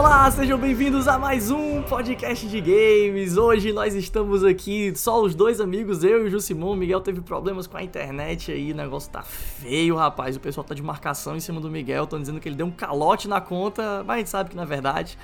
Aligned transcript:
Olá, 0.00 0.30
sejam 0.30 0.58
bem-vindos 0.58 1.06
a 1.06 1.18
mais 1.18 1.50
um 1.50 1.82
podcast 1.82 2.48
de 2.48 2.58
games. 2.58 3.36
Hoje 3.36 3.70
nós 3.70 3.94
estamos 3.94 4.42
aqui, 4.42 4.94
só 4.96 5.20
os 5.22 5.34
dois 5.34 5.60
amigos, 5.60 6.02
eu 6.02 6.24
e 6.24 6.28
o 6.28 6.30
Jusimon. 6.30 6.72
O 6.72 6.74
Miguel 6.74 7.02
teve 7.02 7.20
problemas 7.20 7.66
com 7.66 7.76
a 7.76 7.82
internet 7.82 8.50
aí, 8.50 8.72
o 8.72 8.74
negócio 8.74 9.10
tá 9.10 9.20
feio, 9.22 9.94
rapaz. 9.96 10.36
O 10.36 10.40
pessoal 10.40 10.64
tá 10.64 10.74
de 10.74 10.82
marcação 10.82 11.36
em 11.36 11.40
cima 11.40 11.60
do 11.60 11.68
Miguel, 11.70 12.04
estão 12.04 12.18
dizendo 12.18 12.40
que 12.40 12.48
ele 12.48 12.56
deu 12.56 12.64
um 12.64 12.70
calote 12.70 13.28
na 13.28 13.42
conta, 13.42 14.02
mas 14.06 14.14
a 14.14 14.18
gente 14.20 14.30
sabe 14.30 14.48
que 14.48 14.56
não 14.56 14.62
é 14.62 14.66
verdade. 14.66 15.18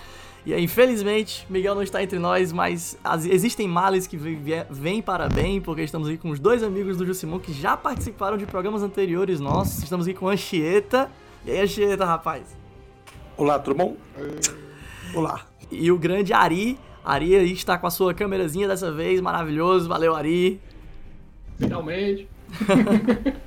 E 0.44 0.52
aí, 0.52 0.62
infelizmente, 0.62 1.46
Miguel 1.48 1.74
não 1.74 1.82
está 1.82 2.02
entre 2.02 2.18
nós, 2.18 2.52
mas 2.52 2.98
as- 3.02 3.24
existem 3.24 3.66
males 3.66 4.06
que 4.06 4.18
vêm 4.18 4.38
vêm 4.68 5.00
para 5.00 5.26
bem, 5.26 5.58
porque 5.58 5.80
estamos 5.84 6.06
aqui 6.06 6.18
com 6.18 6.28
os 6.28 6.38
dois 6.38 6.62
amigos 6.62 6.98
do 6.98 7.06
Jusimon 7.06 7.38
que 7.40 7.50
já 7.54 7.78
participaram 7.78 8.36
de 8.36 8.44
programas 8.44 8.82
anteriores 8.82 9.40
nossos. 9.40 9.82
Estamos 9.82 10.06
aqui 10.06 10.18
com 10.18 10.28
a 10.28 10.32
Anchieta. 10.32 11.10
E 11.46 11.50
aí, 11.50 11.60
Anchieta, 11.62 12.04
rapaz? 12.04 12.54
Olá, 13.38 13.58
tudo 13.58 13.74
bom? 13.76 13.96
Olá. 15.14 15.46
E 15.70 15.90
o 15.90 15.98
grande 15.98 16.32
Ari. 16.32 16.78
Ari 17.04 17.36
aí 17.36 17.52
está 17.52 17.78
com 17.78 17.86
a 17.86 17.90
sua 17.90 18.12
câmerazinha 18.12 18.66
dessa 18.66 18.90
vez, 18.90 19.20
maravilhoso. 19.20 19.88
Valeu, 19.88 20.14
Ari. 20.14 20.60
Finalmente. 21.58 22.28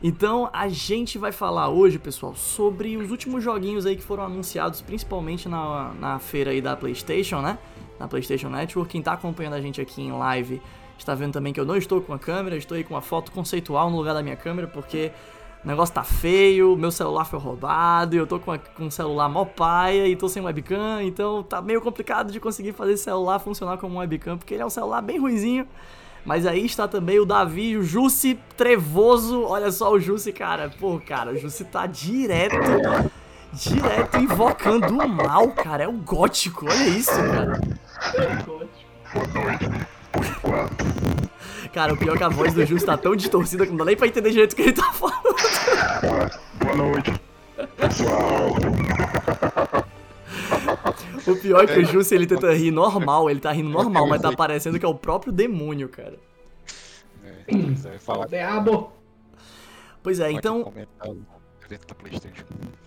Então, 0.00 0.48
a 0.52 0.68
gente 0.68 1.18
vai 1.18 1.32
falar 1.32 1.70
hoje, 1.70 1.98
pessoal, 1.98 2.32
sobre 2.36 2.96
os 2.96 3.10
últimos 3.10 3.42
joguinhos 3.42 3.84
aí 3.84 3.96
que 3.96 4.02
foram 4.02 4.22
anunciados, 4.22 4.80
principalmente 4.80 5.48
na, 5.48 5.92
na 5.94 6.18
feira 6.20 6.52
aí 6.52 6.60
da 6.62 6.76
PlayStation, 6.76 7.40
né? 7.40 7.58
Na 7.98 8.06
PlayStation 8.06 8.48
Network. 8.48 8.92
Quem 8.92 9.02
tá 9.02 9.14
acompanhando 9.14 9.54
a 9.54 9.60
gente 9.60 9.80
aqui 9.80 10.00
em 10.00 10.12
live 10.12 10.62
está 10.96 11.16
vendo 11.16 11.32
também 11.32 11.52
que 11.52 11.58
eu 11.58 11.64
não 11.64 11.76
estou 11.76 12.00
com 12.00 12.12
a 12.12 12.18
câmera, 12.18 12.56
estou 12.56 12.76
aí 12.76 12.84
com 12.84 12.94
uma 12.94 13.00
foto 13.00 13.32
conceitual 13.32 13.90
no 13.90 13.96
lugar 13.96 14.14
da 14.14 14.22
minha 14.22 14.36
câmera, 14.36 14.68
porque 14.68 15.10
o 15.64 15.66
negócio 15.68 15.94
tá 15.94 16.04
feio, 16.04 16.76
meu 16.76 16.90
celular 16.90 17.24
foi 17.24 17.38
roubado, 17.38 18.16
eu 18.16 18.26
tô 18.26 18.38
com, 18.38 18.52
a- 18.52 18.58
com 18.58 18.84
um 18.84 18.90
celular 18.90 19.28
mó 19.28 19.44
paia 19.44 20.06
e 20.06 20.14
tô 20.16 20.28
sem 20.28 20.42
webcam, 20.42 21.02
então 21.02 21.42
tá 21.42 21.60
meio 21.60 21.80
complicado 21.80 22.30
de 22.32 22.38
conseguir 22.40 22.72
fazer 22.72 22.92
esse 22.92 23.04
celular 23.04 23.38
funcionar 23.38 23.76
como 23.78 23.94
um 23.96 23.98
webcam, 23.98 24.38
porque 24.38 24.54
ele 24.54 24.62
é 24.62 24.66
um 24.66 24.70
celular 24.70 25.02
bem 25.02 25.18
ruizinho. 25.18 25.66
Mas 26.24 26.44
aí 26.46 26.66
está 26.66 26.86
também 26.86 27.18
o 27.18 27.24
Davi, 27.24 27.76
o 27.76 27.82
Jussi 27.82 28.38
Trevoso. 28.56 29.44
Olha 29.44 29.70
só 29.72 29.90
o 29.92 29.98
Jussi, 30.00 30.30
cara. 30.32 30.70
Pô, 30.78 31.00
cara, 31.00 31.30
o 31.32 31.36
Jussi 31.38 31.64
tá 31.64 31.86
direto, 31.86 32.54
direto 33.52 34.18
invocando 34.18 34.98
o 34.98 35.08
mal, 35.08 35.48
cara. 35.52 35.84
É 35.84 35.88
o 35.88 35.92
gótico, 35.92 36.66
olha 36.66 36.88
isso, 36.88 37.12
cara. 37.12 37.58
Cara, 41.78 41.94
o 41.94 41.96
pior 41.96 42.16
é 42.16 42.18
que 42.18 42.24
a 42.24 42.28
voz 42.28 42.52
do 42.52 42.66
Jussi 42.66 42.84
tá 42.84 42.96
tão 42.96 43.14
distorcida 43.14 43.64
que 43.64 43.70
não 43.70 43.78
dá 43.78 43.84
nem 43.84 43.96
pra 43.96 44.08
entender 44.08 44.30
direito 44.30 44.52
o 44.52 44.56
que 44.56 44.62
ele 44.62 44.72
tá 44.72 44.92
falando. 44.92 45.22
Boa 46.58 46.76
noite, 46.76 47.12
pessoal. 47.76 48.48
O 51.24 51.36
pior 51.36 51.62
é 51.62 51.66
que 51.68 51.78
o 51.78 51.84
Jussi 51.84 52.16
ele 52.16 52.26
tenta 52.26 52.52
rir 52.52 52.72
normal, 52.72 53.30
ele 53.30 53.38
tá 53.38 53.52
rindo 53.52 53.68
normal, 53.70 54.08
mas 54.08 54.20
tá 54.20 54.32
parecendo 54.32 54.76
que 54.76 54.84
é 54.84 54.88
o 54.88 54.94
próprio 54.94 55.32
demônio, 55.32 55.88
cara. 55.88 56.18
Você 57.48 57.90
vai 57.90 57.98
falar 58.00 58.26
Diabo. 58.26 58.90
Pois 60.02 60.18
é, 60.18 60.32
então... 60.32 60.72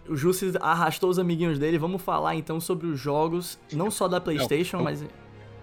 o 0.10 0.18
Jussi 0.18 0.52
arrastou 0.60 1.10
os 1.10 1.18
amiguinhos 1.18 1.58
dele. 1.58 1.78
Vamos 1.78 2.02
falar 2.02 2.36
então 2.36 2.60
sobre 2.60 2.88
os 2.88 3.00
jogos, 3.00 3.58
não 3.72 3.90
só 3.90 4.10
da 4.10 4.20
PlayStation, 4.20 4.80
Não, 4.80 4.84
mas 4.84 5.02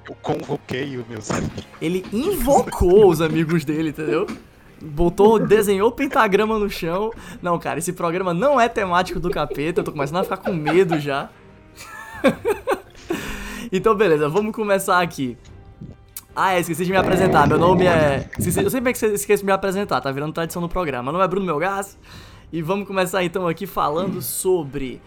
Eu 0.08 0.16
convoquei 0.22 0.96
os 0.96 1.06
meus 1.06 1.30
amigos. 1.30 1.66
ele 1.82 2.04
invocou 2.12 3.10
os 3.10 3.20
amigos 3.20 3.64
dele, 3.64 3.90
entendeu? 3.90 4.26
Botou, 4.80 5.38
desenhou 5.38 5.92
pentagrama 5.92 6.58
no 6.58 6.70
chão. 6.70 7.12
Não, 7.42 7.58
cara, 7.58 7.78
esse 7.78 7.92
programa 7.92 8.32
não 8.32 8.60
é 8.60 8.68
temático 8.68 9.20
do 9.20 9.28
capeta. 9.28 9.80
Eu 9.80 9.84
tô 9.84 9.92
começando 9.92 10.18
a 10.18 10.24
ficar 10.24 10.38
com 10.38 10.52
medo 10.52 10.98
já. 10.98 11.28
então, 13.70 13.94
beleza, 13.94 14.28
vamos 14.28 14.54
começar 14.54 15.00
aqui. 15.00 15.36
Ah, 16.34 16.54
é, 16.54 16.60
esqueci 16.60 16.84
de 16.84 16.92
me 16.92 16.96
apresentar. 16.96 17.48
Meu 17.48 17.58
nome 17.58 17.86
é. 17.86 18.30
Eu 18.38 18.70
sempre 18.70 18.92
que 18.92 19.06
esqueço 19.06 19.42
de 19.42 19.46
me 19.46 19.52
apresentar, 19.52 20.00
tá 20.00 20.12
virando 20.12 20.32
tradição 20.32 20.62
no 20.62 20.68
programa. 20.68 21.02
Meu 21.02 21.12
nome 21.12 21.24
é 21.24 21.28
Bruno 21.28 21.44
Melgas. 21.44 21.98
E 22.52 22.62
vamos 22.62 22.86
começar 22.86 23.24
então 23.24 23.46
aqui 23.46 23.66
falando 23.66 24.22
sobre. 24.22 25.02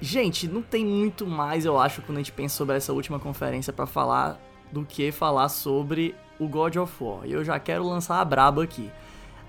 Gente, 0.00 0.46
não 0.46 0.60
tem 0.60 0.84
muito 0.84 1.26
mais, 1.26 1.64
eu 1.64 1.78
acho, 1.78 2.02
quando 2.02 2.18
a 2.18 2.20
gente 2.20 2.32
pensa 2.32 2.56
sobre 2.56 2.76
essa 2.76 2.92
última 2.92 3.18
conferência 3.18 3.72
pra 3.72 3.86
falar 3.86 4.40
do 4.70 4.84
que 4.84 5.10
falar 5.10 5.48
sobre 5.48 6.14
o 6.38 6.46
God 6.48 6.76
of 6.76 6.92
War. 7.02 7.20
E 7.24 7.32
eu 7.32 7.44
já 7.44 7.58
quero 7.58 7.86
lançar 7.86 8.20
a 8.20 8.24
braba 8.24 8.62
aqui. 8.62 8.90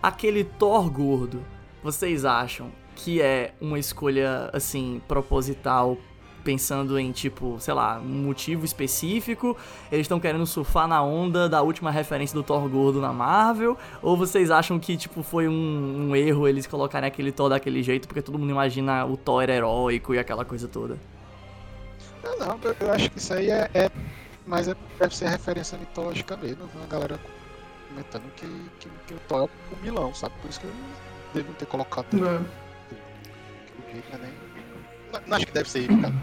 Aquele 0.02 0.44
Thor 0.44 0.90
gordo, 0.90 1.44
vocês 1.84 2.24
acham 2.24 2.72
que 2.96 3.22
é 3.22 3.53
uma 3.59 3.78
escolha 3.78 4.50
assim 4.53 5.02
proposital 5.08 5.97
pensando 6.47 6.97
em 6.97 7.12
tipo, 7.12 7.58
sei 7.59 7.74
lá, 7.74 8.00
um 8.00 8.24
motivo 8.24 8.63
específico? 8.63 9.58
Eles 9.91 10.06
estão 10.06 10.18
querendo 10.18 10.46
surfar 10.46 10.88
na 10.88 11.03
onda 11.03 11.50
da 11.50 11.62
última 11.62 11.91
referência 11.91 12.34
do 12.34 12.41
Thor 12.41 12.69
gordo 12.69 13.02
na 13.02 13.12
Marvel? 13.12 13.78
Ou 14.02 14.16
vocês 14.16 14.50
acham 14.50 14.80
que 14.80 14.96
tipo 14.96 15.22
foi 15.24 15.50
um, 15.50 16.08
um 16.08 16.16
erro 16.16 16.47
eles 16.47 16.66
colocarem 16.66 17.06
aquele 17.06 17.34
Thor 17.34 17.50
daquele 17.50 17.84
jeito 17.84 18.08
porque 18.08 18.22
todo 18.22 18.40
mundo 18.40 18.50
imagina 18.50 19.06
o 19.06 19.18
Thor 19.18 19.50
heróico 19.50 20.16
e 20.16 20.19
aquela 20.19 20.46
coisa 20.46 20.69
toda? 20.69 20.97
Não, 22.24 22.38
não, 22.38 22.59
eu- 22.79 22.94
acho 22.94 23.12
que 23.12 23.18
isso 23.18 23.34
aí 23.34 23.50
é. 23.52 23.69
é 23.74 23.91
mas 24.46 24.69
é, 24.69 24.75
deve 24.97 25.14
ser 25.14 25.28
referência 25.28 25.78
mitológica 25.78 26.38
mesmo. 26.38 26.64
Uma 26.74 26.88
galera 26.88 27.19
comentando 27.90 28.24
que, 28.38 28.47
que, 28.79 28.90
que 29.06 29.14
o 29.16 29.19
Thor 29.28 29.50
é 29.50 29.74
o 29.74 29.75
vilão, 29.84 30.14
sabe? 30.14 30.34
Por 30.41 30.50
isso 30.50 30.62
que 30.62 30.68
eu 30.68 30.72
devo 31.34 31.52
ter 31.56 31.66
colocado 31.66 32.08
Não. 32.14 32.38
o 32.38 33.91
jeito, 33.91 34.18
né? 34.18 34.31
Acho 35.29 35.45
que 35.45 35.51
deve 35.51 35.69
ser 35.69 35.79
ele, 35.79 36.01
cara. 36.01 36.13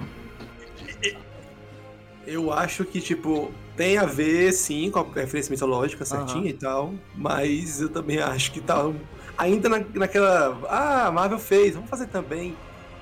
Eu 2.26 2.52
acho 2.52 2.84
que, 2.84 3.00
tipo, 3.00 3.52
tem 3.76 3.98
a 3.98 4.06
ver, 4.06 4.52
sim, 4.52 4.90
com 4.90 4.98
a 5.00 5.04
referência 5.14 5.50
mitológica 5.50 6.04
certinha 6.04 6.38
Aham. 6.38 6.48
e 6.48 6.52
tal, 6.54 6.94
mas 7.14 7.80
eu 7.82 7.88
também 7.88 8.18
acho 8.18 8.50
que 8.50 8.60
tá 8.60 8.90
ainda 9.36 9.68
na, 9.68 9.84
naquela. 9.94 10.58
Ah, 10.68 11.06
a 11.08 11.12
Marvel 11.12 11.38
fez, 11.38 11.74
vamos 11.74 11.90
fazer 11.90 12.06
também. 12.06 12.56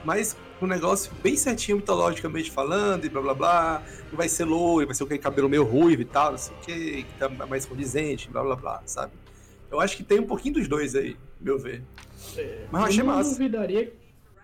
Mas 0.04 0.36
um 0.60 0.66
negócio 0.66 1.12
bem 1.22 1.36
certinho, 1.36 1.76
mitologicamente 1.76 2.50
falando, 2.50 3.04
e 3.04 3.09
blá 3.09 3.22
blá 3.22 3.34
blá. 3.34 3.82
Não 4.10 4.16
vai 4.16 4.28
ser 4.28 4.44
loiro, 4.44 4.86
vai 4.88 4.94
ser 4.94 5.04
aquele 5.04 5.20
cabelo 5.20 5.48
meio 5.48 5.62
ruivo 5.62 6.03
e 6.03 6.04
tal, 6.04 6.32
não 6.32 6.38
sei 6.38 6.54
o 6.54 6.60
que, 6.60 7.03
que 7.04 7.14
tá 7.19 7.28
mais 7.28 7.64
condizente, 7.64 8.28
blá 8.28 8.42
blá 8.42 8.56
blá, 8.56 8.82
sabe? 8.86 9.12
Eu 9.70 9.80
acho 9.80 9.97
que 9.97 10.03
tem 10.03 10.19
um 10.19 10.26
pouquinho 10.26 10.54
dos 10.54 10.69
dois 10.69 10.94
aí, 10.97 11.16
meu 11.41 11.59
ver. 11.59 11.82
Mas 12.70 12.82
eu 12.82 12.88
achei 12.88 12.98
não 13.04 13.06
massa. 13.06 13.30
duvidaria. 13.30 13.92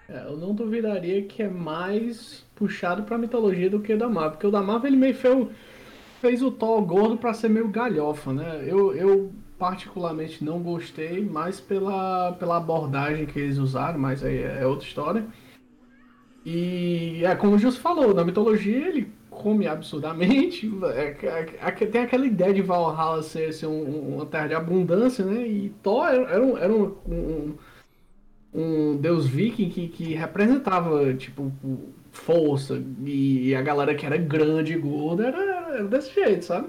É, 0.08 0.24
eu 0.26 0.36
não 0.36 0.54
duvidaria 0.54 1.22
que 1.22 1.42
é 1.42 1.48
mais 1.48 2.44
puxado 2.54 3.02
pra 3.02 3.18
mitologia 3.18 3.68
do 3.70 3.80
que 3.80 3.92
o 3.92 3.98
da 3.98 4.08
Marvel. 4.08 4.30
Porque 4.32 4.46
o 4.46 4.50
da 4.50 4.62
Marvel 4.62 4.88
ele 4.90 4.96
meio 4.96 5.14
fez, 5.14 5.46
fez 6.20 6.42
o 6.42 6.50
Thor 6.50 6.82
gordo 6.82 7.16
pra 7.16 7.34
ser 7.34 7.48
meio 7.48 7.68
galhofa, 7.68 8.32
né? 8.32 8.64
Eu, 8.66 8.94
eu 8.94 9.30
particularmente 9.58 10.44
não 10.44 10.62
gostei, 10.62 11.24
mais 11.24 11.60
pela, 11.60 12.32
pela 12.32 12.56
abordagem 12.56 13.26
que 13.26 13.38
eles 13.38 13.58
usaram, 13.58 13.98
mas 13.98 14.24
aí 14.24 14.42
é 14.42 14.66
outra 14.66 14.86
história. 14.86 15.26
E 16.44 17.22
é 17.24 17.34
como 17.34 17.56
o 17.56 17.58
Jus 17.58 17.76
falou, 17.76 18.14
na 18.14 18.24
mitologia 18.24 18.88
ele 18.88 19.12
come 19.30 19.66
absurdamente. 19.66 20.70
É, 20.94 21.16
é, 21.26 21.58
é, 21.60 21.70
tem 21.86 22.02
aquela 22.02 22.26
ideia 22.26 22.54
de 22.54 22.62
Valhalla 22.62 23.22
ser, 23.22 23.52
ser 23.52 23.66
um- 23.66 23.72
um- 23.88 24.16
uma 24.16 24.26
terra 24.26 24.48
de 24.48 24.54
abundância, 24.54 25.24
né? 25.24 25.46
E 25.46 25.70
Thor 25.82 26.06
era 26.06 26.42
um, 26.42 26.56
era 26.56 26.72
um- 26.72 26.96
um- 27.06 27.54
um 28.52 28.96
deus 28.96 29.26
viking 29.26 29.68
que, 29.68 29.88
que 29.88 30.14
representava, 30.14 31.12
tipo, 31.14 31.52
força. 32.10 32.82
E 33.04 33.54
a 33.54 33.62
galera 33.62 33.94
que 33.94 34.06
era 34.06 34.16
grande 34.16 34.72
e 34.72 34.78
gorda 34.78 35.26
era, 35.26 35.38
era 35.74 35.84
desse 35.84 36.14
jeito, 36.14 36.44
sabe? 36.44 36.68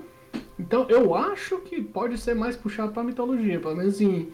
Então 0.60 0.86
eu 0.90 1.16
acho 1.16 1.60
que 1.60 1.82
pode 1.82 2.18
ser 2.18 2.36
mais 2.36 2.56
puxado 2.56 2.92
pra 2.92 3.04
mitologia, 3.04 3.60
pelo 3.60 3.76
menos 3.76 4.02
em, 4.02 4.30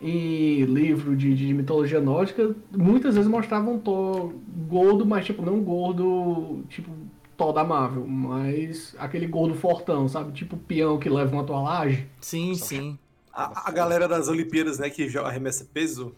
em 0.00 0.64
livro 0.64 1.16
de, 1.16 1.34
de 1.34 1.54
mitologia 1.54 2.00
nórdica, 2.00 2.54
muitas 2.76 3.14
vezes 3.14 3.30
mostravam 3.30 3.78
Thor 3.78 4.32
gordo, 4.66 5.06
mas 5.06 5.24
tipo, 5.24 5.40
não 5.40 5.60
gordo, 5.60 6.64
tipo, 6.68 6.90
Thor 7.36 7.52
da 7.52 7.64
Marvel, 7.64 8.06
mas 8.06 8.94
aquele 8.98 9.26
gordo 9.26 9.54
fortão, 9.54 10.08
sabe? 10.08 10.32
Tipo 10.32 10.56
peão 10.56 10.98
que 10.98 11.08
leva 11.08 11.32
uma 11.32 11.44
toalagem. 11.44 12.06
Sim, 12.20 12.54
sim. 12.54 12.98
A, 13.34 13.68
a 13.68 13.72
galera 13.72 14.06
das 14.06 14.28
Olimpíadas, 14.28 14.78
né, 14.78 14.90
que 14.90 15.08
já 15.08 15.22
arremessa 15.22 15.66
peso. 15.72 16.14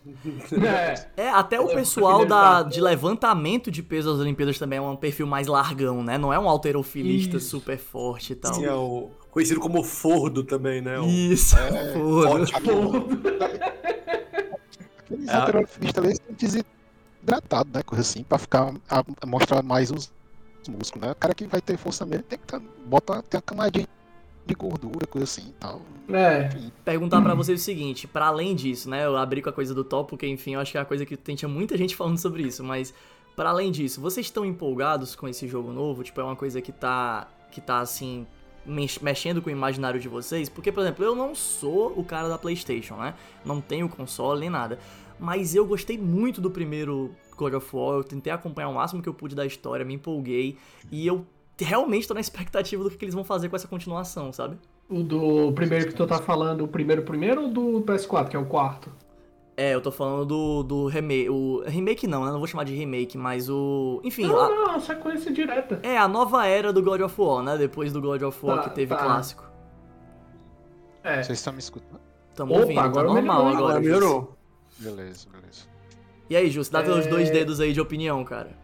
É, 0.53 1.07
É, 1.25 1.29
até 1.31 1.61
o 1.61 1.71
É, 1.71 1.75
pessoal 1.75 2.27
da, 2.27 2.63
de 2.65 2.81
levantamento 2.81 3.71
de 3.71 3.83
peso 3.85 4.11
das 4.11 4.19
Olimpíadas 4.21 4.59
também 4.59 4.79
é 4.79 4.83
um 4.83 4.97
perfil 4.97 5.27
mais 5.27 5.47
largão, 5.47 6.03
né? 6.03 6.19
Não 6.19 6.33
é 6.33 6.39
um 6.39 6.49
alterofilista 6.49 7.37
Isso. 7.37 7.51
super 7.51 7.79
forte 7.79 8.33
e 8.33 8.37
tal. 8.37 8.55
Sim, 8.55 8.65
é 8.65 8.73
o, 8.75 9.11
conhecido 9.31 9.61
como 9.61 9.85
Fordo 9.85 10.43
também, 10.43 10.81
né? 10.81 10.99
O- 10.99 11.07
Isso, 11.07 11.57
É, 11.57 11.93
foda. 11.95 12.45
Aqueles 14.99 15.29
É. 15.29 15.37
alterofilistas 15.37 16.05
ali 16.05 16.17
são 16.17 16.35
desidratados, 17.23 17.73
né? 17.73 17.83
Coisa 17.85 18.03
assim, 18.03 18.23
pra 18.25 18.39
ficar. 18.39 18.75
A, 18.89 19.05
mostrar 19.27 19.63
mais 19.63 19.91
os 19.91 20.11
músculos, 20.69 21.07
né? 21.07 21.13
O 21.13 21.17
cara 21.17 21.35
que 21.35 21.47
vai 21.47 21.61
ter 21.61 21.77
força 21.77 22.05
mesmo 22.07 22.25
tem 22.25 22.39
que 22.39 22.47
tá, 22.47 22.61
bota 22.87 23.23
tem 23.23 23.39
uma 23.39 23.43
camadinha 23.43 23.87
de 24.47 24.55
gordura, 24.55 25.07
coisa 25.07 25.25
assim 25.25 25.49
e 25.49 25.53
tal. 25.53 25.81
é. 26.09 26.51
Perguntar 26.85 27.23
pra 27.23 27.35
vocês 27.35 27.61
o 27.61 27.65
seguinte, 27.65 28.07
pra 28.07 28.27
além 28.27 28.55
disso, 28.55 28.91
né? 28.91 29.05
Eu 29.07 29.17
abri 29.17 29.41
com 29.41 29.49
a 29.49 29.53
coisa 29.53 29.75
do 29.75 29.83
top, 29.85 30.11
porque 30.11 30.27
enfim, 30.27 30.55
eu 30.55 30.61
acho 30.61 30.73
que 30.73 30.79
é 30.79 30.81
a 30.81 30.85
coisa 30.85 31.07
que 31.07 31.17
tem 31.17 31.35
tinha 31.35 31.49
muita 31.49 31.77
gente 31.79 31.95
falando 31.97 32.19
sobre 32.19 32.43
isso, 32.43 32.63
mas 32.63 32.93
Para 33.37 33.51
além 33.51 33.73
disso, 33.73 34.01
vocês 34.01 34.27
estão 34.27 34.45
empolgados 34.45 35.17
com 35.17 35.27
esse 35.27 35.49
jogo 35.49 35.73
novo? 35.73 36.05
Tipo, 36.05 36.21
é 36.21 36.25
uma 36.25 36.37
coisa 36.37 36.61
que 36.61 36.71
tá 36.71 37.27
que 37.51 37.61
tá 37.61 37.81
assim 37.81 38.27
mex- 38.67 38.99
mexendo 39.01 39.41
com 39.43 39.49
o 39.49 39.53
imaginário 39.53 39.99
de 39.99 40.09
vocês? 40.09 40.49
Porque, 40.49 40.71
por 40.71 40.83
exemplo, 40.83 41.05
eu 41.05 41.15
não 41.17 41.35
sou 41.35 41.93
o 41.99 42.05
cara 42.05 42.29
da 42.29 42.37
PlayStation, 42.39 42.97
né? 42.97 43.15
Não 43.45 43.61
tenho 43.61 43.89
console 43.89 44.41
nem 44.41 44.51
nada. 44.51 44.79
Mas 45.19 45.55
eu 45.55 45.65
gostei 45.67 45.97
muito 45.99 46.41
do 46.41 46.51
primeiro 46.51 47.13
God 47.37 47.55
of 47.55 47.69
War, 47.75 47.97
eu 47.97 48.05
tentei 48.05 48.33
acompanhar 48.33 48.69
o 48.69 48.75
máximo 48.75 49.01
que 49.03 49.09
eu 49.09 49.15
pude 49.15 49.35
da 49.35 49.45
história, 49.47 49.85
me 49.85 49.95
empolguei 49.95 50.57
e 50.93 51.05
eu 51.07 51.25
realmente 51.61 52.09
tô 52.09 52.15
na 52.15 52.21
expectativa 52.21 52.83
do 52.83 52.91
que 52.91 52.97
que 52.97 53.05
eles 53.05 53.15
vão 53.15 53.23
fazer 53.25 53.49
com 53.49 53.57
essa 53.57 53.69
continuação, 53.69 54.33
sabe? 54.33 54.57
O 54.89 55.03
do 55.03 55.53
primeiro 55.53 55.87
que 55.87 55.95
tu 55.95 56.07
tá 56.07 56.19
falando, 56.19 56.65
o 56.65 56.69
primeiro 56.69 57.03
primeiro 57.03 57.43
ou 57.43 57.49
do 57.49 57.83
PS4, 57.83 58.29
que 58.29 58.37
é 58.37 58.39
o 58.39 58.47
quarto? 58.47 58.91
É, 59.57 59.73
eu 59.73 59.81
tô 59.81 59.93
falando 59.93 60.25
do, 60.27 60.63
do 60.65 60.87
remake. 60.89 61.31
O 61.31 61.63
remake 61.65 62.07
não, 62.09 62.25
né? 62.25 62.33
Não 62.33 62.39
vou 62.39 62.47
chamar 62.49 62.65
de 62.65 62.75
remake, 62.75 63.17
mas 63.17 63.49
o. 63.49 64.01
Enfim, 64.03 64.27
Não, 64.27 64.37
a- 64.41 64.49
não, 64.49 64.63
é 64.63 64.69
uma 64.71 64.81
sequência 64.81 65.33
direta. 65.33 65.79
é 65.85 65.97
a 65.97 66.09
nova 66.09 66.45
era 66.47 66.73
do 66.73 66.83
God 66.83 67.01
of 67.03 67.15
War, 67.21 67.41
né? 67.45 67.57
Depois 67.57 67.93
do 67.93 68.01
God 68.01 68.21
of 68.23 68.45
War 68.45 68.57
Tá, 68.65 68.69
que 68.71 68.75
teve 68.75 68.93
tá. 68.95 69.01
clássico. 69.05 69.45
É. 71.05 71.23
Vocês 71.23 71.39
estão 71.39 71.53
me 71.53 71.59
escutando? 71.61 72.01
Tamo 72.35 72.53
Opa, 72.53 72.63
ouvindo, 72.63 72.77
tá 72.79 72.83
agora 72.85 73.07
normal 73.07 73.45
melhorou, 73.45 73.67
agora. 73.69 73.81
Melhorou. 73.81 74.37
Beleza, 74.79 75.29
beleza. 75.31 75.63
E 76.29 76.35
aí, 76.37 76.51
Jus, 76.51 76.69
dá 76.69 76.83
teus 76.83 77.07
É. 77.07 77.09
dois 77.09 77.31
dedos 77.31 77.61
aí 77.61 77.73
de 77.73 77.81
opinião, 77.81 78.25
cara. 78.25 78.57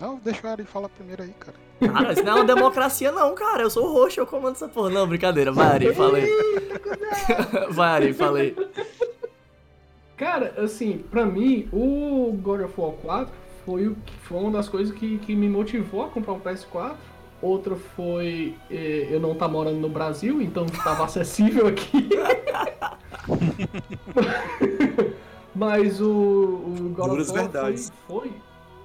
Não, 0.00 0.16
deixa 0.16 0.46
o 0.46 0.50
Ari 0.50 0.64
falar 0.64 0.88
primeiro 0.88 1.22
aí, 1.22 1.34
cara. 1.38 1.56
Cara, 1.92 2.12
isso 2.12 2.22
não 2.24 2.32
é 2.32 2.34
uma 2.36 2.44
democracia, 2.44 3.12
não, 3.12 3.34
cara. 3.34 3.62
Eu 3.62 3.70
sou 3.70 3.86
o 3.86 3.92
roxo, 3.92 4.20
eu 4.20 4.26
comando 4.26 4.54
essa 4.56 4.68
porra. 4.68 4.90
Não, 4.90 5.06
brincadeira. 5.06 5.52
Vai, 5.52 5.66
Ari, 5.66 5.94
falei. 5.94 6.26
Vai, 7.70 7.88
Ari, 7.90 8.12
falei. 8.14 8.56
Cara, 10.16 10.54
assim, 10.58 11.04
pra 11.10 11.24
mim, 11.26 11.68
o 11.72 12.32
God 12.42 12.60
of 12.62 12.74
War 12.78 12.92
4 12.92 13.32
foi, 13.64 13.88
o 13.88 13.94
que- 13.94 14.12
foi 14.22 14.38
uma 14.38 14.50
das 14.52 14.68
coisas 14.68 14.94
que, 14.94 15.18
que 15.18 15.34
me 15.34 15.48
motivou 15.48 16.04
a 16.04 16.08
comprar 16.08 16.34
um 16.34 16.40
PS4. 16.40 16.94
Outra 17.42 17.74
foi 17.74 18.54
eh, 18.70 19.08
eu 19.10 19.18
não 19.18 19.32
estar 19.32 19.48
morando 19.48 19.78
no 19.78 19.88
Brasil, 19.88 20.42
então 20.42 20.66
estava 20.66 21.04
acessível 21.04 21.66
aqui. 21.68 22.10
Mas 25.54 26.00
o, 26.00 26.10
o 26.10 26.92
God 26.94 27.10
Duras 27.10 27.30
of 27.30 27.38
War 27.38 27.48
verdades. 27.50 27.92
foi, 28.06 28.28
foi, 28.28 28.32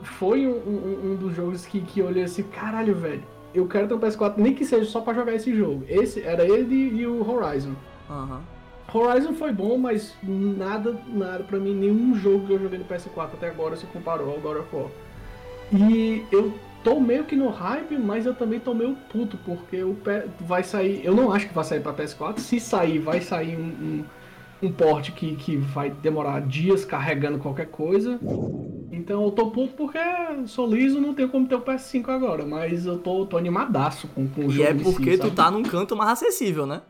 foi 0.05 0.47
um, 0.47 0.51
um- 0.51 1.11
um 1.11 1.15
dos 1.15 1.35
jogos 1.35 1.65
que, 1.65 1.81
que 1.81 1.99
eu 1.99 2.07
olhei 2.07 2.23
assim, 2.23 2.43
caralho, 2.43 2.95
velho, 2.95 3.23
eu 3.53 3.67
quero 3.67 3.87
ter 3.87 3.93
um 3.93 3.99
PS4, 3.99 4.33
nem 4.37 4.53
que 4.53 4.65
seja 4.65 4.85
só 4.85 5.01
pra 5.01 5.13
jogar 5.13 5.33
esse 5.33 5.55
jogo. 5.55 5.83
Esse 5.87 6.21
era 6.21 6.43
ele 6.45 6.75
e 6.75 7.07
o 7.07 7.27
Horizon. 7.29 7.73
Aham. 8.09 8.41
Horizon 8.93 9.33
foi 9.33 9.51
bom, 9.51 9.77
mas 9.77 10.13
nada, 10.23 10.95
nada 11.07 11.43
pra 11.43 11.57
mim, 11.59 11.73
nenhum 11.73 12.15
jogo 12.15 12.45
que 12.47 12.53
eu 12.53 12.59
joguei 12.59 12.77
no 12.79 12.85
PS4 12.85 13.33
até 13.33 13.49
agora 13.49 13.75
se 13.75 13.85
comparou 13.87 14.29
ao 14.31 14.39
God 14.39 14.57
of 14.57 14.67
War. 14.75 14.87
E 15.73 16.23
eu 16.31 16.53
tô 16.83 16.99
meio 16.99 17.23
que 17.23 17.35
no 17.35 17.49
hype, 17.49 17.97
mas 17.97 18.25
eu 18.25 18.33
também 18.35 18.59
tô 18.59 18.73
meio 18.73 18.95
puto, 19.11 19.37
porque 19.45 19.81
o 19.83 19.97
vai 20.41 20.63
sair. 20.63 21.01
Eu 21.03 21.15
não 21.15 21.31
acho 21.31 21.47
que 21.47 21.53
vai 21.53 21.63
sair 21.63 21.79
pra 21.81 21.93
PS4. 21.93 22.39
Se 22.39 22.59
sair, 22.59 22.99
vai 22.99 23.19
sair 23.21 23.57
um, 23.57 23.63
um, 23.63 24.05
um 24.61 24.71
port 24.71 25.11
que, 25.11 25.35
que 25.35 25.57
vai 25.57 25.89
demorar 25.91 26.41
dias 26.47 26.85
carregando 26.85 27.39
qualquer 27.39 27.67
coisa. 27.69 28.19
Então 28.91 29.23
eu 29.25 29.31
tô 29.31 29.51
puto 29.51 29.73
porque 29.75 29.99
sou 30.47 30.67
liso, 30.67 31.01
não 31.01 31.13
tenho 31.13 31.29
como 31.29 31.47
ter 31.47 31.55
o 31.55 31.61
PS5 31.61 32.09
agora, 32.09 32.45
mas 32.45 32.85
eu 32.85 32.97
tô, 32.99 33.25
tô 33.25 33.37
animadaço 33.37 34.07
com, 34.09 34.27
com 34.27 34.47
o 34.47 34.49
E 34.49 34.51
jogo. 34.51 34.63
é 34.63 34.73
em 34.73 34.83
si, 34.83 34.93
porque 34.93 35.17
tu 35.17 35.29
sabe? 35.29 35.35
tá 35.35 35.51
num 35.51 35.65
canto 35.65 35.95
mais 35.95 36.11
acessível, 36.11 36.65
né? 36.65 36.81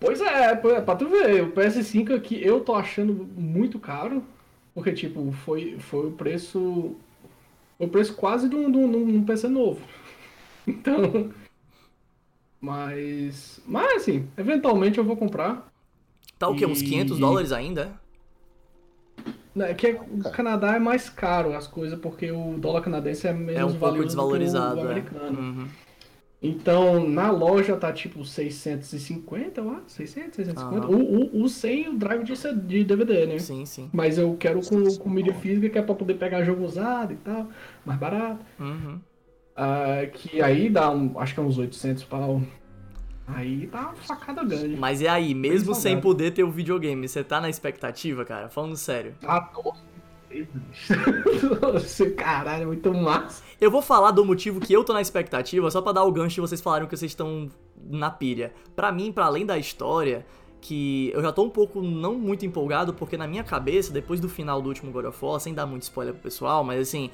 Pois 0.00 0.20
é, 0.20 0.52
é 0.52 0.80
pra 0.80 0.94
tu 0.96 1.08
ver, 1.08 1.42
o 1.42 1.52
PS5 1.52 2.14
aqui 2.14 2.40
eu 2.44 2.60
tô 2.60 2.74
achando 2.74 3.12
muito 3.36 3.78
caro, 3.80 4.22
porque 4.74 4.92
tipo, 4.92 5.32
foi, 5.32 5.78
foi 5.78 6.06
o 6.08 6.12
preço. 6.12 6.94
Foi 7.78 7.86
o 7.86 7.90
preço 7.90 8.14
quase 8.16 8.48
de 8.48 8.56
um, 8.56 8.70
de 8.70 8.78
um- 8.78 9.06
de 9.06 9.18
um 9.18 9.24
PC 9.24 9.48
novo. 9.48 9.80
Então. 10.68 11.32
Mas. 12.60 13.60
Mas 13.66 14.02
assim, 14.02 14.28
eventualmente 14.36 14.98
eu 14.98 15.04
vou 15.04 15.16
comprar. 15.16 15.67
Tá 16.38 16.48
o 16.48 16.54
quê? 16.54 16.64
Uns 16.66 16.80
E- 16.80 16.84
500 16.84 17.18
dólares 17.18 17.52
ainda? 17.52 17.92
Né, 19.54 19.74
que 19.74 19.88
é- 19.88 20.00
o 20.00 20.30
Canadá 20.30 20.76
é 20.76 20.78
mais 20.78 21.08
caro 21.10 21.54
as 21.56 21.66
coisas, 21.66 21.98
porque 21.98 22.30
o 22.30 22.54
dólar 22.58 22.82
canadense 22.82 23.26
é 23.26 23.32
menos 23.32 23.56
É 23.60 23.64
um 23.64 23.78
pouco 23.78 24.04
desvalorizado, 24.04 24.76
do 24.76 24.80
que 24.82 24.86
o 24.86 24.88
é. 24.88 24.92
americano. 24.92 25.40
Uhum. 25.40 25.68
Então, 26.40 27.08
na 27.08 27.32
loja 27.32 27.76
tá 27.76 27.92
tipo 27.92 28.24
650, 28.24 29.60
eu 29.60 29.70
acho. 29.70 29.88
600, 29.88 30.36
650. 30.36 30.86
Aham. 30.86 30.94
O, 30.96 31.40
o, 31.40 31.42
o 31.42 31.48
sem 31.48 31.88
o 31.88 31.98
drive 31.98 32.22
de, 32.22 32.34
de 32.54 32.84
DVD, 32.84 33.26
né? 33.26 33.38
Sim, 33.40 33.66
sim. 33.66 33.90
Mas 33.92 34.18
eu 34.18 34.36
quero 34.38 34.60
com, 34.60 34.84
com 34.96 35.10
mídia 35.10 35.34
física, 35.34 35.68
que 35.68 35.78
é 35.78 35.82
pra 35.82 35.96
poder 35.96 36.14
pegar 36.14 36.44
jogo 36.44 36.64
usado 36.64 37.12
e 37.12 37.16
tal, 37.16 37.48
mais 37.84 37.98
barato. 37.98 38.44
Uhum. 38.60 39.00
Ah, 39.56 40.06
que 40.12 40.40
aí 40.40 40.70
dá, 40.70 40.88
um, 40.88 41.18
acho 41.18 41.34
que 41.34 41.40
é 41.40 41.42
uns 41.42 41.58
800 41.58 42.04
pau. 42.04 42.40
Aí 43.34 43.66
tá 43.66 43.80
uma 43.80 43.94
facada 43.94 44.42
grande. 44.42 44.76
Mas 44.76 45.00
e 45.00 45.08
aí, 45.08 45.34
mesmo 45.34 45.74
sem 45.74 46.00
poder 46.00 46.32
ter 46.32 46.44
o 46.44 46.50
videogame, 46.50 47.06
você 47.06 47.22
tá 47.22 47.40
na 47.40 47.48
expectativa, 47.48 48.24
cara? 48.24 48.48
Falando 48.48 48.76
sério. 48.76 49.14
Ah, 49.22 49.50
nossa. 51.62 52.10
Caralho, 52.10 52.62
é 52.62 52.66
muito 52.66 52.92
massa. 52.92 53.42
Eu 53.60 53.70
vou 53.70 53.82
falar 53.82 54.10
do 54.10 54.24
motivo 54.24 54.60
que 54.60 54.72
eu 54.72 54.84
tô 54.84 54.92
na 54.92 55.00
expectativa, 55.00 55.70
só 55.70 55.80
pra 55.80 55.92
dar 55.92 56.04
o 56.04 56.12
gancho 56.12 56.36
de 56.36 56.40
vocês 56.40 56.60
falaram 56.60 56.86
que 56.86 56.96
vocês 56.96 57.10
estão 57.10 57.48
na 57.76 58.10
pilha. 58.10 58.52
Pra 58.74 58.92
mim, 58.92 59.12
pra 59.12 59.26
além 59.26 59.44
da 59.44 59.58
história, 59.58 60.26
que 60.60 61.10
eu 61.14 61.22
já 61.22 61.32
tô 61.32 61.44
um 61.44 61.50
pouco 61.50 61.82
não 61.82 62.14
muito 62.14 62.44
empolgado, 62.44 62.92
porque 62.94 63.16
na 63.16 63.26
minha 63.26 63.44
cabeça, 63.44 63.92
depois 63.92 64.20
do 64.20 64.28
final 64.28 64.60
do 64.60 64.68
último 64.68 64.90
God 64.90 65.06
of 65.06 65.24
War, 65.24 65.40
sem 65.40 65.54
dar 65.54 65.66
muito 65.66 65.82
spoiler 65.82 66.14
pro 66.14 66.22
pessoal, 66.22 66.64
mas 66.64 66.80
assim, 66.80 67.10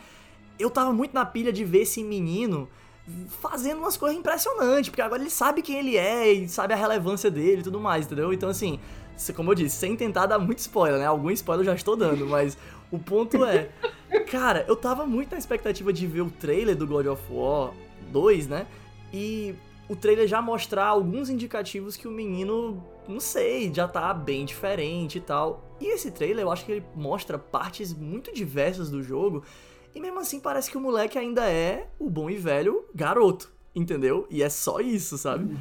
eu 0.58 0.70
tava 0.70 0.92
muito 0.92 1.12
na 1.12 1.24
pilha 1.24 1.52
de 1.52 1.64
ver 1.64 1.82
esse 1.82 2.02
menino 2.02 2.68
fazendo 3.40 3.78
umas 3.78 3.96
coisas 3.96 4.18
impressionantes, 4.18 4.88
porque 4.88 5.02
agora 5.02 5.20
ele 5.20 5.30
sabe 5.30 5.60
quem 5.60 5.78
ele 5.78 5.96
é 5.96 6.32
e 6.32 6.48
sabe 6.48 6.72
a 6.72 6.76
relevância 6.76 7.30
dele 7.30 7.60
e 7.60 7.64
tudo 7.64 7.78
mais, 7.78 8.06
entendeu? 8.06 8.32
Então 8.32 8.48
assim, 8.48 8.80
como 9.34 9.50
eu 9.50 9.54
disse, 9.54 9.76
sem 9.76 9.94
tentar 9.94 10.26
dar 10.26 10.38
muito 10.38 10.58
spoiler, 10.58 10.98
né? 10.98 11.06
Algum 11.06 11.30
spoiler 11.30 11.62
eu 11.62 11.72
já 11.72 11.74
estou 11.74 11.96
dando, 11.96 12.26
mas 12.26 12.56
o 12.90 12.98
ponto 12.98 13.44
é, 13.44 13.68
cara, 14.30 14.64
eu 14.66 14.76
tava 14.76 15.06
muito 15.06 15.32
na 15.32 15.38
expectativa 15.38 15.92
de 15.92 16.06
ver 16.06 16.22
o 16.22 16.30
trailer 16.30 16.76
do 16.76 16.86
God 16.86 17.06
of 17.06 17.22
War 17.30 17.72
2, 18.10 18.48
né? 18.48 18.66
E 19.12 19.54
o 19.88 19.94
trailer 19.94 20.26
já 20.26 20.40
mostrar 20.40 20.86
alguns 20.86 21.28
indicativos 21.28 21.96
que 21.96 22.08
o 22.08 22.10
menino, 22.10 22.82
não 23.06 23.20
sei, 23.20 23.72
já 23.72 23.86
tá 23.86 24.14
bem 24.14 24.44
diferente 24.44 25.18
e 25.18 25.20
tal. 25.20 25.76
E 25.80 25.86
esse 25.92 26.10
trailer 26.10 26.44
eu 26.44 26.50
acho 26.50 26.64
que 26.64 26.72
ele 26.72 26.84
mostra 26.94 27.38
partes 27.38 27.92
muito 27.92 28.32
diversas 28.32 28.90
do 28.90 29.02
jogo. 29.02 29.44
E 29.94 30.00
mesmo 30.00 30.18
assim 30.18 30.40
parece 30.40 30.70
que 30.70 30.76
o 30.76 30.80
moleque 30.80 31.18
ainda 31.18 31.48
é 31.48 31.88
o 31.98 32.10
bom 32.10 32.28
e 32.28 32.36
velho 32.36 32.84
garoto, 32.94 33.52
entendeu? 33.74 34.26
E 34.28 34.42
é 34.42 34.48
só 34.48 34.80
isso, 34.80 35.16
sabe? 35.16 35.56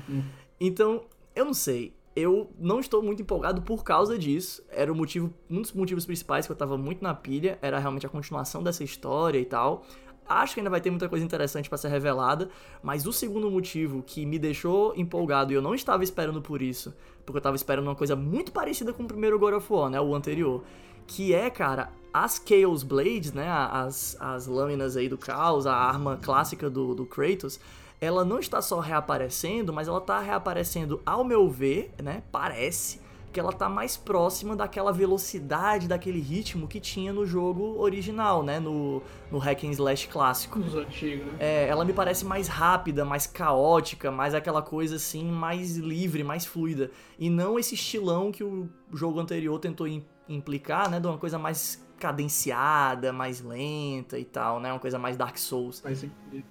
Então, 0.59 1.03
eu 1.35 1.45
não 1.45 1.53
sei. 1.53 1.93
Eu 2.15 2.51
não 2.59 2.79
estou 2.79 3.01
muito 3.01 3.21
empolgado 3.21 3.61
por 3.63 3.83
causa 3.83 4.17
disso. 4.17 4.63
Era 4.69 4.91
o 4.91 4.95
motivo, 4.95 5.33
um 5.49 5.61
dos 5.61 5.71
motivos 5.73 6.05
principais 6.05 6.45
que 6.45 6.51
eu 6.51 6.55
tava 6.55 6.77
muito 6.77 7.03
na 7.03 7.13
pilha, 7.13 7.57
era 7.61 7.79
realmente 7.79 8.05
a 8.05 8.09
continuação 8.09 8.61
dessa 8.63 8.83
história 8.83 9.39
e 9.39 9.45
tal. 9.45 9.83
Acho 10.27 10.53
que 10.53 10.59
ainda 10.61 10.69
vai 10.69 10.79
ter 10.79 10.89
muita 10.89 11.09
coisa 11.09 11.25
interessante 11.25 11.67
pra 11.67 11.77
ser 11.77 11.89
revelada, 11.89 12.49
mas 12.81 13.05
o 13.05 13.11
segundo 13.11 13.51
motivo 13.51 14.01
que 14.01 14.25
me 14.25 14.39
deixou 14.39 14.93
empolgado 14.95 15.51
e 15.51 15.55
eu 15.55 15.61
não 15.61 15.75
estava 15.75 16.03
esperando 16.03 16.41
por 16.41 16.61
isso, 16.61 16.93
porque 17.25 17.37
eu 17.37 17.41
tava 17.41 17.55
esperando 17.55 17.87
uma 17.87 17.95
coisa 17.95 18.15
muito 18.15 18.51
parecida 18.51 18.93
com 18.93 19.03
o 19.03 19.07
primeiro 19.07 19.37
God 19.37 19.55
of 19.55 19.73
War, 19.73 19.89
né, 19.89 19.99
o 19.99 20.15
anterior, 20.15 20.63
que 21.05 21.33
é, 21.33 21.49
cara, 21.49 21.91
as 22.13 22.41
Chaos 22.45 22.83
Blades, 22.83 23.33
né, 23.33 23.49
as, 23.49 24.15
as 24.19 24.45
lâminas 24.45 24.95
aí 24.95 25.09
do 25.09 25.17
caos, 25.17 25.65
a 25.65 25.75
arma 25.75 26.19
clássica 26.21 26.69
do, 26.69 26.93
do 26.93 27.05
Kratos, 27.05 27.59
ela 27.99 28.23
não 28.23 28.37
está 28.39 28.61
só 28.61 28.79
reaparecendo, 28.79 29.73
mas 29.73 29.87
ela 29.87 29.99
tá 30.01 30.19
reaparecendo, 30.19 31.01
ao 31.05 31.23
meu 31.23 31.49
ver, 31.49 31.91
né, 32.01 32.21
parece 32.31 33.01
que 33.31 33.39
ela 33.39 33.51
tá 33.51 33.67
mais 33.67 33.97
próxima 33.97 34.55
daquela 34.55 34.91
velocidade, 34.93 35.87
daquele 35.87 36.19
ritmo 36.19 36.67
que 36.67 36.79
tinha 36.79 37.11
no 37.11 37.25
jogo 37.25 37.79
original, 37.79 38.43
né, 38.43 38.59
no, 38.59 39.01
no 39.31 39.39
Hack 39.39 39.63
and 39.63 39.71
Slash 39.71 40.07
clássico. 40.07 40.59
Os 40.59 40.75
antigos, 40.75 41.25
né? 41.25 41.37
É, 41.39 41.67
ela 41.67 41.83
me 41.83 41.93
parece 41.93 42.25
mais 42.25 42.47
rápida, 42.47 43.03
mais 43.03 43.25
caótica, 43.25 44.11
mais 44.11 44.35
aquela 44.35 44.61
coisa 44.61 44.97
assim, 44.97 45.25
mais 45.25 45.77
livre, 45.77 46.23
mais 46.23 46.45
fluida. 46.45 46.91
E 47.17 47.27
não 47.27 47.57
esse 47.57 47.73
estilão 47.73 48.31
que 48.31 48.43
o 48.43 48.69
jogo 48.93 49.19
anterior 49.19 49.57
tentou 49.57 49.87
im- 49.87 50.05
implicar, 50.29 50.87
né? 50.87 50.99
De 50.99 51.07
uma 51.07 51.17
coisa 51.17 51.39
mais 51.39 51.82
cadenciada, 51.99 53.13
mais 53.13 53.41
lenta 53.41 54.17
e 54.19 54.25
tal, 54.25 54.59
né? 54.59 54.71
Uma 54.71 54.79
coisa 54.79 54.99
mais 54.99 55.15
Dark 55.17 55.37
Souls. 55.37 55.79
Faz 55.79 55.99
sentido. 55.99 56.43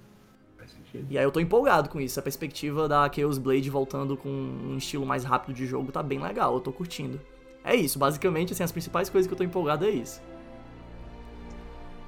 Faz 0.56 0.70
sentido. 0.70 1.06
E 1.10 1.18
aí 1.18 1.24
eu 1.24 1.30
tô 1.30 1.40
empolgado 1.40 1.88
com 1.88 2.00
isso. 2.00 2.18
A 2.18 2.22
perspectiva 2.22 2.88
da 2.88 3.10
Chaos 3.12 3.38
Blade 3.38 3.68
voltando 3.68 4.16
com 4.16 4.28
um 4.28 4.76
estilo 4.76 5.04
mais 5.04 5.24
rápido 5.24 5.54
de 5.54 5.66
jogo 5.66 5.92
tá 5.92 6.02
bem 6.02 6.20
legal, 6.20 6.54
eu 6.54 6.60
tô 6.60 6.72
curtindo. 6.72 7.20
É 7.64 7.76
isso, 7.76 7.98
basicamente, 7.98 8.52
assim, 8.52 8.64
as 8.64 8.72
principais 8.72 9.08
coisas 9.08 9.28
que 9.28 9.34
eu 9.34 9.38
tô 9.38 9.44
empolgado 9.44 9.84
é 9.84 9.90
isso. 9.90 10.20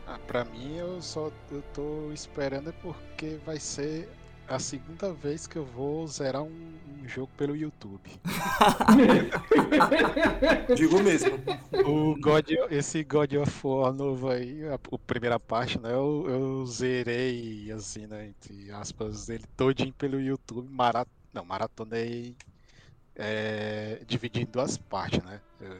Ah, 0.07 0.19
pra 0.27 0.45
mim 0.45 0.77
eu 0.77 1.01
só 1.01 1.31
eu 1.51 1.63
tô 1.73 2.13
esperando 2.13 2.69
é 2.69 2.73
porque 2.73 3.39
vai 3.45 3.59
ser 3.59 4.09
a 4.49 4.59
segunda 4.59 5.13
vez 5.13 5.47
que 5.47 5.57
eu 5.57 5.65
vou 5.65 6.07
zerar 6.07 6.43
um, 6.43 6.75
um 7.01 7.09
jogo 7.09 7.31
pelo 7.37 7.57
YouTube. 7.57 8.11
Digo 10.77 11.03
mesmo. 11.03 11.39
O 11.87 12.15
God, 12.21 12.51
esse 12.71 13.03
God 13.05 13.33
of 13.35 13.67
War 13.67 13.93
novo 13.93 14.31
aí, 14.31 14.67
a, 14.69 14.75
a 14.75 14.99
primeira 14.99 15.41
parte, 15.41 15.79
né? 15.79 15.93
Eu, 15.93 16.27
eu 16.29 16.67
zerei, 16.67 17.71
assim, 17.73 18.07
né? 18.07 18.29
Entre 18.29 18.71
aspas, 18.71 19.29
ele 19.29 19.45
todinho 19.57 19.93
pelo 19.95 20.21
YouTube. 20.21 20.69
Marat... 20.71 21.09
Não, 21.33 21.45
maratonei 21.45 22.37
é, 23.17 24.03
dividindo 24.07 24.49
em 24.49 24.53
duas 24.53 24.77
partes, 24.77 25.23
né? 25.23 25.41
Eu, 25.61 25.77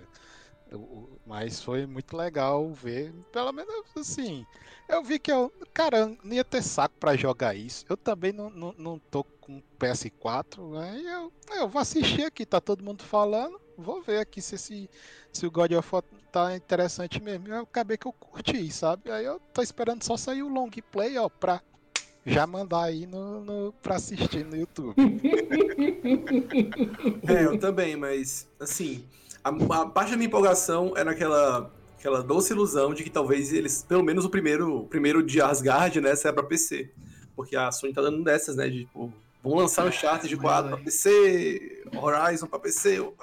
mas 1.27 1.61
foi 1.61 1.87
muito 1.87 2.17
legal 2.17 2.73
ver, 2.73 3.13
pelo 3.33 3.53
menos 3.53 3.85
assim. 3.97 4.47
Eu 4.89 5.03
vi 5.03 5.19
que 5.19 5.33
eu, 5.33 5.53
cara, 5.73 6.07
não 6.23 6.35
ia 6.35 6.45
ter 6.45 6.63
saco 6.63 6.95
pra 6.99 7.17
jogar 7.17 7.55
isso. 7.55 7.85
Eu 7.89 7.97
também 7.97 8.33
não, 8.33 8.51
não, 8.51 8.75
não 8.77 8.99
tô 8.99 9.25
com 9.41 9.63
PS4, 9.79 10.73
né? 10.73 11.03
Eu, 11.05 11.33
eu 11.57 11.69
vou 11.69 11.81
assistir 11.81 12.25
aqui, 12.25 12.45
tá 12.45 12.61
todo 12.61 12.85
mundo 12.85 13.03
falando. 13.03 13.61
Vou 13.77 14.03
ver 14.03 14.19
aqui 14.19 14.41
se, 14.41 14.55
esse, 14.55 14.89
se 15.33 15.47
o 15.47 15.51
God 15.51 15.73
of 15.73 15.89
War 15.93 16.05
tá 16.31 16.55
interessante 16.55 17.21
mesmo. 17.23 17.49
Eu 17.49 17.63
acabei 17.63 17.97
que 17.97 18.07
eu 18.07 18.13
curti, 18.13 18.71
sabe? 18.71 19.11
Aí 19.11 19.25
eu 19.25 19.41
tô 19.53 19.63
esperando 19.63 20.03
só 20.03 20.17
sair 20.17 20.43
o 20.43 20.49
long 20.49 20.71
play, 20.93 21.19
ó, 21.19 21.29
pra 21.29 21.61
já 22.27 22.47
mandar 22.47 22.85
aí 22.85 23.07
no, 23.07 23.41
no, 23.45 23.73
pra 23.83 23.97
assistir 23.97 24.45
no 24.45 24.57
YouTube. 24.57 24.95
É, 27.27 27.45
eu 27.45 27.59
também, 27.59 27.97
mas 27.97 28.47
assim, 28.61 29.05
a, 29.45 29.51
a 29.83 29.87
parte 29.87 30.11
da 30.11 30.17
minha 30.17 30.27
empolgação 30.27 30.95
era 30.97 31.11
aquela, 31.13 31.71
aquela 31.99 32.23
doce 32.23 32.53
ilusão 32.53 32.95
de 32.95 33.05
que 33.05 33.11
talvez 33.11 33.53
eles, 33.53 33.85
pelo 33.87 34.03
menos 34.03 34.25
o 34.25 34.31
primeiro, 34.31 34.79
o 34.81 34.87
primeiro 34.87 35.23
de 35.23 35.41
Asgard, 35.41 36.01
né, 36.01 36.15
saia 36.17 36.33
pra 36.33 36.43
PC. 36.43 36.91
Porque 37.37 37.55
a 37.57 37.71
Sony 37.73 37.93
tá 37.93 38.01
dando 38.01 38.23
dessas, 38.23 38.55
né? 38.57 38.69
De 38.69 38.85
tipo, 38.85 39.13
vão 39.43 39.55
lançar 39.57 39.85
o 39.85 39.89
Uncharted 39.89 40.37
4 40.37 40.69
pra 40.71 40.79
PC, 40.79 41.83
Horizon 41.97 42.47
pra 42.47 42.59
PC, 42.61 43.01
uh, 43.01 43.15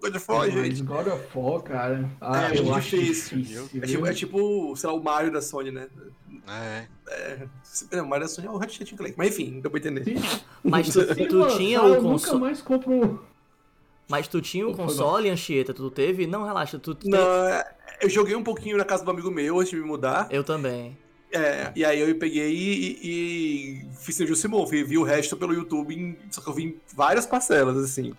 God 0.00 0.14
of 0.14 0.24
War, 0.30 0.48
gente. 0.50 0.82
God 0.82 1.06
of 1.08 1.24
War, 1.34 1.60
cara. 1.62 2.08
Ah, 2.20 2.44
É, 2.54 2.58
eu 2.58 2.62
muito 2.64 2.76
acho 2.78 2.96
difícil. 2.96 3.38
difícil. 3.38 3.68
É 3.82 3.86
tipo, 3.86 4.06
é 4.06 4.14
tipo, 4.14 4.76
sei 4.76 4.88
lá, 4.88 4.94
o 4.94 5.02
Mario 5.02 5.32
da 5.32 5.42
Sony, 5.42 5.72
né? 5.72 5.88
É. 6.48 6.86
É, 7.10 7.46
não, 7.96 8.04
o 8.04 8.08
Mario 8.08 8.26
da 8.26 8.32
Sony 8.32 8.46
é 8.46 8.50
o 8.50 8.56
Ratchet 8.56 8.94
Clank. 8.94 9.14
Mas 9.18 9.28
enfim, 9.28 9.60
deu 9.60 9.70
pra 9.70 9.80
entender. 9.80 10.04
Mas 10.62 10.88
tu, 10.92 11.04
tu 11.26 11.56
tinha 11.56 11.78
eu 11.78 11.84
o 11.84 11.88
nunca 11.94 12.08
console. 12.10 12.40
mais 12.40 12.62
compro 12.62 12.92
um. 12.92 13.18
Mas 14.08 14.26
tu 14.26 14.40
tinha 14.40 14.66
o 14.66 14.74
Foi 14.74 14.84
console, 14.86 15.28
Anchieta? 15.28 15.74
Tu 15.74 15.90
teve? 15.90 16.26
Não, 16.26 16.44
relaxa, 16.44 16.78
tu 16.78 16.96
Não, 17.04 17.18
é, 17.18 17.64
eu 18.00 18.08
joguei 18.08 18.34
um 18.34 18.42
pouquinho 18.42 18.76
na 18.76 18.84
casa 18.84 19.04
do 19.04 19.10
amigo 19.10 19.30
meu 19.30 19.58
antes 19.58 19.70
de 19.70 19.76
me 19.76 19.82
mudar. 19.82 20.26
Eu 20.30 20.42
também. 20.42 20.96
É, 21.30 21.70
e 21.76 21.84
aí 21.84 22.00
eu 22.00 22.14
peguei 22.16 22.50
e, 22.50 22.98
e 23.02 23.86
fiz 23.98 24.18
o 24.18 24.34
Simon, 24.34 24.64
vi, 24.64 24.82
vi 24.82 24.96
o 24.96 25.02
resto 25.02 25.36
pelo 25.36 25.52
YouTube, 25.52 25.94
em- 25.94 26.16
só 26.30 26.40
que 26.40 26.48
eu 26.48 26.54
vi 26.54 26.64
em 26.64 26.80
várias 26.96 27.26
parcelas, 27.26 27.76
assim. 27.76 28.14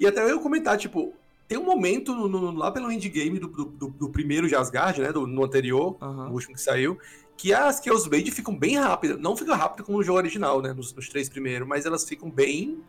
E 0.00 0.06
até 0.06 0.20
eu 0.20 0.30
ia 0.30 0.38
comentar, 0.38 0.76
tipo, 0.76 1.14
tem 1.46 1.56
um 1.56 1.64
momento 1.64 2.12
no- 2.12 2.26
no- 2.26 2.50
lá 2.50 2.72
pelo 2.72 2.90
endgame 2.90 3.38
do, 3.38 3.46
do, 3.46 3.88
do, 3.88 4.08
primeiro 4.10 4.48
de 4.48 4.56
Asgard, 4.56 5.00
né, 5.00 5.12
do, 5.12 5.28
no 5.28 5.44
anterior, 5.44 5.96
Aham. 6.02 6.30
o 6.30 6.32
último 6.32 6.54
que 6.54 6.60
saiu, 6.60 6.98
que 7.36 7.54
as 7.54 7.80
Chaos 7.80 8.04
Blade 8.08 8.32
ficam 8.32 8.56
bem 8.56 8.78
rápidas. 8.80 9.20
Não 9.20 9.36
fica 9.36 9.54
rápido 9.54 9.84
como 9.84 9.98
no 9.98 10.04
jogo 10.04 10.18
original, 10.18 10.60
né, 10.60 10.72
nos, 10.72 10.92
nos 10.92 11.08
três 11.08 11.28
primeiros, 11.28 11.68
mas 11.68 11.86
elas 11.86 12.04
ficam 12.04 12.28
bem 12.28 12.82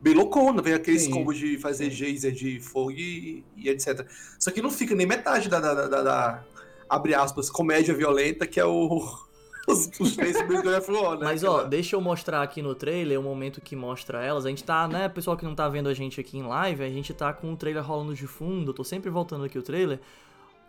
bem 0.00 0.14
loucona, 0.14 0.60
vem 0.62 0.74
aqueles 0.74 1.02
Sim. 1.02 1.10
combos 1.10 1.36
de 1.36 1.58
fazer 1.58 1.90
geyser 1.90 2.32
de 2.32 2.60
fogo 2.60 2.90
e, 2.92 3.44
e 3.56 3.68
etc. 3.68 4.06
Só 4.38 4.50
que 4.50 4.60
não 4.62 4.70
fica 4.70 4.94
nem 4.94 5.06
metade 5.06 5.48
da, 5.48 5.60
da, 5.60 5.86
da- 5.86 6.02
da- 6.02 6.44
abre 6.88 7.14
aspas, 7.14 7.48
comédia 7.50 7.94
violenta, 7.94 8.46
que 8.46 8.60
é 8.60 8.64
o 8.64 9.00
os, 9.66 9.90
os 9.98 10.14
três 10.14 10.36
War, 10.36 11.18
né? 11.18 11.24
Mas 11.24 11.42
ó, 11.42 11.52
Aquela- 11.56 11.68
deixa 11.68 11.96
eu 11.96 12.00
mostrar 12.00 12.42
aqui 12.42 12.60
no 12.60 12.74
trailer 12.74 13.18
o 13.18 13.22
momento 13.22 13.60
que 13.62 13.74
mostra 13.74 14.22
elas. 14.22 14.44
A 14.44 14.50
gente 14.50 14.62
tá, 14.62 14.86
né, 14.86 15.08
pessoal 15.08 15.36
que 15.36 15.44
não 15.44 15.54
tá 15.54 15.68
vendo 15.68 15.88
a 15.88 15.94
gente 15.94 16.20
aqui 16.20 16.36
em 16.36 16.42
live, 16.42 16.84
a 16.84 16.90
gente 16.90 17.14
tá 17.14 17.32
com 17.32 17.52
o 17.52 17.56
trailer 17.56 17.82
rolando 17.82 18.14
de 18.14 18.26
fundo. 18.26 18.70
Eu 18.70 18.74
tô 18.74 18.84
sempre 18.84 19.08
voltando 19.10 19.44
aqui 19.44 19.58
o 19.58 19.62
trailer. 19.62 19.98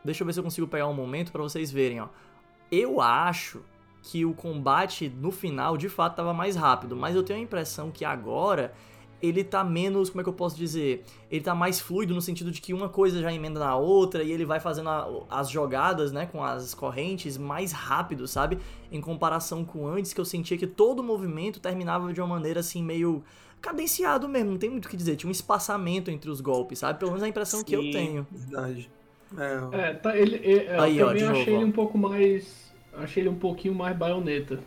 Deixa 0.03 0.24
eu 0.24 0.25
ver 0.25 0.34
se 0.34 0.39
eu 0.39 0.44
consigo 0.44 0.67
pegar 0.67 0.88
um 0.88 0.94
momento 0.94 1.32
pra 1.32 1.41
vocês 1.41 1.72
verem, 1.72 2.00
ó. 2.00 2.08
Eu 2.72 3.01
acho 3.01 3.62
que 4.01 4.24
o 4.24 4.34
combate 4.34 5.10
no 5.10 5.32
final 5.32 5.75
de 5.77 5.89
fato 5.89 6.15
tava 6.15 6.32
mais 6.34 6.55
rápido, 6.55 6.96
mas 6.96 7.15
eu 7.15 7.24
tenho 7.24 7.39
a 7.39 7.41
impressão 7.41 7.89
que 7.91 8.05
agora 8.05 8.72
ele 9.22 9.43
tá 9.43 9.63
menos, 9.63 10.10
como 10.10 10.22
é 10.22 10.24
que 10.24 10.29
eu 10.29 10.34
posso 10.34 10.55
dizer? 10.57 11.03
Ele 11.31 11.41
tá 11.43 11.55
mais 11.55 11.79
fluido 11.79 12.13
no 12.13 12.22
sentido 12.22 12.51
de 12.51 12.62
que 12.62 12.74
uma 12.74 12.89
coisa 12.89 13.22
já 13.22 13.34
emenda 13.34 13.60
na 13.60 13.75
outra 13.75 14.24
e 14.24 14.31
ele 14.31 14.45
vai 14.45 14.60
fazendo 14.60 14.89
a- 14.89 15.07
as 15.29 15.50
jogadas, 15.50 16.12
né, 16.12 16.25
com 16.25 16.43
as 16.43 16.74
correntes 16.74 17.38
mais 17.38 17.72
rápido, 17.72 18.27
sabe? 18.27 18.60
Em 18.91 19.01
comparação 19.01 19.63
com 19.65 19.88
antes, 19.88 20.13
que 20.13 20.22
eu 20.22 20.25
sentia 20.25 20.57
que 20.57 20.67
todo 20.67 21.00
o 21.00 21.03
movimento 21.03 21.60
terminava 21.60 22.13
de 22.13 22.22
uma 22.22 22.27
maneira 22.27 22.60
assim 22.60 22.84
meio 22.84 23.24
cadenciado 23.62 24.27
mesmo, 24.29 24.51
não 24.51 24.57
tem 24.60 24.69
muito 24.69 24.86
o 24.86 24.89
que 24.89 24.98
dizer, 24.98 25.15
tinha 25.15 25.27
um 25.27 25.31
espaçamento 25.31 26.12
entre 26.12 26.29
os 26.29 26.39
golpes, 26.41 26.79
sabe? 26.79 27.00
Pelo 27.00 27.12
menos 27.12 27.24
a 27.24 27.27
impressão 27.27 27.63
que 27.63 27.75
eu 27.75 27.84
Sim, 27.84 27.89
tenho. 27.91 28.27
Verdade. 28.31 28.91
É, 29.38 29.60
É, 29.72 29.93
tá, 29.93 30.17
ele, 30.17 30.38
é, 30.38 30.77
Aí, 30.77 30.98
eu 30.98 31.07
ó, 31.07 31.07
também 31.07 31.24
de 31.24 31.25
achei 31.25 31.53
novo, 31.55 31.55
ele 31.55 31.65
um 31.65 31.72
pouco 31.72 31.98
mais. 31.98 32.74
Achei 32.93 33.22
ele 33.24 33.29
um 33.29 33.39
pouquinho 33.39 33.75
mais 33.75 33.95
baioneta. 33.98 34.60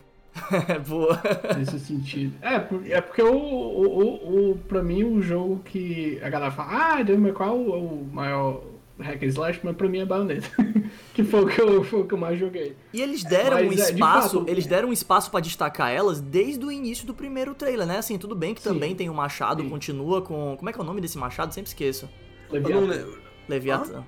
Boa. 0.87 1.21
nesse 1.57 1.79
sentido. 1.79 2.33
É, 2.41 2.55
é 2.93 3.01
porque 3.01 3.21
o, 3.21 3.33
o, 3.33 3.85
o, 3.85 4.51
o, 4.51 4.57
pra 4.67 4.83
mim 4.83 5.03
o 5.03 5.21
jogo 5.21 5.61
que 5.63 6.19
a 6.21 6.29
galera 6.29 6.51
fala, 6.51 6.95
ah, 6.95 7.03
Devil 7.03 7.21
May 7.21 7.33
Cry 7.33 7.45
é 7.45 7.49
o, 7.49 7.73
é 7.73 7.77
o 7.77 8.07
maior 8.11 8.63
hack 8.99 9.23
and 9.23 9.27
slash, 9.27 9.59
mas 9.63 9.75
pra 9.75 9.87
mim 9.87 9.99
é 9.99 10.05
Bayonetta. 10.05 10.49
que 11.13 11.23
foi 11.23 11.43
o 11.43 11.47
que, 11.47 11.61
eu, 11.61 11.83
foi 11.83 12.01
o 12.01 12.07
que 12.07 12.13
eu 12.13 12.17
mais 12.17 12.39
joguei. 12.39 12.75
E 12.93 13.01
eles 13.01 13.23
deram 13.23 13.57
Mas, 13.57 13.67
um 13.67 13.71
é, 13.71 13.75
de 13.75 13.81
espaço, 13.81 14.39
fato, 14.39 14.49
eles 14.49 14.65
deram 14.65 14.89
um 14.89 14.93
espaço 14.93 15.31
pra 15.31 15.39
destacar 15.39 15.91
elas 15.91 16.19
desde 16.19 16.65
o 16.65 16.71
início 16.71 17.05
do 17.05 17.13
primeiro 17.13 17.53
trailer, 17.55 17.87
né? 17.87 17.97
Assim, 17.97 18.17
tudo 18.17 18.35
bem 18.35 18.53
que 18.53 18.61
Sim. 18.61 18.69
também 18.69 18.95
tem 18.95 19.09
o 19.09 19.13
machado, 19.13 19.63
Sim. 19.63 19.69
continua 19.69 20.21
com, 20.21 20.55
como 20.57 20.69
é 20.69 20.73
que 20.73 20.79
é 20.79 20.81
o 20.81 20.85
nome 20.85 21.01
desse 21.01 21.17
machado? 21.17 21.53
Sempre 21.53 21.69
esqueço. 21.69 22.09
Leviathan. 22.49 23.07
Leviathan. 23.47 24.03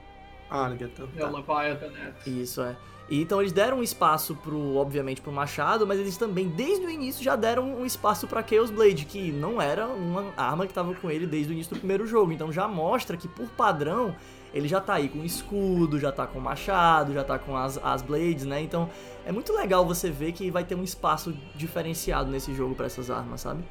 Ah, 0.50 0.68
Leviathan. 0.68 1.08
É 1.16 1.26
o 1.26 1.36
Leviathan, 1.36 1.90
né? 1.92 2.14
Isso 2.28 2.62
é. 2.62 2.76
E 3.10 3.22
então 3.22 3.42
eles 3.42 3.52
deram 3.52 3.80
um 3.80 3.84
espaço 3.84 4.36
pro, 4.36 4.76
obviamente, 4.76 5.22
pro 5.22 5.32
Machado, 5.32 5.86
mas 5.86 6.00
eles 6.00 6.18
também, 6.18 6.48
desde 6.48 6.86
o 6.86 6.90
início, 6.90 7.24
já 7.24 7.36
deram 7.36 7.64
um 7.64 7.86
espaço 7.86 8.28
pra 8.28 8.46
Chaos 8.46 8.72
Blade, 8.72 9.06
que 9.06 9.32
não 9.32 9.62
era 9.62 9.88
uma 9.88 10.34
arma 10.38 10.66
que 10.66 10.74
tava 10.74 10.94
com 10.96 11.12
ele 11.12 11.28
desde 11.28 11.52
o 11.52 11.54
início 11.54 11.76
do 11.76 11.80
primeiro 11.80 12.06
jogo. 12.06 12.32
Então 12.32 12.52
já 12.52 12.68
mostra 12.68 13.18
que, 13.18 13.28
por 13.28 13.50
padrão, 13.50 14.16
ele 14.54 14.68
já 14.68 14.80
tá 14.80 14.96
aí 14.96 15.10
com 15.10 15.24
escudo, 15.24 16.00
já 16.00 16.12
tá 16.12 16.26
com 16.26 16.40
machado, 16.40 17.14
já 17.14 17.24
tá 17.24 17.38
com 17.38 17.56
as, 17.56 17.78
as 17.84 18.02
blades, 18.02 18.46
né? 18.46 18.62
Então 18.62 18.90
é 19.26 19.32
muito 19.32 19.54
legal 19.54 19.86
você 19.86 20.10
ver 20.10 20.32
que 20.32 20.50
vai 20.50 20.64
ter 20.64 20.76
um 20.76 20.84
espaço 20.84 21.34
diferenciado 21.56 22.30
nesse 22.30 22.54
jogo 22.54 22.76
pra 22.76 22.86
essas 22.86 23.10
armas, 23.10 23.42
sabe? 23.42 23.64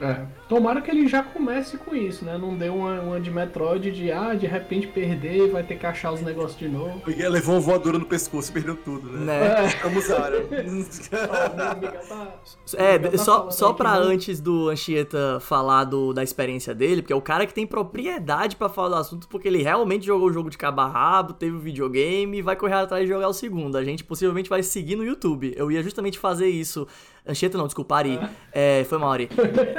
É. 0.00 0.24
Tomara 0.48 0.80
que 0.80 0.90
ele 0.90 1.06
já 1.06 1.22
comece 1.22 1.76
com 1.76 1.94
isso, 1.94 2.24
né? 2.24 2.36
Não 2.38 2.56
dê 2.56 2.68
uma, 2.68 3.00
uma 3.00 3.20
de 3.20 3.30
Metroid 3.30 3.90
de, 3.92 4.10
ah, 4.10 4.34
de 4.34 4.46
repente 4.46 4.86
perder 4.86 5.46
e 5.46 5.50
vai 5.50 5.62
ter 5.62 5.76
que 5.76 5.86
achar 5.86 6.12
os 6.12 6.20
negócios 6.22 6.58
de 6.58 6.68
novo. 6.68 7.00
Porque 7.00 7.28
levou 7.28 7.54
uma 7.54 7.60
voadora 7.60 7.98
no 7.98 8.06
pescoço 8.06 8.50
e 8.50 8.54
perdeu 8.54 8.76
tudo, 8.76 9.10
né? 9.10 9.24
Né? 9.24 9.66
É. 9.66 9.86
O 9.90 11.74
Miguel 11.76 12.00
tá- 12.08 12.34
É, 12.76 12.98
tá 12.98 13.18
só, 13.18 13.50
só 13.50 13.72
pra 13.72 13.94
não- 14.00 14.08
antes 14.08 14.40
do 14.40 14.68
Anchieta 14.68 15.38
falar 15.40 15.84
do, 15.84 16.12
da 16.12 16.22
experiência 16.22 16.74
dele, 16.74 17.02
porque 17.02 17.12
é 17.12 17.16
o 17.16 17.20
cara 17.22 17.46
que 17.46 17.54
tem 17.54 17.66
propriedade 17.66 18.56
pra 18.56 18.68
falar 18.68 18.88
do 18.88 18.94
assunto, 18.96 19.28
porque 19.28 19.48
ele 19.48 19.62
realmente 19.62 20.06
jogou 20.06 20.28
o 20.28 20.32
jogo 20.32 20.50
de 20.50 20.58
cabo 20.58 20.80
a 20.80 20.86
rabo, 20.88 21.32
teve 21.32 21.56
o 21.56 21.60
videogame 21.60 22.38
e 22.38 22.42
vai 22.42 22.56
correr 22.56 22.74
atrás 22.74 23.04
de 23.04 23.12
jogar 23.12 23.28
o 23.28 23.32
segundo. 23.32 23.76
A 23.76 23.84
gente 23.84 24.04
possivelmente 24.04 24.48
vai 24.50 24.62
seguir 24.62 24.96
no 24.96 25.04
YouTube. 25.04 25.52
Eu 25.56 25.70
ia 25.70 25.82
justamente 25.82 26.18
fazer 26.18 26.48
isso. 26.48 26.86
Anchieta 27.30 27.56
não, 27.56 27.66
desculpa, 27.66 27.96
Ari. 27.96 28.20
É, 28.52 28.84
foi 28.84 28.98
mal, 28.98 29.12
Ari. 29.12 29.28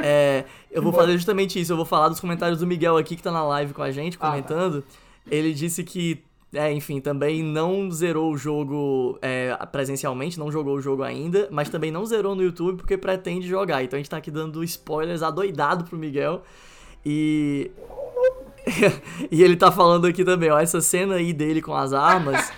É, 0.03 0.45
eu 0.71 0.81
vou 0.81 0.93
fazer 0.93 1.13
justamente 1.13 1.59
isso. 1.59 1.71
Eu 1.71 1.77
vou 1.77 1.85
falar 1.85 2.09
dos 2.09 2.19
comentários 2.19 2.59
do 2.59 2.67
Miguel 2.67 2.97
aqui, 2.97 3.15
que 3.15 3.23
tá 3.23 3.31
na 3.31 3.43
live 3.43 3.73
com 3.73 3.83
a 3.83 3.91
gente, 3.91 4.17
Ah, 4.17 4.19
tá. 4.21 4.29
comentando. 4.29 4.83
Ele 5.29 5.53
disse 5.53 5.83
que 5.83 6.23
é, 6.53 6.71
enfim, 6.71 6.99
também 6.99 7.41
não 7.41 7.89
zerou 7.89 8.33
o 8.33 8.37
jogo 8.37 9.17
é, 9.21 9.57
presencialmente, 9.71 10.37
não 10.37 10.51
jogou 10.51 10.75
o 10.75 10.81
jogo 10.81 11.01
ainda, 11.01 11.47
mas 11.49 11.69
também 11.69 11.91
não 11.91 12.05
zerou 12.05 12.35
no 12.35 12.43
YouTube 12.43 12.77
porque 12.77 12.97
pretende 12.97 13.47
jogar. 13.47 13.83
Então 13.83 13.95
a 13.97 13.99
gente 14.01 14.09
tá 14.09 14.17
aqui 14.17 14.29
dando 14.29 14.61
spoilers 14.63 15.23
adoidado 15.23 15.85
pro 15.85 15.97
Miguel. 15.97 16.43
E. 17.05 17.71
e 19.31 19.41
ele 19.41 19.55
tá 19.55 19.71
falando 19.71 20.05
aqui 20.05 20.25
também, 20.25 20.51
ó, 20.51 20.59
essa 20.59 20.81
cena 20.81 21.15
aí 21.15 21.33
dele 21.33 21.61
com 21.61 21.73
as 21.73 21.93
armas, 21.93 22.51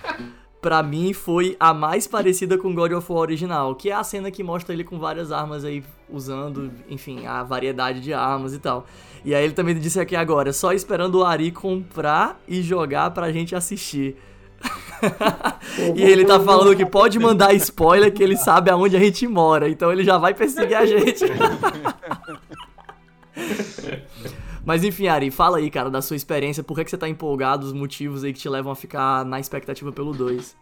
pra 0.64 0.82
mim 0.82 1.12
foi 1.12 1.58
a 1.60 1.74
mais 1.74 2.06
parecida 2.06 2.56
com 2.56 2.74
God 2.74 2.92
of 2.92 3.12
War 3.12 3.20
original, 3.20 3.74
que 3.74 3.90
é 3.90 3.92
a 3.92 4.02
cena 4.02 4.30
que 4.30 4.42
mostra 4.42 4.72
ele 4.72 4.82
com 4.82 4.98
várias 4.98 5.30
armas 5.30 5.62
aí 5.62 5.84
usando, 6.08 6.72
enfim, 6.88 7.26
a 7.26 7.42
variedade 7.42 8.00
de 8.00 8.14
armas 8.14 8.54
e 8.54 8.58
tal. 8.58 8.86
E 9.26 9.34
aí 9.34 9.44
ele 9.44 9.52
também 9.52 9.78
disse 9.78 10.00
aqui 10.00 10.16
agora, 10.16 10.54
só 10.54 10.72
esperando 10.72 11.16
o 11.16 11.24
Ari 11.24 11.50
comprar 11.50 12.40
e 12.48 12.62
jogar 12.62 13.10
pra 13.10 13.30
gente 13.30 13.54
assistir. 13.54 14.16
e 15.94 16.02
ele 16.02 16.24
tá 16.24 16.40
falando 16.40 16.74
que 16.74 16.86
pode 16.86 17.18
mandar 17.18 17.52
spoiler 17.52 18.10
que 18.10 18.22
ele 18.22 18.38
sabe 18.38 18.70
aonde 18.70 18.96
a 18.96 19.00
gente 19.00 19.28
mora, 19.28 19.68
então 19.68 19.92
ele 19.92 20.02
já 20.02 20.16
vai 20.16 20.32
perseguir 20.32 20.78
a 20.78 20.86
gente. 20.86 21.24
Mas 24.64 24.82
enfim, 24.82 25.08
Ari, 25.08 25.30
fala 25.30 25.58
aí, 25.58 25.70
cara, 25.70 25.90
da 25.90 26.00
sua 26.00 26.16
experiência, 26.16 26.62
por 26.62 26.74
que, 26.76 26.84
que 26.84 26.90
você 26.90 26.96
tá 26.96 27.08
empolgado, 27.08 27.66
os 27.66 27.72
motivos 27.72 28.24
aí 28.24 28.32
que 28.32 28.38
te 28.38 28.48
levam 28.48 28.72
a 28.72 28.76
ficar 28.76 29.24
na 29.24 29.38
expectativa 29.38 29.92
pelo 29.92 30.12
2. 30.12 30.56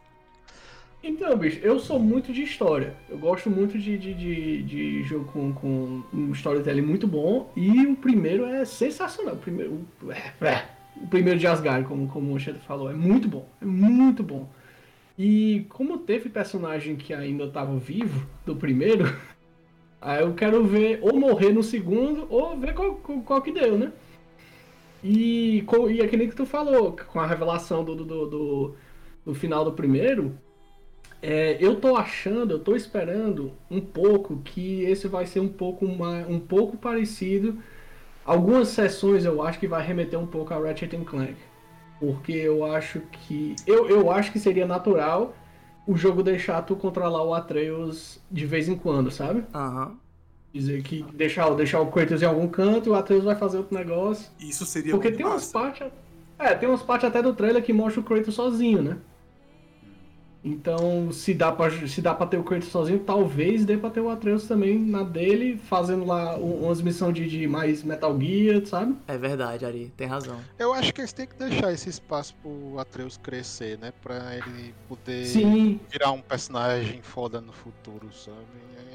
Então, 1.05 1.37
bicho, 1.37 1.59
eu 1.63 1.81
sou 1.81 1.99
muito 1.99 2.33
de 2.33 2.43
história. 2.43 2.95
Eu 3.09 3.19
gosto 3.19 3.51
muito 3.51 3.77
de, 3.77 3.99
de, 3.99 4.15
de, 4.15 4.63
de 4.63 5.03
jogo 5.03 5.25
com, 5.33 5.53
com 5.53 6.03
um 6.13 6.33
storytelling 6.33 6.83
muito 6.83 7.09
bom. 7.09 7.51
E 7.57 7.87
o 7.87 7.97
primeiro 7.97 8.45
é 8.45 8.65
sensacional. 8.65 9.35
O 9.35 9.39
primeiro, 9.39 9.85
é, 10.09 10.47
é, 10.47 10.65
o 10.97 11.07
primeiro 11.09 11.41
de 11.41 11.47
Asgard, 11.47 11.89
como, 11.89 12.07
como 12.07 12.33
o 12.33 12.39
Xeto 12.39 12.61
falou, 12.61 12.89
é 12.89 12.95
muito 12.95 13.29
bom. 13.29 13.49
É 13.61 13.65
muito 13.65 14.23
bom. 14.23 14.49
E 15.19 15.67
como 15.69 15.99
teve 15.99 16.29
personagem 16.29 16.95
que 16.95 17.13
ainda 17.13 17.45
estava 17.45 17.77
vivo 17.77 18.25
do 18.47 18.55
primeiro, 18.55 19.05
aí 20.03 20.23
eu 20.23 20.35
quero 20.35 20.65
ver 20.65 20.99
ou 21.01 21.19
morrer 21.19 21.53
no 21.53 21.63
segundo 21.63 22.27
ou 22.29 22.59
ver 22.59 22.75
qual, 22.75 22.97
qual, 22.97 23.41
que 23.41 23.53
deu, 23.53 23.79
né? 23.79 23.93
E, 25.03 25.65
e 25.91 26.01
é 26.01 26.09
que 26.09 26.17
nem 26.17 26.29
que 26.29 26.37
tu 26.37 26.45
falou, 26.45 26.97
com 27.13 27.21
a 27.21 27.27
revelação 27.27 27.85
do, 27.85 27.95
do, 27.95 28.27
do, 28.27 28.75
do 29.25 29.35
final 29.35 29.65
do 29.65 29.73
primeiro, 29.73 30.37
é, 31.23 31.57
eu 31.61 31.77
tô 31.77 31.97
achando, 31.97 32.53
eu 32.53 32.59
tô 32.59 32.75
esperando 32.75 33.53
um 33.71 33.81
pouco 33.81 34.39
que 34.39 34.83
esse 34.83 35.07
vai 35.07 35.25
ser 35.25 35.39
um 35.39 35.49
pouco, 35.49 35.87
uma, 35.87 36.27
um 36.27 36.41
pouco 36.41 36.77
parecido. 36.77 37.59
Algumas 38.25 38.69
sessões 38.69 39.25
eu 39.25 39.41
acho 39.41 39.59
que 39.59 39.69
vai 39.69 39.85
remeter 39.87 40.19
um 40.19 40.27
pouco 40.27 40.53
a 40.53 40.59
Ratchet 40.59 40.97
Clank. 41.05 41.37
Porque 42.01 42.33
eu 42.33 42.65
acho 42.65 43.01
que. 43.13 43.55
Eu, 43.67 43.89
eu 43.89 44.11
acho 44.11 44.33
que 44.33 44.41
seria 44.41 44.67
natural 44.67 45.35
o 45.87 45.97
jogo 45.97 46.23
deixar 46.23 46.63
tu 46.63 46.77
controlar 46.77 47.23
o 47.25 47.35
Atreus 47.35 48.21
de 48.31 48.47
vez 48.47 48.69
em 48.69 48.77
quando, 48.77 49.11
sabe? 49.11 49.45
Aham. 49.55 49.87
Uhum. 49.87 49.97
Dizer 50.53 50.83
que 50.83 51.03
deixar, 51.15 51.49
deixar 51.55 51.81
o 51.81 51.91
Kratos 51.91 52.21
em 52.21 52.27
algum 52.27 52.47
canto 52.47 52.87
e 52.87 52.91
o 52.91 52.95
Atreus 52.95 53.25
vai 53.25 53.35
fazer 53.35 53.57
outro 53.57 53.75
negócio. 53.75 54.31
Isso 54.39 54.67
seria 54.67 54.93
Porque 54.93 55.11
tem 55.11 55.25
umas 55.25 55.51
partes. 55.51 55.87
É, 56.39 56.55
tem 56.55 56.69
umas 56.69 56.83
partes 56.83 57.09
até 57.09 57.23
do 57.23 57.33
trailer 57.33 57.63
que 57.63 57.73
mostra 57.73 58.01
o 58.01 58.05
Kratos 58.05 58.35
sozinho, 58.35 58.83
né? 58.83 58.99
Então, 60.45 61.13
se 61.13 61.33
dá 61.33 61.53
pra, 61.53 61.71
se 61.71 62.03
dá 62.03 62.13
pra 62.15 62.27
ter 62.27 62.37
o 62.37 62.43
Kratos 62.43 62.69
sozinho, 62.69 62.99
talvez 62.99 63.65
dê 63.65 63.77
pra 63.77 63.91
ter 63.91 64.01
o 64.01 64.11
Atreus 64.11 64.49
também 64.49 64.77
na 64.77 65.05
dele, 65.05 65.57
fazendo 65.57 66.05
lá 66.05 66.37
umas 66.37 66.83
missões 66.83 67.15
de, 67.15 67.29
de 67.29 67.47
mais 67.47 67.85
Metal 67.85 68.19
Gear, 68.21 68.67
sabe? 68.67 68.97
É 69.07 69.17
verdade, 69.17 69.65
Ari, 69.65 69.93
tem 69.97 70.07
razão. 70.07 70.39
Eu 70.59 70.73
acho 70.73 70.93
que 70.93 71.01
eles 71.01 71.13
têm 71.13 71.27
que 71.27 71.37
deixar 71.37 71.73
esse 71.73 71.89
espaço 71.89 72.35
pro 72.43 72.79
Atreus 72.79 73.17
crescer, 73.17 73.79
né? 73.79 73.93
Pra 74.03 74.35
ele 74.35 74.75
poder 74.89 75.27
Sim. 75.27 75.79
virar 75.89 76.11
um 76.11 76.21
personagem 76.21 77.01
foda 77.03 77.41
no 77.41 77.53
futuro, 77.53 78.13
sabe? 78.13 78.37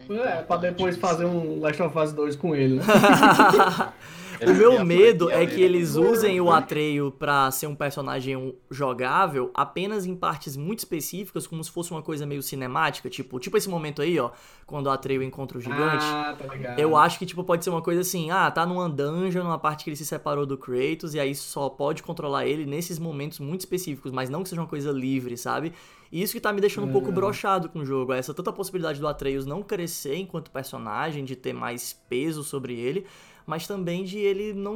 É, 0.10 0.40
é 0.40 0.42
pra 0.42 0.58
depois 0.58 0.98
fazer 0.98 1.26
um 1.26 1.60
Last 1.60 1.82
of 1.82 1.98
Us 1.98 2.12
2 2.14 2.36
com 2.36 2.56
ele, 2.56 2.76
né? 2.76 2.84
o 4.46 4.54
meu 4.54 4.84
medo 4.86 5.30
é 5.30 5.46
que 5.46 5.62
eles 5.62 5.96
usem 5.96 6.40
o 6.40 6.52
Atreio 6.52 7.12
pra 7.12 7.50
ser 7.52 7.68
um 7.68 7.76
personagem 7.76 8.56
jogável 8.70 9.52
apenas 9.54 10.06
em 10.06 10.16
partes 10.16 10.56
muito 10.56 10.80
específicas, 10.80 11.48
como 11.48 11.64
se 11.64 11.72
fosse 11.72 11.92
uma 11.92 12.02
coisa 12.02 12.26
meio 12.26 12.42
cinemática, 12.42 13.10
tipo, 13.10 13.40
tipo 13.40 13.58
esse 13.58 13.70
momento 13.70 14.02
aí, 14.02 14.20
ó, 14.20 14.32
quando 14.66 14.88
o 14.88 14.90
Atreio 14.90 15.24
encontra 15.24 15.58
o 15.58 15.62
gigante. 15.62 16.06
Ah, 16.06 16.36
tá 16.38 16.54
ligado. 16.54 16.80
Eu 16.80 16.96
acho 16.96 17.20
que 17.20 17.26
tipo 17.26 17.44
pode 17.44 17.64
ser 17.64 17.70
uma 17.70 17.82
coisa 17.82 18.02
assim, 18.02 18.32
ah, 18.32 18.50
tá 18.52 18.66
numa 18.66 18.90
dungeon, 18.90 19.44
numa 19.44 19.60
parte 19.60 19.84
que 19.84 19.90
ele 19.90 19.98
se 19.98 20.06
separou 20.06 20.46
do 20.46 20.58
Kratos 20.58 21.14
e 21.14 21.20
aí 21.20 21.34
só 21.34 21.70
pode 21.70 22.04
controlar 22.04 22.46
ele 22.46 22.66
nesses 22.66 23.00
momentos 23.00 23.40
muito 23.40 23.62
específicos, 23.62 24.12
mas 24.12 24.30
não 24.30 24.44
que 24.44 24.50
seja 24.50 24.62
uma 24.62 24.68
coisa 24.68 24.92
livre, 24.92 25.38
sabe? 25.38 25.74
E 26.12 26.22
isso 26.22 26.34
que 26.34 26.40
tá 26.40 26.54
me 26.54 26.62
deixando 26.62 26.88
um 26.88 26.92
pouco 26.92 27.12
brochado 27.12 27.70
com 27.70 27.80
o 27.80 27.86
jogo, 27.86 28.14
essa 28.14 28.34
tanta 28.34 28.52
possibilidade 28.54 29.00
do 29.00 29.08
Atreus 29.08 29.46
não 29.46 29.62
crescer 29.62 30.16
enquanto 30.16 30.52
personagem, 30.52 31.26
de 31.26 31.36
ter 31.36 31.54
mais 31.54 31.94
peso 31.94 32.44
sobre 32.44 32.80
ele, 32.80 33.06
mas 33.48 33.66
também 33.66 34.04
de 34.04 34.20
ele 34.20 34.54
não. 34.54 34.76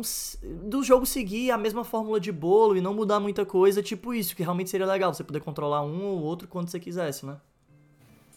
do 0.64 0.82
jogo 0.82 1.06
seguir 1.06 1.52
a 1.52 1.58
mesma 1.58 1.84
fórmula 1.84 2.22
de 2.22 2.32
bolo 2.32 2.78
e 2.78 2.82
não 2.82 2.94
mudar 2.94 3.20
muita 3.20 3.46
coisa, 3.46 3.84
tipo 3.84 4.14
isso, 4.14 4.34
que 4.34 4.42
realmente 4.42 4.70
seria 4.70 4.88
legal, 4.88 5.14
você 5.14 5.26
poder 5.26 5.42
controlar 5.42 5.84
um 5.84 6.06
ou 6.06 6.22
outro 6.22 6.48
quando 6.48 6.70
você 6.70 6.80
quisesse, 6.80 7.26
né? 7.26 7.36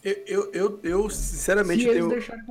Eu, 0.03 0.23
eu, 0.27 0.51
eu, 0.51 0.79
eu 0.83 1.09
sinceramente. 1.09 1.83
Se 1.83 1.89
eles 1.89 2.01
eu... 2.01 2.09
deixarem... 2.09 2.43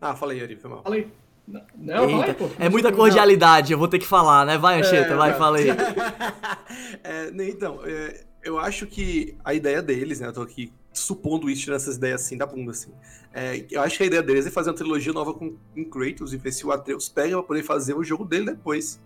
Ah, 0.00 0.16
fala 0.16 0.32
aí, 0.32 0.42
Ari, 0.42 0.56
foi 0.56 0.68
mal. 0.68 0.82
Falei. 0.82 1.08
Não, 1.46 2.04
Eita, 2.04 2.16
vai, 2.16 2.34
pô. 2.34 2.50
é 2.58 2.68
muita 2.68 2.90
cordialidade, 2.90 3.72
eu 3.72 3.78
vou 3.78 3.86
ter 3.86 3.98
que 3.98 4.06
falar, 4.06 4.44
né? 4.44 4.58
Vai, 4.58 4.80
Ancheta, 4.80 5.12
é, 5.12 5.16
vai, 5.16 5.30
não. 5.30 5.38
fala 5.38 5.58
aí. 5.58 5.68
é, 7.04 7.30
então, 7.48 7.80
é, 7.84 8.24
eu 8.42 8.58
acho 8.58 8.86
que 8.86 9.36
a 9.44 9.54
ideia 9.54 9.80
deles, 9.80 10.20
né? 10.20 10.26
Eu 10.26 10.32
tô 10.32 10.42
aqui 10.42 10.72
supondo 10.94 11.50
isso 11.50 11.70
nessas 11.70 11.96
ideias 11.96 12.22
assim 12.22 12.36
da 12.36 12.46
bunda, 12.46 12.70
assim. 12.70 12.92
É, 13.32 13.66
eu 13.70 13.80
acho 13.82 13.96
que 13.96 14.04
a 14.04 14.06
ideia 14.06 14.22
deles 14.22 14.46
é 14.46 14.50
fazer 14.50 14.70
uma 14.70 14.76
trilogia 14.76 15.12
nova 15.12 15.34
com, 15.34 15.56
com 15.74 15.84
Kratos 15.84 16.32
e 16.32 16.36
ver 16.36 16.52
se 16.52 16.64
o 16.64 16.70
Atreus 16.70 17.08
pega 17.08 17.36
pra 17.36 17.42
poder 17.42 17.62
fazer 17.62 17.94
o 17.94 18.04
jogo 18.04 18.24
dele 18.24 18.46
depois. 18.46 19.00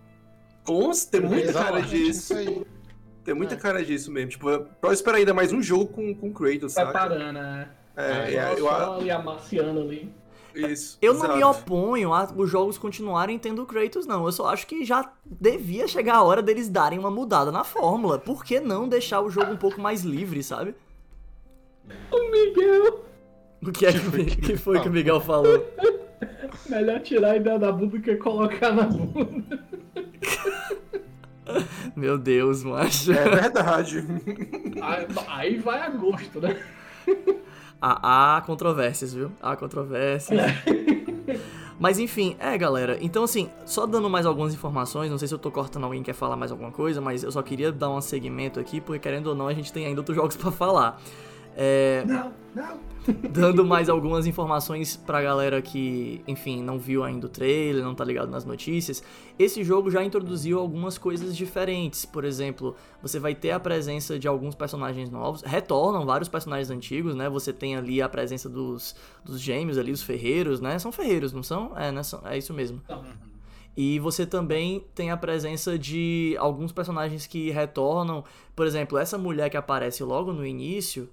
Cons, 0.64 1.06
tem 1.06 1.20
muita 1.20 1.52
cara 1.52 1.80
disso. 1.80 2.34
Tem 3.24 3.34
muita 3.34 3.54
é. 3.54 3.58
cara 3.58 3.84
disso 3.84 4.10
mesmo. 4.10 4.30
Tipo, 4.30 4.66
pode 4.80 4.94
esperar 4.94 5.18
ainda 5.18 5.32
mais 5.32 5.52
um 5.52 5.62
jogo 5.62 5.86
com, 5.86 6.14
com 6.14 6.32
Kratos, 6.32 6.74
sabe? 6.74 6.90
Preparando, 6.90 7.32
né? 7.32 7.68
É, 7.96 8.34
é, 8.34 8.54
eu, 8.56 8.70
ali 8.70 9.10
amaciando 9.10 9.80
ali. 9.80 10.12
Isso. 10.54 10.98
Eu 11.00 11.12
exato. 11.12 11.28
não 11.28 11.36
me 11.36 11.44
oponho 11.44 12.12
a 12.12 12.24
os 12.34 12.50
jogos 12.50 12.78
continuarem 12.78 13.38
tendo 13.38 13.64
Kratos, 13.64 14.06
não. 14.06 14.24
Eu 14.24 14.32
só 14.32 14.46
acho 14.46 14.66
que 14.66 14.84
já 14.84 15.12
devia 15.24 15.86
chegar 15.86 16.16
a 16.16 16.22
hora 16.22 16.42
deles 16.42 16.68
darem 16.68 16.98
uma 16.98 17.10
mudada 17.10 17.50
na 17.50 17.64
fórmula. 17.64 18.18
Por 18.18 18.44
que 18.44 18.60
não 18.60 18.88
deixar 18.88 19.20
o 19.20 19.30
jogo 19.30 19.52
um 19.52 19.56
pouco 19.56 19.80
mais 19.80 20.02
livre, 20.02 20.42
sabe? 20.42 20.74
O 22.10 22.30
Miguel! 22.30 23.04
O 23.62 23.72
que 23.72 23.86
é 23.86 23.92
que, 23.92 24.36
que 24.36 24.56
foi 24.56 24.80
que 24.80 24.88
o 24.88 24.92
Miguel 24.92 25.20
falou? 25.20 25.66
Melhor 26.68 27.00
tirar 27.00 27.32
a 27.32 27.36
ideia 27.36 27.58
da 27.58 27.72
bunda 27.72 27.98
do 27.98 28.02
que 28.02 28.16
colocar 28.16 28.72
na 28.72 28.84
bunda. 28.84 29.58
Meu 31.96 32.18
Deus, 32.18 32.62
macho. 32.62 33.12
É 33.12 33.28
verdade. 33.28 34.04
Aí, 34.80 35.06
aí 35.26 35.58
vai 35.58 35.80
a 35.80 35.88
gosto, 35.90 36.40
né? 36.40 36.56
Há, 37.80 38.36
há 38.36 38.40
controvérsias, 38.42 39.14
viu? 39.14 39.32
Há 39.42 39.56
controvérsias. 39.56 40.40
Mas 41.80 41.98
enfim, 41.98 42.36
é 42.38 42.56
galera. 42.56 42.98
Então 43.00 43.24
assim, 43.24 43.50
só 43.64 43.86
dando 43.86 44.10
mais 44.10 44.26
algumas 44.26 44.52
informações, 44.52 45.10
não 45.10 45.18
sei 45.18 45.26
se 45.26 45.34
eu 45.34 45.38
tô 45.38 45.50
cortando 45.50 45.84
alguém 45.84 46.02
que 46.02 46.06
quer 46.06 46.12
falar 46.12 46.36
mais 46.36 46.52
alguma 46.52 46.70
coisa, 46.70 47.00
mas 47.00 47.22
eu 47.22 47.32
só 47.32 47.42
queria 47.42 47.72
dar 47.72 47.90
um 47.90 48.00
segmento 48.00 48.60
aqui, 48.60 48.80
porque 48.80 49.00
querendo 49.00 49.28
ou 49.28 49.34
não, 49.34 49.48
a 49.48 49.54
gente 49.54 49.72
tem 49.72 49.86
ainda 49.86 50.00
outros 50.00 50.16
jogos 50.16 50.36
para 50.36 50.50
falar. 50.50 51.00
É... 51.60 52.04
Não, 52.06 52.32
não. 52.54 52.78
Dando 53.30 53.64
mais 53.64 53.88
algumas 53.88 54.26
informações 54.26 54.96
pra 54.96 55.20
galera 55.20 55.60
que, 55.60 56.22
enfim, 56.28 56.62
não 56.62 56.78
viu 56.78 57.02
ainda 57.02 57.26
o 57.26 57.28
trailer, 57.28 57.82
não 57.82 57.94
tá 57.94 58.04
ligado 58.04 58.30
nas 58.30 58.44
notícias. 58.44 59.02
Esse 59.38 59.64
jogo 59.64 59.90
já 59.90 60.04
introduziu 60.04 60.60
algumas 60.60 60.98
coisas 60.98 61.36
diferentes. 61.36 62.04
Por 62.04 62.24
exemplo, 62.24 62.76
você 63.02 63.18
vai 63.18 63.34
ter 63.34 63.50
a 63.50 63.58
presença 63.58 64.18
de 64.18 64.28
alguns 64.28 64.54
personagens 64.54 65.10
novos. 65.10 65.42
Retornam 65.42 66.04
vários 66.06 66.28
personagens 66.28 66.70
antigos, 66.70 67.14
né? 67.14 67.28
Você 67.28 67.52
tem 67.52 67.76
ali 67.76 68.00
a 68.00 68.08
presença 68.08 68.48
dos, 68.48 68.94
dos 69.24 69.40
gêmeos 69.40 69.78
ali, 69.78 69.90
os 69.90 70.02
ferreiros, 70.02 70.60
né? 70.60 70.78
São 70.78 70.92
ferreiros, 70.92 71.32
não 71.32 71.42
são? 71.42 71.72
É, 71.76 71.90
né? 71.90 72.02
é 72.26 72.38
isso 72.38 72.52
mesmo. 72.52 72.80
E 73.76 73.98
você 74.00 74.26
também 74.26 74.84
tem 74.94 75.10
a 75.10 75.16
presença 75.16 75.78
de 75.78 76.36
alguns 76.38 76.72
personagens 76.72 77.26
que 77.26 77.50
retornam. 77.50 78.22
Por 78.54 78.66
exemplo, 78.66 78.98
essa 78.98 79.16
mulher 79.16 79.48
que 79.48 79.56
aparece 79.56 80.04
logo 80.04 80.32
no 80.32 80.44
início 80.44 81.08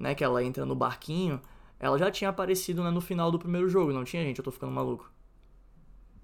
né, 0.00 0.14
que 0.14 0.24
ela 0.24 0.42
entra 0.42 0.64
no 0.64 0.74
barquinho, 0.74 1.40
ela 1.78 1.98
já 1.98 2.10
tinha 2.10 2.30
aparecido 2.30 2.82
né, 2.82 2.90
no 2.90 3.00
final 3.00 3.30
do 3.30 3.38
primeiro 3.38 3.68
jogo, 3.68 3.92
não 3.92 4.02
tinha, 4.02 4.24
gente? 4.24 4.38
Eu 4.38 4.44
tô 4.44 4.50
ficando 4.50 4.72
maluco. 4.72 5.12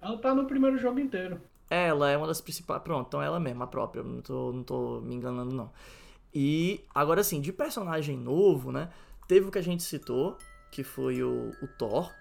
Ela 0.01 0.17
tá 0.19 0.35
no 0.35 0.47
primeiro 0.47 0.79
jogo 0.79 0.99
inteiro. 0.99 1.41
Ela 1.69 2.11
é 2.11 2.17
uma 2.17 2.27
das 2.27 2.41
principais. 2.41 2.83
Pronto, 2.83 3.09
então 3.09 3.23
ela 3.23 3.39
mesma, 3.39 3.65
a 3.65 3.69
própria. 3.69 4.03
Não 4.03 4.21
tô, 4.23 4.53
não 4.53 4.63
tô 4.63 5.01
me 5.01 5.15
enganando, 5.15 5.55
não. 5.55 5.71
E 6.35 6.85
agora 6.95 7.23
sim, 7.23 7.41
de 7.41 7.53
personagem 7.53 8.17
novo, 8.17 8.73
né? 8.73 8.91
Teve 9.27 9.49
o 9.49 9.51
que 9.51 9.59
a 9.59 9.63
gente 9.63 9.83
citou, 9.83 10.37
que 10.71 10.85
foi 10.85 11.23
o, 11.23 11.51
o 11.63 11.67
Thor, 11.67 12.13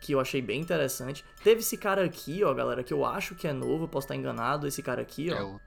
que 0.00 0.12
eu 0.12 0.20
achei 0.20 0.40
bem 0.40 0.60
interessante. 0.60 1.24
Teve 1.44 1.60
esse 1.60 1.76
cara 1.76 2.04
aqui, 2.04 2.42
ó, 2.42 2.54
galera, 2.54 2.82
que 2.82 2.94
eu 2.94 3.04
acho 3.04 3.34
que 3.34 3.46
é 3.46 3.52
novo, 3.52 3.86
posso 3.88 4.06
estar 4.06 4.16
enganado. 4.16 4.66
Esse 4.66 4.82
cara 4.82 5.02
aqui, 5.02 5.30
ó. 5.30 5.36
É 5.36 5.42
o... 5.42 5.60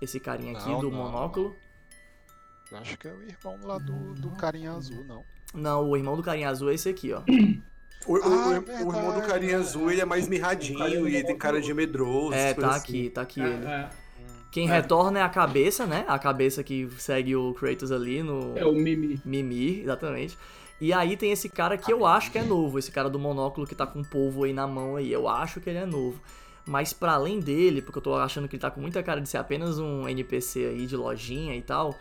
Esse 0.00 0.18
carinha 0.18 0.56
aqui 0.56 0.68
Não, 0.68 0.80
do 0.80 0.90
não, 0.90 0.98
monóculo. 0.98 1.48
não. 1.50 1.71
Eu 2.72 2.78
acho 2.78 2.96
que 2.98 3.06
é 3.06 3.12
o 3.12 3.22
irmão 3.22 3.58
lá 3.66 3.76
do, 3.78 4.14
do 4.14 4.30
carinha 4.30 4.72
azul, 4.72 5.04
não. 5.04 5.22
Não, 5.54 5.90
o 5.90 5.96
irmão 5.96 6.16
do 6.16 6.22
carinha 6.22 6.48
azul 6.48 6.70
é 6.70 6.74
esse 6.74 6.88
aqui, 6.88 7.12
ó. 7.12 7.20
O, 8.06 8.16
Ah, 8.16 8.28
o- 8.28 8.50
verdade, 8.50 8.82
o 8.84 8.92
irmão 8.96 9.20
do 9.20 9.26
carinha 9.26 9.58
azul, 9.58 9.90
ele 9.90 10.00
é 10.00 10.04
mais 10.06 10.26
mirradinho 10.26 11.06
e 11.06 11.14
ele 11.16 11.24
tem 11.24 11.36
cara 11.36 11.60
de 11.60 11.72
medroso. 11.74 12.34
É, 12.34 12.54
tá 12.54 12.74
aqui, 12.74 13.10
tá 13.10 13.20
aqui 13.22 13.40
ele. 13.40 13.66
É, 13.66 13.90
Quem 14.50 14.66
retorna 14.66 15.18
é 15.18 15.22
a 15.22 15.28
cabeça, 15.28 15.86
né? 15.86 16.04
A 16.08 16.18
cabeça 16.18 16.62
que 16.64 16.88
segue 16.98 17.36
o 17.36 17.52
Kratos 17.54 17.92
ali 17.92 18.22
no 18.22 18.56
é, 18.56 18.60
é 18.60 18.66
o 18.66 18.72
Mimi. 18.72 19.20
Mimir, 19.24 19.82
exatamente. 19.82 20.38
E 20.80 20.92
aí 20.92 21.16
tem 21.16 21.30
esse 21.30 21.48
cara 21.48 21.76
que 21.78 21.92
eu 21.92 22.04
acho 22.06 22.32
que 22.32 22.38
é 22.38 22.42
novo, 22.42 22.78
esse 22.78 22.90
cara 22.90 23.08
do 23.08 23.18
monóculo 23.18 23.66
que 23.66 23.74
tá 23.74 23.86
com 23.86 24.00
um 24.00 24.04
polvo 24.04 24.44
aí 24.44 24.52
na 24.52 24.66
mão 24.66 24.96
aí. 24.96 25.12
Eu 25.12 25.28
acho 25.28 25.60
que 25.60 25.70
ele 25.70 25.78
é 25.78 25.86
novo. 25.86 26.20
Mas 26.66 26.92
para 26.92 27.12
além 27.12 27.38
dele, 27.40 27.80
porque 27.82 27.98
eu 27.98 28.02
tô 28.02 28.14
achando 28.14 28.48
que 28.48 28.56
ele 28.56 28.60
tá 28.60 28.70
com 28.70 28.80
muita 28.80 29.02
cara 29.02 29.20
de 29.20 29.28
ser 29.28 29.36
apenas 29.38 29.78
um 29.78 30.08
NPC 30.08 30.66
aí 30.66 30.86
de 30.86 30.96
lojinha 30.96 31.54
e 31.56 31.62
tal, 31.62 31.98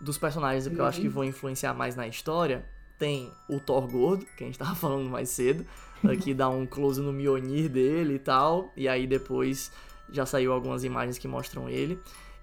dos 0.00 0.16
personagens 0.18 0.66
que 0.68 0.78
eu 0.78 0.84
acho 0.84 1.00
que 1.00 1.08
vão 1.08 1.24
influenciar 1.24 1.74
mais 1.74 1.94
na 1.96 2.06
história, 2.08 2.64
tem 2.98 3.30
o 3.48 3.58
Thor 3.60 3.86
gordo, 3.88 4.24
que 4.36 4.44
a 4.44 4.46
gente 4.46 4.58
tava 4.58 4.74
falando 4.76 5.08
mais 5.08 5.28
cedo, 5.28 5.64
aqui 6.04 6.32
dá 6.34 6.48
um 6.48 6.66
close 6.66 7.00
no 7.00 7.12
Mjolnir 7.12 7.68
dele 7.68 8.14
e 8.14 8.18
tal, 8.18 8.72
e 8.76 8.88
aí 8.88 9.06
depois 9.06 9.70
já 10.10 10.24
saiu 10.26 10.52
algumas 10.52 10.84
imagens 10.84 11.18
que 11.18 11.28
mostram 11.28 11.68
ele. 11.68 11.98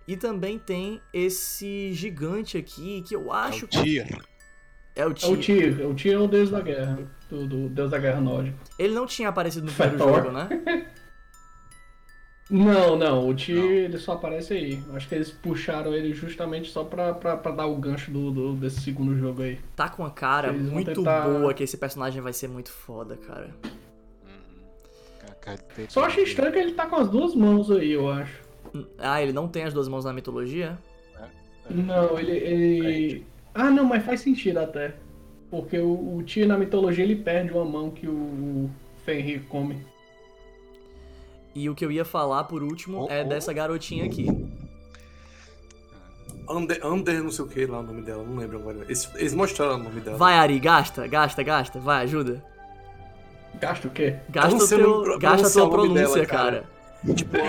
E 0.07 0.15
também 0.15 0.57
tem 0.57 1.01
esse 1.13 1.91
gigante 1.93 2.57
aqui 2.57 3.03
que 3.05 3.13
eu 3.13 3.29
acho 3.31 3.65
É 3.65 3.65
o 3.65 3.67
que 3.67 3.83
Tyr. 3.83 4.07
é 4.95 5.05
o 5.05 5.09
É 5.09 5.09
o 5.09 5.13
Tyr. 5.13 5.37
Tyr. 5.39 5.85
O 5.89 5.93
Tyr 5.93 6.13
é 6.13 6.17
o 6.17 6.27
deus 6.27 6.49
da 6.49 6.61
guerra. 6.61 6.99
Do, 7.29 7.45
do 7.45 7.67
deus 7.67 7.91
da 7.91 7.97
guerra 7.99 8.21
nórdico. 8.21 8.57
Ele 8.79 8.93
não 8.93 9.05
tinha 9.05 9.27
aparecido 9.27 9.65
no 9.65 9.71
primeiro 9.73 9.97
Thor. 9.97 10.15
jogo, 10.23 10.31
né? 10.31 10.47
Não, 12.49 12.95
não. 12.95 13.23
O 13.29 13.33
Não. 13.33 13.35
ele 13.71 13.97
só 13.97 14.13
aparece 14.13 14.53
aí. 14.53 14.79
Acho 14.93 15.07
que 15.09 15.15
eles 15.15 15.31
puxaram 15.31 15.93
ele 15.93 16.13
justamente 16.13 16.71
só 16.71 16.83
pra, 16.83 17.13
pra, 17.13 17.35
pra 17.35 17.51
dar 17.51 17.65
o 17.65 17.75
gancho 17.75 18.09
do, 18.09 18.31
do- 18.31 18.53
desse 18.53 18.79
segundo 18.81 19.17
jogo 19.17 19.41
aí. 19.41 19.59
Tá 19.75 19.89
com 19.89 20.05
a 20.05 20.09
cara 20.11 20.49
Eles 20.49 20.69
muito 20.69 20.93
tentar- 20.93 21.27
boa 21.27 21.53
que 21.53 21.63
esse 21.63 21.77
personagem 21.77 22.21
vai 22.21 22.31
ser 22.33 22.47
muito 22.47 22.71
foda, 22.71 23.17
cara. 23.17 23.49
Dele. 25.77 25.87
Só 25.89 26.03
acho 26.03 26.19
estranho 26.19 26.51
que 26.51 26.59
ele 26.59 26.73
tá 26.73 26.87
com 26.87 26.97
as 26.97 27.07
duas 27.07 27.33
mãos 27.33 27.71
aí, 27.71 27.91
eu 27.93 28.09
acho. 28.09 28.41
Ah, 28.97 29.21
ele 29.23 29.31
não 29.31 29.47
tem 29.47 29.63
as 29.63 29.73
duas 29.73 29.87
mãos 29.87 30.03
na 30.03 30.11
mitologia? 30.11 30.77
Não, 31.69 32.19
ele. 32.19 32.31
ele... 32.31 33.25
Ah, 33.55 33.69
não, 33.71 33.85
mas 33.85 34.03
faz 34.05 34.19
sentido 34.19 34.57
até. 34.59 34.95
Porque 35.49 35.77
o, 35.79 36.17
o 36.17 36.23
Tyr 36.23 36.45
na 36.45 36.57
mitologia 36.57 37.01
ele 37.03 37.15
perde 37.15 37.53
uma 37.53 37.63
mão 37.63 37.89
que 37.89 38.05
o, 38.07 38.11
o 38.13 38.69
Fenrir 39.05 39.41
come. 39.47 39.77
E 41.57 41.67
o 41.71 41.73
que 41.75 41.83
eu 41.83 41.91
ia 41.91 42.05
falar 42.05 42.43
por 42.43 42.61
último 42.61 43.07
Oh, 43.09 43.11
é 43.11 43.23
oh. 43.23 43.27
dessa 43.29 43.51
garotinha 43.51 44.05
aqui. 44.05 44.27
Under, 46.47 46.85
Under 46.85 47.23
não 47.23 47.31
sei 47.31 47.45
o 47.45 47.47
que 47.47 47.65
lá 47.65 47.79
o 47.79 47.83
nome 47.83 48.03
dela, 48.03 48.23
não 48.23 48.35
lembro 48.37 48.59
agora. 48.59 48.77
Eles, 48.83 49.09
eles 49.15 49.33
mostraram 49.33 49.75
o 49.75 49.79
nome 49.83 49.99
dela. 50.01 50.17
Vai, 50.17 50.35
Ari, 50.35 50.59
gasta, 50.59 51.07
gasta, 51.07 51.41
gasta, 51.41 51.79
vai, 51.79 52.03
ajuda. 52.03 52.43
Gasta 53.59 53.87
o 53.87 53.91
quê? 53.91 54.17
Gasta, 54.29 54.55
não 54.55 54.63
o 54.63 54.67
teu, 54.67 54.77
o 55.01 55.05
nome- 55.07 55.19
gasta 55.19 55.47
a 55.47 55.51
tua 55.51 55.67
pronúncia, 55.69 56.03
dela, 56.13 56.25
cara. 56.27 56.67
cara. 57.03 57.13
Tipo, 57.15 57.37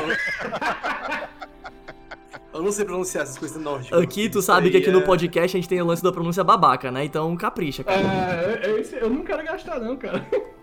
eu... 2.55 2.63
não 2.63 2.73
sei 2.73 2.85
pronunciar 2.87 3.25
essas 3.25 3.37
coisas 3.39 3.61
nórdicas. 3.63 4.01
Aqui 4.03 4.29
tu 4.31 4.41
sabe 4.41 4.71
que 4.71 4.79
aqui 4.79 4.91
no 4.91 5.01
É- 5.01 5.05
podcast 5.05 5.55
a 5.57 5.61
gente 5.61 5.69
tem 5.69 5.81
o 5.83 5.85
lance 5.87 6.03
da 6.03 6.11
pronúncia 6.11 6.43
babaca, 6.43 6.91
né? 6.91 7.05
Então 7.05 7.37
capricha, 7.37 7.85
cara. 7.85 8.01
É, 8.01 8.61
eu, 8.71 8.79
eu- 8.79 8.99
eu 9.01 9.11
não 9.11 9.23
quero 9.23 9.45
gastar 9.45 9.79
não, 9.79 9.97
cara. 9.97 10.27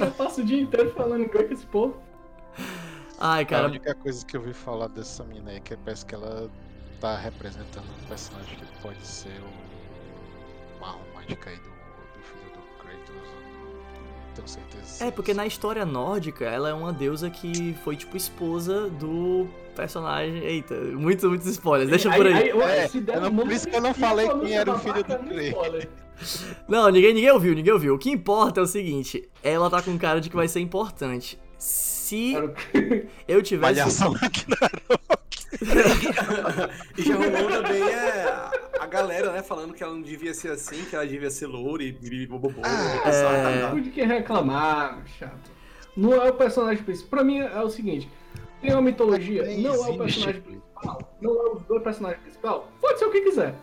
Eu 0.00 0.10
passo 0.12 0.40
o 0.40 0.44
dia 0.44 0.62
inteiro 0.62 0.90
falando 0.96 1.24
inglês 1.24 1.46
com 1.48 1.52
esse 1.54 1.66
povo. 1.66 1.96
Ai, 3.18 3.42
A 3.42 3.46
cara, 3.46 3.66
única 3.68 3.94
coisa 3.94 4.24
que 4.26 4.36
eu 4.36 4.40
ouvi 4.40 4.52
falar 4.52 4.88
dessa 4.88 5.22
mina 5.24 5.50
aí 5.50 5.56
é 5.56 5.60
que 5.60 5.76
parece 5.76 6.04
que 6.04 6.14
ela 6.14 6.50
tá 7.00 7.16
representando 7.16 7.84
um 7.84 8.08
personagem 8.08 8.56
que 8.56 8.82
pode 8.82 9.04
ser 9.06 9.40
o 9.40 9.72
uma 10.78 10.90
romântica 10.92 11.50
aí 11.50 11.56
do, 11.56 11.62
do 11.62 12.22
filho 12.24 12.50
do 12.52 12.82
Kratos. 12.82 13.14
Não 13.14 14.34
tenho 14.34 14.48
certeza. 14.48 15.04
É, 15.04 15.10
porque 15.12 15.30
isso. 15.30 15.38
na 15.38 15.46
história 15.46 15.84
nórdica, 15.86 16.44
ela 16.44 16.68
é 16.70 16.74
uma 16.74 16.92
deusa 16.92 17.30
que 17.30 17.74
foi, 17.84 17.94
tipo, 17.96 18.16
esposa 18.16 18.88
do 18.90 19.46
personagem. 19.76 20.38
Eita, 20.42 20.74
muito, 20.74 21.28
muitos 21.28 21.46
spoilers, 21.46 21.88
deixa 21.90 22.10
por 22.10 22.26
aí. 22.26 22.48
eu- 22.48 22.60
É, 22.62 22.88
se 22.88 23.00
der 23.00 23.16
eu 23.16 23.20
não- 23.30 23.36
por 23.36 23.52
isso 23.52 23.68
que 23.68 23.76
eu 23.76 23.80
não 23.80 23.94
falei 23.94 24.26
a 24.26 24.36
quem 24.38 24.52
era 24.56 24.70
o 24.70 24.74
música 24.76 24.94
filho 25.04 25.18
do 25.28 25.40
spoiler. 25.42 25.88
Não, 26.68 26.88
ninguém, 26.88 27.14
ninguém 27.14 27.30
ouviu, 27.32 27.52
ninguém 27.54 27.72
ouviu. 27.72 27.94
O 27.94 27.98
que 27.98 28.08
importa 28.10 28.60
é 28.60 28.62
o 28.62 28.66
seguinte: 28.66 29.28
ela 29.42 29.68
tá 29.68 29.82
com 29.82 29.96
cara 29.98 30.20
de 30.20 30.30
que 30.30 30.36
vai 30.36 30.46
ser 30.46 30.60
importante. 30.60 31.36
Se 31.58 31.91
O- 32.16 32.54
eu 33.28 33.42
tivesse. 33.42 33.74
Malhação 33.80 34.14
aqui 34.20 34.44
e 36.98 37.02
já 37.02 37.14
rolou 37.14 37.48
também 37.62 37.82
é, 37.82 38.24
a- 38.80 38.86
galera, 38.86 39.32
né, 39.32 39.42
falando 39.42 39.72
que 39.74 39.82
ela 39.82 39.92
não 39.94 40.02
devia 40.02 40.34
ser 40.34 40.50
assim, 40.50 40.84
que 40.84 40.94
ela 40.94 41.06
devia 41.06 41.30
ser 41.30 41.46
loura 41.46 41.82
e 41.82 41.92
bibibobobô. 41.92 42.60
Ah, 42.64 43.08
é. 43.08 43.66
Tipo 43.66 43.80
de 43.80 43.90
quem 43.90 44.06
reclamar, 44.06 45.02
chato. 45.18 45.50
Não 45.96 46.14
é 46.14 46.28
o 46.30 46.34
personagem 46.34 46.82
principal. 46.82 47.10
Pra 47.10 47.24
mim 47.24 47.38
é 47.38 47.60
o 47.60 47.68
seguinte: 47.70 48.08
tem 48.60 48.72
uma 48.72 48.82
mitologia, 48.82 49.42
Nem 49.44 49.60
não 49.62 49.74
é 49.74 49.90
o 49.90 49.98
personagem 49.98 50.40
principal, 50.42 51.16
não 51.20 51.30
é 51.46 51.50
os 51.54 51.62
dois 51.62 51.82
personagens 51.82 52.20
principais. 52.22 52.62
Pode 52.80 52.98
ser 52.98 53.04
o 53.06 53.10
que 53.10 53.20
quiser. 53.20 53.54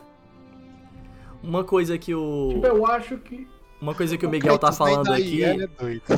Uma 1.44 1.64
coisa 1.64 1.98
que 1.98 2.14
o. 2.14 2.50
Tipo, 2.54 2.68
eu 2.68 2.86
acho 2.86 3.18
que. 3.18 3.48
Uma 3.82 3.96
coisa 3.96 4.18
que 4.18 4.26
o 4.26 4.30
Miguel 4.30 4.58
tá 4.58 4.72
falando 4.72 5.12
aqui. 5.12 5.44
É. 5.44 5.56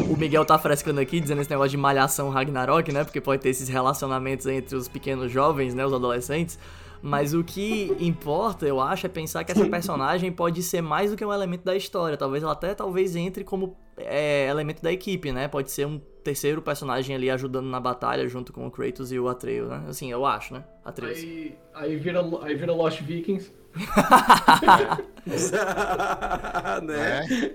O 0.10 0.18
Miguel 0.18 0.44
tá 0.44 0.58
frescando 0.58 1.00
aqui, 1.00 1.20
dizendo 1.20 1.42
esse 1.42 1.50
negócio 1.50 1.70
de 1.70 1.78
malhação 1.78 2.30
Ragnarok, 2.30 2.92
né? 2.92 3.04
Porque 3.04 3.22
pode 3.22 3.42
ter 3.42 3.50
esses 3.50 3.70
relacionamentos 3.70 4.48
entre 4.48 4.76
os 4.76 4.88
pequenos 4.88 5.32
jovens, 5.32 5.76
né? 5.76 5.86
Os 5.86 5.94
adolescentes. 5.94 6.58
Mas 7.02 7.34
o 7.34 7.44
que 7.44 7.96
importa, 8.00 8.66
eu 8.66 8.80
acho, 8.80 9.08
é 9.08 9.10
pensar 9.10 9.44
que 9.44 9.52
essa 9.52 9.66
personagem 9.66 10.32
pode 10.32 10.62
ser 10.62 10.82
mais 10.82 11.10
do 11.10 11.18
que 11.18 11.26
um 11.26 11.34
elemento 11.34 11.64
da 11.64 11.76
história. 11.76 12.16
Talvez 12.16 12.44
ela 12.44 12.54
até 12.54 12.76
talvez 12.76 13.16
entre 13.16 13.44
como 13.44 13.76
é, 13.98 14.48
elemento 14.48 14.82
da 14.82 14.92
equipe, 14.92 15.32
né? 15.32 15.48
Pode 15.48 15.72
ser 15.72 15.88
um 15.88 16.00
terceiro 16.24 16.62
personagem 16.62 17.16
ali 17.16 17.32
ajudando 17.32 17.66
na 17.66 17.80
batalha 17.80 18.28
junto 18.28 18.54
com 18.54 18.68
o 18.68 18.72
Kratos 18.72 19.12
e 19.12 19.20
o 19.20 19.28
Atreus, 19.28 19.70
né? 19.70 19.86
Assim, 19.88 20.12
eu 20.12 20.26
acho, 20.26 20.54
né? 20.54 20.64
Atreus. 20.86 21.18
Aí, 21.18 21.56
aí, 21.74 21.96
vira, 21.96 22.22
aí 22.44 22.56
vira 22.56 22.74
Lost 22.74 23.02
Vikings. 23.02 23.52
né? 26.84 27.26
É. 27.26 27.54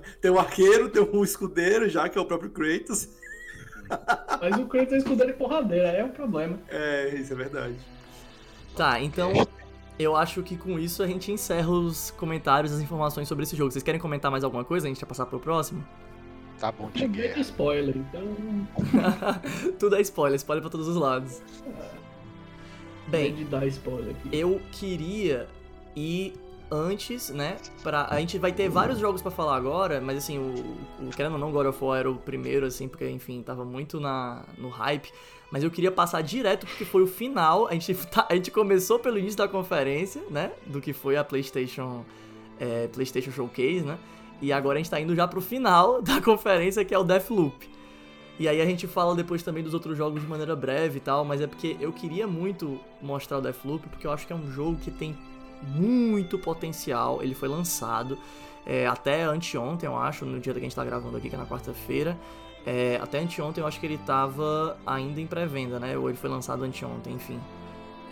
Tem 0.20 0.30
um 0.30 0.38
arqueiro, 0.38 0.88
tem 0.88 1.02
um 1.02 1.24
escudeiro 1.24 1.88
já, 1.88 2.08
que 2.08 2.16
é 2.16 2.20
o 2.20 2.24
próprio 2.24 2.50
Kratos. 2.50 3.08
Mas 4.40 4.56
o 4.56 4.66
Kratos 4.66 4.94
é 4.94 4.98
escudeiro 4.98 5.32
e 5.32 5.34
porradeira, 5.34 5.90
aí 5.90 5.96
é 5.96 6.04
o 6.04 6.10
problema. 6.10 6.56
É, 6.68 7.08
isso 7.14 7.32
é 7.32 7.36
verdade. 7.36 7.74
Tá, 8.76 9.00
então 9.00 9.32
eu 9.98 10.16
acho 10.16 10.42
que 10.42 10.56
com 10.56 10.78
isso 10.78 11.02
a 11.02 11.06
gente 11.06 11.30
encerra 11.30 11.70
os 11.70 12.10
comentários, 12.12 12.72
as 12.72 12.80
informações 12.80 13.28
sobre 13.28 13.44
esse 13.44 13.54
jogo. 13.56 13.70
Vocês 13.70 13.82
querem 13.82 14.00
comentar 14.00 14.30
mais 14.30 14.42
alguma 14.44 14.64
coisa? 14.64 14.86
A 14.86 14.88
gente 14.88 15.00
vai 15.00 15.08
passar 15.08 15.26
pro 15.26 15.38
próximo? 15.38 15.84
Tá 16.58 16.70
bom 16.70 16.90
de 16.90 17.06
guerra. 17.08 17.40
spoiler, 17.40 17.96
então. 17.96 18.22
Tudo 19.78 19.96
é 19.96 20.00
spoiler, 20.02 20.36
spoiler 20.36 20.62
pra 20.62 20.70
todos 20.70 20.88
os 20.88 20.96
lados. 20.96 21.42
Bem, 23.08 23.32
Bem, 23.32 23.34
de 23.34 23.44
dar 23.44 23.66
spoiler 23.66 24.10
aqui. 24.14 24.28
eu 24.32 24.60
queria 24.70 25.48
ir 25.96 26.34
antes, 26.70 27.30
né? 27.30 27.56
Pra, 27.82 28.06
a 28.08 28.20
gente 28.20 28.38
vai 28.38 28.52
ter 28.52 28.68
vários 28.68 28.98
jogos 28.98 29.20
pra 29.20 29.30
falar 29.30 29.56
agora, 29.56 30.00
mas 30.00 30.18
assim, 30.18 30.38
o, 30.38 31.06
o 31.06 31.10
querendo 31.10 31.32
ou 31.32 31.38
não, 31.38 31.50
God 31.50 31.66
of 31.66 31.82
War 31.82 31.98
era 32.00 32.10
o 32.10 32.16
primeiro, 32.16 32.66
assim, 32.66 32.86
porque 32.88 33.08
enfim, 33.08 33.42
tava 33.42 33.64
muito 33.64 33.98
na, 33.98 34.44
no 34.56 34.68
hype. 34.68 35.10
Mas 35.50 35.64
eu 35.64 35.70
queria 35.70 35.90
passar 35.90 36.22
direto 36.22 36.66
porque 36.66 36.84
foi 36.84 37.02
o 37.02 37.06
final. 37.06 37.66
A 37.66 37.72
gente, 37.72 37.94
tá- 38.06 38.26
a 38.28 38.34
gente 38.34 38.50
começou 38.50 38.98
pelo 38.98 39.18
início 39.18 39.38
da 39.38 39.48
conferência, 39.48 40.22
né? 40.30 40.52
Do 40.66 40.80
que 40.80 40.92
foi 40.92 41.16
a 41.16 41.24
PlayStation, 41.24 42.04
é, 42.58 42.88
PlayStation 42.88 43.30
Showcase, 43.30 43.82
né? 43.82 43.98
E 44.40 44.52
agora 44.52 44.78
a 44.78 44.78
gente 44.78 44.90
tá 44.90 45.00
indo 45.00 45.14
já 45.14 45.26
pro 45.28 45.40
final 45.40 46.00
da 46.02 46.20
conferência, 46.20 46.84
que 46.84 46.94
é 46.94 46.98
o 46.98 47.04
Deathloop. 47.04 47.68
E 48.38 48.48
aí 48.48 48.60
a 48.62 48.64
gente 48.64 48.86
fala 48.86 49.14
depois 49.14 49.42
também 49.42 49.62
dos 49.62 49.74
outros 49.74 49.98
jogos 49.98 50.22
de 50.22 50.26
maneira 50.26 50.56
breve 50.56 50.96
e 50.96 51.00
tal, 51.00 51.26
mas 51.26 51.42
é 51.42 51.46
porque 51.46 51.76
eu 51.78 51.92
queria 51.92 52.26
muito 52.26 52.80
mostrar 53.02 53.36
o 53.36 53.40
Deathloop, 53.42 53.86
porque 53.88 54.06
eu 54.06 54.12
acho 54.12 54.26
que 54.26 54.32
é 54.32 54.36
um 54.36 54.50
jogo 54.50 54.78
que 54.78 54.90
tem 54.90 55.14
muito 55.62 56.38
potencial. 56.38 57.22
Ele 57.22 57.34
foi 57.34 57.48
lançado 57.48 58.16
é, 58.64 58.86
até 58.86 59.24
anteontem, 59.24 59.86
eu 59.86 59.94
acho, 59.96 60.24
no 60.24 60.40
dia 60.40 60.54
que 60.54 60.58
a 60.58 60.62
gente 60.62 60.74
tá 60.74 60.84
gravando 60.84 61.18
aqui, 61.18 61.28
que 61.28 61.34
é 61.34 61.38
na 61.38 61.44
quarta-feira. 61.44 62.16
É, 62.66 62.98
até 63.02 63.18
anteontem 63.18 63.62
eu 63.62 63.66
acho 63.66 63.80
que 63.80 63.86
ele 63.86 63.98
tava 63.98 64.78
ainda 64.86 65.20
em 65.20 65.26
pré-venda, 65.26 65.78
né? 65.80 65.96
Ou 65.96 66.08
ele 66.08 66.18
foi 66.18 66.28
lançado 66.28 66.62
anteontem, 66.64 67.14
enfim. 67.14 67.40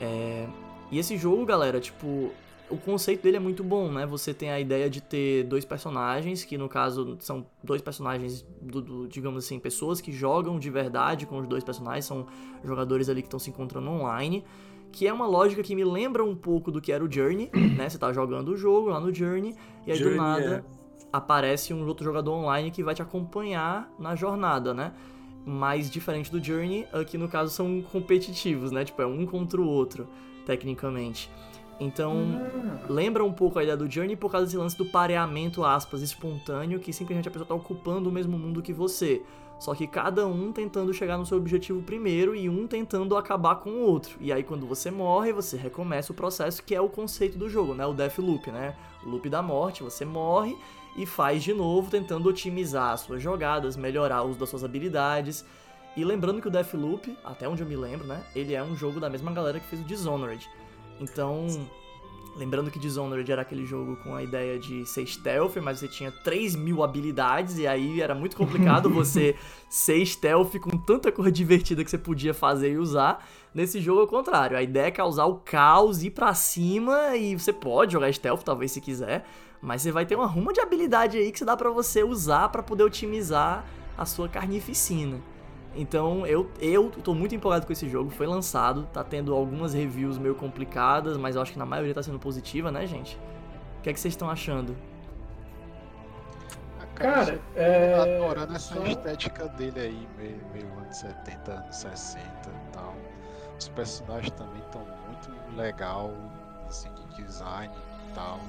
É, 0.01 0.47
e 0.91 0.99
esse 0.99 1.17
jogo, 1.19 1.45
galera, 1.45 1.81
tipo, 1.81 2.31
o 2.71 2.77
conceito 2.79 3.23
dele 3.23 3.37
é 3.37 3.41
muito 3.41 3.63
bom, 3.63 3.91
né? 3.93 4.07
Você 4.07 4.33
tem 4.33 4.51
a 4.51 4.59
ideia 4.59 4.89
de 4.89 5.01
ter 5.03 5.45
dois 5.45 5.65
personagens, 5.65 6.45
que 6.45 6.57
no 6.57 6.69
caso 6.69 7.17
são 7.21 7.47
dois 7.63 7.83
personagens, 7.83 8.45
do, 8.61 8.81
do- 8.81 9.09
digamos 9.09 9.45
assim, 9.45 9.59
pessoas 9.59 10.01
que 10.01 10.13
jogam 10.13 10.59
de 10.59 10.71
verdade 10.71 11.27
com 11.27 11.39
os 11.39 11.47
dois 11.47 11.63
personagens, 11.63 12.05
são 12.07 12.27
jogadores 12.65 13.09
ali 13.09 13.21
que 13.23 13.27
estão 13.29 13.39
se 13.39 13.51
encontrando 13.51 13.89
online, 13.91 14.45
que 14.93 15.07
é 15.07 15.13
uma 15.13 15.27
lógica 15.27 15.63
que 15.63 15.75
me 15.75 15.85
lembra 15.85 16.25
um 16.25 16.35
pouco 16.35 16.71
do 16.71 16.81
que 16.81 16.91
era 16.91 17.05
o 17.05 17.11
Journey, 17.13 17.51
né? 17.77 17.89
Você 17.89 17.99
tá 17.99 18.13
jogando 18.15 18.49
o 18.49 18.57
jogo 18.57 18.89
lá 18.89 18.99
no 18.99 19.13
Journey, 19.13 19.55
e 19.87 19.93
aí 19.93 19.99
Journey, 19.99 20.17
do 20.17 20.23
nada 20.23 20.65
é. 20.75 20.78
Aparece 21.13 21.73
um 21.73 21.87
outro 21.87 22.05
jogador 22.05 22.33
online 22.33 22.71
que 22.71 22.83
vai 22.83 22.95
te 22.95 23.03
acompanhar 23.03 23.91
na 23.99 24.15
jornada, 24.15 24.75
né? 24.75 24.93
Mas 25.45 25.91
diferente 25.91 26.31
do 26.31 26.43
Journey, 26.43 26.87
aqui 26.93 27.17
no 27.17 27.29
caso 27.29 27.51
são 27.51 27.81
competitivos, 27.81 28.71
né? 28.71 28.85
Tipo, 28.85 29.03
é 29.03 29.07
um 29.07 29.25
contra 29.25 29.61
o 29.61 29.67
outro, 29.67 30.07
tecnicamente. 30.45 31.31
Então, 31.81 32.17
lembra 32.89 33.25
um 33.25 33.33
pouco 33.33 33.59
a 33.59 33.63
ideia 33.63 33.77
do 33.77 33.89
Journey 33.89 34.17
por 34.17 34.31
causa 34.31 34.47
desse 34.47 34.57
lance 34.57 34.77
do 34.77 34.85
pareamento, 34.85 35.65
aspas, 35.65 36.03
espontâneo, 36.03 36.81
que 36.81 36.93
simplesmente 36.93 37.29
a 37.29 37.31
pessoa 37.31 37.47
tá 37.47 37.55
ocupando 37.55 38.11
o 38.11 38.13
mesmo 38.13 38.37
mundo 38.37 38.61
que 38.61 38.73
você. 38.73 39.23
Só 39.59 39.75
que 39.75 39.87
cada 39.87 40.27
um 40.27 40.53
tentando 40.53 40.93
chegar 40.95 41.19
no 41.19 41.27
seu 41.27 41.37
objetivo 41.37 41.83
primeiro 41.83 42.35
e 42.35 42.49
um 42.49 42.67
tentando 42.67 43.17
acabar 43.17 43.57
com 43.57 43.71
o 43.71 43.81
outro. 43.81 44.17
E 44.21 44.33
aí 44.33 44.43
quando 44.45 44.67
você 44.67 44.91
morre, 44.91 45.33
você 45.33 45.57
recomeça 45.57 46.13
o 46.13 46.15
processo 46.15 46.63
que 46.63 46.75
é 46.75 46.81
o 46.81 46.89
conceito 46.89 47.37
do 47.37 47.49
jogo, 47.49 47.75
né? 47.75 47.85
O 47.85 47.93
Death 47.93 48.19
Loop, 48.19 48.51
né? 48.51 48.77
O 49.05 49.09
loop 49.09 49.29
da 49.29 49.43
morte, 49.43 49.83
você 49.83 50.05
morre 50.05 50.57
e 50.99 51.07
faz 51.07 51.45
de 51.45 51.55
novo 51.55 51.91
tentando 51.91 52.29
otimizar 52.29 52.93
as 52.93 53.01
suas 53.01 53.23
jogadas, 53.23 53.77
melhorar 53.77 54.23
o 54.23 54.31
uso 54.31 54.39
das 54.39 54.49
suas 54.49 54.65
habilidades. 54.65 55.45
E 55.97 56.05
lembrando 56.05 56.43
que 56.43 56.49
o 56.49 56.51
Deathloop, 56.51 57.17
até 57.25 57.49
onde 57.49 57.63
eu 57.63 57.69
me 57.69 57.77
lembro, 57.77 58.07
né? 58.07 58.23
Ele 58.35 58.53
é 58.53 58.63
um 58.63 58.77
jogo 58.77 58.99
da 58.99 59.09
mesma 59.09 59.33
galera 59.33 59.61
que 59.61 59.67
fez 59.67 59.81
o 59.81 59.85
Dishonored. 59.85 60.49
Então, 61.01 61.47
Lembrando 62.39 62.71
que 62.71 62.79
Dishonored 62.79 63.31
era 63.33 63.43
aquele 63.43 63.67
jogo 63.67 63.97
com 63.97 64.15
a 64.15 64.23
ideia 64.23 64.61
de 64.61 64.87
ser 64.87 65.05
stealth, 65.05 65.57
mas 65.57 65.81
você 65.81 65.89
tinha 65.89 66.13
3 66.13 66.55
mil 66.55 66.85
habilidades, 66.85 67.59
e 67.59 67.67
aí 67.67 68.01
era 68.01 68.15
muito 68.15 68.37
complicado 68.37 68.89
você 68.95 69.35
ser 69.69 70.07
stealth 70.07 70.57
com 70.61 70.79
tanta 70.79 71.11
coisa 71.11 71.33
divertida 71.33 71.83
que 71.83 71.91
você 71.91 71.99
podia 71.99 72.33
fazer 72.33 72.71
e 72.73 72.79
usar. 72.79 73.27
Nesse 73.53 73.81
jogo 73.81 74.03
é 74.03 74.05
o 74.05 74.07
contrário, 74.07 74.57
a 74.57 74.63
ideia 74.63 74.87
é 74.87 74.91
causar 74.93 75.27
o 75.27 75.39
caos, 75.39 76.05
ir 76.05 76.11
pra 76.11 76.33
cima, 76.33 77.17
e 77.17 77.35
você 77.35 77.53
pode 77.53 77.93
jogar 77.93 78.13
stealth, 78.13 78.43
talvez 78.45 78.71
se 78.71 78.81
quiser, 78.81 79.27
mas 79.61 79.83
você 79.83 79.93
vai 79.93 80.07
ter 80.07 80.17
uma 80.17 80.27
ruma 80.27 80.53
de 80.53 80.61
habilidade 80.61 81.19
aí 81.19 81.33
que 81.33 81.45
dá 81.45 81.57
para 81.57 81.71
você 81.71 82.03
usar 82.05 82.49
para 82.51 82.63
poder 82.63 82.85
otimizar 82.85 83.65
a 83.97 84.05
sua 84.07 84.29
carnificina. 84.29 85.21
Então 85.75 86.27
eu, 86.27 86.51
eu 86.61 86.91
tô 86.91 87.15
muito 87.15 87.35
empolgado 87.35 87.67
com 87.67 87.73
esse 87.73 87.89
jogo, 87.89 88.11
foi 88.11 88.27
lançado, 88.27 88.89
tá 88.93 89.05
tendo 89.05 89.35
algumas 89.35 89.75
reviews 89.75 90.19
meio 90.19 90.35
complicadas, 90.35 91.17
mas 91.17 91.37
eu 91.37 91.43
acho 91.43 91.53
que 91.53 91.59
na 91.59 91.67
maioria 91.67 91.95
tá 91.95 92.03
sendo 92.03 92.19
positiva, 92.19 92.71
né, 92.71 92.87
gente? 92.87 93.19
O 93.79 93.83
que 93.83 93.91
é 93.91 93.93
que 93.93 94.01
vocês 94.01 94.15
estão 94.15 94.31
achando? 94.31 94.77
Cara, 96.95 97.41
é. 97.55 97.95
adorando 97.95 98.57
essa 98.57 98.75
só- 98.75 98.85
estética 98.85 99.49
dele 99.51 99.81
aí, 99.81 100.09
meio, 100.17 100.41
meio 100.53 100.67
anos 100.81 100.97
70, 100.97 101.53
anos 101.53 101.77
60 101.77 102.23
e 102.49 102.73
tal. 102.73 102.95
Os 103.59 103.69
personagens 103.69 104.33
também 104.33 104.61
estão 104.61 104.85
muito 105.07 105.31
legal, 105.57 106.13
assim, 106.69 106.89
de 106.95 107.23
design 107.23 107.73
e 107.77 108.15
tal. 108.15 108.41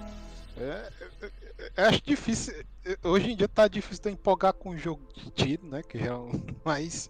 É, 0.59 0.91
é, 0.99 1.25
é, 1.25 1.71
é, 1.77 1.87
acho 1.87 2.01
difícil. 2.03 2.53
Hoje 3.03 3.31
em 3.31 3.35
dia 3.35 3.47
tá 3.47 3.67
difícil 3.67 4.03
de 4.03 4.09
eu 4.09 4.13
empolgar 4.13 4.53
com 4.53 4.71
um 4.71 4.77
jogo 4.77 5.01
de 5.13 5.31
tiro, 5.31 5.65
né? 5.65 5.81
Que 5.81 5.99
já, 5.99 6.15
mas 6.65 7.09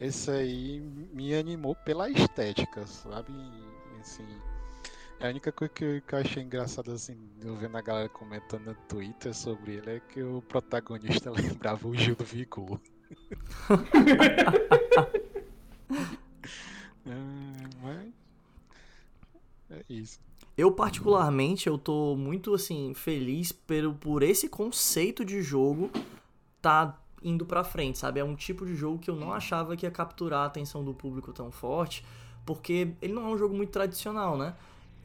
esse 0.00 0.30
aí 0.30 0.80
me 0.80 1.34
animou 1.34 1.74
pela 1.74 2.08
estética, 2.08 2.86
sabe? 2.86 3.32
Assim, 4.00 4.26
a 5.20 5.28
única 5.28 5.52
coisa 5.52 5.72
que 5.74 5.84
eu, 5.84 6.00
que 6.00 6.14
eu 6.14 6.18
achei 6.18 6.42
engraçada, 6.42 6.92
assim, 6.92 7.18
eu 7.42 7.56
vendo 7.56 7.76
a 7.76 7.82
galera 7.82 8.08
comentando 8.08 8.66
no 8.66 8.74
Twitter 8.74 9.34
sobre 9.34 9.74
ele 9.74 9.90
é 9.96 10.00
que 10.00 10.22
o 10.22 10.40
protagonista 10.42 11.30
lembrava 11.32 11.86
o 11.86 11.94
Gil 11.94 12.16
do 12.16 12.24
Vigor. 12.24 12.80
É, 17.06 17.10
mas. 17.82 18.12
É 19.70 19.82
isso. 19.88 20.20
Eu 20.58 20.72
particularmente 20.72 21.68
eu 21.68 21.78
tô 21.78 22.16
muito 22.16 22.52
assim 22.52 22.92
feliz 22.92 23.52
pelo 23.52 23.94
por 23.94 24.24
esse 24.24 24.48
conceito 24.48 25.24
de 25.24 25.40
jogo 25.40 25.88
tá 26.60 26.98
indo 27.22 27.46
pra 27.46 27.62
frente, 27.62 27.96
sabe? 27.96 28.18
É 28.18 28.24
um 28.24 28.34
tipo 28.34 28.66
de 28.66 28.74
jogo 28.74 28.98
que 28.98 29.08
eu 29.08 29.14
não 29.14 29.32
achava 29.32 29.76
que 29.76 29.86
ia 29.86 29.90
capturar 29.90 30.40
a 30.40 30.46
atenção 30.46 30.84
do 30.84 30.92
público 30.92 31.32
tão 31.32 31.52
forte, 31.52 32.04
porque 32.44 32.88
ele 33.00 33.12
não 33.12 33.26
é 33.26 33.28
um 33.28 33.38
jogo 33.38 33.54
muito 33.54 33.70
tradicional, 33.70 34.36
né? 34.36 34.56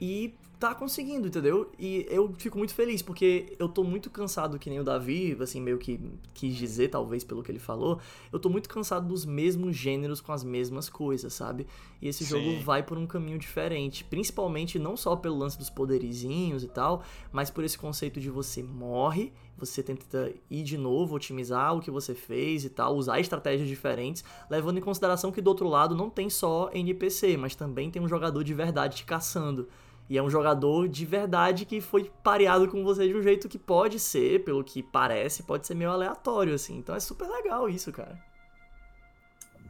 E 0.06 0.36
tá 0.60 0.76
conseguindo, 0.76 1.30
entendeu? 1.30 1.72
E 1.80 2.06
eu 2.10 2.34
fico 2.38 2.58
muito 2.58 2.74
feliz, 2.74 3.02
porque 3.02 3.56
eu 3.58 3.70
tô 3.70 3.86
muito 3.86 4.10
cansado, 4.10 4.60
que 4.60 4.70
nem 4.70 4.78
o 4.78 4.84
Davi, 4.84 5.38
assim, 5.40 5.62
meio 5.62 5.78
que 5.78 5.98
quis 6.34 6.58
dizer, 6.58 6.90
talvez 6.90 7.24
pelo 7.24 7.42
que 7.42 7.50
ele 7.50 7.60
falou, 7.60 8.02
eu 8.30 8.38
tô 8.38 8.50
muito 8.50 8.68
cansado 8.68 9.08
dos 9.08 9.26
mesmos 9.26 9.78
gêneros 9.78 10.20
com 10.20 10.34
as 10.34 10.44
mesmas 10.44 10.90
coisas, 10.90 11.34
sabe? 11.34 11.66
E 12.02 12.10
esse 12.10 12.26
jogo 12.26 12.50
Sim. 12.50 12.60
vai 12.60 12.84
por 12.84 12.98
um 12.98 13.08
caminho 13.08 13.40
diferente, 13.40 14.04
principalmente 14.04 14.78
não 14.78 14.98
só 14.98 15.16
pelo 15.16 15.38
lance 15.38 15.58
dos 15.58 15.70
poderizinhos 15.70 16.66
e 16.66 16.68
tal, 16.68 17.02
mas 17.32 17.50
por 17.50 17.64
esse 17.64 17.78
conceito 17.78 18.20
de 18.20 18.30
você 18.30 18.62
morre, 18.62 19.32
você 19.58 19.82
tenta 19.82 20.34
ir 20.50 20.64
de 20.64 20.78
novo, 20.78 21.16
otimizar 21.16 21.78
o 21.78 21.80
que 21.80 21.90
você 21.90 22.14
fez 22.14 22.66
e 22.66 22.70
tal, 22.70 22.98
usar 22.98 23.22
estratégias 23.22 23.70
diferentes, 23.70 24.22
levando 24.50 24.80
em 24.80 24.82
consideração 24.82 25.32
que 25.32 25.42
do 25.42 25.48
outro 25.48 25.70
lado 25.70 25.96
não 25.96 26.10
tem 26.10 26.30
só 26.30 26.70
NPC, 26.74 27.38
mas 27.38 27.56
também 27.56 27.90
tem 27.90 28.02
um 28.02 28.08
jogador 28.10 28.44
de 28.44 28.54
verdade 28.54 28.98
te 28.98 29.06
caçando. 29.06 29.70
E 30.10 30.18
é 30.18 30.24
um 30.24 30.30
jogador 30.30 30.88
de 30.88 31.06
verdade 31.06 31.66
que 31.66 31.80
foi 31.80 32.12
pareado 32.24 32.68
com 32.68 32.84
você 32.84 33.08
de 33.08 33.16
um 33.16 33.22
jeito 33.22 33.48
que 33.48 33.58
pode 33.58 34.00
ser, 34.00 34.44
pelo 34.44 34.64
que 34.64 34.84
parece, 34.84 35.44
pode 35.44 35.66
ser 35.66 35.76
meio 35.76 35.92
aleatório, 35.92 36.54
assim. 36.54 36.78
Então 36.78 36.94
é 36.94 37.00
super 37.00 37.28
legal 37.28 37.70
isso, 37.70 37.92
cara. 37.92 38.20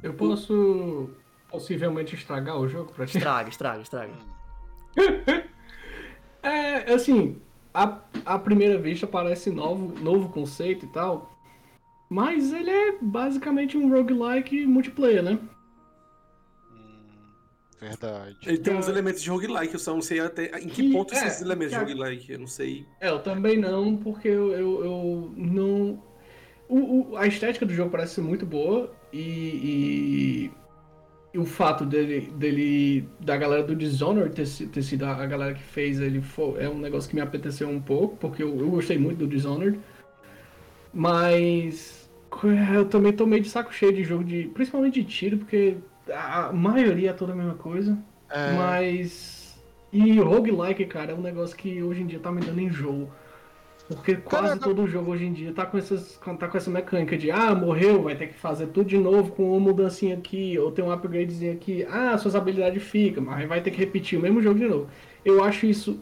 Eu 0.02 0.14
posso 0.14 1.12
possivelmente 1.50 2.16
estragar 2.16 2.60
o 2.60 2.68
jogo 2.68 2.92
pra 2.92 3.06
ti? 3.06 3.18
Estraga, 3.18 3.50
estraga, 3.50 3.82
estraga. 3.82 4.14
É, 6.46 6.94
assim, 6.94 7.42
a, 7.74 8.00
a 8.26 8.38
primeira 8.38 8.78
vista 8.78 9.08
parece 9.08 9.50
novo, 9.50 9.98
novo 10.04 10.28
conceito 10.28 10.86
e 10.86 10.90
tal, 10.90 11.32
mas 12.10 12.52
ele 12.52 12.70
é 12.70 12.98
basicamente 13.02 13.78
um 13.78 13.90
roguelike 13.90 14.68
multiplayer, 14.68 15.24
né? 15.24 15.40
Verdade. 17.90 18.38
Ele 18.46 18.58
tem 18.58 18.76
uns 18.76 18.88
É. 18.88 18.92
elementos 18.92 19.22
de 19.22 19.30
roguelike, 19.30 19.74
eu 19.74 19.80
só 19.80 19.94
não 19.94 20.02
sei 20.02 20.20
até 20.20 20.46
em 20.60 20.68
que 20.68 20.84
Que- 20.84 20.92
ponto 20.92 21.14
é, 21.14 21.28
esses 21.28 21.42
elementos 21.42 21.72
de 21.74 21.80
que 21.80 21.84
a- 21.84 21.88
roguelike, 21.96 22.32
eu 22.32 22.40
não 22.40 22.48
sei. 22.48 22.86
É, 23.00 23.10
eu 23.10 23.20
também 23.20 23.58
não, 23.58 23.96
porque 23.98 24.28
eu, 24.28 24.52
eu, 24.54 24.84
eu 24.86 25.34
não. 25.36 26.02
O, 26.70 27.12
o- 27.12 27.18
a 27.18 27.28
estética 27.28 27.66
do 27.66 27.74
jogo 27.74 27.92
parece 27.92 28.16
ser 28.16 28.22
muito 28.22 28.46
boa 28.46 28.92
e, 29.12 29.20
e, 29.20 30.52
e 31.34 31.38
o 31.40 31.46
fato 31.46 31.86
dele, 31.86 32.32
dele 32.36 33.08
da 33.20 33.36
galera 33.38 33.64
do 33.64 33.76
Dishonored 33.76 34.34
ter, 34.34 34.48
ter 34.70 34.82
sido 34.82 35.04
a 35.04 35.12
a 35.16 35.26
galera 35.26 35.54
que 35.54 35.62
fez 35.64 36.00
ele 36.00 36.22
fo- 36.22 36.56
é 36.58 36.68
um 36.70 36.78
negócio 36.80 37.10
que 37.10 37.16
me 37.16 37.22
apeteceu 37.22 37.68
um 37.70 37.82
pouco, 37.82 38.16
porque 38.18 38.42
eu, 38.42 38.58
eu 38.60 38.70
gostei 38.70 38.98
muito 38.98 39.20
do 39.20 39.28
Dishonored. 39.28 39.80
Mas 40.94 42.10
eu 42.76 42.86
também 42.86 43.12
tô 43.14 43.26
meio 43.26 43.42
de 43.42 43.50
saco 43.50 43.74
cheio 43.74 43.94
de 43.94 44.04
jogo 44.04 44.24
de. 44.24 44.44
principalmente 44.54 45.02
de 45.02 45.08
tiro, 45.08 45.38
porque 45.40 45.78
a 46.12 46.52
maioria 46.52 47.12
é 47.12 47.14
toda 47.14 47.34
a 47.34 47.36
mesma 47.36 47.56
coisa. 47.56 47.98
É, 48.30 48.54
Mas. 48.54 49.62
E 49.92 50.20
roguelike, 50.20 50.86
cara, 50.86 51.12
é 51.12 51.16
um 51.16 51.22
negócio 51.22 51.56
que 51.56 51.84
hoje 51.84 52.02
em 52.02 52.08
dia 52.08 52.20
tá 52.20 52.32
me 52.32 52.42
dando 52.42 52.60
enjoo. 52.60 53.08
Porque 53.88 54.16
quase 54.16 54.60
todo 54.60 54.88
jogo 54.88 55.12
hoje 55.12 55.26
em 55.26 55.34
dia 55.34 55.54
tá 55.54 55.66
com, 55.66 55.78
essas, 55.78 56.20
tá 56.40 56.48
com 56.48 56.58
essa 56.58 56.72
mecânica 56.72 57.18
de 57.18 57.30
ah, 57.30 57.54
morreu, 57.54 58.02
vai 58.02 58.16
ter 58.16 58.28
que 58.28 58.34
fazer 58.34 58.68
tudo 58.68 58.88
de 58.88 58.98
novo 58.98 59.32
com 59.34 59.52
uma 59.52 59.60
mudancinha 59.60 60.16
aqui, 60.16 60.58
ou 60.58 60.72
tem 60.72 60.84
um 60.84 60.92
upgradezinho 60.92 61.54
aqui, 61.54 61.86
ah, 61.90 62.18
suas 62.18 62.36
habilidades 62.36 62.82
ficam, 62.82 63.24
mas 63.24 63.48
vai 63.48 63.62
ter 63.62 63.72
que 63.72 63.78
repetir 63.78 64.18
o 64.18 64.22
mesmo 64.22 64.42
jogo 64.42 64.58
de 64.58 64.68
novo. 64.68 64.88
Eu 65.24 65.44
acho 65.44 65.66
isso. 65.66 66.02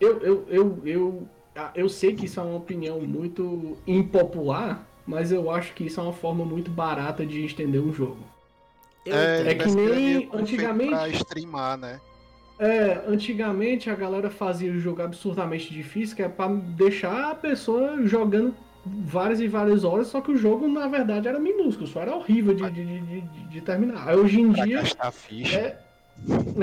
Eu, 0.00 0.18
eu, 0.18 0.46
eu, 0.48 0.82
eu, 0.84 1.28
eu 1.74 1.88
sei 1.88 2.14
que 2.14 2.26
isso 2.26 2.40
é 2.40 2.42
uma 2.42 2.56
opinião 2.56 3.00
muito 3.00 3.78
impopular, 3.86 4.86
mas 5.06 5.30
eu 5.30 5.50
acho 5.50 5.72
que 5.74 5.84
isso 5.84 6.00
é 6.00 6.02
uma 6.02 6.12
forma 6.12 6.44
muito 6.44 6.70
barata 6.70 7.24
de 7.24 7.44
estender 7.44 7.80
um 7.80 7.92
jogo. 7.92 8.18
Eu 9.06 9.14
é, 9.16 9.48
é 9.50 9.54
que 9.54 9.68
nem 9.70 10.28
antigamente- 10.32 10.90
Pra 10.90 11.08
streamar, 11.10 11.78
né? 11.78 12.00
É, 12.58 13.02
antigamente 13.06 13.88
a 13.90 13.94
galera 13.94 14.30
fazia 14.30 14.72
o 14.72 14.78
jogo 14.80 15.02
absurdamente 15.02 15.72
difícil, 15.72 16.16
que 16.16 16.22
é 16.22 16.28
pra 16.28 16.48
deixar 16.48 17.30
a 17.30 17.34
pessoa 17.34 17.98
jogando 18.06 18.54
várias 18.84 19.40
e 19.40 19.46
várias 19.48 19.84
horas, 19.84 20.06
só 20.08 20.20
que 20.20 20.30
o 20.32 20.36
jogo 20.36 20.66
na 20.66 20.88
verdade 20.88 21.28
era 21.28 21.38
minúsculo, 21.38 21.86
só 21.86 22.00
era 22.00 22.14
horrível 22.16 22.54
de, 22.54 22.68
de, 22.70 22.84
de, 22.84 23.00
de- 23.20 23.48
de 23.48 23.60
terminar. 23.60 24.08
Aí 24.08 24.16
hoje 24.16 24.40
em 24.40 24.52
Pra 24.52 24.64
dia 24.64 24.80
gastar 24.80 25.12
ficha. 25.12 25.58
é, 25.58 25.78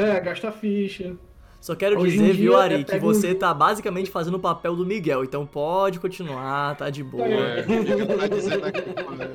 é 0.01 0.19
gastar 0.19 0.51
ficha. 0.51 1.15
Só 1.63 1.77
quero 1.77 1.97
Hoje 1.97 2.17
dizer, 2.17 2.33
viu, 2.33 2.59
é 2.59 2.61
Ari, 2.61 2.83
que 2.83 2.97
um 2.97 2.99
você 2.99 3.27
jogo- 3.29 3.39
tá 3.39 3.53
basicamente 3.53 4.11
fazendo 4.11 4.33
o 4.33 4.39
papel 4.39 4.75
do 4.75 4.85
Miguel, 4.85 5.23
então 5.23 5.45
pode 5.45 5.97
continuar, 5.97 6.75
tá 6.75 6.89
de 6.89 7.01
boa. 7.01 7.25
É. 7.25 7.59
Ele 7.59 8.05
tá 8.17 8.27
dizendo 8.27 8.65
aqui, 8.65 8.81
né, 9.15 9.31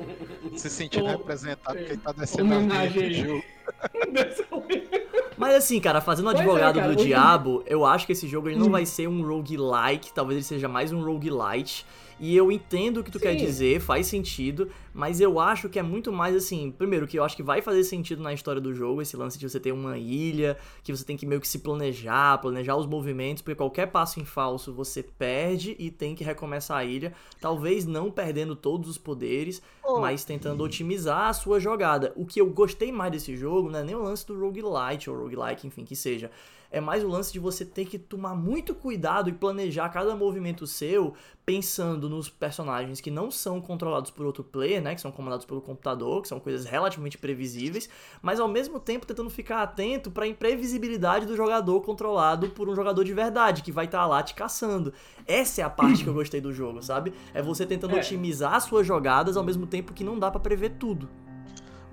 se 0.55 0.69
sentindo 0.69 1.07
representado, 1.07 1.75
porque 1.75 1.93
ele 1.93 1.97
tá 2.01 2.11
descendo 2.11 2.53
a 2.53 2.87
jogo. 3.11 3.43
Mas 5.39 5.55
assim, 5.55 5.79
cara, 5.79 6.01
fazendo 6.01 6.29
é, 6.29 6.33
advogado 6.33 6.79
cara, 6.79 6.93
do 6.93 7.01
diabo, 7.01 7.63
eu 7.65 7.85
acho 7.85 8.05
que 8.05 8.11
esse 8.11 8.27
jogo 8.27 8.49
ele 8.49 8.57
não 8.57 8.67
Hum. 8.67 8.71
vai 8.71 8.85
ser 8.85 9.07
um 9.07 9.25
roguelike, 9.25 10.11
talvez 10.13 10.35
ele 10.35 10.43
seja 10.43 10.67
mais 10.67 10.91
um 10.91 11.01
roguelite. 11.01 11.85
E 12.19 12.35
eu 12.35 12.51
entendo 12.51 12.97
o 12.99 13.03
que 13.03 13.09
tu 13.09 13.17
quer 13.17 13.31
Sim. 13.31 13.45
dizer, 13.45 13.79
faz 13.79 14.05
sentido, 14.07 14.69
mas 14.93 15.21
eu 15.21 15.39
acho 15.39 15.69
que 15.69 15.79
é 15.79 15.81
muito 15.81 16.11
mais 16.11 16.35
assim. 16.35 16.69
Primeiro, 16.69 17.07
que 17.07 17.17
eu 17.17 17.23
acho 17.23 17.33
que 17.33 17.41
vai 17.41 17.61
fazer 17.61 17.85
sentido 17.85 18.21
na 18.21 18.33
história 18.33 18.59
do 18.59 18.73
jogo, 18.73 19.01
esse 19.01 19.15
lance 19.15 19.39
de 19.39 19.49
você 19.49 19.57
ter 19.57 19.71
uma 19.71 19.97
ilha, 19.97 20.57
que 20.83 20.91
você 20.93 21.05
tem 21.05 21.15
que 21.15 21.25
meio 21.25 21.39
que 21.39 21.47
se 21.47 21.59
planejar, 21.59 22.37
planejar 22.39 22.75
os 22.75 22.85
movimentos, 22.85 23.41
porque 23.41 23.55
qualquer 23.55 23.85
passo 23.87 24.19
em 24.19 24.25
falso 24.25 24.73
você 24.73 25.01
perde 25.01 25.77
e 25.79 25.89
tem 25.89 26.13
que 26.13 26.21
recomeçar 26.21 26.79
a 26.79 26.83
ilha. 26.83 27.13
Talvez 27.39 27.85
não 27.85 28.11
perdendo 28.11 28.53
todos 28.53 28.89
os 28.89 28.97
poderes, 28.97 29.61
Pô, 29.81 30.01
mas 30.01 30.25
tentando 30.25 30.61
otimizar 30.61 31.29
a 31.29 31.33
sua 31.33 31.57
jogada. 31.57 32.11
O 32.17 32.25
que 32.25 32.41
eu 32.41 32.47
gostei 32.47 32.91
mais 32.91 33.13
desse 33.13 33.37
jogo 33.37 33.69
não 33.69 33.79
é 33.79 33.83
nem 33.85 33.95
o 33.95 34.03
lance 34.03 34.27
do 34.27 34.37
roguelite 34.37 35.09
ou 35.09 35.15
roguelike, 35.29 35.67
enfim, 35.67 35.85
que 35.85 35.95
seja. 35.95 36.31
É 36.71 36.79
mais 36.79 37.03
o 37.03 37.07
lance 37.07 37.33
de 37.33 37.39
você 37.39 37.65
ter 37.65 37.85
que 37.85 37.97
tomar 37.97 38.35
muito 38.35 38.75
cuidado 38.75 39.27
e 39.27 39.33
planejar 39.33 39.89
cada 39.89 40.15
movimento 40.15 40.67
seu 40.67 41.15
pensando 41.43 42.07
nos 42.07 42.29
personagens 42.29 43.01
que 43.01 43.09
não 43.09 43.31
são 43.31 43.59
controlados 43.59 44.11
por 44.11 44.23
outro 44.23 44.43
player, 44.43 44.79
né? 44.79 44.93
Que 44.93 45.01
são 45.01 45.11
comandados 45.11 45.47
pelo 45.47 45.61
computador, 45.61 46.21
que 46.21 46.27
são 46.27 46.39
coisas 46.39 46.65
relativamente 46.65 47.17
previsíveis, 47.17 47.89
mas 48.21 48.39
ao 48.39 48.47
mesmo 48.47 48.79
tempo 48.79 49.07
tentando 49.07 49.31
ficar 49.31 49.63
atento 49.63 50.11
para 50.11 50.25
a 50.25 50.27
imprevisibilidade 50.27 51.25
do 51.25 51.35
jogador 51.35 51.81
controlado 51.81 52.49
por 52.51 52.69
um 52.69 52.75
jogador 52.75 53.03
de 53.03 53.13
verdade, 53.15 53.63
que 53.63 53.71
vai 53.71 53.85
estar 53.85 54.05
lá 54.05 54.21
te 54.21 54.35
caçando. 54.35 54.93
Essa 55.25 55.61
é 55.61 55.63
a 55.63 55.69
parte 55.71 56.03
que 56.03 56.09
eu 56.09 56.13
gostei 56.13 56.39
do 56.39 56.53
jogo, 56.53 56.83
sabe? 56.83 57.11
É 57.33 57.41
você 57.41 57.65
tentando 57.65 57.95
É. 57.95 57.99
otimizar 57.99 58.61
suas 58.61 58.85
jogadas 58.85 59.35
ao 59.35 59.43
mesmo 59.43 59.65
tempo 59.65 59.91
que 59.91 60.03
não 60.03 60.19
dá 60.19 60.29
pra 60.29 60.39
prever 60.39 60.75
tudo. 60.77 61.09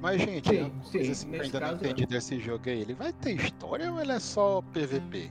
Mas, 0.00 0.20
gente, 0.20 0.48
Sim, 0.48 0.61
uma 0.62 0.85
sim, 0.85 0.98
coisa 0.98 1.12
assim 1.12 1.30
que 1.30 1.37
eu 1.37 1.42
ainda 1.42 1.61
não 1.61 1.74
entendi 1.74 2.06
desse 2.06 2.38
jogo 2.38 2.62
aí. 2.68 2.80
Ele 2.82 2.94
vai 2.94 3.12
ter 3.12 3.32
história 3.37 3.90
ou 3.90 4.00
ele 4.00 4.12
é 4.12 4.18
só 4.20 4.62
PVP? 4.72 5.30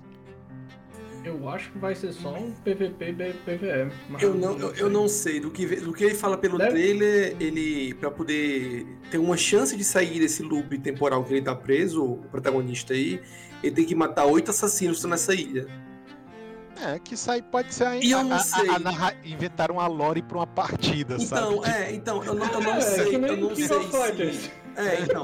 Eu 1.23 1.49
acho 1.49 1.71
que 1.71 1.77
vai 1.79 1.95
ser 1.95 2.13
só 2.13 2.35
um 2.35 2.51
PVP 2.51 3.09
e 3.09 3.33
PVE. 3.33 3.91
Eu 4.21 4.35
não, 4.35 4.57
eu, 4.59 4.75
eu 4.75 4.89
não 4.89 5.07
sei. 5.07 5.39
Do 5.39 5.49
que, 5.49 5.65
do 5.77 5.91
que 5.91 6.03
ele 6.03 6.13
fala 6.15 6.37
pelo 6.37 6.57
Deve- 6.57 6.71
trailer, 6.71 7.35
ele, 7.39 7.95
pra 7.95 8.11
poder 8.11 8.85
ter 9.09 9.17
uma 9.17 9.35
chance 9.35 9.75
de 9.75 9.83
sair 9.83 10.19
desse 10.19 10.43
loop 10.43 10.77
temporal 10.79 11.23
que 11.23 11.33
ele 11.33 11.41
tá 11.41 11.55
preso, 11.55 12.03
o 12.03 12.17
protagonista 12.29 12.93
aí, 12.93 13.19
ele 13.63 13.75
tem 13.75 13.85
que 13.85 13.95
matar 13.95 14.25
oito 14.25 14.51
assassinos 14.51 14.97
que 14.97 14.97
estão 14.97 15.09
nessa 15.09 15.33
ilha. 15.33 15.67
É, 16.81 16.99
que 16.99 17.13
isso 17.13 17.31
aí 17.31 17.41
pode 17.41 17.73
ser 17.73 17.85
a, 17.85 17.95
E 17.97 18.11
eu 18.11 18.19
a- 18.19 18.23
não 18.23 18.35
a- 18.35 18.39
sei. 18.39 18.69
a 18.69 18.79
narra- 18.79 19.13
inventar 19.23 19.71
uma 19.71 19.87
lore 19.87 20.21
pra 20.21 20.37
uma 20.39 20.47
partida, 20.47 21.17
sabe? 21.19 21.53
Então, 21.55 21.65
é, 21.65 21.93
então, 21.93 22.23
eu 22.23 22.33
não, 22.35 22.45
eu 22.45 22.61
não 22.61 22.73
É, 22.75 22.81
sei, 22.81 23.05
que 23.11 23.17
nem 23.17 23.31
eu 23.31 23.37
não 23.37 23.55
sei 23.55 23.67
se... 23.67 24.51
É, 24.75 24.99
então, 25.01 25.23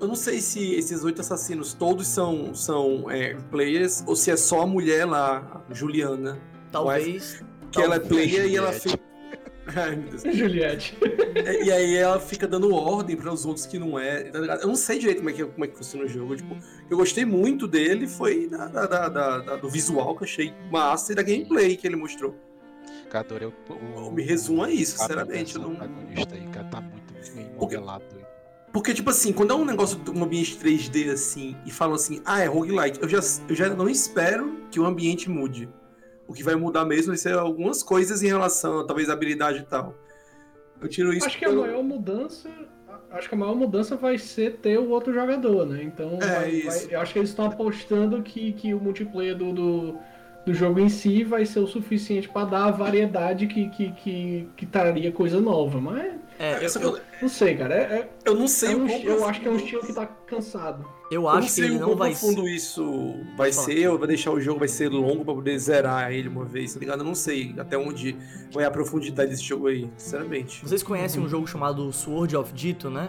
eu 0.00 0.06
não 0.08 0.14
sei 0.14 0.40
se 0.40 0.74
esses 0.74 1.02
oito 1.02 1.20
assassinos 1.20 1.74
todos 1.74 2.06
são, 2.06 2.54
são 2.54 3.10
é, 3.10 3.34
players 3.50 4.04
ou 4.06 4.14
se 4.14 4.30
é 4.30 4.36
só 4.36 4.62
a 4.62 4.66
mulher 4.66 5.04
lá, 5.04 5.64
a 5.68 5.74
Juliana, 5.74 6.38
Talvez. 6.70 7.42
que 7.72 7.80
ela 7.82 7.96
é 7.96 7.98
Talvez 7.98 8.30
player 8.30 8.46
e 8.50 8.56
ela 8.56 8.72
fica... 8.72 8.98
Ai, 9.66 9.96
meu 9.96 10.10
Deus. 10.10 10.22
Juliette. 10.36 10.96
É, 11.36 11.64
E 11.64 11.72
aí 11.72 11.94
ela 11.96 12.20
fica 12.20 12.46
dando 12.46 12.74
ordem 12.74 13.16
para 13.16 13.32
os 13.32 13.44
outros 13.46 13.66
que 13.66 13.78
não 13.78 13.98
é. 13.98 14.24
tá 14.24 14.38
ligado? 14.38 14.60
Eu 14.62 14.68
não 14.68 14.74
sei 14.76 14.98
direito 14.98 15.18
como 15.18 15.30
é 15.30 15.32
que, 15.32 15.44
como 15.44 15.64
é 15.64 15.68
que 15.68 15.76
funciona 15.76 16.04
o 16.04 16.08
jogo. 16.08 16.36
Tipo, 16.36 16.56
eu 16.90 16.96
gostei 16.96 17.24
muito 17.24 17.66
dele, 17.66 18.06
foi 18.06 18.48
da, 18.48 18.66
da- 18.66 18.86
da- 18.86 19.08
da- 19.08 19.38
da- 19.38 19.56
do 19.56 19.68
visual 19.68 20.14
que 20.16 20.22
eu 20.24 20.26
achei 20.26 20.52
massa 20.70 21.12
e 21.12 21.14
da 21.14 21.22
gameplay 21.22 21.76
que 21.76 21.86
ele 21.86 21.96
mostrou. 21.96 22.34
Cara, 23.10 23.24
adorei 23.24 23.48
o, 23.48 23.72
o, 24.08 24.12
Me 24.12 24.22
resuma 24.22 24.70
isso, 24.70 24.98
cara, 24.98 25.20
sinceramente. 25.24 25.58
Não... 25.58 25.74
protagonista 25.76 26.34
aí, 26.34 26.46
cara, 26.48 26.66
tá 26.66 26.80
muito 26.80 27.14
bem 27.34 27.50
modelado. 27.58 28.04
Porque, 28.72 28.92
tipo 28.92 29.08
assim, 29.08 29.32
quando 29.32 29.52
é 29.52 29.56
um 29.56 29.64
negócio 29.64 29.96
de 30.00 30.10
um 30.10 30.24
ambiente 30.24 30.58
3D 30.58 31.12
assim, 31.12 31.56
e 31.64 31.70
falam 31.70 31.94
assim, 31.94 32.20
ah, 32.24 32.40
é 32.40 32.46
roguelike, 32.46 33.00
eu 33.00 33.08
já, 33.08 33.20
eu 33.48 33.54
já 33.54 33.68
não 33.68 33.88
espero 33.88 34.58
que 34.68 34.80
o 34.80 34.84
ambiente 34.84 35.30
mude. 35.30 35.68
O 36.26 36.32
que 36.32 36.42
vai 36.42 36.54
mudar 36.54 36.84
mesmo 36.84 37.08
vai 37.08 37.16
ser 37.18 37.34
algumas 37.34 37.82
coisas 37.82 38.22
em 38.22 38.26
relação, 38.28 38.80
a, 38.80 38.86
talvez, 38.86 39.10
à 39.10 39.12
habilidade 39.12 39.58
e 39.58 39.64
tal. 39.64 39.94
Eu 40.80 40.88
tiro 40.88 41.12
isso 41.12 41.26
Acho 41.26 41.38
que 41.38 41.44
a 41.44 41.48
pelo- 41.48 41.62
maior 41.62 41.82
mudança. 41.82 42.48
Acho 43.10 43.28
que 43.28 43.34
a 43.34 43.38
maior 43.38 43.54
mudança 43.54 43.96
vai 43.96 44.18
ser 44.18 44.56
ter 44.56 44.78
o 44.78 44.88
outro 44.90 45.12
jogador, 45.12 45.64
né? 45.66 45.82
Então, 45.82 46.18
É, 46.20 46.26
vai- 46.26 46.60
vai- 46.62 46.86
eu 46.90 47.00
acho 47.00 47.12
que 47.12 47.18
eles 47.18 47.30
estão 47.30 47.46
apostando 47.46 48.22
que, 48.22 48.52
que 48.52 48.74
o 48.74 48.80
multiplayer 48.80 49.36
do, 49.36 49.52
do, 49.52 49.98
do 50.46 50.52
jogo 50.52 50.78
em 50.80 50.88
si 50.88 51.24
vai 51.24 51.46
ser 51.46 51.60
o 51.60 51.66
suficiente 51.66 52.28
pra 52.28 52.44
dar 52.44 52.66
a 52.66 52.70
variedade 52.70 53.46
que, 53.46 53.68
que, 53.70 53.90
que, 53.92 54.48
que 54.56 54.66
traria 54.66 55.10
coisa 55.10 55.40
nova. 55.40 55.80
Mas, 55.80 56.12
É, 56.38 56.62
eu, 56.64 56.68
Só 56.68 56.78
que 56.78 56.84
eu, 56.86 56.98
não 57.22 57.28
sei, 57.28 57.54
cara. 57.56 57.74
É, 57.74 57.78
é- 57.80 58.10
eu 58.26 58.34
não 58.34 58.44
é 58.44 58.48
sei 58.48 58.74
um 58.74 58.84
o 58.84 58.86
quão 58.86 58.96
esti- 58.96 59.06
eu 59.06 59.24
acho 59.26 59.40
que 59.40 59.48
é 59.48 59.50
um 59.50 59.56
estilo 59.56 59.82
que 59.86 59.92
tá 59.94 60.04
cansado. 60.26 60.84
eu 61.10 61.22
Eu 61.22 61.28
acho 61.28 61.38
não 61.38 61.46
que 61.46 61.52
sei 61.52 61.64
ele 61.66 61.76
o 61.76 61.80
não 61.80 61.96
vai 61.96 62.10
profundo 62.10 62.48
isso 62.48 63.14
vai 63.36 63.52
Fala. 63.52 63.66
ser, 63.66 63.88
ou 63.88 63.98
vai 63.98 64.08
deixar 64.08 64.32
o 64.32 64.40
jogo 64.40 64.58
vai 64.58 64.68
ser 64.68 64.88
longo 64.88 65.24
pra 65.24 65.32
poder 65.34 65.56
zerar 65.58 66.12
ele 66.12 66.28
uma 66.28 66.44
vez, 66.44 66.74
tá 66.74 66.80
ligado? 66.80 67.00
Eu 67.00 67.04
não 67.04 67.14
sei 67.14 67.54
até 67.58 67.78
onde 67.78 68.16
vai 68.52 68.64
a 68.64 68.70
profundidade 68.70 69.30
desse 69.30 69.44
jogo 69.44 69.68
aí, 69.68 69.88
sinceramente. 69.96 70.60
Vocês 70.62 70.82
conhecem 70.82 71.22
um 71.22 71.28
jogo 71.28 71.46
chamado 71.46 71.90
Sword 71.92 72.36
of 72.36 72.52
Dito, 72.52 72.90
né? 72.90 73.08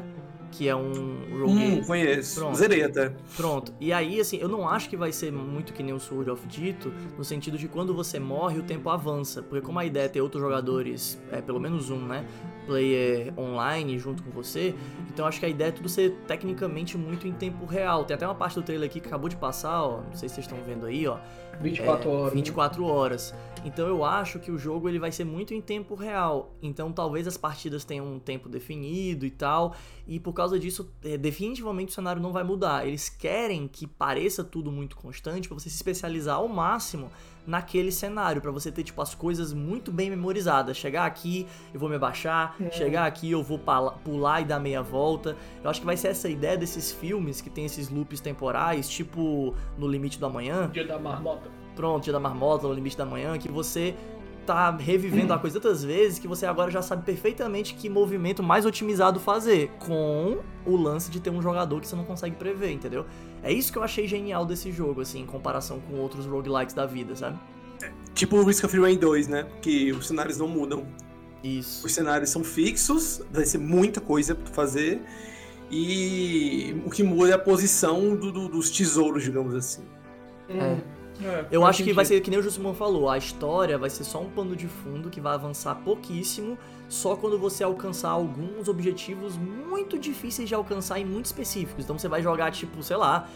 Que 0.58 0.70
é 0.70 0.76
um 0.76 0.92
rogue. 1.38 1.52
Hum, 1.52 1.84
conheço. 1.86 2.40
Pronto. 2.40 2.56
Zerei 2.56 2.84
até. 2.84 3.12
Pronto. 3.36 3.74
E 3.80 3.92
aí, 3.92 4.22
assim, 4.22 4.38
eu 4.38 4.48
não 4.48 4.70
acho 4.70 4.90
que 4.90 4.96
vai 4.96 5.12
ser 5.12 5.32
muito 5.32 5.74
que 5.74 5.84
nem 5.84 5.94
o 5.94 6.00
Sword 6.00 6.30
of 6.32 6.48
Dito, 6.48 6.94
no 7.18 7.26
sentido 7.26 7.58
de 7.58 7.68
quando 7.68 7.94
você 7.94 8.20
morre, 8.20 8.58
o 8.60 8.64
tempo 8.64 8.90
avança. 8.90 9.42
Porque 9.44 9.66
como 9.66 9.80
a 9.80 9.86
ideia 9.86 10.06
é 10.06 10.08
ter 10.08 10.22
outros 10.22 10.42
jogadores, 10.42 11.22
é, 11.30 11.42
pelo 11.42 11.60
menos 11.60 11.90
um, 11.90 12.00
né? 12.00 12.26
Player 12.66 13.32
online 13.38 14.00
junto 14.00 14.24
com 14.24 14.32
você, 14.32 14.74
então 15.14 15.28
acho 15.28 15.40
que 15.40 15.46
a 15.46 15.50
ideia 15.50 15.68
é 15.68 15.72
tudo 15.72 15.88
ser 15.88 16.16
tecnicamente 16.28 16.98
muito 16.98 17.28
em 17.28 17.32
tempo 17.32 17.64
real. 17.66 18.06
Tem 18.06 18.16
até 18.16 18.26
uma 18.26 18.34
parte 18.34 18.56
do 18.56 18.64
trailer 18.64 18.90
aqui 18.90 19.00
que 19.00 19.08
acabou 19.08 19.30
de 19.30 19.36
passar, 19.36 19.84
ó. 19.84 20.02
Não 20.02 20.16
sei 20.16 20.28
se 20.28 20.36
vocês 20.36 20.48
estão 20.48 20.58
vendo 20.66 20.88
aí, 20.88 21.06
ó. 21.06 21.20
24 21.62 22.10
É, 22.10 22.14
horas. 22.14 22.34
né? 22.34 22.36
24 22.36 22.86
horas. 22.86 23.34
Então 23.64 23.88
eu 23.88 24.04
acho 24.06 24.40
que 24.40 24.52
o 24.52 24.58
jogo 24.60 24.88
ele 24.88 25.00
vai 25.00 25.12
ser 25.12 25.24
muito 25.24 25.54
em 25.54 25.62
tempo 25.62 25.96
real. 25.96 26.54
Então 26.62 26.92
talvez 26.92 27.28
as 27.28 27.36
partidas 27.38 27.84
tenham 27.84 28.06
um 28.06 28.20
tempo 28.20 28.48
definido 28.48 29.26
e 29.26 29.32
tal. 29.32 29.76
E 30.08 30.20
por 30.20 30.34
causa 30.34 30.60
disso, 30.60 30.92
é, 31.04 31.18
definitivamente 31.18 31.90
o 31.90 31.96
cenário 31.96 32.22
não 32.22 32.32
vai 32.32 32.44
mudar. 32.44 32.88
Eles 32.88 33.10
querem 33.10 33.68
que 33.68 33.88
pareça 33.88 34.44
tudo 34.44 34.72
muito 34.72 34.96
constante 34.96 35.48
para 35.48 35.58
você 35.58 35.70
se 35.70 35.76
especializar 35.76 36.36
ao 36.36 36.48
máximo 36.48 37.10
naquele 37.46 37.92
cenário, 37.92 38.42
para 38.42 38.52
você 38.52 38.72
ter 38.72 38.84
tipo 38.84 39.02
as 39.02 39.14
coisas 39.16 39.54
muito 39.54 39.92
bem 39.92 40.10
memorizadas. 40.10 40.78
Chegar 40.78 41.06
aqui, 41.06 41.48
eu 41.74 41.80
vou 41.80 41.88
me 41.90 41.96
abaixar, 41.96 42.56
É. 42.60 42.72
chegar 42.72 43.06
aqui, 43.06 43.30
eu 43.32 43.44
vou 43.44 43.60
pular 44.04 44.42
e 44.42 44.46
dar 44.46 44.60
meia 44.60 44.82
volta. 44.82 45.36
Eu 45.64 45.70
acho 45.70 45.80
que 45.80 45.86
vai 45.86 45.98
ser 45.98 46.10
essa 46.10 46.28
ideia 46.30 46.58
desses 46.58 46.92
filmes 46.92 47.42
que 47.42 47.50
tem 47.50 47.66
esses 47.66 47.90
loops 47.90 48.20
temporais, 48.20 48.90
tipo 48.90 49.54
No 49.78 49.88
Limite 49.88 50.20
do 50.20 50.26
Amanhã, 50.26 50.70
Dia 50.72 50.86
da 50.88 50.98
marmota. 51.00 51.50
pronto, 51.76 52.04
dia 52.04 52.14
da 52.14 52.20
marmota, 52.20 52.68
no 52.68 52.74
limite 52.74 52.98
da 52.98 53.06
manhã, 53.06 53.38
que 53.38 53.50
você 53.50 53.94
tá 54.46 54.72
revivendo 54.72 55.34
a 55.34 55.40
coisa 55.40 55.60
tantas 55.60 55.84
vezes 55.84 56.20
que 56.20 56.28
você 56.28 56.46
agora 56.46 56.70
já 56.72 56.82
sabe 56.82 57.04
perfeitamente 57.06 57.74
que 57.74 57.90
movimento 57.90 58.42
mais 58.44 58.66
otimizado 58.66 59.20
fazer, 59.20 59.72
com 59.80 60.38
o 60.66 60.76
lance 60.76 61.10
de 61.12 61.20
ter 61.20 61.30
um 61.30 61.42
jogador 61.42 61.82
que 61.82 61.88
você 61.88 61.96
não 61.96 62.06
consegue 62.06 62.36
prever, 62.36 62.72
entendeu? 62.72 63.06
É 63.44 63.52
isso 63.52 63.72
que 63.72 63.78
eu 63.78 63.84
achei 63.84 64.08
genial 64.08 64.46
desse 64.46 64.72
jogo, 64.72 65.02
assim, 65.02 65.22
em 65.22 65.26
comparação 65.26 65.80
com 65.80 65.96
outros 66.00 66.26
roguelikes 66.26 66.74
da 66.74 66.86
vida, 66.86 67.16
sabe? 67.16 67.38
Tipo 68.14 68.38
o 68.38 68.44
Risk 68.46 68.64
of 68.64 68.80
Rain 68.80 68.98
2, 68.98 69.28
né? 69.28 69.46
Que 69.62 69.92
os 69.92 70.08
cenários 70.08 70.38
não 70.38 70.48
mudam. 70.48 70.86
Isso. 71.44 71.86
Os 71.86 71.94
cenários 71.94 72.30
são 72.30 72.44
fixos, 72.44 73.22
vai 73.32 73.46
ser 73.46 73.58
muita 73.58 74.00
coisa 74.00 74.34
pra 74.34 74.46
tu 74.46 74.52
fazer. 74.52 75.02
E 75.70 76.76
o 76.86 76.90
que 76.90 77.04
muda 77.04 77.32
é 77.32 77.34
a 77.34 77.40
posição 77.40 78.16
do- 78.16 78.32
do- 78.32 78.48
dos 78.48 78.70
tesouros, 78.72 79.24
digamos 79.24 79.54
assim. 79.56 79.84
Hum, 80.50 80.78
é, 81.24 81.46
Eu 81.52 81.66
acho 81.66 81.84
que 81.84 81.94
vai 81.94 82.06
sentido. 82.06 82.18
ser 82.18 82.24
que 82.24 82.30
nem 82.30 82.40
o 82.40 82.44
Jussimon 82.44 82.74
falou, 82.74 83.10
a 83.10 83.18
história 83.18 83.78
vai 83.78 83.90
ser 83.90 84.04
só 84.04 84.22
um 84.22 84.30
pano 84.30 84.56
de 84.56 84.68
fundo 84.68 85.10
que 85.10 85.22
vai 85.22 85.34
avançar 85.34 85.76
pouquíssimo, 85.76 86.58
só 86.90 87.16
quando 87.16 87.38
você 87.40 87.64
alcançar 87.64 88.10
alguns 88.10 88.68
objetivos 88.68 89.38
muito 89.38 89.98
difíceis 89.98 90.48
de 90.48 90.56
alcançar 90.56 91.00
e 91.00 91.06
muito 91.06 91.26
específicos. 91.26 91.84
Então 91.84 91.98
você 91.98 92.08
vai 92.08 92.22
jogar 92.22 92.52
tipo, 92.52 92.82
sei 92.84 92.98
lá, 92.98 93.28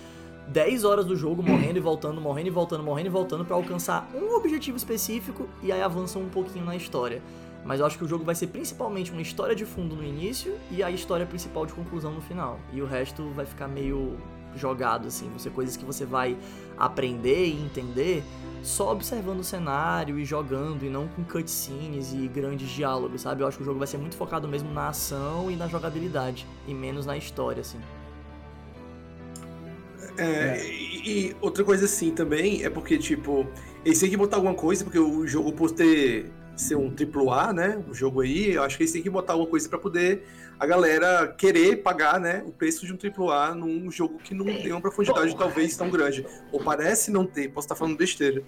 10 0.49 0.83
horas 0.83 1.05
do 1.05 1.15
jogo 1.15 1.43
morrendo 1.43 1.77
e 1.77 1.81
voltando, 1.81 2.19
morrendo 2.19 2.47
e 2.47 2.51
voltando, 2.51 2.83
morrendo 2.83 3.07
e 3.07 3.11
voltando 3.11 3.45
pra 3.45 3.55
alcançar 3.55 4.09
um 4.15 4.35
objetivo 4.35 4.77
específico 4.77 5.47
e 5.61 5.71
aí 5.71 5.81
avança 5.81 6.17
um 6.17 6.27
pouquinho 6.27 6.65
na 6.65 6.75
história. 6.75 7.21
Mas 7.63 7.79
eu 7.79 7.85
acho 7.85 7.97
que 7.97 8.03
o 8.03 8.07
jogo 8.07 8.23
vai 8.23 8.33
ser 8.33 8.47
principalmente 8.47 9.11
uma 9.11 9.21
história 9.21 9.55
de 9.55 9.65
fundo 9.65 9.95
no 9.95 10.03
início 10.03 10.57
e 10.71 10.81
a 10.81 10.89
história 10.89 11.25
principal 11.25 11.65
de 11.65 11.73
conclusão 11.73 12.11
no 12.11 12.21
final. 12.21 12.59
E 12.73 12.81
o 12.81 12.85
resto 12.85 13.29
vai 13.31 13.45
ficar 13.45 13.67
meio 13.67 14.17
jogado 14.55 15.07
assim, 15.07 15.29
vão 15.29 15.39
ser 15.39 15.51
coisas 15.51 15.77
que 15.77 15.85
você 15.85 16.05
vai 16.05 16.37
aprender 16.77 17.47
e 17.47 17.61
entender 17.61 18.23
só 18.63 18.91
observando 18.91 19.39
o 19.39 19.43
cenário 19.43 20.19
e 20.19 20.25
jogando 20.25 20.83
e 20.85 20.89
não 20.89 21.07
com 21.07 21.23
cutscenes 21.23 22.13
e 22.13 22.27
grandes 22.27 22.69
diálogos, 22.69 23.21
sabe? 23.21 23.41
Eu 23.41 23.47
acho 23.47 23.57
que 23.57 23.63
o 23.63 23.65
jogo 23.65 23.79
vai 23.79 23.87
ser 23.87 23.97
muito 23.97 24.15
focado 24.15 24.47
mesmo 24.47 24.71
na 24.71 24.89
ação 24.89 25.49
e 25.49 25.55
na 25.55 25.67
jogabilidade 25.67 26.45
e 26.67 26.73
menos 26.73 27.05
na 27.05 27.17
história, 27.17 27.61
assim. 27.61 27.79
É, 30.17 30.59
E, 31.05 31.35
outra 31.41 31.63
coisa 31.63 31.85
assim 31.85 32.11
também 32.11 32.63
é 32.63 32.69
porque, 32.69 32.97
tipo, 32.97 33.47
eles 33.85 33.99
têm 33.99 34.09
que 34.09 34.17
botar 34.17 34.37
alguma 34.37 34.53
coisa, 34.53 34.83
porque 34.83 34.99
o 34.99 35.25
jogo, 35.25 35.53
por 35.53 35.71
ter 35.71 36.29
ser 36.61 36.75
um 36.75 36.89
AAA, 36.89 37.53
né? 37.53 37.83
O 37.89 37.93
jogo 37.93 38.21
aí, 38.21 38.53
eu 38.53 38.63
acho 38.63 38.77
que 38.77 38.83
eles 38.83 38.91
têm 38.91 39.01
que 39.01 39.09
botar 39.09 39.33
alguma 39.33 39.49
coisa 39.49 39.67
pra 39.67 39.79
poder 39.79 40.23
a 40.59 40.65
galera 40.65 41.27
querer 41.37 41.77
pagar, 41.77 42.19
né? 42.19 42.43
O 42.45 42.51
preço 42.51 42.85
de 42.85 42.91
um 42.91 42.97
AAA 42.97 43.55
num 43.55 43.89
jogo 43.89 44.19
que 44.21 44.33
não 44.35 44.45
tem 44.45 44.73
uma 44.73 44.81
profundidade 44.81 45.33
talvez 45.35 45.77
tão 45.77 45.89
grande. 45.89 46.25
Ou 46.51 46.59
parece 46.59 47.09
não 47.09 47.25
ter, 47.25 47.47
posso 47.47 47.65
estar 47.65 47.75
falando 47.75 47.95
besteira. 47.95 48.43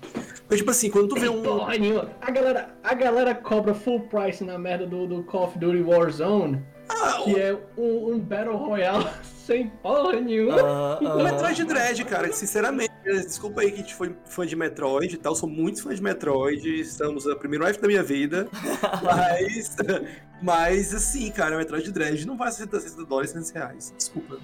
Mas, 0.50 0.60
tipo 0.60 0.70
assim, 0.72 0.90
quando 0.90 1.08
tu 1.08 1.16
vê 1.16 1.30
um. 1.30 1.42
Porra. 1.42 1.74
A 2.22 2.32
galera, 2.32 2.76
a 2.84 2.94
galera 2.94 3.34
cobra 3.34 3.74
full 3.74 4.02
price 4.02 4.44
na 4.44 4.58
merda 4.58 4.86
do, 4.86 5.08
do 5.08 5.24
Call 5.24 5.46
of 5.46 5.58
Duty 5.58 5.82
Warzone, 5.82 6.62
Ah, 6.90 7.22
que 7.24 7.40
é 7.40 7.58
um, 7.78 8.14
um 8.14 8.20
Battle 8.20 8.58
Royale 8.58 9.08
sem 9.52 9.68
porra 9.68 10.20
nenhuma. 10.20 10.56
O 11.02 11.08
ah. 11.08 11.24
Metroid 11.24 11.64
Dread, 11.66 12.06
cara, 12.06 12.32
sinceramente, 12.32 12.94
desculpa 13.04 13.62
aí 13.62 13.72
que 13.72 13.76
a 13.76 13.82
gente 13.82 13.96
foi 13.96 14.16
fã 14.26 14.46
de 14.46 14.56
Metroid 14.56 15.14
e 15.14 15.18
tal, 15.18 15.36
sou 15.36 15.50
muito 15.50 15.84
fã 15.84 15.94
de 15.94 16.02
Metroid, 16.02 16.80
estamos 16.80 17.26
no 17.26 17.36
primeiro 17.36 17.66
F 17.66 17.80
da 17.80 17.88
minha 17.88 18.04
vida, 18.04 18.48
mas, 19.04 19.76
mas 20.42 20.94
assim, 20.94 21.30
cara, 21.32 21.58
Metroid 21.58 21.92
Dread 21.92 22.26
não 22.26 22.38
vai 22.38 22.52
ser 22.52 22.70
60 22.70 23.06
dólares, 23.06 23.32
100 23.32 23.54
reais, 23.54 23.94
desculpa. 23.98 24.38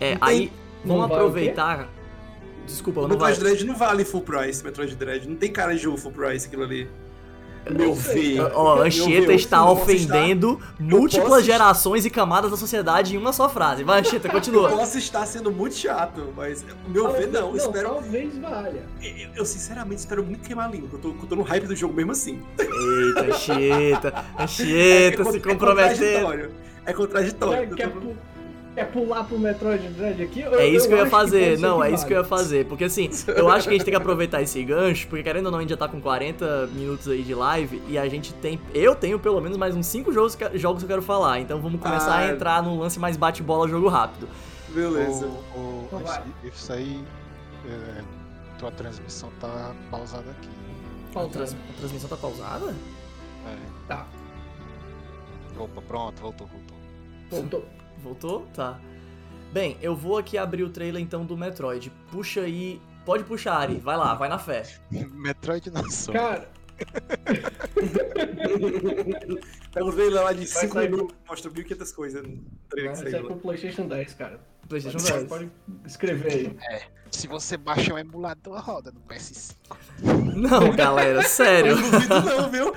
É, 0.00 0.14
Não 0.14 0.26
aí 0.26 0.52
vamos 0.84 1.08
vai 1.08 1.16
aproveitar. 1.16 1.88
Desculpa, 2.66 3.02
não 3.02 3.08
vai. 3.18 3.32
Metroid 3.32 3.40
Dread 3.40 3.64
não 3.66 3.76
vale 3.76 4.04
full 4.04 4.22
price, 4.22 4.64
Metroid 4.64 4.96
Dread, 4.96 5.28
não 5.28 5.36
tem 5.36 5.52
cara 5.52 5.74
de 5.74 5.82
jogo 5.82 5.96
full 5.96 6.12
price 6.12 6.46
aquilo 6.46 6.64
ali. 6.64 6.88
Meu 7.68 7.94
filho. 7.94 8.50
Ó, 8.54 8.80
Anchieta 8.82 9.32
está 9.32 9.58
eu 9.58 9.62
estar- 9.64 9.70
ofendendo 9.70 10.60
múltiplas 10.78 11.40
estar- 11.40 11.52
gerações 11.52 12.04
e 12.06 12.10
camadas 12.10 12.50
da 12.50 12.56
sociedade 12.56 13.14
em 13.14 13.18
uma 13.18 13.32
só 13.32 13.48
frase. 13.48 13.84
Vai, 13.84 14.00
Anchieta, 14.00 14.28
Eu 14.28 14.32
continua. 14.32 14.70
posso 14.70 14.98
estar 14.98 15.26
sendo 15.26 15.50
muito 15.52 15.74
chato, 15.74 16.32
mas, 16.36 16.64
o 16.86 16.90
meu 16.90 17.12
ver, 17.12 17.28
não, 17.28 17.50
eu 17.50 17.56
espero. 17.56 17.88
Talvez 17.90 18.38
valha. 18.38 18.82
Eu, 19.02 19.28
eu 19.36 19.44
sinceramente 19.44 19.98
espero 20.00 20.24
muito 20.24 20.40
queimar 20.46 20.68
a 20.68 20.70
língua, 20.72 20.88
porque 20.88 21.06
eu 21.06 21.12
tô, 21.12 21.18
eu 21.22 21.26
tô 21.28 21.36
no 21.36 21.42
hype 21.42 21.66
do 21.66 21.76
jogo 21.76 21.92
mesmo 21.94 22.12
assim. 22.12 22.40
Eita, 22.58 23.20
Anchieta, 23.34 24.24
Anchieta, 24.38 25.22
É 25.22 25.24
se 25.32 25.40
comprometendo. 25.40 25.58
contraditório. 25.58 26.50
É 26.86 26.92
contraditório. 26.94 27.74
Quer, 27.76 27.86
Eu 27.86 27.90
tô- 27.92 28.12
Quer 28.80 28.92
pular 28.92 29.24
pro 29.24 29.38
Metroid 29.38 29.86
Dread 29.90 30.22
aqui? 30.22 30.42
É 30.42 30.66
isso 30.66 30.88
que 30.88 30.94
eu 30.94 30.98
ia 30.98 31.06
fazer, 31.06 31.58
não, 31.58 31.76
é 31.76 31.78
vale. 31.84 31.94
isso 31.94 32.06
que 32.06 32.14
eu 32.14 32.18
ia 32.18 32.24
fazer. 32.24 32.64
Porque 32.66 32.84
assim, 32.84 33.10
eu 33.28 33.48
acho 33.50 33.64
que 33.64 33.74
a 33.74 33.76
gente 33.76 33.84
tem 33.84 33.92
que 33.92 33.96
aproveitar 34.00 34.40
esse 34.40 34.62
gancho, 34.64 35.06
porque 35.06 35.22
querendo 35.22 35.46
ou 35.46 35.52
não, 35.52 35.58
a 35.58 35.60
gente 35.60 35.70
já 35.70 35.76
tá 35.76 35.86
com 35.86 36.00
40 36.00 36.66
minutos 36.68 37.06
aí 37.08 37.22
de 37.22 37.34
live 37.34 37.82
e 37.88 37.98
a 37.98 38.08
gente 38.08 38.32
tem. 38.34 38.58
Eu 38.72 38.94
tenho 38.94 39.18
pelo 39.18 39.38
menos 39.40 39.58
mais 39.58 39.76
uns 39.76 39.86
5 39.86 40.10
jogos, 40.12 40.34
que- 40.34 40.56
jogos 40.56 40.80
que 40.82 40.84
eu 40.86 40.88
quero 40.88 41.02
falar. 41.02 41.40
Então 41.40 41.60
vamos 41.60 41.78
começar 41.80 42.12
Ah. 42.14 42.18
a 42.20 42.32
entrar 42.32 42.62
no 42.62 42.78
lance 42.78 42.98
mais 42.98 43.18
bate-bola, 43.18 43.68
jogo 43.68 43.88
rápido. 43.88 44.26
Beleza. 44.70 45.26
O, 45.26 45.58
o, 45.58 45.84
Então 45.86 46.00
esse- 46.02 46.20
isso 46.56 46.72
aí, 46.72 47.04
é, 47.68 48.02
tua 48.58 48.70
transmissão 48.70 49.28
tá 49.40 49.74
pausada 49.90 50.30
aqui. 50.30 50.48
A, 51.14 51.28
trans- 51.28 51.54
a 51.54 51.78
transmissão 51.80 52.08
tá 52.08 52.16
pausada? 52.16 52.74
É. 53.46 53.56
Tá, 53.88 54.06
Opa, 55.58 55.82
pronto, 55.82 56.18
voltou, 56.22 56.46
voltou. 56.46 56.76
voltou. 57.30 57.79
Voltou? 58.02 58.46
Tá. 58.54 58.78
Bem, 59.52 59.76
eu 59.82 59.94
vou 59.96 60.16
aqui 60.18 60.38
abrir 60.38 60.62
o 60.62 60.70
trailer 60.70 61.02
então 61.02 61.24
do 61.24 61.36
Metroid. 61.36 61.92
Puxa 62.10 62.42
aí. 62.42 62.80
Pode 63.04 63.24
puxar, 63.24 63.56
Ari. 63.56 63.76
Vai 63.78 63.96
lá, 63.96 64.14
vai 64.14 64.28
na 64.28 64.38
fé. 64.38 64.62
Metroid 64.90 65.70
Nação. 65.70 66.14
Cara, 66.14 66.48
Pega 69.72 69.84
o 69.86 69.92
trailer 69.92 70.22
lá 70.22 70.32
de 70.32 70.46
Vai 70.46 70.46
5 70.46 70.72
sair 70.74 70.90
minutos, 70.90 71.16
mostra 71.28 71.50
1.500 71.50 71.94
coisas 71.94 72.22
no 72.26 72.38
trailer 72.68 72.92
isso 72.92 73.16
é 73.16 73.20
pro 73.22 73.36
PlayStation 73.36 73.86
10, 73.86 74.14
cara. 74.14 74.40
PlayStation 74.68 74.98
Você 74.98 75.12
10. 75.12 75.24
pode 75.24 75.50
escrever 75.84 76.32
aí. 76.32 76.56
Se 77.10 77.26
você 77.26 77.56
baixa 77.56 77.92
um 77.92 77.98
emulador, 77.98 78.60
roda 78.62 78.92
no 78.92 79.00
PS5. 79.00 79.54
Não, 80.36 80.72
galera, 80.74 81.22
sério. 81.28 81.76
Não 81.76 81.90
duvido 81.90 82.20
não, 82.22 82.50
viu? 82.50 82.72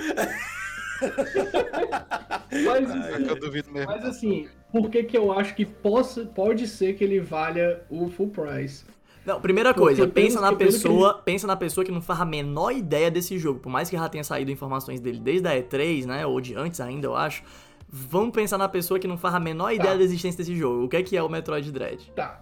Mas, 2.65 2.89
É 3.13 3.23
que 3.23 3.29
eu 3.29 3.39
duvido 3.39 3.71
mesmo. 3.71 3.91
mas 3.91 4.05
assim, 4.05 4.49
por 4.73 4.89
que 4.89 5.03
que 5.03 5.15
eu 5.15 5.31
acho 5.31 5.53
que 5.55 5.63
possa, 5.65 6.25
pode 6.25 6.67
ser 6.67 6.93
que 6.95 7.03
ele 7.03 7.19
valha 7.19 7.81
o 7.89 8.09
full 8.09 8.29
price? 8.29 8.83
Não, 9.23 9.39
primeira 9.39 9.71
Porque 9.73 9.85
coisa, 9.85 10.01
pelo- 10.01 10.11
pensa 10.11 10.41
na 10.41 10.47
pelo 10.47 10.57
que 10.57 10.65
pessoa, 10.65 11.13
pensa 11.23 11.47
na 11.47 11.55
pessoa 11.55 11.85
que 11.85 11.91
não 11.91 12.01
faz 12.01 12.19
a 12.19 12.25
menor 12.25 12.71
ideia 12.71 13.09
desse 13.11 13.37
jogo. 13.37 13.59
Por 13.59 13.69
mais 13.69 13.89
que 13.89 13.95
já 13.95 14.09
tenha 14.09 14.23
saído 14.23 14.49
informações 14.51 14.99
dele 14.99 15.19
desde 15.19 15.47
a 15.47 15.51
E3, 15.55 16.05
né, 16.05 16.25
ou 16.25 16.41
de 16.41 16.55
antes 16.55 16.81
ainda, 16.81 17.05
eu 17.07 17.15
acho. 17.15 17.43
Vamos 17.87 18.31
pensar 18.31 18.57
na 18.57 18.67
pessoa 18.67 18.99
que 18.99 19.07
não 19.07 19.17
faz 19.17 19.35
a 19.35 19.39
menor 19.39 19.71
ideia 19.71 19.95
da 19.95 20.03
existência 20.03 20.39
desse 20.39 20.55
jogo. 20.55 20.85
O 20.85 20.89
que 20.89 20.97
é 20.97 21.03
que 21.03 21.15
é 21.15 21.21
o 21.23 21.29
Metroid 21.29 21.71
Dread? 21.71 22.11
Tá. 22.15 22.41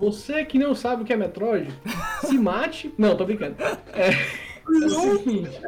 Você 0.00 0.44
que 0.46 0.58
não 0.58 0.74
sabe 0.74 1.02
o 1.02 1.04
que 1.04 1.12
é 1.12 1.16
Metroid, 1.16 1.68
se 2.24 2.38
mate. 2.38 2.92
Não, 2.96 3.14
tô 3.16 3.24
brincando. 3.26 3.56
É, 3.92 4.10
é 4.10 4.86
o 4.86 4.88
seguinte. 5.18 5.60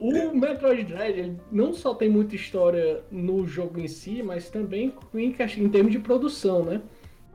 O 0.00 0.34
Metroid 0.34 0.82
Dread 0.84 1.18
ele 1.18 1.36
não 1.52 1.74
só 1.74 1.94
tem 1.94 2.08
muita 2.08 2.34
história 2.34 3.02
no 3.10 3.46
jogo 3.46 3.78
em 3.78 3.86
si, 3.86 4.22
mas 4.22 4.48
também 4.48 4.94
em, 5.14 5.36
em 5.58 5.68
termos 5.68 5.92
de 5.92 5.98
produção, 5.98 6.64
né? 6.64 6.80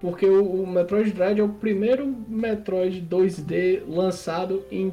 Porque 0.01 0.25
o, 0.25 0.63
o 0.63 0.67
Metroid 0.67 1.11
Dread 1.11 1.39
é 1.39 1.43
o 1.43 1.49
primeiro 1.49 2.07
Metroid 2.27 3.05
2D 3.07 3.83
lançado 3.87 4.65
em 4.71 4.91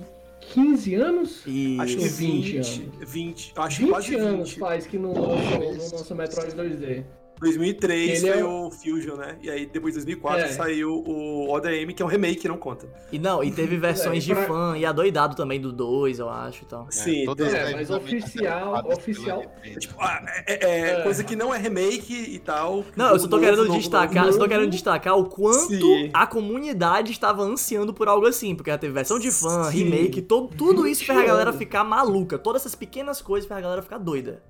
15 0.53 0.95
anos? 0.95 1.43
E 1.47 1.79
Acho 1.81 1.97
que 1.97 2.05
Ou 2.05 2.11
20, 2.11 2.53
20 2.53 2.91
20, 3.07 3.53
acho 3.57 3.77
que 3.79 3.85
20 3.85 3.91
quase 3.91 4.15
anos 4.17 4.51
20. 4.51 4.59
faz 4.61 4.87
que 4.87 4.99
não 4.99 5.13
lança, 5.13 5.59
não 5.59 5.71
lança 5.71 6.15
Metroid 6.15 6.55
2D. 6.55 7.05
2003 7.43 8.23
Ele 8.25 8.33
foi 8.33 8.41
é- 8.41 8.45
o 8.45 8.71
Fusion, 8.71 9.17
né? 9.17 9.37
E 9.43 9.51
aí 9.51 9.67
depois 9.67 9.93
de 9.95 9.99
2004 10.01 10.45
É. 10.45 10.49
saiu 10.49 10.93
o 11.07 11.51
ODM, 11.53 11.93
que 11.93 12.03
é 12.03 12.07
um 12.07 12.09
remake, 12.09 12.47
não 12.49 12.57
conta. 12.57 12.87
E 13.11 13.19
não, 13.19 13.43
e 13.43 13.51
teve 13.51 13.77
versões 14.17 14.23
É, 14.25 14.27
de 14.27 14.35
pra- 14.35 14.47
fã, 14.47 14.79
e 14.79 14.85
adoidado 14.87 15.35
também 15.37 15.61
do 15.61 15.73
2, 15.73 16.19
eu 16.19 16.29
acho 16.29 16.63
e 16.63 16.67
tal. 16.67 16.87
Sim, 16.91 17.25
todas 17.25 17.53
é, 17.53 17.63
as 17.63 17.73
mas 17.73 17.91
oficial- 17.91 18.83
oficial-. 18.87 19.45
Tipo, 19.79 19.95
ah, 20.01 20.21
é, 20.47 20.53
é- 20.53 20.71
é 20.71 21.01
É. 21.01 21.03
coisa 21.03 21.23
que 21.25 21.35
não 21.37 21.55
é 21.55 21.59
remake 21.59 22.15
e 22.15 22.39
tal. 22.39 22.85
Não, 22.97 23.11
eu 23.11 23.19
só 23.19 23.27
tô 23.27 23.37
Novo, 23.37 23.45
querendo 23.45 23.65
novo, 23.67 23.79
destacar, 23.79 24.25
novo. 24.25 24.33
só 24.35 24.39
tô 24.39 24.49
querendo 24.49 24.71
destacar 24.71 25.19
o 25.19 25.27
quanto 25.27 25.69
Sim. 25.77 26.11
a 26.13 26.27
comunidade 26.27 27.13
estava 27.13 27.43
ansiando 27.43 27.93
por 27.93 28.09
algo 28.09 28.27
assim, 28.27 28.55
porque 28.55 28.71
já 28.71 28.79
teve 28.79 28.93
versão 28.93 29.19
de 29.19 29.31
fã, 29.31 29.65
Sim. 29.65 29.85
remake, 29.85 30.23
to- 30.23 30.49
tudo 30.57 30.87
isso 30.87 31.05
fez 31.05 31.19
a 31.19 31.25
galera 31.25 31.53
ficar 31.53 31.83
maluca. 31.85 32.39
Todas 32.39 32.63
essas 32.63 32.75
pequenas 32.75 33.21
coisas 33.21 33.47
fez 33.49 33.59
a 33.59 33.61
galera 33.61 33.83
ficar 33.83 33.99
doida. 33.99 34.43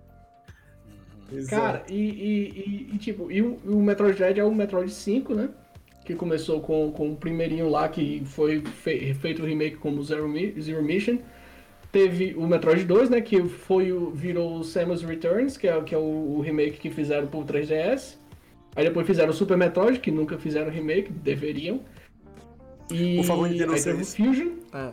Exato. 1.34 1.62
Cara, 1.62 1.82
e, 1.88 1.94
e- 1.94 2.48
e- 2.90 2.94
e, 2.94 2.98
tipo, 2.98 3.30
e 3.30 3.40
o, 3.42 3.58
o 3.66 3.82
Metroid 3.82 4.16
Dread 4.16 4.38
é 4.40 4.44
o 4.44 4.54
Metroid 4.54 4.90
5, 4.92 5.34
né? 5.34 5.48
Que 6.04 6.14
começou 6.14 6.60
com, 6.60 6.90
com 6.92 7.12
o 7.12 7.16
primeirinho 7.16 7.68
lá, 7.68 7.88
que 7.88 8.22
foi 8.24 8.60
fe- 8.60 9.14
feito 9.14 9.42
o 9.42 9.46
remake 9.46 9.76
como 9.76 10.02
Zero, 10.02 10.28
Zero 10.60 10.82
Mission. 10.82 11.18
Teve 11.92 12.34
o 12.36 12.46
Metroid 12.46 12.84
2, 12.84 13.10
né? 13.10 13.20
Que 13.20 13.42
foi 13.44 13.92
o, 13.92 14.10
virou 14.10 14.58
o 14.58 14.64
Samus 14.64 15.02
Returns, 15.02 15.56
que 15.56 15.68
é, 15.68 15.80
que 15.82 15.94
é 15.94 15.98
o, 15.98 16.36
o 16.36 16.40
remake 16.40 16.78
que 16.78 16.90
fizeram 16.90 17.26
pro 17.28 17.40
3DS. 17.44 18.16
Aí 18.74 18.84
depois 18.84 19.06
fizeram 19.06 19.30
o 19.30 19.34
Super 19.34 19.56
Metroid, 19.56 20.00
que 20.00 20.10
nunca 20.10 20.38
fizeram 20.38 20.70
remake, 20.70 21.12
deveriam. 21.12 21.80
E 22.90 23.16
Por 23.16 23.24
favor, 23.24 23.44
aí 23.48 23.58
não 23.58 23.74
teve 23.74 24.02
o 24.02 24.04
Fusion, 24.06 24.48
É. 24.72 24.92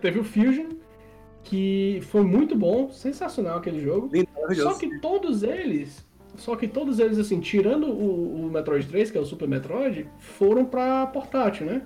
teve 0.00 0.18
o 0.20 0.24
Fusion, 0.24 0.66
que 1.44 2.00
foi 2.10 2.22
muito 2.22 2.54
bom, 2.54 2.90
sensacional 2.90 3.58
aquele 3.58 3.80
jogo. 3.80 4.10
Lindo, 4.12 4.28
Só 4.54 4.74
que 4.74 4.98
todos 4.98 5.42
eles, 5.42 6.04
só 6.36 6.56
que 6.56 6.68
todos 6.68 6.98
eles, 6.98 7.18
assim, 7.18 7.40
tirando 7.40 7.86
o, 7.86 8.46
o 8.46 8.50
Metroid 8.50 8.86
3, 8.86 9.10
que 9.10 9.18
é 9.18 9.20
o 9.20 9.24
Super 9.24 9.48
Metroid, 9.48 10.06
foram 10.18 10.64
pra 10.64 11.06
portátil, 11.06 11.66
né? 11.66 11.82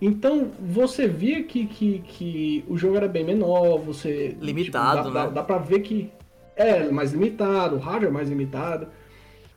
Então 0.00 0.50
você 0.60 1.08
via 1.08 1.42
que, 1.42 1.66
que, 1.66 2.00
que 2.00 2.64
o 2.68 2.76
jogo 2.76 2.96
era 2.96 3.08
bem 3.08 3.24
menor, 3.24 3.78
você. 3.78 4.36
Limitado, 4.40 5.02
tipo, 5.02 5.14
dá, 5.14 5.20
né? 5.20 5.26
Dá, 5.28 5.34
dá 5.34 5.42
pra 5.42 5.58
ver 5.58 5.80
que 5.80 6.10
é 6.54 6.90
mais 6.90 7.12
limitado, 7.12 7.76
o 7.76 7.78
hardware 7.78 8.10
é 8.10 8.12
mais 8.12 8.28
limitado. 8.28 8.88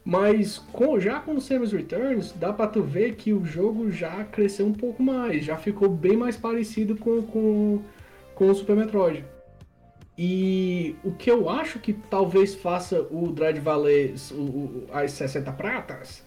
Mas 0.03 0.57
com, 0.57 0.99
já 0.99 1.19
com 1.19 1.35
o 1.35 1.41
Samus 1.41 1.73
Returns, 1.73 2.31
dá 2.31 2.53
pra 2.53 2.67
tu 2.67 2.81
ver 2.81 3.15
que 3.15 3.33
o 3.33 3.45
jogo 3.45 3.91
já 3.91 4.23
cresceu 4.23 4.65
um 4.65 4.73
pouco 4.73 5.03
mais, 5.03 5.43
já 5.43 5.57
ficou 5.57 5.89
bem 5.89 6.15
mais 6.15 6.37
parecido 6.37 6.95
com, 6.95 7.21
com, 7.21 7.81
com 8.33 8.49
o 8.49 8.55
Super 8.55 8.75
Metroid. 8.75 9.25
E 10.21 10.97
o 11.01 11.11
que 11.13 11.31
eu 11.31 11.49
acho 11.49 11.79
que 11.79 11.93
talvez 11.93 12.53
faça 12.53 13.07
o 13.09 13.31
Dread 13.31 13.57
valer 13.61 14.15
o- 14.33 14.83
as 14.91 15.11
60 15.11 15.49
pratas 15.53 16.25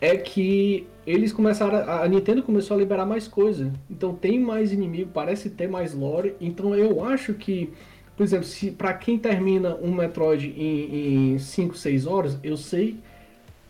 é 0.00 0.16
que 0.16 0.84
eles 1.06 1.32
começaram. 1.32 1.78
A 1.78 2.02
a 2.02 2.08
Nintendo 2.08 2.42
começou 2.42 2.76
a 2.76 2.80
liberar 2.80 3.06
mais 3.06 3.28
coisa. 3.28 3.72
Então 3.88 4.12
tem 4.16 4.40
mais 4.40 4.72
inimigo, 4.72 5.12
parece 5.14 5.48
ter 5.48 5.68
mais 5.68 5.94
lore. 5.94 6.34
Então 6.40 6.74
eu 6.74 7.04
acho 7.04 7.34
que, 7.34 7.70
por 8.16 8.24
exemplo, 8.24 8.46
se 8.46 8.72
para 8.72 8.92
quem 8.94 9.16
termina 9.16 9.76
um 9.76 9.92
Metroid 9.94 10.52
em 10.56 11.38
5, 11.38 11.76
6 11.76 12.04
horas, 12.04 12.36
eu 12.42 12.56
sei 12.56 12.96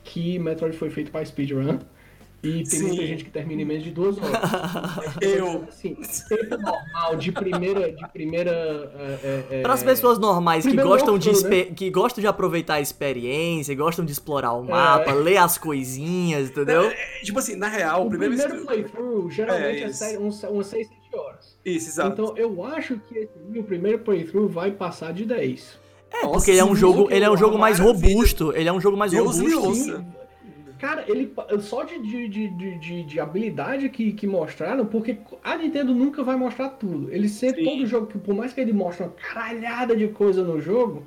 que 0.05 0.39
Metroid 0.39 0.75
foi 0.75 0.89
feito 0.89 1.11
para 1.11 1.23
speedrun. 1.27 1.79
E 2.41 2.63
tem 2.63 2.65
Sim. 2.67 2.87
muita 2.87 3.07
gente 3.07 3.25
que 3.25 3.31
termina 3.31 3.63
em 3.63 3.65
menos 3.65 3.83
de 3.83 3.91
duas 3.91 4.17
horas. 4.17 4.41
Eu. 5.21 5.65
Assim, 5.69 5.97
tempo 6.29 6.57
normal 6.57 7.17
de 7.17 7.33
primeira. 7.33 7.91
De 7.91 8.09
primeira 8.09 8.51
é, 8.53 9.45
é, 9.51 9.63
Para 9.63 9.75
as 9.75 9.83
pessoas 9.83 10.19
normais 10.21 10.65
que 10.65 10.77
gostam, 10.77 11.19
de 11.19 11.33
né? 11.49 11.65
que 11.65 11.91
gostam 11.91 12.21
de 12.21 12.29
aproveitar 12.29 12.75
a 12.75 12.81
experiência, 12.81 13.75
gostam 13.75 14.05
de 14.05 14.13
explorar 14.13 14.53
o 14.53 14.63
mapa, 14.63 15.13
ler 15.13 15.39
as 15.39 15.59
coisinhas, 15.59 16.51
entendeu? 16.51 16.85
É, 16.85 17.21
tipo 17.25 17.41
assim, 17.41 17.57
na 17.57 17.69
real, 17.69 18.05
O 18.05 18.07
o 18.07 18.11
primeiro. 18.11 18.65
playthrough 18.65 19.31
geralmente 19.31 19.83
É, 19.83 19.87
é, 19.87 19.93
sério, 19.93 20.23
uns, 20.23 20.41
umas 20.45 20.69
6, 20.69 20.87
7 20.87 21.17
horas. 21.17 21.59
Isso, 21.65 21.89
exato. 21.89 22.23
Então 22.23 22.37
eu 22.37 22.65
acho 22.65 23.01
que 23.09 23.29
o 23.57 23.65
primeiro 23.65 23.99
playthrough 23.99 24.49
vai 24.49 24.71
passar 24.71 25.13
de 25.13 25.25
10. 25.25 25.79
É, 26.11 26.23
Nossa, 26.23 26.35
porque 26.35 26.53
ele 26.53 26.61
é 26.61 26.65
um 26.65 26.77
jogo, 26.77 27.09
ele 27.11 27.25
é 27.25 27.31
um 27.31 27.37
jogo 27.37 27.59
mais 27.59 27.79
robusto, 27.79 28.53
ele 28.55 28.69
é 28.69 28.73
um 28.73 28.81
jogo 28.81 28.97
mais 28.97 29.11
Deus 29.13 29.39
robusto. 29.39 30.05
Cara, 30.79 31.05
ele 31.09 31.33
só 31.61 31.83
de, 31.83 31.99
de, 32.01 32.29
de, 32.29 32.49
de, 32.49 32.79
de- 32.79 33.03
de 33.05 33.21
habilidade 33.21 33.89
que, 33.89 34.13
que 34.13 34.27
mostraram, 34.27 34.87
porque 34.87 35.19
a 35.43 35.57
Nintendo 35.57 35.93
nunca 35.95 36.23
vai 36.23 36.37
mostrar 36.37 36.69
tudo. 36.71 37.13
Eles 37.13 37.33
sempre, 37.33 37.65
todo 37.65 37.85
jogo, 37.87 38.07
que 38.07 38.19
por 38.19 38.35
mais 38.35 38.53
que 38.53 38.61
ele 38.61 38.73
mostre 38.73 39.05
uma 39.05 39.13
caralhada 39.13 39.97
de 39.97 40.07
coisa 40.09 40.43
no 40.45 40.61
jogo, 40.61 41.03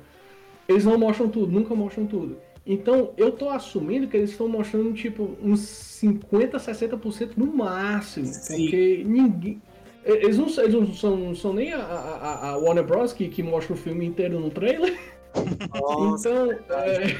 eles 0.68 0.84
não 0.84 0.98
mostram 0.98 1.28
tudo, 1.28 1.50
nunca 1.50 1.74
mostram 1.74 2.06
tudo. 2.06 2.36
Então, 2.66 3.10
eu 3.16 3.32
tô 3.32 3.48
assumindo 3.48 4.06
que 4.06 4.16
eles 4.16 4.30
estão 4.30 4.46
mostrando, 4.46 4.92
tipo, 4.92 5.36
uns 5.42 5.60
50, 5.60 6.58
60% 6.58 7.30
no 7.36 7.46
máximo. 7.46 8.26
Sim. 8.26 8.62
Porque 8.64 9.02
ninguém. 9.06 9.60
Eles 10.04 10.36
não, 10.38 10.48
são- 10.48 10.64
eles 10.64 10.74
não 10.74 10.92
são, 10.94 11.16
não 11.16 11.34
são 11.34 11.52
nem 11.52 11.72
a, 11.72 11.78
a, 11.82 12.50
a 12.50 12.56
Warner 12.58 12.84
Bros. 12.84 13.12
Que, 13.12 13.28
que 13.28 13.42
mostra 13.42 13.72
o 13.72 13.76
filme 13.76 14.04
inteiro 14.04 14.38
no 14.38 14.50
trailer. 14.50 14.96
Nossa, 15.74 16.28
então, 16.30 16.78
é. 16.78 17.16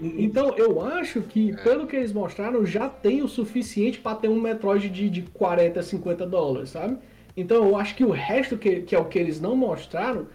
Então 0.00 0.54
eu 0.56 0.80
acho 0.80 1.22
que, 1.22 1.54
pelo 1.62 1.86
que 1.86 1.96
eles 1.96 2.12
mostraram, 2.12 2.66
já 2.66 2.88
tem 2.88 3.22
o 3.22 3.28
suficiente 3.28 4.00
pra 4.00 4.14
ter 4.14 4.28
um 4.28 4.40
Metroid 4.40 4.88
de, 4.88 5.08
de 5.08 5.22
40, 5.22 5.82
50 5.82 6.26
dólares, 6.26 6.70
sabe? 6.70 6.98
Então 7.36 7.64
eu 7.64 7.76
acho 7.76 7.94
que 7.94 8.04
o 8.04 8.10
resto, 8.10 8.56
que, 8.56 8.82
que 8.82 8.94
é 8.94 8.98
o 8.98 9.06
que 9.06 9.18
eles 9.18 9.40
não 9.40 9.56
mostraram, 9.56 10.26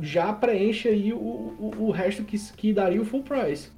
já 0.00 0.32
preenche 0.32 0.88
aí 0.88 1.12
o, 1.12 1.16
o, 1.16 1.74
o 1.78 1.90
resto 1.90 2.22
que, 2.24 2.38
que 2.52 2.72
daria 2.72 3.00
o 3.00 3.04
full 3.04 3.22
price. 3.22 3.70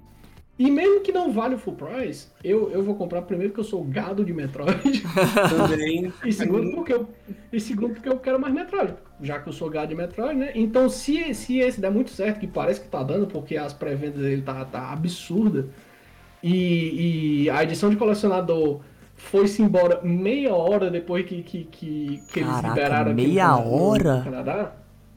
E 0.58 0.70
mesmo 0.70 1.00
que 1.00 1.10
não 1.10 1.32
vale 1.32 1.54
o 1.54 1.58
full 1.58 1.74
price, 1.74 2.28
eu, 2.44 2.70
eu 2.70 2.82
vou 2.82 2.94
comprar 2.94 3.22
primeiro 3.22 3.52
porque 3.52 3.60
eu 3.60 3.70
sou 3.70 3.82
gado 3.82 4.24
de 4.24 4.32
Metroid. 4.34 5.02
Também. 5.48 6.12
e, 6.24 6.32
segundo 6.32 6.72
porque 6.72 6.92
eu, 6.92 7.08
e 7.52 7.58
segundo 7.58 7.94
porque 7.94 8.08
eu 8.08 8.18
quero 8.18 8.38
mais 8.38 8.52
Metroid. 8.52 8.94
Já 9.22 9.40
que 9.40 9.48
eu 9.48 9.52
sou 9.52 9.70
gado 9.70 9.88
de 9.88 9.94
Metroid, 9.94 10.38
né? 10.38 10.52
Então 10.54 10.88
se, 10.88 11.32
se 11.34 11.58
esse 11.58 11.80
der 11.80 11.90
muito 11.90 12.10
certo, 12.10 12.38
que 12.38 12.46
parece 12.46 12.80
que 12.80 12.88
tá 12.88 13.02
dando, 13.02 13.26
porque 13.26 13.56
as 13.56 13.72
pré-vendas 13.72 14.20
dele 14.20 14.42
tá, 14.42 14.64
tá 14.64 14.92
absurda. 14.92 15.68
E, 16.42 17.44
e 17.44 17.50
a 17.50 17.62
edição 17.62 17.88
de 17.88 17.96
colecionador 17.96 18.80
foi-se 19.16 19.62
embora 19.62 20.00
meia 20.02 20.54
hora 20.54 20.90
depois 20.90 21.24
que, 21.24 21.42
que, 21.42 21.64
que, 21.64 22.22
que 22.28 22.40
eles 22.40 22.50
Caraca, 22.50 22.68
liberaram 22.68 23.12
aqui 23.12 23.26
meia 23.26 23.56
hora? 23.56 24.22
Canadá. 24.22 24.72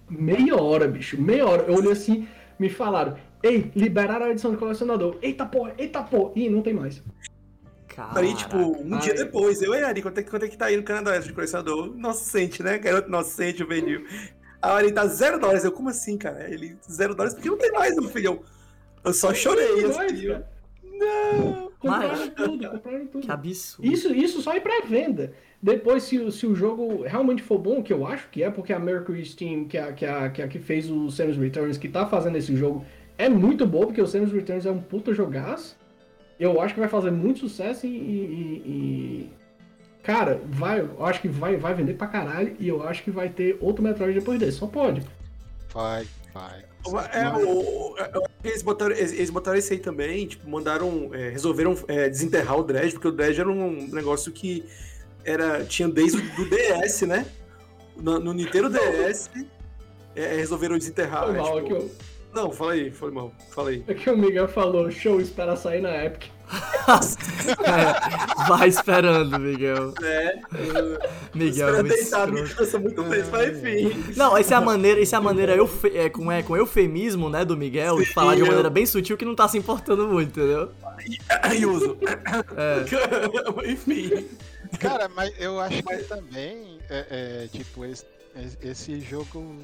Meia 0.09 0.55
hora, 0.61 0.87
bicho. 0.87 1.19
Meia 1.19 1.45
hora. 1.45 1.63
Eu 1.63 1.75
olhei 1.75 1.91
assim, 1.91 2.27
me 2.59 2.69
falaram, 2.69 3.15
ei, 3.47 3.71
liberaram 3.75 4.25
a 4.25 4.29
edição 4.31 4.51
de 4.51 4.57
colecionador. 4.57 5.17
Eita 5.21 5.45
porra, 5.45 5.73
eita 5.77 6.01
porra. 6.03 6.31
Ih, 6.35 6.49
não 6.49 6.61
tem 6.61 6.73
mais. 6.73 7.01
Aí, 8.13 8.33
tipo, 8.35 8.57
um 8.57 8.93
Ai. 8.95 8.99
dia 9.01 9.13
depois, 9.13 9.61
eu 9.61 9.73
e 9.73 9.81
Ari, 9.81 10.01
quanto 10.01 10.17
é, 10.17 10.23
que- 10.23 10.29
quanto 10.29 10.43
é 10.43 10.49
que 10.49 10.57
tá 10.57 10.65
aí 10.65 10.75
no 10.75 10.83
Canadá 10.83 11.17
de 11.17 11.31
colecionador? 11.31 11.87
Inocente, 11.95 12.61
né? 12.61 12.77
Garoto 12.77 13.07
inocente, 13.07 13.59
juvenil. 13.59 14.03
A 14.61 14.73
Ari 14.73 14.91
tá 14.91 15.07
zero 15.07 15.39
dólares. 15.39 15.63
Eu, 15.63 15.71
como 15.71 15.87
assim, 15.89 16.17
cara? 16.17 16.49
Ele, 16.51 16.75
zero 16.91 17.15
dólares, 17.15 17.33
porque 17.35 17.49
não 17.49 17.57
tem 17.57 17.71
mais, 17.71 17.95
meu 17.95 18.09
filho. 18.09 18.41
Eu 19.03 19.13
só 19.13 19.33
chorei, 19.33 19.81
Dois, 19.81 19.97
assim. 19.97 20.27
Não. 20.83 21.71
Compraram 21.79 22.07
Mas- 22.17 22.29
tudo, 22.35 22.69
compraram 22.69 23.07
tudo. 23.07 23.25
Que 23.25 23.31
absurdo. 23.31 23.91
Isso, 23.91 24.13
isso 24.13 24.41
só 24.41 24.53
em 24.55 24.61
pré-venda. 24.61 25.33
Depois, 25.61 26.03
se, 26.03 26.17
o- 26.19 26.31
se 26.31 26.45
o 26.45 26.55
jogo 26.55 27.03
realmente 27.03 27.43
for 27.43 27.57
bom, 27.59 27.81
que 27.81 27.93
eu 27.93 28.05
acho 28.05 28.27
que 28.29 28.43
é, 28.43 28.49
porque 28.49 28.73
a 28.73 28.79
Mercury 28.79 29.23
Steam, 29.25 29.65
que 29.65 29.77
é 29.77 29.83
a 29.83 29.93
que, 29.93 30.05
a, 30.05 30.29
que, 30.29 30.41
a 30.41 30.47
que 30.47 30.59
fez 30.59 30.89
o 30.89 31.09
Samus 31.09 31.37
Returns, 31.37 31.77
que 31.77 31.87
tá 31.87 32.05
fazendo 32.05 32.37
esse 32.37 32.55
jogo, 32.55 32.83
é 33.17 33.29
muito 33.29 33.65
bom, 33.65 33.85
porque 33.85 34.01
o 34.01 34.07
Samus 34.07 34.31
Returns 34.31 34.65
é 34.65 34.71
um 34.71 34.79
puta 34.81 35.13
jogaço. 35.13 35.77
Eu 36.39 36.59
acho 36.61 36.73
que 36.73 36.79
vai 36.79 36.89
fazer 36.89 37.11
muito 37.11 37.39
sucesso 37.39 37.85
e. 37.85 37.89
e- 37.89 38.63
e- 38.65 39.29
Cara, 40.03 40.39
vai, 40.45 40.81
eu 40.81 41.03
acho 41.03 41.19
que 41.19 41.27
vai, 41.27 41.57
vai 41.57 41.73
vender 41.73 41.95
pra 41.95 42.05
caralho 42.05 42.55
e 42.59 42.67
eu 42.67 42.87
acho 42.87 43.03
que 43.03 43.09
vai 43.09 43.27
ter 43.27 43.57
outro 43.59 43.81
Metroid 43.83 44.13
depois 44.13 44.37
desse. 44.39 44.59
Só 44.59 44.67
pode. 44.67 45.01
Vai, 45.73 46.05
vai. 46.31 46.63
É, 47.11 47.27
o, 47.43 47.95
é, 47.97 48.11
eles, 48.43 48.61
botaram, 48.61 48.95
eles, 48.95 49.31
botaram 49.31 49.57
isso 49.57 49.73
aí 49.73 49.79
também, 49.79 50.27
tipo, 50.27 50.47
mandaram, 50.47 51.09
é, 51.11 51.29
resolveram 51.29 51.75
é, 51.87 52.07
desenterrar 52.07 52.59
o 52.59 52.63
Dredge, 52.63 52.93
porque 52.93 53.07
o 53.07 53.11
Dredge 53.11 53.41
era 53.41 53.49
um 53.49 53.87
negócio 53.87 54.31
que 54.31 54.63
era, 55.23 55.65
tinha 55.65 55.87
desde 55.89 56.19
o 56.19 56.47
DS, 56.47 57.01
né? 57.07 57.25
No, 57.97 58.19
no 58.19 58.31
Nintendo 58.31 58.69
DS, 58.69 59.31
é, 60.15 60.35
resolveram 60.35 60.77
desenterrar. 60.77 61.23
Foi 61.23 61.33
né, 61.33 61.39
mal, 61.39 61.57
é 61.57 61.63
tipo- 61.63 61.75
que, 61.75 61.81
eu- 61.81 61.91
Não, 62.35 62.51
fala 62.51 62.73
aí, 62.73 62.91
foi 62.91 63.11
mal, 63.11 63.31
fala 63.51 63.69
aí. 63.69 63.83
é 63.87 63.93
que 63.93 64.09
o 64.09 64.17
Miguel 64.17 64.47
falou, 64.47 64.91
show, 64.91 65.19
espera 65.21 65.55
sair 65.55 65.81
na 65.81 66.05
Epic. 66.05 66.29
É, 67.65 68.47
vai 68.47 68.67
esperando, 68.67 69.39
Miguel. 69.39 69.93
É, 70.03 70.35
Miguel 71.33 71.69
é 71.69 71.81
muito 71.81 71.95
deitado, 71.95 72.37
escroto. 72.37 72.61
eu 72.63 72.67
sou 72.67 72.79
muito 72.79 73.03
preso, 73.03 73.31
mas 73.31 73.57
enfim. 73.57 74.03
Não, 74.15 74.37
essa 74.37 74.53
é 74.53 74.57
a 74.57 74.61
maneira, 74.61 75.01
essa 75.01 75.15
é 75.15 75.17
a 75.17 75.21
maneira 75.21 75.55
eufe- 75.55 75.91
é, 75.97 76.09
com, 76.09 76.31
é, 76.31 76.43
com 76.43 76.55
eufemismo, 76.55 77.29
né, 77.29 77.43
do 77.43 77.57
Miguel, 77.57 77.97
de 77.97 78.13
falar 78.13 78.35
de 78.35 78.41
uma 78.41 78.47
eu- 78.47 78.51
maneira 78.51 78.69
bem 78.69 78.85
sutil 78.85 79.17
que 79.17 79.25
não 79.25 79.35
tá 79.35 79.47
se 79.47 79.57
importando 79.57 80.07
muito, 80.07 80.39
entendeu? 80.39 80.69
Aí 81.41 81.65
uso. 81.65 81.97
É. 82.55 82.85
enfim. 83.71 84.27
Cara, 84.79 85.09
mas 85.09 85.33
eu 85.39 85.59
acho 85.59 85.81
que 85.81 85.97
também, 86.03 86.79
é, 86.89 87.05
é, 87.09 87.47
tipo, 87.51 87.85
esse, 87.85 88.05
esse 88.61 88.99
jogo 89.01 89.55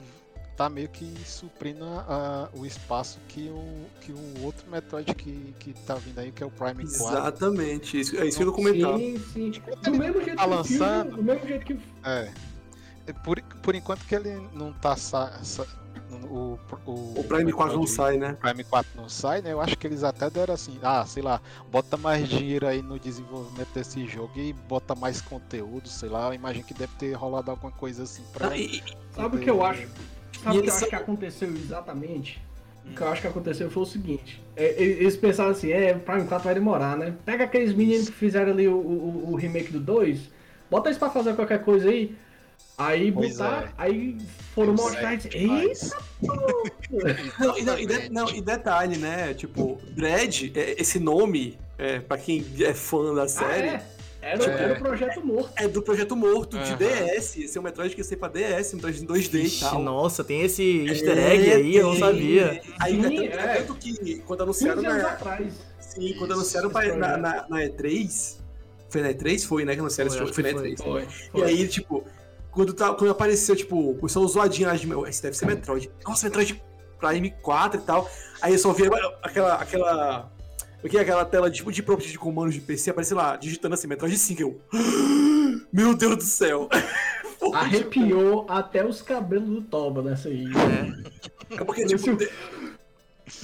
tá 0.62 0.70
meio 0.70 0.88
que 0.90 1.12
suprindo 1.26 1.84
a- 1.86 2.06
a- 2.54 2.58
o 2.58 2.66
espaço 2.68 3.18
que 3.28 3.50
o, 3.50 3.86
que 4.00 4.12
o 4.12 4.44
outro 4.44 4.70
Metroid 4.70 5.12
que, 5.16 5.56
que 5.60 5.74
tá 5.74 5.96
vindo 5.96 6.20
aí, 6.20 6.32
que 6.32 6.44
é 6.44 6.46
o 6.46 6.52
Prime 6.52 6.84
4. 6.86 7.18
Exatamente, 7.18 8.00
isso, 8.00 8.16
é 8.16 8.28
isso 8.28 8.38
que 8.38 8.44
eu 8.44 8.48
ia 8.50 8.54
comentar. 8.54 8.98
Sim, 8.98 9.20
sim. 9.34 9.52
Do 9.84 9.92
mesmo 9.98 10.22
jeito 10.22 10.38
Tá 10.38 10.44
que 10.44 10.50
o 10.50 10.56
lançando. 10.56 11.16
do 11.16 11.24
mesmo 11.24 11.48
jeito 11.48 11.66
que 11.66 11.74
o 11.74 11.82
É. 12.06 12.32
É, 13.08 13.14
Por, 13.14 13.42
por 13.64 13.74
enquanto 13.74 14.06
que 14.06 14.14
ele 14.14 14.40
não 14.54 14.72
tá 14.72 14.96
sa, 14.96 15.32
sa- 15.44 15.66
o, 16.30 16.60
o, 16.86 17.20
O 17.20 17.24
Prime 17.24 17.52
4 17.52 17.76
não 17.78 17.88
sai, 17.88 18.18
né? 18.18 18.34
Prime 18.40 18.64
4 18.64 18.92
não 18.96 19.10
sai, 19.10 19.42
né? 19.42 19.54
Eu 19.54 19.62
acho 19.62 19.76
que 19.78 19.88
eles 19.88 20.04
até 20.04 20.30
deram 20.30 20.54
assim, 20.54 20.78
ah, 20.84 21.04
sei 21.08 21.24
lá, 21.24 21.42
bota 21.72 21.98
mais 21.98 22.28
dinheiro 22.30 22.68
aí 22.68 22.82
no 22.84 23.00
desenvolvimento 23.00 23.70
desse 23.74 24.06
jogo 24.06 24.32
e 24.38 24.54
bota 24.54 24.94
mais 24.94 25.22
conteúdo, 25.22 25.90
sei 25.90 26.10
lá. 26.10 26.28
Eu 26.28 26.34
imagino 26.36 26.66
que 26.66 26.74
deve 26.76 26.94
ter 27.00 27.14
rolado 27.14 27.50
alguma 27.50 27.72
coisa 27.72 28.04
assim 28.04 28.24
pra. 28.32 28.50
Ah, 28.50 28.58
e- 28.58 28.84
Sabe 29.16 29.38
o 29.38 29.40
que 29.40 29.50
eu 29.50 29.64
acho? 29.66 29.88
Sabe 30.44 30.56
E 30.56 30.60
o 30.60 30.64
que 30.64 30.70
eu 30.70 30.74
acho 30.74 30.86
que 30.88 30.96
aconteceu 30.96 31.50
exatamente? 31.50 32.42
O 32.86 32.96
que 32.96 33.02
eu 33.02 33.08
acho 33.10 33.22
que 33.22 33.28
aconteceu 33.28 33.70
foi 33.70 33.84
o 33.84 33.86
seguinte: 33.86 34.42
é, 34.56 34.82
eles 34.82 35.16
pensaram 35.16 35.52
assim, 35.52 35.72
é, 35.72 35.94
Prime 35.94 36.26
4 36.26 36.46
vai 36.46 36.54
demorar, 36.54 36.98
né? 36.98 37.14
Pega 37.26 37.44
aqueles 37.44 37.74
meninos 37.74 38.10
que 38.10 38.16
fizeram 38.16 38.52
ali 38.52 38.68
o, 38.68 38.76
o, 38.76 39.32
o 39.32 39.36
remake 39.36 39.72
do 39.72 39.80
2, 39.80 40.20
bota 40.70 40.90
eles 40.90 40.98
pra 40.98 41.10
fazer 41.10 41.36
qualquer 41.36 41.64
coisa 41.64 41.90
aí. 41.90 42.16
Aí 42.78 43.12
Pois 43.12 43.38
botar, 43.38 43.64
é. 43.66 43.70
aí 43.78 44.18
foram 44.56 44.74
mostrar 44.74 45.14
é, 45.14 45.20
e 45.36 45.50
eita 45.68 45.98
porra! 46.20 46.72
Não, 47.40 47.58
e, 47.58 47.64
não, 47.64 47.80
e 47.80 47.86
de- 47.86 48.10
não, 48.10 48.30
e 48.30 48.42
detalhe, 48.42 48.98
né? 48.98 49.34
Tipo, 49.34 49.80
Dread, 49.92 50.52
é, 50.56 50.82
esse 50.82 51.00
nome, 51.00 51.58
é, 51.78 52.00
pra 52.00 52.18
quem 52.18 52.44
é 52.60 52.74
fã 52.74 53.14
da 53.14 53.24
Ah, 53.24 53.28
série, 53.28 53.68
é? 53.70 53.86
Era, 54.22 54.44
É. 54.46 54.64
era 54.64 54.74
o 54.74 54.80
projeto 54.80 55.26
morto. 55.26 55.52
é 55.56 55.68
do 55.68 55.82
Projeto 55.82 56.16
Morto, 56.16 56.58
de 56.60 56.74
Aham. 56.74 56.78
DS. 56.78 57.38
Esse 57.38 57.58
é 57.58 57.60
um 57.60 57.64
Metroid 57.64 57.94
que 57.96 58.02
ia 58.02 58.06
ser 58.06 58.18
pra 58.18 58.28
DS, 58.30 58.74
um 58.74 58.76
Metroid 58.78 59.02
em 59.04 59.06
2D 59.08 59.34
e 59.40 59.46
Ixi, 59.46 59.60
tal. 59.62 59.82
nossa, 59.82 60.24
tem 60.24 60.42
esse 60.44 60.86
easter 60.88 61.18
egg 61.18 61.50
É, 61.50 61.56
aí, 61.56 61.76
eu 61.76 61.88
não 61.88 61.98
sabia. 61.98 62.62
Aí, 62.80 63.02
Sim, 63.02 63.26
é 63.26 63.30
tanto, 63.30 63.40
é 63.40 63.44
é. 63.58 63.62
tanto 63.64 63.76
que 63.76 64.16
quando 64.28 64.40
15 64.46 64.70
anunciaram 64.70 64.82
na, 64.84 65.10
atrás. 65.10 65.54
sim, 65.80 66.14
quando 66.20 66.32
Isso, 66.32 66.34
anunciaram 66.40 66.70
pra- 66.70 66.96
na, 66.96 67.18
na, 67.18 67.46
na 67.50 67.58
E3, 67.66 68.38
foi 68.90 69.02
na 69.02 69.10
E3? 69.10 69.46
Foi, 69.46 69.66
né? 69.66 69.74
Que 69.74 69.80
anunciaram 69.80 70.12
Foi, 70.12 70.18
esse 70.20 70.26
jogo, 70.28 70.34
foi 70.36 70.44
na 70.44 70.62
que 70.62 70.76
E3. 70.76 70.84
Foi, 70.84 71.02
E 71.04 71.30
foi. 71.32 71.44
aí, 71.50 71.68
tipo, 71.68 72.06
quando, 72.52 72.74
tá, 72.74 72.94
quando 72.94 73.10
apareceu, 73.10 73.56
tipo, 73.56 73.92
o 73.92 73.96
pessoal 73.96 74.28
zoadinho 74.28 74.68
lá 74.68 74.76
de 74.76 74.86
meu, 74.86 75.08
esse 75.08 75.22
deve 75.24 75.36
ser 75.36 75.48
Metroid. 75.48 75.90
Nossa, 76.06 76.28
Metroid 76.28 76.62
Prime 77.00 77.32
4 77.42 77.80
e 77.80 77.84
tal. 77.84 78.08
Aí 78.42 78.54
eu 78.54 78.60
só 78.60 78.72
vi 78.72 78.84
aquela. 79.24 79.56
aquela. 79.56 80.32
O 80.84 80.90
que 80.90 80.98
é 80.98 81.02
aquela 81.02 81.24
tela 81.26 81.50
tipo 81.52 81.72
de 81.72 81.84
prompt 81.84 82.10
de 82.10 82.18
comandos 82.18 82.56
de 82.56 82.62
PC, 82.62 82.90
aparece 82.90 83.14
lá, 83.14 83.36
digitando 83.36 83.76
assim, 83.76 83.88
Metroid 83.88 84.18
5. 84.18 84.42
Eu. 84.42 84.62
Meu 85.72 85.94
Deus 85.96 86.16
do 86.18 86.24
céu! 86.24 86.68
Arrepiou 87.54 88.46
até 88.50 88.86
os 88.86 89.02
cabelos 89.02 89.50
do 89.50 89.62
Toba 89.64 90.02
nessa 90.02 90.30
aí. 90.30 90.46
tipo, 91.22 91.38
É 91.62 91.64
porque, 91.64 91.86
tipo, 91.86 92.16
de- 92.16 92.30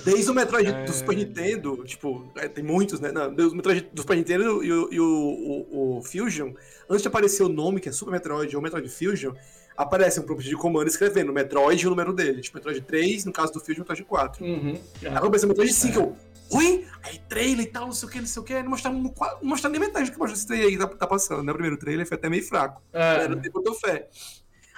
desde 0.05 0.29
o 0.29 0.33
Metroid 0.33 0.71
do 0.85 0.91
Super 0.93 1.13
É. 1.13 1.15
Nintendo, 1.17 1.83
tipo, 1.83 2.31
é, 2.35 2.47
tem 2.47 2.63
muitos, 2.63 2.99
né? 2.99 3.11
Não, 3.11 3.33
desde 3.33 3.53
o 3.53 3.55
Metroid 3.57 3.87
do 3.91 4.01
Super 4.01 4.17
Nintendo 4.17 4.63
e, 4.63 4.71
o, 4.71 4.93
e 4.93 4.99
o, 4.99 5.05
o- 5.05 5.97
o 5.97 6.03
Fusion, 6.03 6.51
antes 6.89 7.01
de 7.01 7.07
aparecer 7.07 7.43
o 7.43 7.49
nome, 7.49 7.79
que 7.79 7.89
é 7.89 7.91
Super 7.91 8.11
Metroid 8.11 8.55
ou 8.55 8.61
Metroid 8.61 8.87
Fusion, 8.89 9.33
aparece 9.75 10.19
um 10.19 10.23
prompt 10.23 10.47
de 10.47 10.55
comando 10.55 10.87
escrevendo 10.87 11.33
Metroid 11.33 11.83
e 11.83 11.87
o 11.87 11.89
número 11.89 12.13
dele. 12.13 12.41
Tipo, 12.41 12.57
Metroid 12.57 12.81
3, 12.81 13.25
no 13.25 13.31
caso 13.33 13.51
do 13.53 13.59
Fusion, 13.59 13.79
Metroid 13.79 14.03
4. 14.03 14.45
Uhum. 14.45 14.79
Aí 15.03 15.07
apareceu 15.15 15.47
Metroid 15.49 15.73
5, 15.73 15.99
eu. 15.99 16.15
Oi? 16.51 16.85
Aí 17.03 17.19
trailer 17.29 17.65
e 17.65 17.69
tal, 17.69 17.85
não 17.85 17.91
sei 17.93 18.07
o 18.07 18.11
que, 18.11 18.19
não 18.19 18.27
sei 18.27 18.41
o 18.41 18.45
que. 18.45 18.61
Não 18.61 18.69
mostraram, 18.69 19.01
não 19.01 19.13
mostraram 19.43 19.71
nem 19.71 19.87
metade 19.87 20.09
do 20.09 20.13
que 20.13 20.19
mostrou 20.19 20.37
esse 20.37 20.47
trailer 20.47 20.67
aí 20.69 20.77
tá, 20.77 20.87
tá 20.87 21.07
passando, 21.07 21.43
né? 21.43 21.51
O 21.51 21.55
primeiro 21.55 21.77
trailer 21.77 22.07
foi 22.07 22.15
até 22.17 22.29
meio 22.29 22.43
fraco. 22.45 22.81
É. 22.93 23.23
Era 23.23 23.35
nem 23.35 23.51
botou 23.51 23.73
fé. 23.73 24.07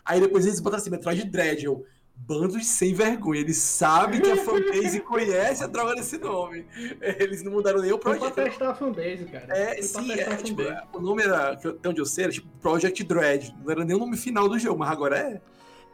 Aí 0.05 0.19
depois 0.19 0.45
eles 0.45 0.59
botaram 0.59 0.81
assim, 0.81 0.89
Metroid 0.89 1.23
Dread, 1.25 1.65
eu. 1.65 1.85
Bando 2.21 2.57
de 2.57 2.65
sem 2.65 2.93
vergonha. 2.93 3.39
Eles 3.39 3.55
sabem 3.55 4.19
que 4.19 4.29
a 4.29 4.35
fanbase 4.35 4.99
conhece 5.07 5.63
a 5.63 5.67
droga 5.67 5.95
desse 5.95 6.17
nome. 6.17 6.65
Eles 7.17 7.41
não 7.43 7.53
mudaram 7.53 7.79
nem 7.79 7.93
o 7.93 7.97
Foi 7.97 8.19
pra 8.19 8.29
projeto. 8.29 8.49
testar 8.49 8.71
a 8.71 8.75
fanbase, 8.75 9.23
cara. 9.23 9.57
É, 9.57 9.81
sim, 9.81 10.11
é, 10.11 10.35
tipo, 10.35 10.61
o 10.93 10.99
nome 10.99 11.23
era, 11.23 11.53
até 11.53 11.87
onde 11.87 12.01
eu 12.01 12.05
sei, 12.05 12.25
era 12.25 12.33
tipo 12.33 12.45
Project 12.61 13.05
Dread. 13.05 13.55
Não 13.63 13.71
era 13.71 13.85
nem 13.85 13.95
o 13.95 13.99
nome 13.99 14.17
final 14.17 14.49
do 14.49 14.59
jogo, 14.59 14.79
mas 14.79 14.91
agora 14.91 15.17
é. 15.17 15.41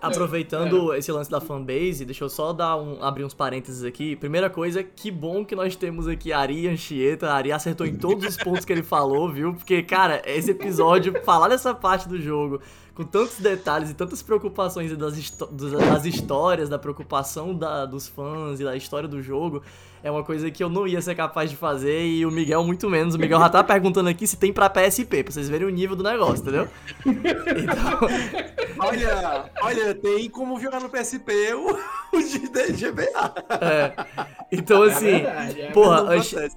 Aproveitando 0.07 0.93
esse 0.93 1.11
lance 1.11 1.29
da 1.29 1.39
fanbase, 1.41 2.05
deixa 2.05 2.23
eu 2.23 2.29
só 2.29 2.53
dar 2.53 2.77
um, 2.77 3.03
abrir 3.03 3.23
uns 3.23 3.33
parênteses 3.33 3.83
aqui. 3.83 4.15
Primeira 4.15 4.49
coisa, 4.49 4.83
que 4.83 5.09
bom 5.11 5.43
que 5.45 5.55
nós 5.55 5.75
temos 5.75 6.07
aqui 6.07 6.31
a 6.33 6.39
Ari 6.39 6.67
Anchieta. 6.67 7.29
A 7.29 7.35
Ari 7.35 7.51
acertou 7.51 7.85
em 7.85 7.95
todos 7.95 8.25
os 8.25 8.37
pontos 8.37 8.65
que 8.65 8.71
ele 8.73 8.83
falou, 8.83 9.31
viu? 9.31 9.53
Porque, 9.53 9.81
cara, 9.83 10.21
esse 10.25 10.51
episódio, 10.51 11.13
falar 11.23 11.47
dessa 11.49 11.73
parte 11.73 12.07
do 12.07 12.19
jogo, 12.21 12.59
com 12.93 13.03
tantos 13.03 13.39
detalhes 13.39 13.89
e 13.89 13.93
tantas 13.93 14.21
preocupações 14.21 14.95
das, 14.97 15.31
das 15.51 16.05
histórias, 16.05 16.69
da 16.69 16.79
preocupação 16.79 17.53
da- 17.53 17.85
dos 17.85 18.07
fãs 18.07 18.59
e 18.59 18.63
da 18.63 18.75
história 18.75 19.07
do 19.07 19.21
jogo, 19.21 19.61
é 20.05 20.11
uma 20.11 20.23
coisa 20.23 20.51
que 20.51 20.63
eu 20.63 20.69
não 20.69 20.85
ia 20.87 21.01
ser 21.01 21.15
capaz 21.15 21.49
de 21.49 21.55
fazer 21.55 22.05
e 22.05 22.23
o 22.27 22.31
Miguel 22.31 22.63
muito 22.63 22.87
menos. 22.87 23.15
O 23.15 23.17
Miguel 23.19 23.39
já 23.39 23.49
tá 23.49 23.63
perguntando 23.63 24.07
aqui 24.07 24.27
se 24.27 24.37
tem 24.37 24.53
pra 24.53 24.69
PSP, 24.69 25.23
pra 25.23 25.33
vocês 25.33 25.49
verem 25.49 25.65
o 25.67 25.71
nível 25.71 25.95
do 25.95 26.03
negócio, 26.03 26.43
entendeu? 26.43 26.67
Então, 27.05 28.07
Olha, 28.77 29.45
olha, 29.61 29.95
tem 29.95 30.29
como 30.29 30.59
jogar 30.59 30.79
no 30.81 30.89
PSP 30.89 31.31
o, 31.53 31.71
o 31.71 32.19
GBA. 32.21 33.33
é. 33.61 33.93
Então, 34.51 34.83
assim, 34.83 35.05
verdade, 35.11 35.61
é 35.61 35.71
porra, 35.71 36.05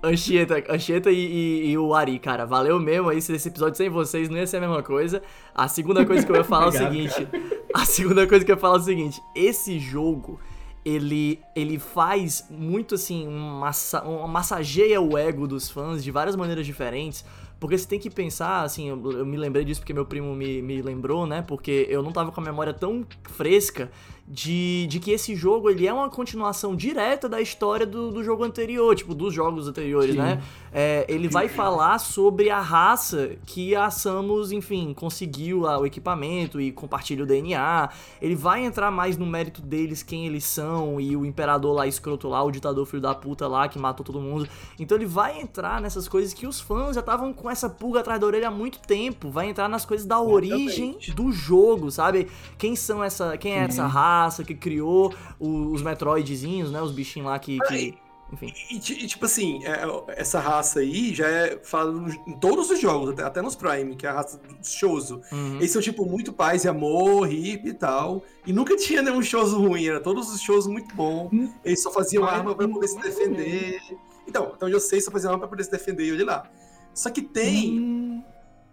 Anchieta, 0.02 0.64
Anchieta 0.68 1.10
e, 1.10 1.16
e- 1.16 1.70
e 1.70 1.78
o 1.78 1.94
Ari, 1.94 2.18
cara, 2.18 2.44
valeu 2.44 2.78
mesmo 2.78 3.08
aí. 3.08 3.22
Se 3.22 3.32
esse 3.32 3.48
episódio 3.48 3.76
sem 3.76 3.88
vocês 3.88 4.28
não 4.28 4.36
ia 4.36 4.46
ser 4.46 4.58
a 4.58 4.60
mesma 4.60 4.82
coisa. 4.82 5.22
A 5.54 5.68
segunda 5.68 6.04
coisa 6.04 6.24
que 6.26 6.30
eu 6.30 6.36
ia 6.36 6.44
falar 6.44 6.66
é 6.66 6.68
o 6.68 6.68
Obrigado, 6.86 6.92
seguinte: 6.92 7.28
a 7.74 7.84
segunda 7.86 8.26
coisa 8.26 8.44
que 8.44 8.50
eu 8.52 8.56
ia 8.56 8.60
falar 8.60 8.76
é 8.76 8.80
o 8.80 8.82
seguinte: 8.82 9.22
esse 9.34 9.78
jogo. 9.78 10.38
Ele, 10.84 11.40
ele 11.54 11.78
faz 11.78 12.46
muito 12.50 12.94
assim, 12.94 13.26
um 13.26 13.58
massa, 13.58 14.04
um, 14.06 14.26
massageia 14.26 15.00
o 15.00 15.16
ego 15.16 15.46
dos 15.46 15.70
fãs 15.70 16.02
de 16.02 16.10
várias 16.10 16.36
maneiras 16.36 16.66
diferentes. 16.66 17.24
Porque 17.60 17.76
você 17.76 17.86
tem 17.86 17.98
que 17.98 18.08
pensar, 18.08 18.62
assim, 18.62 18.88
eu, 18.88 19.12
eu 19.12 19.26
me 19.26 19.36
lembrei 19.36 19.64
disso 19.64 19.80
porque 19.80 19.92
meu 19.92 20.06
primo 20.06 20.34
me, 20.34 20.62
me 20.62 20.80
lembrou, 20.80 21.26
né? 21.26 21.42
Porque 21.42 21.86
eu 21.90 22.02
não 22.02 22.12
tava 22.12 22.30
com 22.30 22.40
a 22.40 22.44
memória 22.44 22.72
tão 22.72 23.04
fresca 23.24 23.90
de, 24.30 24.86
de 24.88 25.00
que 25.00 25.10
esse 25.10 25.34
jogo 25.34 25.70
ele 25.70 25.86
é 25.86 25.92
uma 25.92 26.10
continuação 26.10 26.76
direta 26.76 27.28
da 27.28 27.40
história 27.40 27.86
do, 27.86 28.10
do 28.10 28.22
jogo 28.22 28.44
anterior, 28.44 28.94
tipo, 28.94 29.14
dos 29.14 29.32
jogos 29.32 29.66
anteriores, 29.66 30.12
Sim. 30.12 30.18
né? 30.18 30.42
É, 30.70 31.06
ele 31.08 31.28
vai 31.28 31.48
falar 31.48 31.98
sobre 31.98 32.50
a 32.50 32.60
raça 32.60 33.30
que 33.46 33.74
a 33.74 33.88
Samus, 33.90 34.52
enfim, 34.52 34.92
conseguiu 34.92 35.60
lá, 35.60 35.78
o 35.78 35.86
equipamento 35.86 36.60
e 36.60 36.70
compartilha 36.70 37.24
o 37.24 37.26
DNA. 37.26 37.88
Ele 38.20 38.36
vai 38.36 38.62
entrar 38.62 38.90
mais 38.90 39.16
no 39.16 39.24
mérito 39.24 39.62
deles, 39.62 40.02
quem 40.02 40.26
eles 40.26 40.44
são, 40.44 41.00
e 41.00 41.16
o 41.16 41.24
imperador 41.24 41.74
lá 41.74 41.86
escroto 41.86 42.28
lá, 42.28 42.42
o 42.42 42.50
ditador 42.50 42.84
filho 42.84 43.00
da 43.00 43.14
puta 43.14 43.48
lá, 43.48 43.66
que 43.66 43.78
matou 43.78 44.04
todo 44.04 44.20
mundo. 44.20 44.46
Então 44.78 44.98
ele 44.98 45.06
vai 45.06 45.40
entrar 45.40 45.80
nessas 45.80 46.06
coisas 46.06 46.34
que 46.34 46.46
os 46.46 46.60
fãs 46.60 46.94
já 46.94 47.00
estavam 47.00 47.32
com 47.32 47.50
essa 47.50 47.70
pulga 47.70 48.00
atrás 48.00 48.20
da 48.20 48.26
orelha 48.26 48.48
há 48.48 48.50
muito 48.50 48.78
tempo. 48.80 49.30
Vai 49.30 49.48
entrar 49.48 49.70
nas 49.70 49.86
coisas 49.86 50.06
da 50.06 50.20
origem 50.20 50.98
do 51.14 51.32
jogo, 51.32 51.90
sabe? 51.90 52.28
Quem 52.58 52.76
são 52.76 53.02
essa. 53.02 53.38
Quem 53.38 53.52
é 53.52 53.60
essa 53.60 53.86
raça 53.86 54.17
que 54.44 54.54
criou 54.54 55.12
o- 55.38 55.72
os 55.72 55.82
Metroidzinhos, 55.82 56.70
né? 56.70 56.80
Os 56.82 56.92
bichinhos 56.92 57.28
lá 57.28 57.38
que. 57.38 57.58
que- 57.68 57.94
enfim. 58.30 58.52
E, 58.70 58.76
e, 58.76 59.06
tipo 59.06 59.24
assim, 59.24 59.64
é, 59.64 59.80
essa 60.20 60.38
raça 60.38 60.80
aí 60.80 61.14
já 61.14 61.26
é 61.26 61.58
falado 61.62 61.92
no- 61.98 62.10
em 62.26 62.36
todos 62.38 62.70
os 62.70 62.78
jogos, 62.78 63.08
até, 63.10 63.22
até 63.22 63.40
nos 63.40 63.56
Prime, 63.56 63.96
que 63.96 64.06
é 64.06 64.10
a 64.10 64.12
raça 64.12 64.36
do 64.36 64.66
Shoso. 64.66 65.22
Uhum. 65.32 65.56
Eles 65.56 65.70
são, 65.70 65.80
tipo, 65.80 66.04
muito 66.04 66.30
paz 66.30 66.64
e 66.64 66.68
amor, 66.68 67.26
hippie 67.26 67.70
e 67.70 67.72
tal. 67.74 68.22
E 68.46 68.52
nunca 68.52 68.76
tinha 68.76 69.00
nenhum 69.00 69.22
Shoso 69.22 69.58
ruim, 69.58 69.86
era 69.86 69.98
todos 69.98 70.28
os 70.30 70.42
shows 70.42 70.66
muito 70.66 70.94
bons. 70.94 71.30
Hum. 71.32 71.50
Eles 71.64 71.82
só 71.82 71.90
faziam 71.90 72.22
Mas- 72.24 72.34
arma 72.34 72.54
pra 72.54 72.68
poder 72.68 72.88
se 72.88 73.00
defender. 73.00 73.80
Então, 74.26 74.52
então 74.54 74.68
eu 74.68 74.78
sei, 74.78 75.00
só 75.00 75.10
faziam 75.10 75.30
arma 75.32 75.40
pra 75.40 75.48
poder 75.48 75.64
se 75.64 75.70
defender 75.70 76.04
e 76.04 76.12
olha 76.12 76.26
lá. 76.26 76.50
Só 76.92 77.08
que 77.10 77.22
tem 77.22 77.78
Hum, 77.80 78.07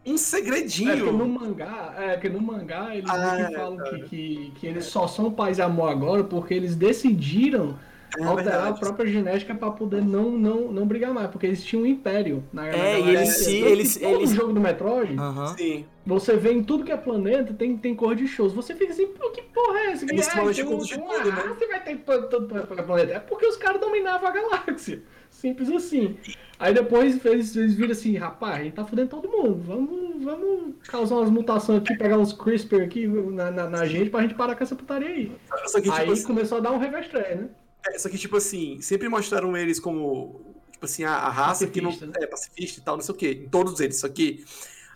um 0.06 0.14
É 0.14 0.14
porque 0.14 0.14
no 0.14 0.18
segredinho. 0.18 1.28
mangá, 1.28 1.94
é 1.98 2.14
porque 2.14 2.30
no 2.30 2.42
mangá 2.42 2.96
eles 2.96 3.10
Ah, 3.10 3.48
que 3.50 3.56
falam 3.56 3.78
que, 3.84 4.00
que, 4.04 4.52
que 4.56 4.68
eles 4.68 4.86
só 4.86 5.08
são 5.08 5.32
paz 5.32 5.58
e 5.58 5.62
amor 5.62 5.90
agora 5.90 6.24
porque 6.24 6.54
eles 6.54 6.76
decidiram 6.76 7.78
É 8.18 8.24
alterar 8.24 8.54
verdade. 8.62 8.70
a 8.78 8.80
própria 8.80 9.12
genética 9.12 9.54
pra 9.56 9.72
poder 9.72 10.02
não, 10.04 10.32
não, 10.32 10.72
não 10.72 10.86
brigar 10.86 11.14
mais, 11.14 11.30
porque 11.30 11.48
eles 11.48 11.64
tinham 11.64 11.84
um 11.84 11.86
império 11.86 12.44
na, 12.54 12.68
É, 12.68 12.72
e 13.00 13.02
galáxia. 13.02 13.10
eles 13.20 13.30
se- 13.38 13.46
que 13.46 13.52
eles- 13.58 13.98
todo 13.98 14.14
eles- 14.16 14.30
jogo 14.32 14.54
do 14.54 14.62
Metroid, 14.62 15.18
Aham. 15.20 15.48
Sim. 15.58 15.86
você 16.06 16.38
vê 16.38 16.54
em 16.54 16.64
tudo 16.64 16.84
que 16.86 16.92
é 16.94 16.98
planeta, 16.98 17.54
tem, 17.54 17.76
tem 17.76 17.94
cor 17.96 18.16
de 18.16 18.26
shows. 18.28 18.54
Você 18.54 18.74
fica 18.76 18.94
assim, 18.94 19.08
pô, 19.08 19.30
que 19.32 19.42
porra 19.42 19.80
é 19.80 19.92
essa? 19.92 20.06
Falam 20.06 20.52
de 20.52 20.64
tem 20.64 20.78
de 20.80 20.90
tem 20.90 21.04
uma 21.04 21.18
né? 21.24 21.30
raça 21.32 21.58
e 21.64 21.68
vai 21.68 21.84
ter 21.84 21.98
todo, 21.98 22.30
todo, 22.30 22.68
todo 22.68 22.84
planeta. 22.84 23.14
É 23.16 23.20
porque 23.20 23.46
os 23.48 23.58
caras 23.58 23.82
dominavam 23.82 24.30
a 24.30 24.32
galáxia. 24.32 25.02
Simples 25.30 25.70
assim. 25.70 26.16
Aí 26.58 26.74
depois 26.74 27.24
eles, 27.26 27.56
eles 27.56 27.74
viram 27.74 27.92
assim, 27.92 28.16
rapaz, 28.16 28.56
a 28.56 28.64
gente 28.64 28.74
tá 28.74 28.86
fudendo 28.86 29.10
todo 29.10 29.30
mundo. 29.30 29.62
Vamos, 29.64 30.24
vamos 30.24 30.76
causar 30.88 31.16
umas 31.16 31.30
mutações 31.30 31.82
aqui, 31.82 31.98
pegar 31.98 32.18
uns 32.18 32.34
CRISPR 32.34 32.84
aqui 32.84 33.08
na, 33.08 33.52
na, 33.52 33.70
na 33.70 33.86
gente 33.86 34.10
pra 34.10 34.22
gente 34.22 34.36
parar 34.36 34.56
com 34.56 34.64
essa 34.64 34.76
putaria 34.76 35.10
aí. 35.10 35.32
Só 35.66 35.80
que, 35.80 35.90
tipo 35.90 35.96
aí 35.96 36.10
assim, 36.10 36.24
começou 36.24 36.58
a 36.58 36.62
dar 36.62 36.72
um 36.72 36.78
revestreio, 36.78 37.42
né? 37.42 37.50
É, 37.88 38.00
só 38.00 38.10
que, 38.10 38.18
tipo 38.18 38.38
assim, 38.38 38.80
sempre 38.82 39.10
mostraram 39.10 39.56
eles 39.56 39.80
como, 39.80 40.42
tipo 40.72 40.86
assim, 40.86 41.04
a, 41.04 41.12
a 41.12 41.30
raça 41.30 41.68
que 41.68 41.82
não 41.82 41.92
Pacifista, 41.92 42.24
é 42.24 42.28
pacifista 42.28 42.80
e 42.80 42.84
tal, 42.84 42.96
não 42.96 43.04
sei 43.04 43.14
o 43.14 43.18
quê. 43.18 43.42
Em 43.46 43.50
todos 43.50 43.80
eles, 43.80 44.00
só 44.00 44.08
que. 44.10 44.44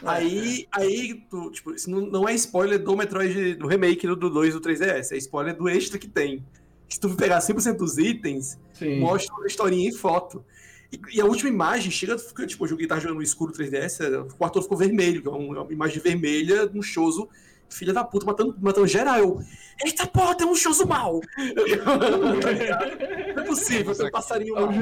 É, 0.02 0.08
Aí, 0.08 0.68
aí 0.72 1.26
tu, 1.30 1.52
tipo, 1.52 1.74
isso 1.74 1.92
não, 1.92 2.00
não 2.00 2.30
é 2.30 2.34
spoiler 2.34 2.82
do 2.82 2.96
Metroid, 2.96 3.56
do 3.56 3.68
remake 3.68 4.08
do, 4.08 4.16
do 4.16 4.30
2 4.30 4.54
do 4.54 4.62
3DS, 4.62 5.12
é 5.12 5.18
spoiler 5.18 5.54
do 5.54 5.68
extra 5.68 6.00
que 6.00 6.08
tem. 6.08 6.42
Se 6.88 7.00
tu 7.00 7.14
pegar 7.16 7.40
100% 7.40 7.76
dos 7.76 7.98
itens, 7.98 8.58
Sim. 8.74 9.02
mostra 9.02 9.36
uma 9.36 9.46
historinha 9.46 9.90
em 9.90 9.92
foto. 9.92 10.44
E, 10.92 11.00
e 11.14 11.22
a 11.22 11.26
última 11.26 11.50
imagem 11.50 11.92
chega, 11.92 12.18
fica, 12.18 12.46
tipo, 12.48 12.64
eu 12.64 12.70
joguei, 12.70 12.88
tava 12.88 13.02
jogando 13.02 13.18
no 13.18 13.24
escuro 13.24 13.54
3DS, 13.54 14.02
é, 14.02 14.20
o 14.20 14.26
quarto 14.36 14.62
ficou 14.62 14.78
vermelho, 14.78 15.22
que 15.22 15.28
é 15.28 15.32
uma, 15.32 15.62
uma 15.62 15.74
imagem 15.74 16.00
vermelha, 16.00 16.70
um 16.74 16.82
choso, 16.82 17.30
filha 17.70 17.94
da 17.94 18.04
puta, 18.04 18.26
matando, 18.26 18.56
matando 18.60 18.88
geral. 18.88 19.18
Eu, 19.18 19.42
Eita 19.84 20.06
porra, 20.06 20.36
tem 20.36 20.46
um 20.46 20.56
choso 20.56 20.86
mal! 20.86 21.22
Tá? 21.22 21.98
Não 23.36 23.44
é 23.44 23.46
possível, 23.46 23.96
tem 23.96 24.08
um 24.08 24.12
passarinho 24.12 24.58
É 24.58 24.62
o 24.62 24.66
mal. 24.66 24.74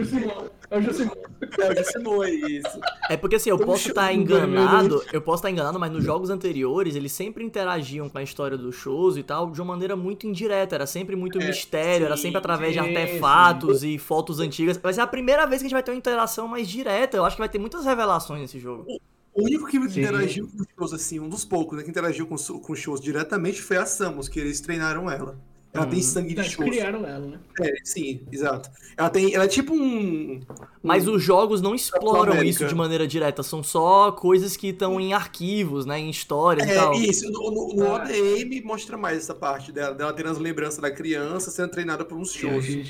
É 0.71 0.77
o 0.77 0.81
Jusimon. 0.81 1.13
É, 1.59 2.09
o 2.09 2.23
é 2.23 2.31
isso. 2.31 2.79
É 3.09 3.15
porque 3.17 3.35
assim, 3.35 3.51
eu 3.51 3.59
posso 3.59 3.89
estar 3.89 4.11
meu 4.11 4.21
enganado, 4.21 5.03
eu 5.13 5.21
posso 5.21 5.41
estar 5.41 5.51
enganado, 5.51 5.79
mas 5.79 5.91
nos 5.91 6.03
jogos 6.03 6.31
anteriores 6.31 6.95
eles 6.95 7.11
sempre 7.11 7.43
interagiam 7.43 8.09
com 8.09 8.17
a 8.17 8.23
história 8.23 8.57
dos 8.57 8.75
shows 8.75 9.17
e 9.17 9.23
tal 9.23 9.51
de 9.51 9.61
uma 9.61 9.73
maneira 9.73 9.95
muito 9.95 10.25
indireta, 10.25 10.75
era 10.75 10.87
sempre 10.87 11.15
muito 11.15 11.39
É, 11.39 11.45
mistério, 11.45 12.05
era 12.07 12.15
sim, 12.15 12.23
sempre 12.23 12.39
através 12.39 12.73
de 12.73 12.81
sim, 12.81 12.87
artefatos 12.87 13.83
e 13.83 13.99
fotos 13.99 14.39
antigas. 14.39 14.77
Vai 14.77 14.93
ser 14.93 15.01
a 15.01 15.07
primeira 15.07 15.45
vez 15.45 15.61
que 15.61 15.67
a 15.67 15.69
gente 15.69 15.75
vai 15.75 15.83
ter 15.83 15.91
uma 15.91 15.97
interação 15.97 16.47
mais 16.47 16.67
direta, 16.67 17.15
eu 17.17 17.23
acho 17.23 17.35
que 17.35 17.41
vai 17.41 17.49
ter 17.49 17.59
muitas 17.59 17.85
revelações 17.85 18.41
nesse 18.41 18.59
jogo. 18.59 18.83
O 18.87 18.99
único 19.43 19.65
que 19.67 19.79
Sim. 19.89 20.01
interagiu 20.01 20.47
com 20.47 20.61
os 20.61 20.67
shows, 20.77 20.93
assim, 20.93 21.19
um 21.19 21.29
dos 21.29 21.45
poucos, 21.45 21.77
né, 21.77 21.83
que 21.83 21.89
interagiu 21.89 22.25
com, 22.27 22.35
os- 22.35 22.47
com 22.47 22.73
os 22.73 22.79
shows 22.79 22.99
diretamente 23.01 23.61
foi 23.61 23.77
a 23.77 23.85
Samus, 23.85 24.27
que 24.27 24.39
eles 24.39 24.59
treinaram 24.61 25.09
ela. 25.09 25.37
Ela 25.73 25.85
tem 25.85 25.99
Uhum. 25.99 26.03
sangue 26.05 26.33
de 26.33 26.39
Eles 26.39 26.51
shows. 26.53 26.67
criaram 26.69 27.05
ela, 27.05 27.19
né? 27.27 27.39
É, 27.61 27.73
sim, 27.83 28.21
exato. 28.31 28.67
Ela 28.95 29.09
tem. 29.11 29.35
Ela 29.35 29.43
é 29.43 29.47
tipo 29.47 29.75
um. 29.75 30.39
Mas 30.81 31.07
os 31.07 31.21
jogos 31.21 31.61
não 31.61 31.75
exploram 31.75 32.41
isso 32.41 32.65
de 32.65 32.73
maneira 32.73 33.05
direta, 33.05 33.43
são 33.43 33.61
só 33.61 34.11
coisas 34.11 34.57
que 34.57 34.69
estão 34.69 34.99
em 34.99 35.13
arquivos, 35.13 35.85
né, 35.85 35.99
em 35.99 36.09
histórias 36.09 36.67
e 36.67 36.71
É, 36.71 36.75
tal. 36.75 36.93
isso, 36.93 37.29
no, 37.31 37.51
no- 37.51 37.73
no 37.75 37.85
Ah. 37.91 37.95
ODM 38.05 38.61
mostra 38.63 38.97
mais 38.97 39.17
essa 39.19 39.35
parte 39.35 39.71
dela, 39.71 39.93
dela 39.93 40.13
tendo 40.13 40.29
as 40.29 40.39
lembranças 40.39 40.79
da 40.79 40.89
criança 40.89 41.51
sendo 41.51 41.69
treinada 41.69 42.03
por 42.03 42.17
uns 42.17 42.33
E 42.33 42.37
a 42.37 42.41
shows. 42.41 42.87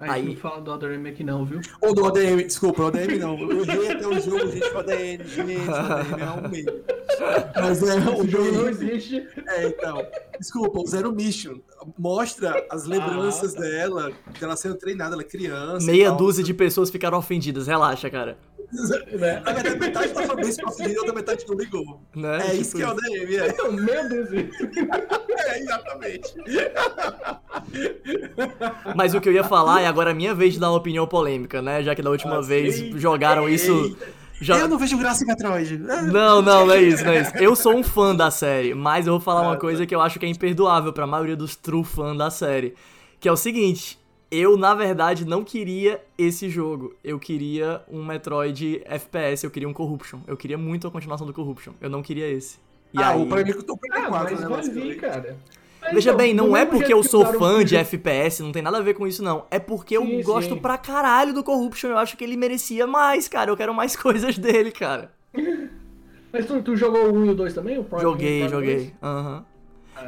Aí- 0.00 0.22
gente 0.22 0.34
não 0.34 0.40
fala 0.40 0.60
do 0.62 0.70
Other 0.70 0.92
M 0.92 1.08
aqui 1.08 1.22
não, 1.22 1.44
viu? 1.44 1.60
Ou 1.82 1.94
do 1.94 2.04
ODM, 2.04 2.44
desculpa, 2.46 2.84
ODM 2.84 3.18
não. 3.18 3.38
Eu 3.38 3.62
errei 3.64 3.90
até 3.92 4.06
o 4.08 4.20
jogo, 4.20 4.50
gente, 4.50 4.74
ODM, 4.74 5.24
gente, 5.26 5.50
ODM 5.70 6.22
é 6.22 6.30
um 6.30 6.48
meio. 6.50 6.84
Mas 7.54 7.82
é, 7.82 7.96
o 7.98 8.26
jogo 8.26 8.52
não 8.52 8.68
existe. 8.68 9.26
É, 9.46 9.66
então. 9.66 10.06
Desculpa, 10.38 10.80
o 10.80 10.86
Zero 10.86 11.12
Mission 11.12 11.58
mostra 11.98 12.66
as 12.70 12.86
lembranças 12.86 13.54
Ah. 13.56 13.60
dela, 13.60 14.12
dela 14.40 14.56
sendo 14.56 14.76
treinada, 14.76 15.14
ela 15.14 15.22
é 15.22 15.24
criança. 15.26 15.84
Meia 15.86 16.10
dúzia 16.12 16.42
de 16.42 16.54
pessoas 16.54 16.88
ficaram 16.90 17.18
ofendidas, 17.18 17.66
relaxa, 17.66 18.08
cara. 18.08 18.38
Né? 19.10 19.42
Verdade, 19.44 19.78
metade 19.80 20.08
tá 20.12 20.22
falando 20.22 20.48
isso 20.48 20.60
pra 20.62 20.88
e 20.88 20.94
a 20.96 21.00
outra 21.00 21.14
metade 21.14 21.44
não 21.48 21.56
ligou. 21.56 22.00
Né? 22.14 22.38
É 22.38 22.42
Tipo 22.42 22.54
isso 22.62 22.76
que 22.76 22.82
é 22.82 22.88
o 22.88 22.94
DM, 22.94 23.36
é. 23.36 23.48
Então, 23.48 23.72
meia 23.72 24.04
dúzia. 24.08 24.50
É, 25.38 25.58
exatamente. 25.60 26.34
Mas 28.94 29.14
o 29.14 29.20
que 29.20 29.28
eu 29.28 29.32
ia 29.32 29.44
falar 29.44 29.80
é 29.82 29.86
agora 29.86 30.10
a 30.10 30.14
minha 30.14 30.34
vez 30.34 30.54
de 30.54 30.60
dar 30.60 30.70
uma 30.70 30.78
opinião 30.78 31.06
polêmica, 31.06 31.60
né? 31.60 31.82
Já 31.82 31.94
que 31.94 32.02
da 32.02 32.10
última 32.10 32.38
Ah, 32.38 32.40
vez 32.40 32.76
sim. 32.76 32.98
jogaram 32.98 33.48
isso. 33.48 33.72
Eita. 33.72 34.06
já- 34.40 34.58
Eu 34.58 34.68
não 34.68 34.78
vejo 34.78 34.96
graça 34.98 35.24
em 35.24 35.26
Metroid. 35.26 35.82
Ah, 35.88 36.02
Não, 36.02 36.42
não, 36.42 36.66
não 36.66 36.72
é 36.72 36.82
isso, 36.82 37.04
não 37.04 37.12
é 37.12 37.22
isso. 37.22 37.36
Eu 37.36 37.54
sou 37.56 37.74
um 37.76 37.82
fã 37.82 38.14
da 38.14 38.30
série, 38.30 38.74
mas 38.74 39.06
eu 39.06 39.14
vou 39.14 39.20
falar 39.20 39.40
Ah, 39.40 39.44
uma 39.48 39.54
tá. 39.54 39.60
coisa 39.60 39.86
que 39.86 39.94
eu 39.94 40.00
acho 40.00 40.18
que 40.18 40.26
é 40.26 40.28
imperdoável 40.28 40.92
pra 40.92 41.06
maioria 41.06 41.36
dos 41.36 41.56
true 41.56 41.84
fãs 41.84 42.16
da 42.16 42.30
série. 42.30 42.74
Que 43.18 43.28
é 43.28 43.32
o 43.32 43.36
seguinte. 43.36 43.98
Eu, 44.30 44.56
na 44.56 44.74
verdade, 44.74 45.24
não 45.24 45.42
queria 45.42 46.00
esse 46.16 46.48
jogo. 46.48 46.94
Eu 47.02 47.18
queria 47.18 47.82
um 47.90 48.04
Metroid 48.04 48.80
FPS, 48.84 49.44
eu 49.44 49.50
queria 49.50 49.68
um 49.68 49.72
Corruption. 49.72 50.20
Eu 50.26 50.36
queria 50.36 50.56
muito 50.56 50.86
a 50.86 50.90
continuação 50.90 51.26
do 51.26 51.32
Corruption. 51.32 51.72
Eu 51.80 51.90
não 51.90 52.00
queria 52.00 52.28
esse. 52.28 52.58
E 52.94 52.98
ah, 53.02 53.10
aí... 53.10 53.20
o 53.20 53.26
Prime 53.26 53.50
o 53.50 53.76
Prime 53.76 53.96
Ah, 54.06 54.08
4, 54.08 54.48
mas 54.48 54.68
né? 54.68 54.94
cara. 54.94 55.36
Mas 55.80 55.94
Veja 55.94 56.10
então, 56.10 56.18
bem, 56.18 56.34
não 56.34 56.56
é 56.56 56.66
porque 56.66 56.92
eu 56.92 57.00
que 57.00 57.08
sou 57.08 57.24
fã 57.24 57.64
de 57.64 57.74
FPS, 57.74 58.42
não 58.42 58.52
tem 58.52 58.62
nada 58.62 58.78
a 58.78 58.82
ver 58.82 58.94
com 58.94 59.06
isso, 59.06 59.22
não. 59.22 59.46
É 59.50 59.58
porque 59.58 59.96
eu 59.96 60.04
Sim, 60.04 60.22
gosto 60.22 60.54
sim. 60.54 60.60
pra 60.60 60.76
caralho 60.76 61.32
do 61.32 61.42
Corruption. 61.42 61.88
Eu 61.90 61.98
acho 61.98 62.16
que 62.16 62.22
ele 62.22 62.36
merecia 62.36 62.86
mais, 62.86 63.26
cara. 63.26 63.50
Eu 63.50 63.56
quero 63.56 63.74
mais 63.74 63.96
coisas 63.96 64.36
dele, 64.38 64.70
cara. 64.70 65.10
Mas 66.32 66.46
tu, 66.46 66.62
tu 66.62 66.76
jogou 66.76 67.06
o 67.10 67.16
1 67.16 67.26
e 67.26 67.30
o 67.30 67.34
2 67.34 67.54
também? 67.54 67.78
O 67.78 67.84
Prime- 67.84 68.02
Joguei, 68.02 68.48
joguei. 68.48 68.76
2? 68.76 68.92
Aham. 69.02 69.44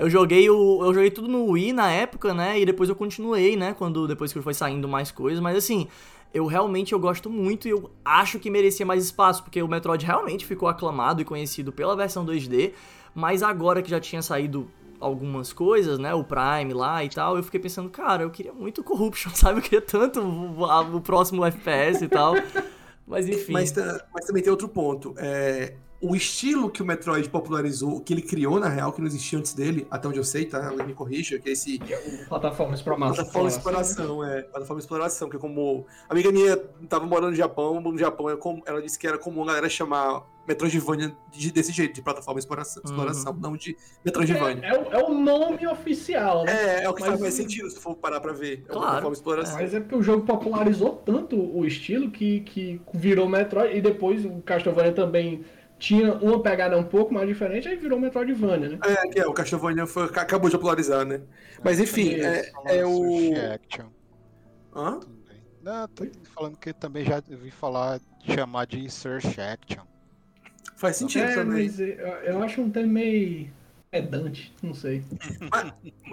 Eu 0.01 0.11
joguei 0.11 0.49
o. 0.51 0.85
Eu 0.85 0.95
joguei 0.95 1.11
tudo 1.11 1.29
no 1.29 1.45
Wii 1.51 1.73
na 1.73 1.91
época, 1.91 2.33
né? 2.35 2.59
E 2.61 2.65
depois 2.67 2.89
eu 2.89 2.97
continuei, 2.97 3.57
né? 3.57 3.75
Quando 3.77 4.07
depois 4.07 4.33
que 4.33 4.41
foi 4.41 4.55
saindo 4.55 4.89
mais 4.89 5.11
coisas. 5.11 5.41
Mas 5.41 5.57
assim, 5.57 5.89
eu 6.33 6.47
realmente 6.47 6.93
eu 6.93 6.99
gosto 6.99 7.29
muito 7.31 7.69
e 7.69 7.71
eu 7.71 7.91
acho 8.05 8.39
que 8.39 8.51
merecia 8.51 8.85
mais 8.87 9.05
espaço, 9.05 9.43
porque 9.43 9.63
o 9.63 9.69
Metroid 9.69 10.05
realmente 10.05 10.47
ficou 10.47 10.69
aclamado 10.69 11.21
e 11.21 11.25
conhecido 11.25 11.73
pela 11.73 11.95
versão 11.97 12.25
2D. 12.25 12.73
Mas 13.15 13.43
agora 13.43 13.83
que 13.83 13.91
já 13.91 14.01
tinha 14.01 14.23
saído 14.23 14.69
algumas 14.99 15.53
coisas, 15.53 15.99
né? 15.99 16.15
O 16.15 16.25
Prime 16.25 16.73
lá 16.73 17.05
e 17.05 17.09
tal, 17.09 17.37
eu 17.37 17.43
fiquei 17.43 17.59
pensando, 17.61 17.91
cara, 17.91 18.23
eu 18.23 18.31
queria 18.31 18.53
muito 18.53 18.83
Corruption, 18.85 19.31
sabe? 19.35 19.59
Eu 19.59 19.63
queria 19.63 19.83
tanto 19.83 20.21
o, 20.21 20.65
a- 20.65 20.81
o 20.83 21.01
próximo 21.01 21.45
FPS 21.45 22.05
e 22.05 22.09
tal. 22.09 22.35
Mas 23.07 23.29
enfim. 23.29 23.53
Mas, 23.53 23.75
mas 24.15 24.25
também 24.27 24.43
tem 24.43 24.51
outro 24.51 24.69
ponto. 24.69 25.13
É, 25.19 25.75
o 26.03 26.17
estilo 26.17 26.69
que 26.69 26.83
o 26.83 26.85
Metroid 26.85 27.29
popularizou, 27.31 28.01
que 28.01 28.13
ele 28.13 28.23
criou, 28.23 28.59
na 28.59 28.69
real, 28.69 28.93
que 28.93 29.01
não 29.01 29.07
existia 29.07 29.39
antes 29.39 29.55
dele, 29.55 29.87
até 29.89 30.09
onde 30.09 30.19
eu 30.19 30.25
sei, 30.25 30.45
tá? 30.47 30.69
Alguém 30.69 30.89
me 30.89 30.95
corrija, 30.95 31.39
que 31.39 31.49
é 31.49 31.53
esse 31.53 31.79
Plataforma 32.29 32.75
exploração. 32.75 33.15
Plataforma 33.15 33.49
exploração, 33.49 34.25
é. 34.25 34.43
Plataforma 34.43 34.81
exploração, 34.81 35.29
que 35.29 35.37
é 35.37 35.39
como. 35.39 35.87
A 36.09 36.13
amiga 36.13 36.33
minha 36.33 36.57
tava 36.89 37.07
morando 37.07 37.31
no 37.31 37.37
Japão, 37.37 37.81
no 37.81 37.97
Japão 37.97 38.29
é 38.29 38.37
ela 38.67 38.83
disse 38.83 38.99
que 38.99 39.07
era 39.07 39.17
comum 39.17 39.43
a 39.45 39.47
galera 39.47 39.69
chamar 39.69 40.25
Metroidvania 40.47 41.15
de- 41.31 41.53
desse 41.53 41.71
jeito, 41.71 41.95
de 41.95 42.03
plataforma 42.03 42.41
exploração, 42.41 42.83
exploração 42.85 43.33
não 43.41 43.57
de 43.57 43.77
Metroidvania. 44.05 44.65
É, 44.65 44.75
é 44.75 44.79
o, 44.79 44.93
é 44.93 45.05
o 45.05 45.15
nome 45.15 45.65
oficial, 45.69 46.45
né? 46.45 46.81
É, 46.81 46.85
é, 46.85 46.89
o 46.91 46.95
que 46.95 47.01
Mas 47.03 47.11
faz 47.11 47.21
mais 47.21 47.35
o- 47.35 47.37
sentido 47.37 47.71
se 47.71 47.79
for 47.79 47.95
parar 47.95 48.21
pra 48.21 48.33
ver. 48.33 48.65
É 48.69 48.73
Claro. 48.73 48.87
plataforma 48.87 49.15
exploração. 49.15 49.55
Mas 49.55 49.73
é 49.73 49.79
porque 49.81 49.95
o 49.95 50.03
jogo 50.03 50.27
popularizou 50.27 50.97
tanto 51.05 51.37
o 51.37 51.65
estilo 51.65 52.11
que, 52.11 52.41
que 52.41 52.81
virou 52.93 53.29
Metroid 53.29 53.77
e 53.77 53.81
depois 53.81 54.25
o 54.25 54.41
Castlevania 54.43 54.93
também 54.93 55.45
tinha 55.83 56.15
uma 56.15 56.41
pegada 56.41 56.79
um 56.79 56.85
pouco 56.85 57.13
mais 57.13 57.27
diferente, 57.27 57.67
aí 57.67 57.77
virou 57.77 57.99
Metroidvania, 57.99 58.69
né? 58.69 58.79
É, 58.85 59.09
que 59.09 59.19
é, 59.19 59.27
o 59.27 59.33
Castlevania 59.33 59.85
foi, 59.85 60.05
acabou 60.05 60.49
de 60.49 60.57
popularizar, 60.57 61.05
né? 61.05 61.23
Mas 61.63 61.81
enfim, 61.81 62.15
é, 62.15 62.43
Isso, 62.43 62.53
é 62.67 62.87
o. 62.87 63.53
Action 63.53 63.87
Hã? 64.73 65.01
também. 65.01 65.43
Não, 65.61 65.89
tô 65.89 66.07
falando 66.33 66.57
que 66.57 66.73
também 66.73 67.05
já 67.05 67.21
ouvi 67.29 67.51
falar 67.51 67.99
de 68.21 68.33
chamar 68.33 68.67
de 68.67 68.89
Search 68.89 69.41
Action. 69.41 69.85
Faz 70.77 70.97
sentido 70.97 71.25
é, 71.25 71.35
também. 71.35 71.65
mas 71.65 71.81
eu, 71.81 71.89
eu 71.89 72.43
acho 72.45 72.61
um 72.61 72.71
termo 72.71 72.93
meio 72.93 73.51
pedante, 73.93 74.51
não 74.63 74.73
sei. 74.73 75.05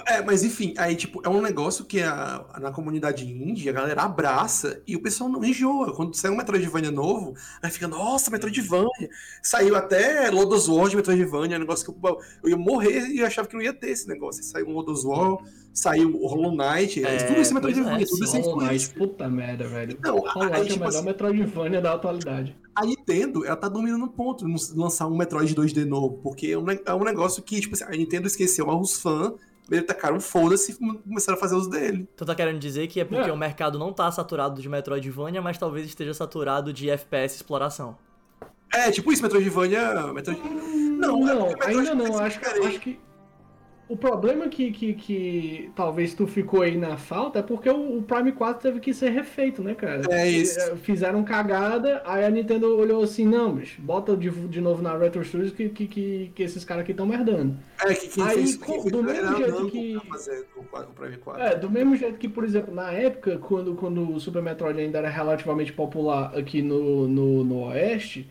É, 0.06 0.22
mas 0.22 0.44
enfim, 0.44 0.74
aí, 0.78 0.98
tipo, 0.98 1.22
é 1.26 1.30
um 1.30 1.42
negócio 1.42 1.86
que 1.86 2.02
a, 2.02 2.46
na 2.60 2.72
comunidade 2.72 3.26
indie 3.26 3.70
a 3.70 3.72
galera 3.72 4.02
abraça 4.04 4.82
e 4.86 4.98
o 4.98 5.02
pessoal 5.02 5.30
não 5.30 5.44
enjoa. 5.46 5.96
Quando 5.96 6.14
sai 6.14 6.30
um 6.30 6.36
Metroidvania 6.36 6.92
novo, 6.92 7.36
aí 7.62 7.72
fica, 7.72 7.88
nossa, 7.88 8.30
Metroidvania. 8.30 9.10
Saiu 9.42 9.78
até 9.78 10.30
Lodos 10.30 10.68
War 10.68 10.90
de 10.90 10.98
Metroidvania, 10.98 11.56
um 11.56 11.62
negócio 11.62 11.86
que 11.86 12.06
eu, 12.06 12.20
eu 12.44 12.50
ia 12.50 12.58
morrer 12.58 13.08
e 13.08 13.24
achava 13.24 13.48
que 13.48 13.56
não 13.56 13.62
ia 13.62 13.74
ter 13.74 13.92
esse 13.92 14.10
negócio. 14.10 14.42
Aí 14.44 14.50
Saiu 14.50 14.68
um 14.68 14.74
Lodos 14.74 15.06
War, 15.06 15.38
saiu 15.74 16.16
o 16.16 16.28
Hollow 16.28 16.52
Knight, 16.52 17.04
É, 17.06 17.18
tudo 17.18 17.40
isso 17.40 17.58
é 17.58 17.62
pois 17.62 17.76
Metroidvania, 17.76 18.04
é, 18.04 18.08
tudo 18.08 18.24
isso 18.24 18.38
é 18.38 18.40
Hollow 18.42 18.62
Knight, 18.68 18.90
puta 18.92 19.30
merda, 19.30 19.68
velho. 19.68 19.98
Não, 20.04 20.18
Hollow 20.20 20.50
Knight 20.50 20.58
é 20.58 20.62
o 20.62 20.66
tipo 20.66 20.80
melhor 20.80 20.90
assim, 20.90 21.06
Metroidvania 21.06 21.82
da 21.82 21.94
atualidade. 21.94 22.56
a 22.76 22.86
Nintendo, 22.86 23.46
ela 23.46 23.56
tá 23.56 23.68
dominando 23.68 24.04
um 24.06 24.08
ponto 24.08 24.48
no 24.48 24.58
lançar 24.76 25.08
um 25.08 25.18
Metroid 25.18 25.54
2D 25.54 25.86
novo, 25.86 26.20
porque 26.24 26.48
é 26.48 26.58
um, 26.58 26.66
é 26.70 26.94
um 26.94 27.04
negócio 27.04 27.42
que, 27.44 27.60
tipo 27.60 27.76
assim, 27.76 27.84
a 27.84 27.90
Nintendo 27.92 28.28
esqueceu, 28.28 28.68
os 28.70 29.02
fãs, 29.02 29.34
eles 29.70 29.86
tacaram 29.86 30.20
foda-se 30.20 30.72
e 30.72 30.76
começaram 30.76 31.38
a 31.38 31.40
fazer 31.40 31.56
os 31.56 31.68
dele. 31.68 32.08
Tu 32.18 32.26
tá 32.26 32.34
querendo 32.34 32.60
dizer 32.60 32.88
que 32.88 33.00
é 33.00 33.06
porque 33.06 33.30
É. 33.30 33.34
o 33.34 33.38
mercado 33.38 33.78
não 33.78 33.94
tá 33.94 34.12
saturado 34.12 34.62
de 34.62 34.68
Metroidvania, 34.68 35.42
mas 35.42 35.58
talvez 35.58 35.86
esteja 35.86 36.14
saturado 36.14 36.74
de 36.74 36.90
FPS 36.90 37.36
exploração. 37.36 37.96
É, 38.74 38.90
tipo 38.92 39.12
isso, 39.12 39.22
Metroidvania. 39.22 40.12
Metroid... 40.14 40.40
Não, 40.98 41.20
Não, 41.20 41.46
é 41.48 41.50
Metroid 41.50 41.78
ainda 41.78 41.96
não. 41.96 42.18
Acho, 42.20 42.40
acho 42.66 42.80
que 42.80 43.00
o 43.90 43.98
problema 43.98 44.48
que, 44.48 44.72
que, 44.72 44.94
que 44.94 45.72
talvez 45.76 46.14
tu 46.14 46.28
ficou 46.28 46.62
aí 46.62 46.78
na 46.78 46.96
falta 46.96 47.40
é 47.40 47.42
porque 47.42 47.68
o, 47.70 47.98
o 47.98 48.04
Prime 48.04 48.32
4 48.32 48.62
teve 48.62 48.80
que 48.80 48.94
ser 48.94 49.10
refeito, 49.10 49.64
né, 49.64 49.74
cara? 49.74 50.04
É 50.12 50.30
isso. 50.30 50.60
Eh, 50.60 50.76
Fizeram 50.76 51.24
cagada, 51.24 52.02
aí 52.06 52.24
a 52.24 52.30
Nintendo 52.30 52.78
olhou 52.78 53.02
assim, 53.04 53.26
não, 53.26 53.54
bicho, 53.56 53.82
bota 53.82 54.16
de, 54.16 54.30
de 54.30 54.62
novo 54.62 54.84
na 54.84 54.96
Retro 54.96 55.26
Studios 55.26 55.52
que, 55.52 55.70
que, 55.70 55.88
que, 55.88 56.32
que 56.36 56.44
esses 56.44 56.64
caras 56.64 56.84
aqui 56.84 56.92
estão 56.92 57.08
merdando. 57.08 57.58
É, 57.84 57.94
que 57.96 58.08
quem 58.10 58.24
Aí, 58.24 58.36
fez, 58.36 58.58
com- 58.58 58.66
quem 58.66 58.82
fez 58.82 58.92
do 58.94 59.04
mesmo 59.04 59.38
jeito 59.38 59.72
que- 59.72 60.00
fazer 60.08 60.46
o, 60.56 60.60
o 60.60 60.94
Prime 60.94 61.18
4. 61.18 61.42
É, 61.44 61.56
do 61.56 61.70
mesmo 61.70 61.96
jeito 61.96 62.18
que, 62.20 62.30
por 62.30 62.44
exemplo, 62.44 62.74
na 62.74 62.92
época, 62.92 63.40
quando, 63.40 63.74
quando 63.74 64.14
o 64.14 64.20
Super 64.20 64.44
Metroid 64.44 64.80
ainda 64.80 65.00
era 65.00 65.10
relativamente 65.10 65.74
popular 65.74 66.38
aqui 66.38 66.62
no, 66.62 67.08
no, 67.08 67.44
no 67.44 67.64
Oeste, 67.66 68.30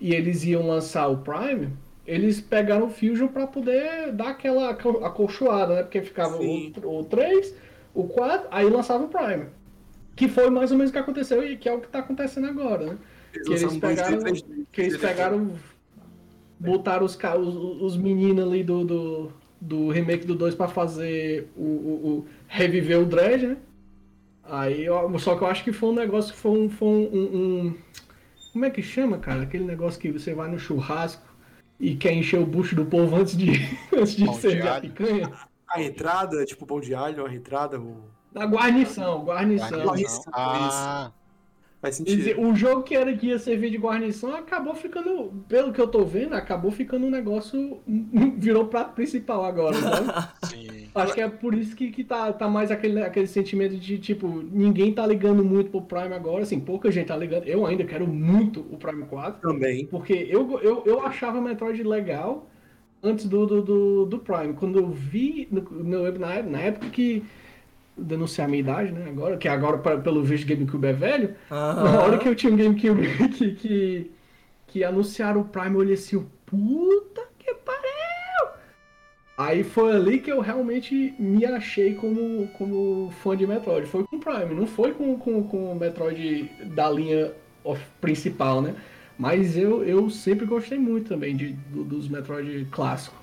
e 0.00 0.14
eles 0.14 0.44
iam 0.44 0.66
lançar 0.66 1.08
o 1.08 1.16
Prime, 1.18 1.70
eles 2.08 2.40
pegaram 2.40 2.86
o 2.86 2.90
Fusion 2.90 3.28
pra 3.28 3.46
poder 3.46 4.12
dar 4.12 4.30
aquela 4.30 4.70
aco- 4.70 5.04
acolchoada, 5.04 5.74
né? 5.76 5.82
Porque 5.82 6.00
ficava 6.02 6.38
Sim. 6.38 6.72
o, 6.82 7.00
o 7.00 7.04
3, 7.04 7.54
o 7.94 8.04
4, 8.04 8.48
aí 8.50 8.68
lançava 8.68 9.04
o 9.04 9.08
Prime. 9.08 9.44
Que 10.16 10.26
foi 10.26 10.48
mais 10.50 10.70
ou 10.72 10.76
menos 10.78 10.90
o 10.90 10.92
que 10.92 10.98
aconteceu 10.98 11.44
e 11.46 11.56
que 11.56 11.68
é 11.68 11.72
o 11.72 11.80
que 11.80 11.88
tá 11.88 11.98
acontecendo 12.00 12.46
agora, 12.48 12.86
né? 12.86 12.98
que 13.32 13.52
eles 13.52 13.76
pegaram- 13.76 14.18
D, 14.18 14.24
3D, 14.32 14.66
Que 14.72 14.80
eles 14.80 14.94
3D. 14.94 15.00
pegaram, 15.00 15.50
botaram 16.58 17.04
os, 17.04 17.14
os, 17.16 17.82
os 17.82 17.96
meninos 17.96 18.44
ali 18.44 18.64
do, 18.64 18.84
do, 18.84 19.32
do 19.60 19.88
remake 19.90 20.26
do 20.26 20.34
2 20.34 20.54
pra 20.54 20.66
fazer 20.66 21.48
o, 21.56 21.62
o, 21.62 21.66
o- 21.66 22.26
reviver 22.48 22.98
o 23.00 23.04
Dredge, 23.04 23.48
né? 23.48 23.56
Aí, 24.50 24.86
só 25.18 25.36
que 25.36 25.42
eu 25.42 25.46
acho 25.48 25.62
que 25.62 25.72
foi 25.72 25.90
um 25.90 25.94
negócio 25.94 26.32
que 26.32 26.38
foi 26.40 26.52
um, 26.58 26.70
foi 26.70 26.88
um- 26.88 27.36
um- 27.66 27.74
Como 28.52 28.64
é 28.64 28.70
que 28.70 28.82
chama, 28.82 29.18
cara? 29.18 29.42
Aquele 29.42 29.64
negócio 29.64 30.00
que 30.00 30.10
você 30.10 30.32
vai 30.32 30.50
no 30.50 30.58
churrasco 30.58 31.22
e 31.80 31.94
quer 31.96 32.12
encher 32.12 32.40
o 32.40 32.46
bucho 32.46 32.74
do 32.74 32.84
povo 32.84 33.16
antes 33.16 33.36
de, 33.36 33.50
antes 33.96 34.16
de 34.16 34.34
servir 34.36 34.68
a 34.68 34.80
picanha. 34.80 35.32
A 35.68 35.82
entrada, 35.82 36.44
tipo 36.44 36.66
pão 36.66 36.80
de 36.80 36.94
alho, 36.94 37.26
a 37.26 37.34
entrada, 37.34 37.78
o... 37.78 37.96
Da 38.32 38.44
guarnição, 38.44 39.24
guarnição. 39.24 39.84
Guarnição. 39.84 40.32
Ah, 40.32 41.12
faz 41.80 42.00
Quer 42.00 42.16
dizer, 42.16 42.34
sentido. 42.34 42.46
o 42.48 42.54
jogo 42.54 42.82
que 42.82 42.94
era 42.94 43.16
que 43.16 43.28
ia 43.28 43.38
servir 43.38 43.70
de 43.70 43.76
guarnição 43.78 44.34
acabou 44.34 44.74
ficando, 44.74 45.32
pelo 45.48 45.72
que 45.72 45.80
eu 45.80 45.86
tô 45.88 46.04
vendo, 46.04 46.34
acabou 46.34 46.70
ficando 46.70 47.06
um 47.06 47.10
negócio. 47.10 47.78
virou 48.38 48.66
prato 48.66 48.94
principal 48.94 49.44
agora, 49.44 49.74
sabe? 49.76 50.08
sim. 50.46 50.88
Acho 50.94 51.14
que 51.14 51.20
é 51.20 51.28
por 51.28 51.54
isso 51.54 51.76
que, 51.76 51.90
que 51.90 52.02
tá, 52.02 52.32
tá 52.32 52.48
mais 52.48 52.70
aquele, 52.70 53.00
aquele 53.02 53.26
sentimento 53.28 53.76
de 53.76 53.98
tipo, 53.98 54.26
ninguém 54.50 54.92
tá 54.92 55.06
ligando 55.06 55.44
muito 55.44 55.70
pro 55.70 55.82
Prime 55.82 56.14
agora, 56.14 56.42
assim, 56.42 56.58
pouca 56.58 56.90
gente 56.90 57.06
tá 57.06 57.16
ligando. 57.16 57.44
Eu 57.46 57.64
ainda 57.66 57.84
quero 57.84 58.06
muito 58.06 58.60
o 58.70 58.76
Prime 58.76 59.04
4, 59.06 59.40
Também. 59.40 59.86
porque 59.86 60.26
eu, 60.28 60.58
eu, 60.60 60.82
eu 60.86 61.00
achava 61.06 61.40
Metroid 61.40 61.82
legal 61.84 62.48
antes 63.02 63.26
do, 63.26 63.46
do, 63.46 63.62
do, 63.62 64.06
do 64.06 64.18
Prime. 64.18 64.54
Quando 64.54 64.78
eu 64.78 64.88
vi, 64.90 65.46
no, 65.52 65.60
no- 65.62 66.18
na, 66.18 66.42
na 66.42 66.58
época 66.58 66.88
que. 66.90 67.22
Denunciar 67.98 68.46
a 68.46 68.50
minha 68.50 68.60
idade, 68.60 68.92
né? 68.92 69.06
Agora, 69.08 69.36
que 69.36 69.48
agora, 69.48 69.78
pelo 69.98 70.22
visto, 70.22 70.46
GameCube 70.46 70.86
é 70.86 70.92
velho. 70.92 71.34
Na 71.50 72.00
hora 72.02 72.18
que 72.18 72.28
eu 72.28 72.34
tinha 72.34 72.52
um 72.52 72.56
GameCube 72.56 73.08
que, 73.36 73.52
que, 73.54 74.10
que 74.68 74.84
anunciaram 74.84 75.40
o 75.40 75.44
Prime, 75.44 75.74
eu 75.74 75.80
olhei 75.80 75.94
assim, 75.94 76.24
puta 76.46 77.22
que 77.38 77.52
pariu! 77.54 78.50
Aí 79.36 79.62
foi 79.62 79.94
ali 79.94 80.18
que 80.18 80.30
eu 80.32 80.40
realmente 80.40 81.14
me 81.18 81.44
achei 81.46 81.94
como, 81.94 82.48
como 82.58 83.10
fã 83.22 83.36
de 83.36 83.46
Metroid. 83.46 83.86
Foi 83.86 84.04
com 84.04 84.16
o 84.16 84.20
Prime, 84.20 84.54
não 84.54 84.66
foi 84.66 84.92
com, 84.92 85.16
com, 85.16 85.44
com 85.44 85.72
o 85.72 85.78
Metroid 85.78 86.50
da 86.74 86.90
linha 86.90 87.32
principal, 88.00 88.60
né? 88.60 88.74
Mas 89.18 89.56
eu, 89.56 89.84
eu 89.84 90.10
sempre 90.10 90.46
gostei 90.46 90.78
muito 90.78 91.08
também 91.08 91.36
de, 91.36 91.52
do- 91.52 91.84
dos 91.84 92.08
Metroid 92.08 92.66
clássicos. 92.70 93.18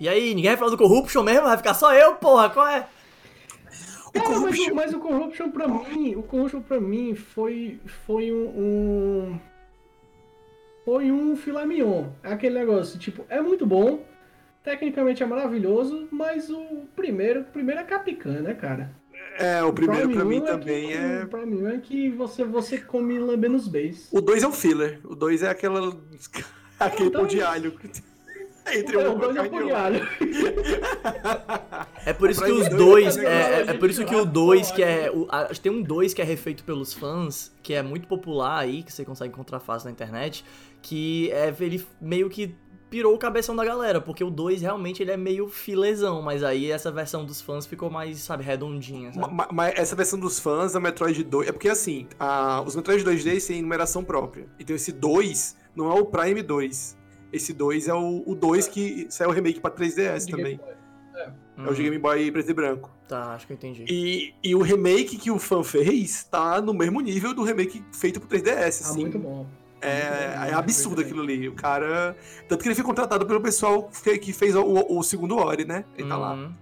E 0.00 0.08
aí, 0.08 0.34
ninguém 0.34 0.50
vai 0.50 0.56
falar 0.58 0.70
do 0.70 0.76
Corruption 0.78 1.22
mesmo? 1.22 1.42
Vai 1.42 1.56
ficar 1.56 1.74
só 1.74 1.94
eu, 1.94 2.14
porra, 2.16 2.50
qual 2.50 2.66
é? 2.66 2.86
O 4.16 4.22
Cara, 4.22 4.40
mas, 4.40 4.58
o- 4.58 4.74
mas 4.74 4.94
o 4.94 4.98
Corruption 5.00 5.50
pra 5.50 5.66
mim, 5.66 6.14
o 6.14 6.22
Corruption 6.22 6.60
pra 6.62 6.80
mim 6.80 7.14
foi, 7.14 7.80
foi 8.06 8.30
um, 8.32 8.46
um- 8.46 9.40
Foi 10.84 11.10
um 11.10 11.34
filé 11.34 11.64
mignon. 11.64 12.08
É 12.22 12.32
aquele 12.32 12.58
negócio, 12.58 12.98
tipo, 12.98 13.24
é 13.30 13.40
muito 13.40 13.64
bom, 13.66 14.04
tecnicamente 14.62 15.22
é 15.22 15.26
maravilhoso, 15.26 16.06
mas 16.10 16.50
o 16.50 16.84
primeiro, 16.94 17.40
o 17.40 17.44
primeiro 17.44 17.80
é 17.80 17.84
capicã, 17.84 18.40
né, 18.42 18.52
cara? 18.54 18.90
É, 19.38 19.62
o 19.64 19.72
primeiro 19.72 20.10
pra 20.10 20.24
mim 20.24 20.40
um 20.40 20.44
também 20.44 20.88
que, 20.88 20.92
é. 20.92 21.24
Pra 21.26 21.44
mim 21.46 21.66
é 21.66 21.78
que 21.78 22.10
você, 22.10 22.44
você 22.44 22.78
come 22.78 23.18
lambendo 23.18 23.56
os 23.56 23.66
beis. 23.66 24.08
O 24.12 24.20
2 24.20 24.42
é 24.42 24.46
o 24.46 24.52
filler. 24.52 25.00
O 25.02 25.14
2 25.16 25.42
é 25.42 25.48
aquela. 25.48 25.80
aquele 26.78 27.08
Então 27.08 27.22
pão 27.22 27.28
de 27.28 27.40
é 27.40 27.42
alho. 27.42 27.72
Entre 28.72 28.96
É, 28.96 29.08
um 29.08 29.14
o 29.14 29.18
dois 29.18 29.36
é 29.36 29.48
carne 29.48 29.56
e 29.58 29.62
outro. 29.62 29.76
apoiado. 29.76 30.08
É 32.06 32.12
por 32.12 32.30
isso 32.30 32.42
que 32.44 32.50
os 32.50 32.68
dois 32.68 33.16
dois. 33.16 33.16
é 33.18 33.24
É, 33.24 33.60
é- 33.70 33.74
por 33.74 33.90
isso 33.90 34.04
que 34.04 34.14
o 34.14 34.24
2, 34.24 34.70
que 34.70 34.82
é. 34.82 35.10
o- 35.12 35.26
a- 35.30 35.44
tem 35.46 35.70
um 35.72 35.82
2 35.82 36.14
que 36.14 36.20
é 36.22 36.24
refeito 36.24 36.64
pelos 36.64 36.92
fãs, 36.92 37.54
que 37.62 37.74
é 37.74 37.82
muito 37.82 38.06
popular 38.08 38.58
aí, 38.58 38.82
que 38.82 38.92
você 38.92 39.04
consegue 39.04 39.32
encontrar 39.32 39.60
fácil 39.60 39.86
na 39.86 39.92
internet, 39.92 40.44
que 40.82 41.30
é 41.32 41.54
ele 41.60 41.86
meio 42.00 42.28
que 42.28 42.54
pirou 42.90 43.14
o 43.14 43.18
cabeção 43.18 43.56
da 43.56 43.64
galera, 43.64 44.00
porque 44.00 44.22
o 44.22 44.30
2 44.30 44.62
realmente 44.62 45.02
ele 45.02 45.10
é 45.10 45.16
meio 45.16 45.48
filezão, 45.48 46.22
mas 46.22 46.44
aí 46.44 46.70
essa 46.70 46.92
versão 46.92 47.24
dos 47.24 47.40
fãs 47.40 47.66
ficou 47.66 47.90
mais, 47.90 48.18
sabe, 48.20 48.44
redondinha, 48.44 49.12
sabe? 49.12 49.34
Ma- 49.34 49.48
Mas 49.52 49.74
essa 49.76 49.96
versão 49.96 50.18
dos 50.18 50.38
fãs 50.38 50.72
da 50.72 50.80
Metroid 50.80 51.24
2. 51.24 51.48
É 51.48 51.52
porque 51.52 51.68
assim, 51.68 52.06
a- 52.20 52.62
os 52.64 52.76
Metroid 52.76 53.02
2D 53.04 53.40
têm 53.46 53.62
numeração 53.62 54.04
própria. 54.04 54.46
Então 54.60 54.76
esse 54.76 54.92
2 54.92 55.56
não 55.74 55.90
é 55.90 56.00
o 56.00 56.04
Prime 56.06 56.40
2. 56.42 56.96
Esse 57.34 57.52
2 57.52 57.88
é 57.88 57.94
o, 57.94 58.22
o 58.26 58.34
2 58.34 58.68
que 58.68 59.06
saiu 59.10 59.30
o 59.30 59.32
remake 59.32 59.60
pra 59.60 59.70
3DS 59.70 60.30
também. 60.30 60.60
É 61.56 61.70
o 61.70 61.74
de 61.74 61.82
Game 61.82 61.98
Boy 61.98 62.30
preto 62.30 62.50
e 62.50 62.54
branco. 62.54 62.90
Tá, 63.08 63.34
acho 63.34 63.46
que 63.46 63.52
eu 63.52 63.56
entendi. 63.56 63.84
E, 63.88 64.34
e 64.42 64.54
o 64.54 64.62
remake 64.62 65.16
que 65.16 65.30
o 65.30 65.38
fã 65.38 65.62
fez 65.62 66.24
tá 66.24 66.60
no 66.60 66.74
mesmo 66.74 67.00
nível 67.00 67.34
do 67.34 67.42
remake 67.42 67.82
feito 67.92 68.20
pro 68.20 68.28
3DS. 68.28 68.56
Ah, 68.56 68.68
assim. 68.68 69.00
muito 69.00 69.18
bom. 69.18 69.46
É, 69.80 70.48
é 70.50 70.54
absurdo 70.54 71.02
aquilo 71.02 71.22
ali. 71.22 71.48
O 71.48 71.54
cara. 71.54 72.16
Tanto 72.48 72.62
que 72.62 72.68
ele 72.68 72.74
foi 72.74 72.84
contratado 72.84 73.26
pelo 73.26 73.40
pessoal 73.40 73.90
que 74.02 74.18
que 74.18 74.32
fez 74.32 74.56
o, 74.56 74.86
o 74.88 75.02
segundo 75.02 75.36
Ori, 75.36 75.64
né? 75.64 75.84
Ele 75.96 76.08
tá 76.08 76.16
lá. 76.16 76.34
Uhum. 76.34 76.52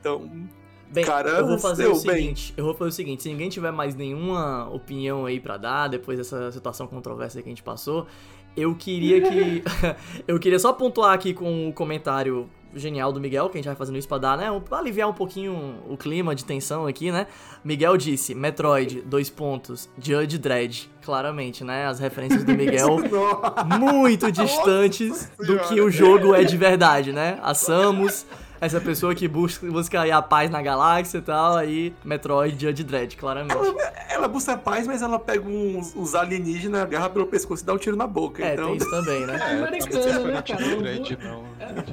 Então. 0.00 0.48
Bem, 0.92 1.04
Cara, 1.04 1.30
eu 1.30 1.46
vou 1.46 1.58
fazer 1.58 1.86
o 1.86 1.92
bem. 2.00 2.00
seguinte, 2.00 2.54
eu 2.56 2.64
vou 2.64 2.74
fazer 2.74 2.88
o 2.88 2.92
seguinte, 2.92 3.22
se 3.22 3.28
ninguém 3.28 3.48
tiver 3.48 3.70
mais 3.70 3.94
nenhuma 3.94 4.68
opinião 4.70 5.24
aí 5.24 5.38
pra 5.38 5.56
dar 5.56 5.86
depois 5.86 6.18
dessa 6.18 6.50
situação 6.50 6.88
controversa 6.88 7.40
que 7.40 7.48
a 7.48 7.52
gente 7.52 7.62
passou, 7.62 8.08
Eu 8.56 8.74
queria 8.74 9.20
que. 9.20 9.62
eu 10.26 10.38
queria 10.38 10.58
só 10.58 10.72
pontuar 10.72 11.12
aqui 11.12 11.32
com 11.32 11.68
o 11.68 11.72
comentário 11.72 12.48
genial 12.74 13.12
do 13.12 13.20
Miguel, 13.20 13.48
que 13.48 13.56
a 13.56 13.58
gente 13.58 13.66
vai 13.66 13.74
fazendo 13.74 13.98
isso 13.98 14.06
pra 14.06 14.18
dar, 14.18 14.38
né? 14.38 14.46
Pra 14.68 14.78
aliviar 14.78 15.08
um 15.08 15.12
pouquinho 15.12 15.74
o 15.88 15.96
clima 15.96 16.34
de 16.34 16.44
tensão 16.44 16.86
aqui, 16.86 17.10
né? 17.10 17.26
Miguel 17.64 17.96
disse: 17.96 18.34
Metroid, 18.34 19.02
dois 19.02 19.28
pontos, 19.28 19.88
Judge 19.98 20.38
Dredd. 20.38 20.88
Claramente, 21.02 21.64
né? 21.64 21.86
As 21.86 21.98
referências 21.98 22.44
do 22.44 22.52
Miguel 22.52 22.98
muito 23.80 24.30
distantes 24.30 25.30
do 25.38 25.58
que 25.60 25.80
o 25.80 25.90
jogo 25.90 26.34
é 26.34 26.44
de 26.44 26.56
verdade, 26.56 27.12
né? 27.12 27.38
A 27.42 27.54
Samus 27.54 28.26
essa 28.60 28.80
pessoa 28.80 29.14
que 29.14 29.26
busca, 29.26 29.66
busca 29.66 30.00
aí 30.00 30.10
a 30.10 30.20
paz 30.20 30.50
na 30.50 30.60
galáxia 30.60 31.18
e 31.18 31.22
tal, 31.22 31.56
aí 31.56 31.94
Metroid 32.04 32.60
Judge 32.60 32.84
Dredd, 32.84 33.16
claramente. 33.16 33.56
Ela, 33.56 33.92
ela 34.08 34.28
busca 34.28 34.52
a 34.52 34.58
paz, 34.58 34.86
mas 34.86 35.02
ela 35.02 35.18
pega 35.18 35.48
uns, 35.48 35.94
uns 35.96 36.14
alienígenas, 36.14 36.82
agarra 36.82 37.08
pelo 37.08 37.26
pescoço 37.26 37.62
e 37.62 37.66
dá 37.66 37.72
um 37.72 37.78
tiro 37.78 37.96
na 37.96 38.06
boca. 38.06 38.44
É, 38.44 38.54
então... 38.54 38.66
tem 38.66 38.76
isso 38.76 38.90
também, 38.90 39.26
né? 39.26 39.38
É 39.40 39.64
americana, 39.64 40.18
né, 40.20 40.42
cara? 40.42 40.62
de 40.62 40.76
Dredd, 40.76 41.18
não. 41.22 41.44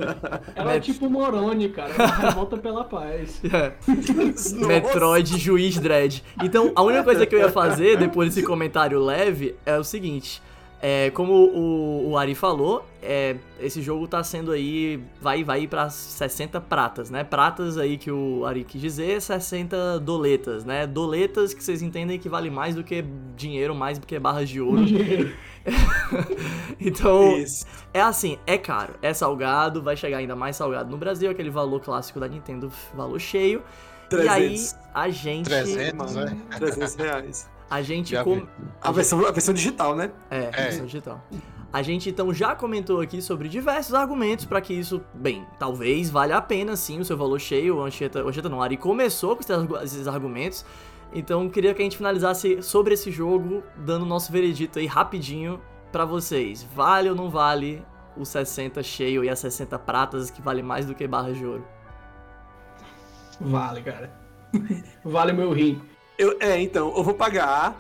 Ela 0.55 0.74
é 0.74 0.80
tipo 0.80 1.09
Moroni, 1.09 1.70
cara. 1.70 1.93
Ela 1.93 2.15
revolta 2.15 2.57
pela 2.57 2.84
paz. 2.84 3.41
É. 3.57 3.74
Metroid 4.65 5.38
Juiz 5.38 5.80
Dredd. 5.80 6.22
Então, 6.43 6.72
a 6.76 6.82
única 6.84 7.03
coisa 7.03 7.26
que 7.26 7.34
eu 7.34 7.39
ia 7.39 7.49
fazer 7.49 7.97
depois 7.97 8.30
desse 8.30 8.45
comentário 8.45 8.99
leve 8.99 9.55
é 9.65 9.78
o 9.78 9.84
seguinte. 9.84 10.41
É, 10.80 11.09
como 11.11 11.34
o, 11.34 12.11
o 12.11 12.17
Ari 12.17 12.36
falou, 12.36 12.86
é, 13.01 13.38
esse 13.59 13.82
jogo 13.82 14.07
tá 14.07 14.23
sendo 14.23 14.51
aí. 14.51 15.01
Vai, 15.19 15.43
vai 15.43 15.65
para 15.67 15.89
60 15.89 16.61
pratas, 16.61 17.09
né? 17.09 17.23
Pratas 17.23 17.78
aí 17.78 17.97
que 17.97 18.11
o 18.11 18.45
Ari 18.45 18.63
quis 18.63 18.80
dizer, 18.80 19.19
60 19.19 19.99
doletas, 19.99 20.63
né? 20.63 20.86
Doletas 20.86 21.53
que 21.53 21.63
vocês 21.63 21.82
entendem 21.82 22.19
que 22.19 22.30
vale 22.30 22.51
mais 22.51 22.75
do 22.75 22.84
que 22.84 23.03
dinheiro, 23.36 23.73
mais 23.73 23.97
do 23.97 24.05
que 24.05 24.19
barras 24.19 24.47
de 24.47 24.61
ouro. 24.61 24.84
então, 26.80 27.38
Isso. 27.38 27.65
é 27.91 28.01
assim, 28.01 28.38
é 28.45 28.57
caro, 28.57 28.93
é 29.01 29.13
salgado, 29.13 29.82
vai 29.82 29.97
chegar 29.97 30.17
ainda 30.17 30.36
mais 30.36 30.55
salgado 30.55 30.91
no 30.91 30.97
Brasil, 30.97 31.30
aquele 31.30 31.49
valor 31.49 31.82
clássico 31.82 32.19
da 32.19 32.28
Nintendo, 32.28 32.71
valor 32.93 33.19
cheio. 33.19 33.63
E 34.11 34.28
aí 34.30 34.49
300. 34.49 34.75
a 34.93 35.09
gente. 35.09 35.49
300, 35.49 36.15
né? 36.15 36.38
300 36.55 36.95
reais. 36.95 37.57
A 37.70 37.82
gente. 37.82 38.15
Com-. 38.24 38.47
A 38.82 38.91
versão, 38.91 39.26
a 39.26 39.32
versão 39.32 39.53
digital, 39.53 39.95
né? 39.95 40.11
É, 40.30 40.49
versão 40.51 40.86
digital. 40.86 41.22
A 41.74 41.82
gente 41.82 42.09
então 42.09 42.34
já 42.34 42.55
comentou 42.55 43.01
aqui 43.01 43.22
sobre 43.22 43.49
diversos 43.49 43.93
argumentos 43.93 44.45
para 44.45 44.61
que 44.61 44.74
isso, 44.74 45.01
bem, 45.13 45.45
talvez 45.59 46.09
valha 46.09 46.38
a 46.38 46.41
pena 46.41 46.78
sim 46.78 46.99
o 46.99 47.05
seu 47.05 47.18
valor 47.18 47.39
cheio. 47.39 47.78
O 47.78 47.82
Anchieta, 47.84 48.24
o 48.24 48.30
Anchieta 48.30 48.47
não, 48.47 48.61
Ari 48.61 48.78
começou 48.78 49.36
com 49.36 49.41
esses 49.41 49.51
argu- 49.51 49.78
esses 49.84 50.07
argumentos. 50.07 50.65
Então 51.13 51.49
queria 51.49 51.74
que 51.74 51.82
a 51.82 51.84
gente 51.84 51.97
finalizasse 51.97 52.61
sobre 52.63 52.93
esse 52.93 53.11
jogo, 53.11 53.61
dando 53.78 54.03
o 54.03 54.05
nosso 54.07 54.32
veredito 54.32 54.80
aí 54.80 54.86
rapidinho 54.86 55.59
pra 55.91 56.05
vocês. 56.05 56.63
Vale 56.74 57.09
ou 57.09 57.15
não 57.15 57.30
vale 57.30 57.84
o 58.15 58.26
60 58.26 58.82
cheio 58.82 59.24
e 59.24 59.30
as 59.30 59.39
60 59.39 59.78
pratas 59.78 60.32
que 60.32 60.41
vale 60.41 60.63
mais 60.63 60.86
do 60.86 60.95
que 60.95 61.05
barras 61.05 61.38
de 61.38 61.45
ouro? 61.45 61.65
Vale, 63.39 63.82
cara. 63.84 64.11
Vale 65.03 65.34
meu 65.34 65.51
rim. 65.51 65.82
Eu, 66.18 66.36
é, 66.39 66.59
então, 66.59 66.93
eu 66.95 67.03
vou 67.03 67.13
pagar. 67.13 67.80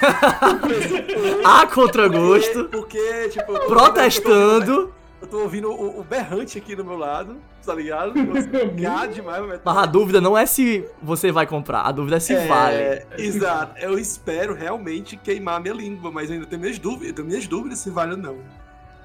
A 1.44 1.66
contragosto, 1.66 2.64
Porque, 2.64 3.28
tipo. 3.28 3.52
eu 3.52 3.60
tô 3.60 3.66
protestando. 3.66 4.92
Eu 5.20 5.28
tô 5.28 5.42
ouvindo 5.42 5.70
o, 5.70 6.00
o 6.00 6.02
berrante 6.02 6.56
aqui 6.56 6.74
do 6.74 6.82
meu 6.82 6.96
lado, 6.96 7.36
tá 7.64 7.74
ligado? 7.74 8.14
Gado 8.74 9.12
demais, 9.12 9.46
mas. 9.46 9.60
Mas 9.62 9.76
a 9.76 9.86
dúvida 9.86 10.20
não 10.20 10.36
é 10.36 10.46
se 10.46 10.84
você 11.02 11.30
vai 11.30 11.46
comprar, 11.46 11.82
a 11.82 11.92
dúvida 11.92 12.16
é 12.16 12.20
se 12.20 12.34
vale. 12.46 12.76
É, 12.76 13.06
exato. 13.18 13.78
Eu 13.78 13.98
espero 13.98 14.54
realmente 14.54 15.16
queimar 15.16 15.56
a 15.56 15.60
minha 15.60 15.74
língua, 15.74 16.10
mas 16.10 16.30
eu 16.30 16.34
ainda 16.34 16.46
tenho 16.46 16.62
minhas 16.62 16.78
dúvidas, 16.78 17.12
tenho 17.12 17.28
minhas 17.28 17.46
dúvidas 17.46 17.78
se 17.78 17.90
vale 17.90 18.12
ou 18.12 18.16
não. 18.18 18.38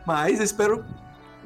Mas 0.07 0.39
eu 0.39 0.45
espero. 0.45 0.85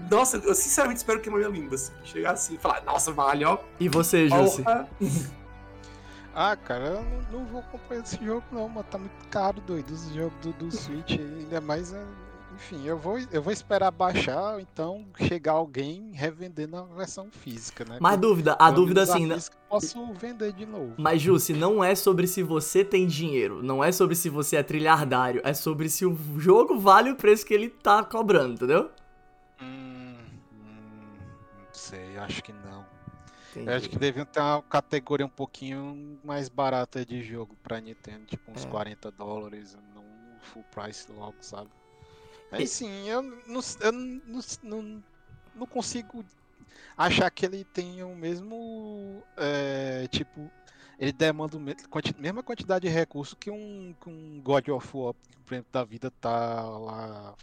Nossa, 0.09 0.37
eu 0.37 0.53
sinceramente 0.53 0.97
espero 0.97 1.19
queimar 1.19 1.39
minha 1.41 1.51
língua. 1.51 1.75
Assim, 1.75 1.91
chegar 2.03 2.31
assim 2.31 2.53
e 2.53 2.57
falar, 2.57 2.83
nossa, 2.85 3.11
vale, 3.11 3.43
ó. 3.43 3.57
E 3.79 3.89
você, 3.89 4.29
Jussi? 4.29 4.63
Ah, 6.41 6.55
cara, 6.55 6.85
eu 6.85 7.03
não, 7.03 7.39
não 7.41 7.45
vou 7.47 7.61
comprar 7.63 7.97
esse 7.97 8.23
jogo 8.23 8.45
não, 8.49 8.69
mas 8.69 8.85
tá 8.85 8.97
muito 8.97 9.27
caro, 9.29 9.59
doido, 9.67 9.93
esse 9.93 10.13
jogo 10.15 10.33
do, 10.41 10.53
do 10.53 10.71
Switch, 10.71 11.19
ainda 11.19 11.59
mais, 11.59 11.91
é, 11.91 12.01
enfim, 12.55 12.87
eu 12.87 12.97
vou, 12.97 13.19
eu 13.29 13.41
vou 13.41 13.51
esperar 13.51 13.91
baixar, 13.91 14.53
ou 14.53 14.59
então 14.61 15.05
chegar 15.17 15.51
alguém 15.51 16.11
revendendo 16.13 16.77
a 16.77 16.83
versão 16.83 17.27
física, 17.29 17.83
né? 17.83 17.97
Mas 17.99 18.17
dúvida, 18.17 18.55
a 18.57 18.71
dúvida 18.71 19.03
assim, 19.03 19.25
né? 19.25 19.37
posso 19.67 20.13
vender 20.13 20.53
de 20.53 20.65
novo. 20.65 20.93
Mas 20.97 21.21
Jussi, 21.21 21.51
não 21.51 21.83
é 21.83 21.93
sobre 21.93 22.25
se 22.25 22.41
você 22.41 22.85
tem 22.85 23.05
dinheiro, 23.05 23.61
não 23.61 23.83
é 23.83 23.91
sobre 23.91 24.15
se 24.15 24.29
você 24.29 24.55
é 24.55 24.63
trilhardário, 24.63 25.41
é 25.43 25.53
sobre 25.53 25.89
se 25.89 26.05
o 26.05 26.17
jogo 26.39 26.79
vale 26.79 27.11
o 27.11 27.17
preço 27.17 27.45
que 27.45 27.53
ele 27.53 27.67
tá 27.67 28.01
cobrando, 28.01 28.53
entendeu? 28.53 28.89
Hum, 29.61 30.15
hum, 30.53 31.17
não 31.57 31.73
sei, 31.73 32.17
acho 32.17 32.41
que 32.41 32.53
não. 32.53 32.78
Entendi. 33.51 33.69
Eu 33.69 33.75
acho 33.75 33.89
que 33.89 33.97
deviam 33.97 34.25
ter 34.25 34.39
uma 34.39 34.61
categoria 34.63 35.25
um 35.25 35.29
pouquinho 35.29 36.19
mais 36.23 36.49
barata 36.49 37.05
de 37.05 37.23
jogo 37.23 37.55
pra 37.63 37.79
Nintendo, 37.79 38.25
tipo 38.25 38.51
uns 38.51 38.63
É. 38.65 38.69
40 38.69 39.11
dólares, 39.11 39.75
não 39.93 40.03
full 40.41 40.63
price 40.71 41.11
logo, 41.11 41.37
sabe? 41.41 41.69
E- 42.51 42.55
Aí 42.55 42.67
sim, 42.67 43.07
eu 43.07 43.21
não, 43.21 43.61
eu 43.81 43.91
não, 43.91 44.41
não, 44.63 45.03
não 45.55 45.67
consigo 45.67 46.23
achar 46.97 47.29
que 47.29 47.45
ele 47.45 47.63
tenha 47.63 48.05
o 48.07 48.15
mesmo, 48.15 49.23
é, 49.37 50.07
tipo, 50.07 50.51
ele 50.97 51.11
demanda 51.11 51.57
a 51.57 52.21
mesma 52.21 52.43
quantidade 52.43 52.87
de 52.87 52.93
recurso 52.93 53.35
que 53.35 53.49
um, 53.51 53.95
que 54.01 54.09
um 54.09 54.41
God 54.41 54.67
of 54.69 54.89
War, 54.95 55.13
por 55.45 55.53
exemplo, 55.53 55.69
da 55.71 55.83
vida 55.83 56.11
tá 56.11 56.63
lá 56.77 57.35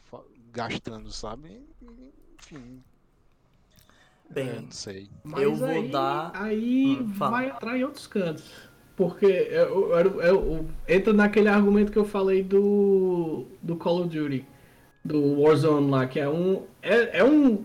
gastando, 0.53 1.11
sabe? 1.13 1.63
Enfim, 2.39 2.83
é, 4.31 4.35
Bem, 4.35 4.61
não 4.63 4.71
sei. 4.71 5.09
Mas 5.25 5.43
Eu 5.43 5.55
vou 5.55 5.69
aí, 5.69 5.89
dar- 5.89 6.31
Aí 6.35 6.99
Hum, 7.01 7.07
vai 7.07 7.49
atrair 7.51 7.85
outros 7.85 8.07
cantos. 8.07 8.45
Porque 8.97 9.27
eu, 9.27 9.91
eu- 9.93 10.21
eu- 10.23 10.67
entra 10.89 11.13
naquele 11.13 11.49
argumento 11.49 11.93
que 11.93 11.99
eu 11.99 12.05
falei 12.05 12.43
do, 12.43 13.45
do 13.63 13.77
Call 13.77 14.01
of 14.01 14.09
Duty, 14.09 14.45
do 15.05 15.41
Warzone 15.43 15.91
lá, 15.91 16.07
que 16.07 16.19
é 16.19 16.29
um. 16.29 16.63
É, 16.83 17.19
é 17.19 17.25
um. 17.25 17.63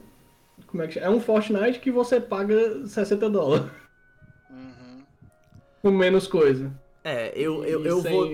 Como 0.67 0.83
é 0.83 0.87
que 0.87 0.93
chama? 0.95 1.05
É 1.05 1.09
um 1.09 1.19
Fortnite 1.21 1.79
que 1.79 1.89
você 1.91 2.19
paga 2.19 2.85
60 2.85 3.29
dólares. 3.29 3.65
Uhum. 4.49 5.03
Com 5.81 5.91
menos 5.91 6.27
coisa. 6.27 6.71
é, 7.03 7.31
eu, 7.35 7.63
eu, 7.65 7.85
eu 7.85 8.01
sem- 8.01 8.11
vou. 8.11 8.25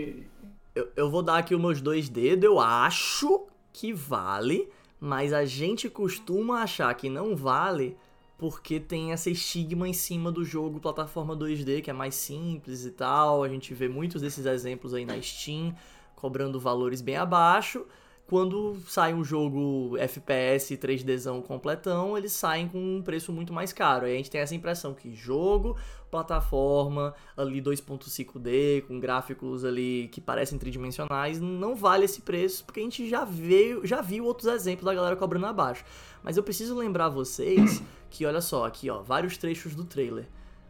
Eu, 0.75 0.89
eu 0.95 1.09
vou 1.09 1.23
dar 1.23 1.37
aqui 1.37 1.55
os 1.55 1.61
meus 1.61 1.81
dois 1.81 2.09
dedos, 2.09 2.43
eu 2.43 2.59
acho 2.59 3.45
que 3.73 3.93
vale, 3.93 4.67
mas 4.99 5.33
a 5.33 5.45
gente 5.45 5.89
costuma 5.89 6.61
achar 6.61 6.93
que 6.95 7.09
não 7.09 7.35
vale 7.35 7.95
porque 8.37 8.79
tem 8.79 9.11
essa 9.11 9.29
estigma 9.29 9.87
em 9.87 9.93
cima 9.93 10.31
do 10.31 10.45
jogo 10.45 10.79
plataforma 10.79 11.35
2D, 11.35 11.81
que 11.81 11.89
é 11.89 11.93
mais 11.93 12.15
simples 12.15 12.85
e 12.85 12.91
tal. 12.91 13.43
A 13.43 13.49
gente 13.49 13.73
vê 13.73 13.87
muitos 13.89 14.21
desses 14.21 14.45
exemplos 14.45 14.93
aí 14.93 15.05
na 15.05 15.19
Steam, 15.21 15.75
cobrando 16.15 16.59
valores 16.59 17.01
bem 17.01 17.17
abaixo. 17.17 17.85
Quando 18.27 18.75
sai 18.85 19.13
um 19.13 19.23
jogo 19.23 19.95
FPS 19.97 20.75
3Dzão 20.75 21.41
completão, 21.41 22.17
eles 22.17 22.33
saem 22.33 22.67
com 22.67 22.77
um 22.77 23.01
preço 23.01 23.31
muito 23.31 23.53
mais 23.53 23.71
caro. 23.71 24.05
Aí 24.05 24.13
a 24.13 24.17
gente 24.17 24.29
tem 24.29 24.41
essa 24.41 24.53
impressão 24.53 24.93
que 24.93 25.15
jogo, 25.15 25.77
plataforma, 26.11 27.13
ali 27.37 27.61
2.5D, 27.61 28.85
com 28.85 28.99
gráficos 28.99 29.63
ali 29.63 30.09
que 30.11 30.19
parecem 30.19 30.59
tridimensionais, 30.59 31.39
não 31.39 31.73
vale 31.73 32.03
esse 32.03 32.19
preço, 32.19 32.65
porque 32.65 32.81
a 32.81 32.83
gente 32.83 33.07
já 33.07 33.23
veio, 33.23 33.87
já 33.87 34.01
viu 34.01 34.25
outros 34.25 34.51
exemplos 34.51 34.83
da 34.83 34.93
galera 34.93 35.15
cobrando 35.15 35.45
abaixo. 35.45 35.85
Mas 36.21 36.35
eu 36.35 36.43
preciso 36.43 36.75
lembrar 36.75 37.07
vocês 37.07 37.81
que, 38.11 38.25
olha 38.25 38.41
só, 38.41 38.65
aqui 38.65 38.89
ó, 38.89 39.01
vários 39.01 39.37
trechos 39.37 39.73
do 39.73 39.85
trailer. 39.85 40.27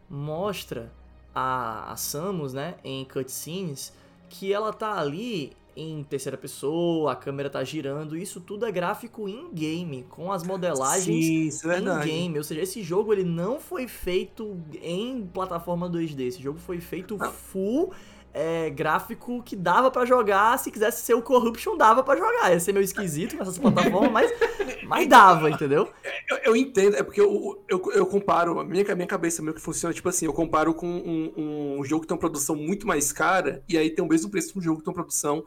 Mostra 0.08 0.92
a, 1.34 1.90
a 1.90 1.96
Samus, 1.96 2.52
né, 2.52 2.76
em 2.84 3.04
cutscenes, 3.04 3.92
que 4.28 4.52
ela 4.52 4.72
tá 4.72 4.96
ali 4.96 5.56
em 5.78 6.02
terceira 6.02 6.36
pessoa, 6.36 7.12
a 7.12 7.16
câmera 7.16 7.48
tá 7.48 7.62
girando, 7.62 8.16
isso 8.16 8.40
tudo 8.40 8.66
é 8.66 8.72
gráfico 8.72 9.28
in-game, 9.28 10.04
com 10.10 10.32
as 10.32 10.42
modelagens 10.42 11.54
Sim, 11.54 11.68
é 11.68 11.72
verdade. 11.74 12.10
in-game, 12.10 12.38
ou 12.38 12.44
seja, 12.44 12.60
esse 12.62 12.82
jogo 12.82 13.12
ele 13.12 13.22
não 13.22 13.60
foi 13.60 13.86
feito 13.86 14.60
em 14.82 15.24
plataforma 15.26 15.88
2D, 15.88 16.20
esse 16.22 16.42
jogo 16.42 16.58
foi 16.58 16.80
feito 16.80 17.16
full 17.18 17.92
é, 18.32 18.70
gráfico 18.70 19.42
que 19.42 19.56
dava 19.56 19.90
pra 19.90 20.04
jogar, 20.04 20.58
se 20.58 20.70
quisesse 20.70 21.02
ser 21.02 21.14
o 21.14 21.22
Corruption 21.22 21.76
dava 21.76 22.02
pra 22.02 22.16
jogar, 22.16 22.52
ia 22.52 22.60
ser 22.60 22.72
meio 22.72 22.84
esquisito 22.84 23.36
nessas 23.36 23.58
plataformas, 23.58 24.12
mas, 24.12 24.32
mas 24.84 25.08
dava, 25.08 25.50
entendeu? 25.50 25.88
Eu, 26.28 26.36
eu 26.38 26.56
entendo, 26.56 26.96
é 26.96 27.02
porque 27.02 27.20
eu, 27.20 27.62
eu, 27.68 27.82
eu 27.92 28.06
comparo, 28.06 28.60
a 28.60 28.64
minha, 28.64 28.94
minha 28.94 29.06
cabeça 29.06 29.42
meio 29.42 29.54
que 29.54 29.60
funciona, 29.60 29.94
tipo 29.94 30.08
assim, 30.08 30.26
eu 30.26 30.32
comparo 30.32 30.74
com 30.74 30.86
um, 30.86 31.78
um 31.78 31.84
jogo 31.84 32.02
que 32.02 32.08
tem 32.08 32.14
uma 32.14 32.20
produção 32.20 32.54
muito 32.54 32.86
mais 32.86 33.12
cara, 33.12 33.62
e 33.68 33.76
aí 33.76 33.90
tem 33.90 34.04
o 34.04 34.08
mesmo 34.08 34.30
preço 34.30 34.52
de 34.52 34.58
um 34.58 34.62
jogo 34.62 34.78
que 34.78 34.84
tem 34.84 34.90
uma 34.92 35.02
produção 35.02 35.44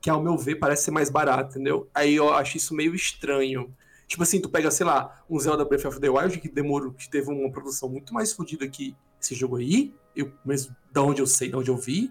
que, 0.00 0.10
ao 0.10 0.22
meu 0.22 0.36
ver, 0.36 0.56
parece 0.56 0.84
ser 0.84 0.90
mais 0.90 1.10
barato, 1.10 1.50
entendeu? 1.50 1.88
Aí 1.94 2.14
eu 2.14 2.32
acho 2.32 2.56
isso 2.56 2.74
meio 2.74 2.94
estranho. 2.94 3.74
Tipo 4.06 4.22
assim, 4.22 4.40
tu 4.40 4.48
pega, 4.48 4.70
sei 4.70 4.86
lá, 4.86 5.22
um 5.28 5.38
Zelda 5.38 5.64
Breath 5.64 5.84
of 5.84 6.00
the 6.00 6.08
Wild, 6.08 6.38
que 6.38 6.48
demorou, 6.48 6.92
que 6.92 7.10
teve 7.10 7.30
uma 7.30 7.50
produção 7.50 7.88
muito 7.88 8.14
mais 8.14 8.32
fodida 8.32 8.66
que 8.68 8.96
esse 9.20 9.34
jogo 9.34 9.56
aí, 9.56 9.94
eu 10.14 10.32
mesmo, 10.44 10.74
da 10.92 11.02
onde 11.02 11.20
eu 11.22 11.26
sei, 11.26 11.50
da 11.50 11.58
onde 11.58 11.70
eu 11.70 11.76
vi, 11.76 12.10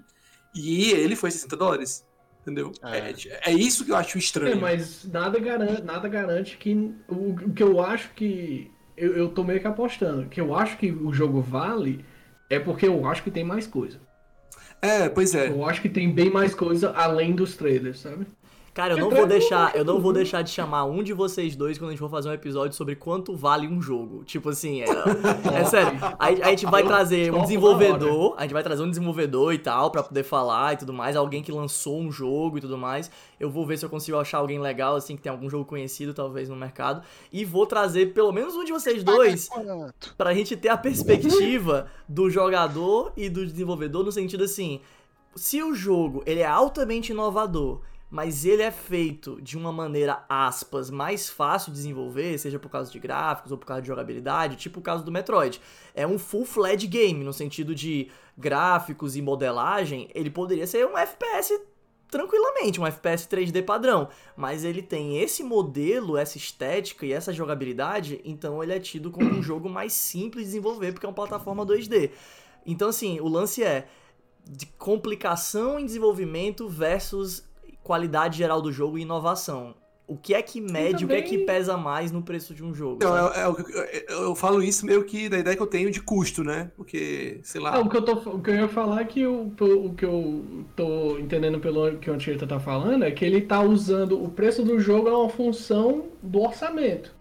e 0.53 0.91
ele 0.91 1.15
foi 1.15 1.31
60 1.31 1.55
dólares. 1.55 2.05
Entendeu? 2.41 2.71
É. 2.81 3.09
É. 3.09 3.51
é 3.51 3.53
isso 3.53 3.83
que 3.83 3.91
eu 3.91 3.95
acho 3.97 4.17
É, 4.17 4.19
estranho. 4.19 4.61
mas 4.61 5.03
nada 5.05 5.37
garante, 5.39 5.81
nada 5.83 6.07
garante 6.07 6.57
que. 6.57 6.73
O, 7.07 7.31
o 7.33 7.53
que 7.53 7.61
eu 7.61 7.81
acho 7.81 8.13
que. 8.13 8.71
Eu, 8.95 9.15
eu 9.17 9.29
tô 9.29 9.43
meio 9.43 9.59
que 9.59 9.67
apostando. 9.67 10.29
Que 10.29 10.39
eu 10.39 10.55
acho 10.55 10.77
que 10.77 10.91
o 10.91 11.11
jogo 11.13 11.41
vale 11.41 12.05
é 12.49 12.57
porque 12.59 12.87
eu 12.87 13.05
acho 13.05 13.21
que 13.23 13.29
tem 13.31 13.43
mais 13.43 13.67
coisa. 13.67 13.99
É, 14.81 15.09
pois 15.09 15.35
é. 15.35 15.49
Eu 15.49 15.65
acho 15.67 15.81
que 15.81 15.89
tem 15.89 16.11
bem 16.13 16.29
mais 16.29 16.55
coisa 16.55 16.91
além 16.91 17.35
dos 17.35 17.55
trailers, 17.57 17.99
sabe? 17.99 18.25
Cara, 18.77 18.93
eu 18.93 18.99
não 18.99 19.09
vou 19.09 19.25
deixar, 19.25 19.75
eu 19.75 19.83
não 19.83 19.99
vou 19.99 20.13
deixar 20.13 20.43
de 20.43 20.51
chamar 20.51 20.85
um 20.85 21.01
de 21.01 21.11
vocês 21.11 21.55
dois 21.55 21.79
quando 21.79 21.89
a 21.89 21.93
gente 21.93 21.99
for 21.99 22.11
fazer 22.11 22.29
um 22.29 22.33
episódio 22.33 22.77
sobre 22.77 22.95
quanto 22.95 23.35
vale 23.35 23.67
um 23.67 23.81
jogo. 23.81 24.23
Tipo 24.23 24.49
assim, 24.49 24.83
é, 24.83 24.85
é 25.59 25.65
sério. 25.65 25.97
A, 26.19 26.27
a 26.27 26.49
gente 26.51 26.67
vai 26.67 26.83
trazer 26.83 27.33
um 27.33 27.41
desenvolvedor, 27.41 28.35
a 28.37 28.43
gente 28.43 28.53
vai 28.53 28.61
trazer 28.61 28.83
um 28.83 28.89
desenvolvedor 28.91 29.51
e 29.51 29.57
tal 29.57 29.89
pra 29.89 30.03
poder 30.03 30.21
falar 30.21 30.73
e 30.73 30.77
tudo 30.77 30.93
mais, 30.93 31.15
alguém 31.15 31.41
que 31.41 31.51
lançou 31.51 31.99
um 31.99 32.11
jogo 32.11 32.59
e 32.59 32.61
tudo 32.61 32.77
mais. 32.77 33.09
Eu 33.39 33.49
vou 33.49 33.65
ver 33.65 33.79
se 33.79 33.85
eu 33.85 33.89
consigo 33.89 34.15
achar 34.15 34.37
alguém 34.37 34.59
legal 34.59 34.95
assim 34.95 35.15
que 35.15 35.23
tem 35.23 35.31
algum 35.31 35.49
jogo 35.49 35.65
conhecido 35.65 36.13
talvez 36.13 36.47
no 36.47 36.55
mercado 36.55 37.01
e 37.33 37.43
vou 37.43 37.65
trazer 37.65 38.13
pelo 38.13 38.31
menos 38.31 38.53
um 38.53 38.63
de 38.63 38.71
vocês 38.71 39.03
dois 39.03 39.49
pra 40.15 40.35
gente 40.35 40.55
ter 40.55 40.69
a 40.69 40.77
perspectiva 40.77 41.87
do 42.07 42.29
jogador 42.29 43.11
e 43.17 43.27
do 43.27 43.43
desenvolvedor 43.43 44.03
no 44.03 44.11
sentido 44.11 44.43
assim, 44.43 44.81
se 45.35 45.63
o 45.63 45.73
jogo 45.73 46.21
ele 46.27 46.41
é 46.41 46.45
altamente 46.45 47.11
inovador, 47.11 47.81
mas 48.09 48.45
ele 48.45 48.61
é 48.61 48.71
feito 48.71 49.41
de 49.41 49.57
uma 49.57 49.71
maneira 49.71 50.23
aspas 50.29 50.89
mais 50.89 51.29
fácil 51.29 51.71
de 51.71 51.77
desenvolver, 51.77 52.37
seja 52.37 52.57
por 52.57 52.69
causa 52.69 52.91
de 52.91 52.99
gráficos 52.99 53.51
ou 53.51 53.57
por 53.57 53.65
causa 53.65 53.81
de 53.81 53.87
jogabilidade, 53.87 54.55
tipo 54.55 54.79
o 54.79 54.83
caso 54.83 55.03
do 55.03 55.11
Metroid, 55.11 55.61
é 55.93 56.07
um 56.07 56.17
full-fledged 56.17 56.87
game 56.87 57.23
no 57.23 57.33
sentido 57.33 57.75
de 57.75 58.09
gráficos 58.37 59.15
e 59.15 59.21
modelagem, 59.21 60.09
ele 60.13 60.29
poderia 60.29 60.65
ser 60.65 60.85
um 60.85 60.97
FPS 60.97 61.59
tranquilamente, 62.09 62.79
um 62.79 62.87
FPS 62.87 63.27
3D 63.27 63.65
padrão, 63.65 64.07
mas 64.35 64.63
ele 64.63 64.81
tem 64.81 65.17
esse 65.21 65.43
modelo, 65.43 66.17
essa 66.17 66.37
estética 66.37 67.05
e 67.05 67.11
essa 67.11 67.33
jogabilidade, 67.33 68.21
então 68.23 68.63
ele 68.63 68.73
é 68.73 68.79
tido 68.79 69.11
como 69.11 69.29
um 69.29 69.43
jogo 69.43 69.69
mais 69.69 69.91
simples 69.91 70.45
de 70.45 70.51
desenvolver 70.51 70.93
porque 70.93 71.05
é 71.05 71.09
uma 71.09 71.15
plataforma 71.15 71.65
2D. 71.65 72.11
Então 72.65 72.89
assim, 72.89 73.19
o 73.19 73.27
lance 73.27 73.61
é 73.61 73.87
de 74.49 74.65
complicação 74.65 75.77
em 75.77 75.85
desenvolvimento 75.85 76.69
versus 76.69 77.46
qualidade 77.87 78.37
geral 78.37 78.61
do 78.61 78.69
jogo 78.71 78.97
e 78.97 79.01
inovação. 79.01 79.73
O 80.05 80.15
que 80.15 80.33
é 80.33 80.41
que 80.41 80.61
mede, 80.61 81.03
o 81.03 81.07
que 81.07 81.15
é 81.15 81.21
que 81.21 81.31
também- 81.31 81.45
pesa 81.45 81.75
mais 81.75 82.11
no 82.13 82.21
preço 82.21 82.53
de 82.53 82.63
um 82.63 82.73
jogo? 82.73 82.99
Não, 83.01 83.09
sabe? 83.11 83.39
é- 83.39 83.49
é 83.49 83.63
que- 83.63 84.11
eu, 84.13 84.21
eu 84.23 84.35
falo 84.35 84.61
isso 84.61 84.85
meio 84.85 85.03
que 85.03 85.27
da 85.27 85.37
ideia 85.37 85.55
que 85.55 85.61
eu 85.61 85.67
tenho 85.67 85.91
de 85.91 86.01
custo, 86.01 86.43
né? 86.45 86.71
Porque, 86.77 87.39
sei 87.43 87.59
lá. 87.59 87.75
Ah, 87.75 87.79
o, 87.79 87.89
que 87.89 87.97
eu 87.97 88.01
tô, 88.01 88.13
o 88.13 88.41
que 88.41 88.49
eu 88.49 88.55
ia 88.55 88.67
falar 88.69 89.01
é 89.01 89.05
que 89.05 89.25
o, 89.25 89.53
o 89.59 89.93
que 89.93 90.05
eu 90.05 90.65
tô 90.77 91.17
entendendo 91.17 91.59
pelo 91.59 91.97
que 91.97 92.09
o 92.09 92.13
Antieta 92.13 92.47
tá 92.47 92.57
falando 92.57 93.03
é 93.03 93.11
que 93.11 93.25
ele 93.25 93.41
tá 93.41 93.61
usando 93.61 94.21
o 94.21 94.29
preço 94.29 94.63
do 94.63 94.79
jogo 94.79 95.09
é 95.09 95.11
uma 95.11 95.29
função 95.29 96.05
do 96.23 96.41
orçamento. 96.41 97.13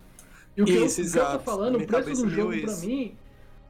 E 0.57 0.63
o 0.63 0.65
que, 0.65 0.75
eu, 0.75 0.87
Isso, 0.87 1.03
o 1.03 1.11
que 1.11 1.19
eu 1.19 1.27
tô 1.27 1.39
falando, 1.41 1.79
o 1.81 1.87
preço 1.87 2.25
do 2.25 2.31
jogo 2.31 2.51
pra 2.51 2.73
isso. 2.73 2.87
mim. 2.87 3.17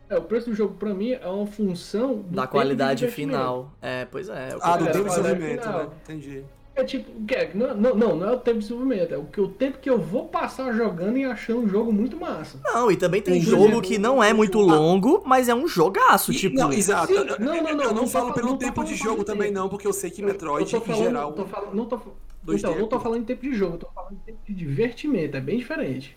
É, 0.08 0.18
o 0.18 0.22
preço 0.22 0.50
do 0.50 0.54
jogo 0.54 0.74
pra 0.74 0.94
mim 0.94 1.12
é 1.12 1.26
uma 1.26 1.46
função 1.46 2.16
do 2.16 2.36
da 2.36 2.46
qualidade 2.46 3.08
final. 3.08 3.72
É, 3.80 4.04
pois 4.04 4.28
é. 4.28 4.50
é 4.50 4.56
ah, 4.60 4.74
eu 4.74 4.78
do 4.78 4.88
é, 4.88 4.92
tempo 4.92 5.04
de 5.08 5.10
desenvolvimento, 5.16 5.62
final. 5.62 5.78
né? 5.78 5.88
Entendi. 6.04 6.44
É 6.76 6.84
tipo, 6.84 7.10
é? 7.32 7.50
Não, 7.54 7.74
não, 7.74 7.94
não, 7.94 8.16
não 8.16 8.28
é 8.28 8.32
o 8.32 8.38
tempo 8.38 8.58
de 8.58 8.64
desenvolvimento, 8.68 9.14
é 9.14 9.16
o, 9.16 9.24
que, 9.24 9.40
o 9.40 9.48
tempo 9.48 9.78
que 9.78 9.88
eu 9.88 9.98
vou 9.98 10.26
passar 10.28 10.74
jogando 10.74 11.16
e 11.16 11.24
achando 11.24 11.60
um 11.62 11.68
jogo 11.68 11.90
muito 11.90 12.18
massa. 12.20 12.60
Não, 12.62 12.90
e 12.90 12.96
também 12.98 13.22
tem 13.22 13.40
jogo 13.40 13.64
exemplo, 13.64 13.80
que 13.82 13.96
não 13.96 14.22
é 14.22 14.34
muito 14.34 14.60
longo, 14.60 15.22
mas 15.24 15.48
é 15.48 15.54
um 15.54 15.66
jogaço, 15.66 16.32
E- 16.32 16.36
tipo. 16.36 16.54
não, 16.54 16.70
exato. 16.70 17.06
Sim, 17.06 17.14
Eu- 17.14 17.24
não, 17.40 17.62
não, 17.62 17.62
não, 17.62 17.84
eu 17.84 17.94
não, 17.94 18.06
falo 18.06 18.26
fal- 18.26 18.34
pelo 18.34 18.48
não 18.48 18.58
tempo 18.58 18.84
de 18.84 18.94
jogo 18.94 19.20
de 19.20 19.24
também, 19.24 19.50
não, 19.50 19.70
porque 19.70 19.86
eu 19.86 19.92
sei 19.92 20.10
que 20.10 20.20
Eu- 20.20 20.26
Metroid, 20.26 20.70
eu 20.70 20.78
tô 20.80 20.84
falando, 20.86 21.00
em 21.02 21.04
geral. 21.06 21.32
tô 21.32 21.46
falando- 21.46 21.74
não 21.74 21.86
tô, 21.86 21.98
Dois 22.42 22.60
então, 22.62 22.78
não 22.78 22.86
tô 22.86 23.00
falando 23.00 23.22
em 23.22 23.24
tempo 23.24 23.42
de 23.42 23.54
jogo, 23.54 23.74
eu 23.74 23.78
tô 23.78 23.88
falando 23.94 24.12
em 24.12 24.16
tempo 24.26 24.38
de 24.46 24.52
divertimento, 24.54 25.36
é 25.36 25.40
bem 25.40 25.56
diferente. 25.56 26.14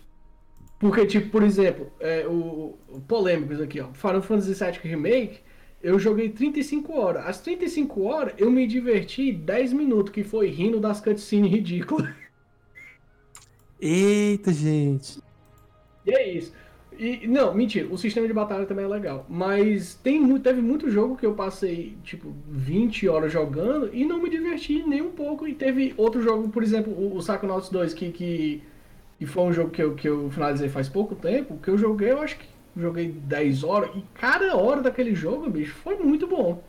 Porque, 0.78 1.06
tipo, 1.06 1.30
por 1.30 1.42
exemplo, 1.42 1.86
é, 2.00 2.26
o, 2.26 2.76
o 2.88 3.00
polêmicos 3.08 3.60
aqui, 3.60 3.80
ó, 3.80 3.86
Final 3.94 4.22
Fantasy 4.22 4.52
VII 4.54 4.78
Remake, 4.82 5.40
eu 5.82 5.98
joguei 5.98 6.28
35 6.28 6.92
horas. 6.98 7.26
As 7.26 7.40
35 7.40 8.02
horas 8.02 8.34
eu 8.38 8.50
me 8.50 8.66
diverti 8.66 9.32
10 9.32 9.72
minutos, 9.72 10.12
que 10.12 10.22
foi 10.22 10.48
rindo 10.48 10.78
das 10.78 11.00
cutscenes 11.00 11.50
ridículas. 11.50 12.12
Eita, 13.80 14.52
gente. 14.52 15.20
E 16.06 16.10
é 16.10 16.32
isso. 16.32 16.52
E, 16.98 17.26
não, 17.26 17.54
mentira, 17.54 17.88
o 17.90 17.96
sistema 17.96 18.26
de 18.26 18.34
batalha 18.34 18.66
também 18.66 18.84
é 18.84 18.88
legal. 18.88 19.24
Mas 19.26 19.94
tem, 19.94 20.38
teve 20.38 20.60
muito 20.60 20.90
jogo 20.90 21.16
que 21.16 21.24
eu 21.24 21.32
passei, 21.32 21.96
tipo, 22.04 22.34
20 22.50 23.08
horas 23.08 23.32
jogando 23.32 23.88
e 23.90 24.04
não 24.04 24.20
me 24.20 24.28
diverti 24.28 24.82
nem 24.86 25.00
um 25.00 25.10
pouco. 25.10 25.48
E 25.48 25.54
teve 25.54 25.94
outro 25.96 26.20
jogo, 26.20 26.50
por 26.50 26.62
exemplo, 26.62 26.92
o, 26.92 27.16
o 27.16 27.18
Psychonauts 27.20 27.70
2, 27.70 27.94
que, 27.94 28.12
que, 28.12 28.62
que 29.18 29.24
foi 29.24 29.44
um 29.44 29.52
jogo 29.52 29.70
que 29.70 29.82
eu, 29.82 29.94
que 29.94 30.06
eu 30.06 30.30
finalizei 30.30 30.68
faz 30.68 30.90
pouco 30.90 31.14
tempo, 31.14 31.56
que 31.62 31.70
eu 31.70 31.78
joguei, 31.78 32.10
eu 32.10 32.20
acho 32.20 32.38
que 32.38 32.46
joguei 32.76 33.08
10 33.10 33.62
horas, 33.64 33.90
e 33.96 34.02
cada 34.14 34.56
hora 34.56 34.80
daquele 34.82 35.14
jogo, 35.14 35.48
bicho, 35.50 35.74
foi 35.74 35.96
muito 35.96 36.26
bom. 36.26 36.62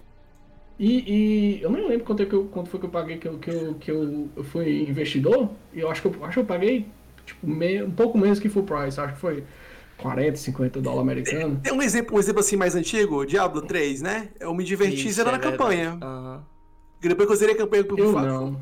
E, 0.80 1.58
e 1.60 1.62
eu 1.62 1.70
nem 1.70 1.88
lembro 1.88 2.06
quanto, 2.06 2.24
é 2.24 2.26
que 2.26 2.34
eu, 2.34 2.46
quanto 2.46 2.70
foi 2.70 2.80
que 2.80 2.86
eu 2.88 2.90
paguei 2.90 3.18
que 3.18 3.28
eu, 3.28 3.38
que 3.38 3.50
eu, 3.52 3.74
que 3.76 3.92
eu, 3.92 4.30
eu 4.36 4.44
fui 4.44 4.82
investidor, 4.84 5.50
e 5.74 5.80
eu 5.80 5.92
acho 5.92 6.02
que 6.02 6.08
eu, 6.08 6.26
acho 6.26 6.34
que 6.34 6.40
eu 6.40 6.46
paguei 6.46 6.88
tipo, 7.26 7.48
me- 7.48 7.84
um 7.84 7.92
pouco 7.92 8.18
menos 8.18 8.40
que 8.40 8.50
full 8.50 8.64
price, 8.64 9.00
acho 9.00 9.14
que 9.14 9.20
foi 9.20 9.44
40, 9.98 10.38
50 10.38 10.82
dólares 10.82 11.02
americanos. 11.04 11.60
Tem 11.62 11.72
um 11.72 11.82
exemplo, 11.82 12.16
um 12.16 12.20
exemplo 12.20 12.40
assim 12.40 12.56
mais 12.56 12.74
antigo, 12.76 13.26
Diablo 13.26 13.62
3, 13.62 14.02
né? 14.02 14.30
Eu 14.40 14.54
me 14.56 14.64
diverti 14.64 15.08
Isso, 15.08 15.18
zerando 15.18 15.36
é 15.36 15.40
a 15.48 15.52
campanha. 15.52 16.00
Aham. 16.02 16.44
Depois 17.00 17.28
que 17.28 17.34
eu 17.34 17.38
zerei 17.38 17.56
a 17.56 17.58
campanha 17.58 17.84
pro 17.84 17.98
Eu 18.00 18.12
não. 18.14 18.62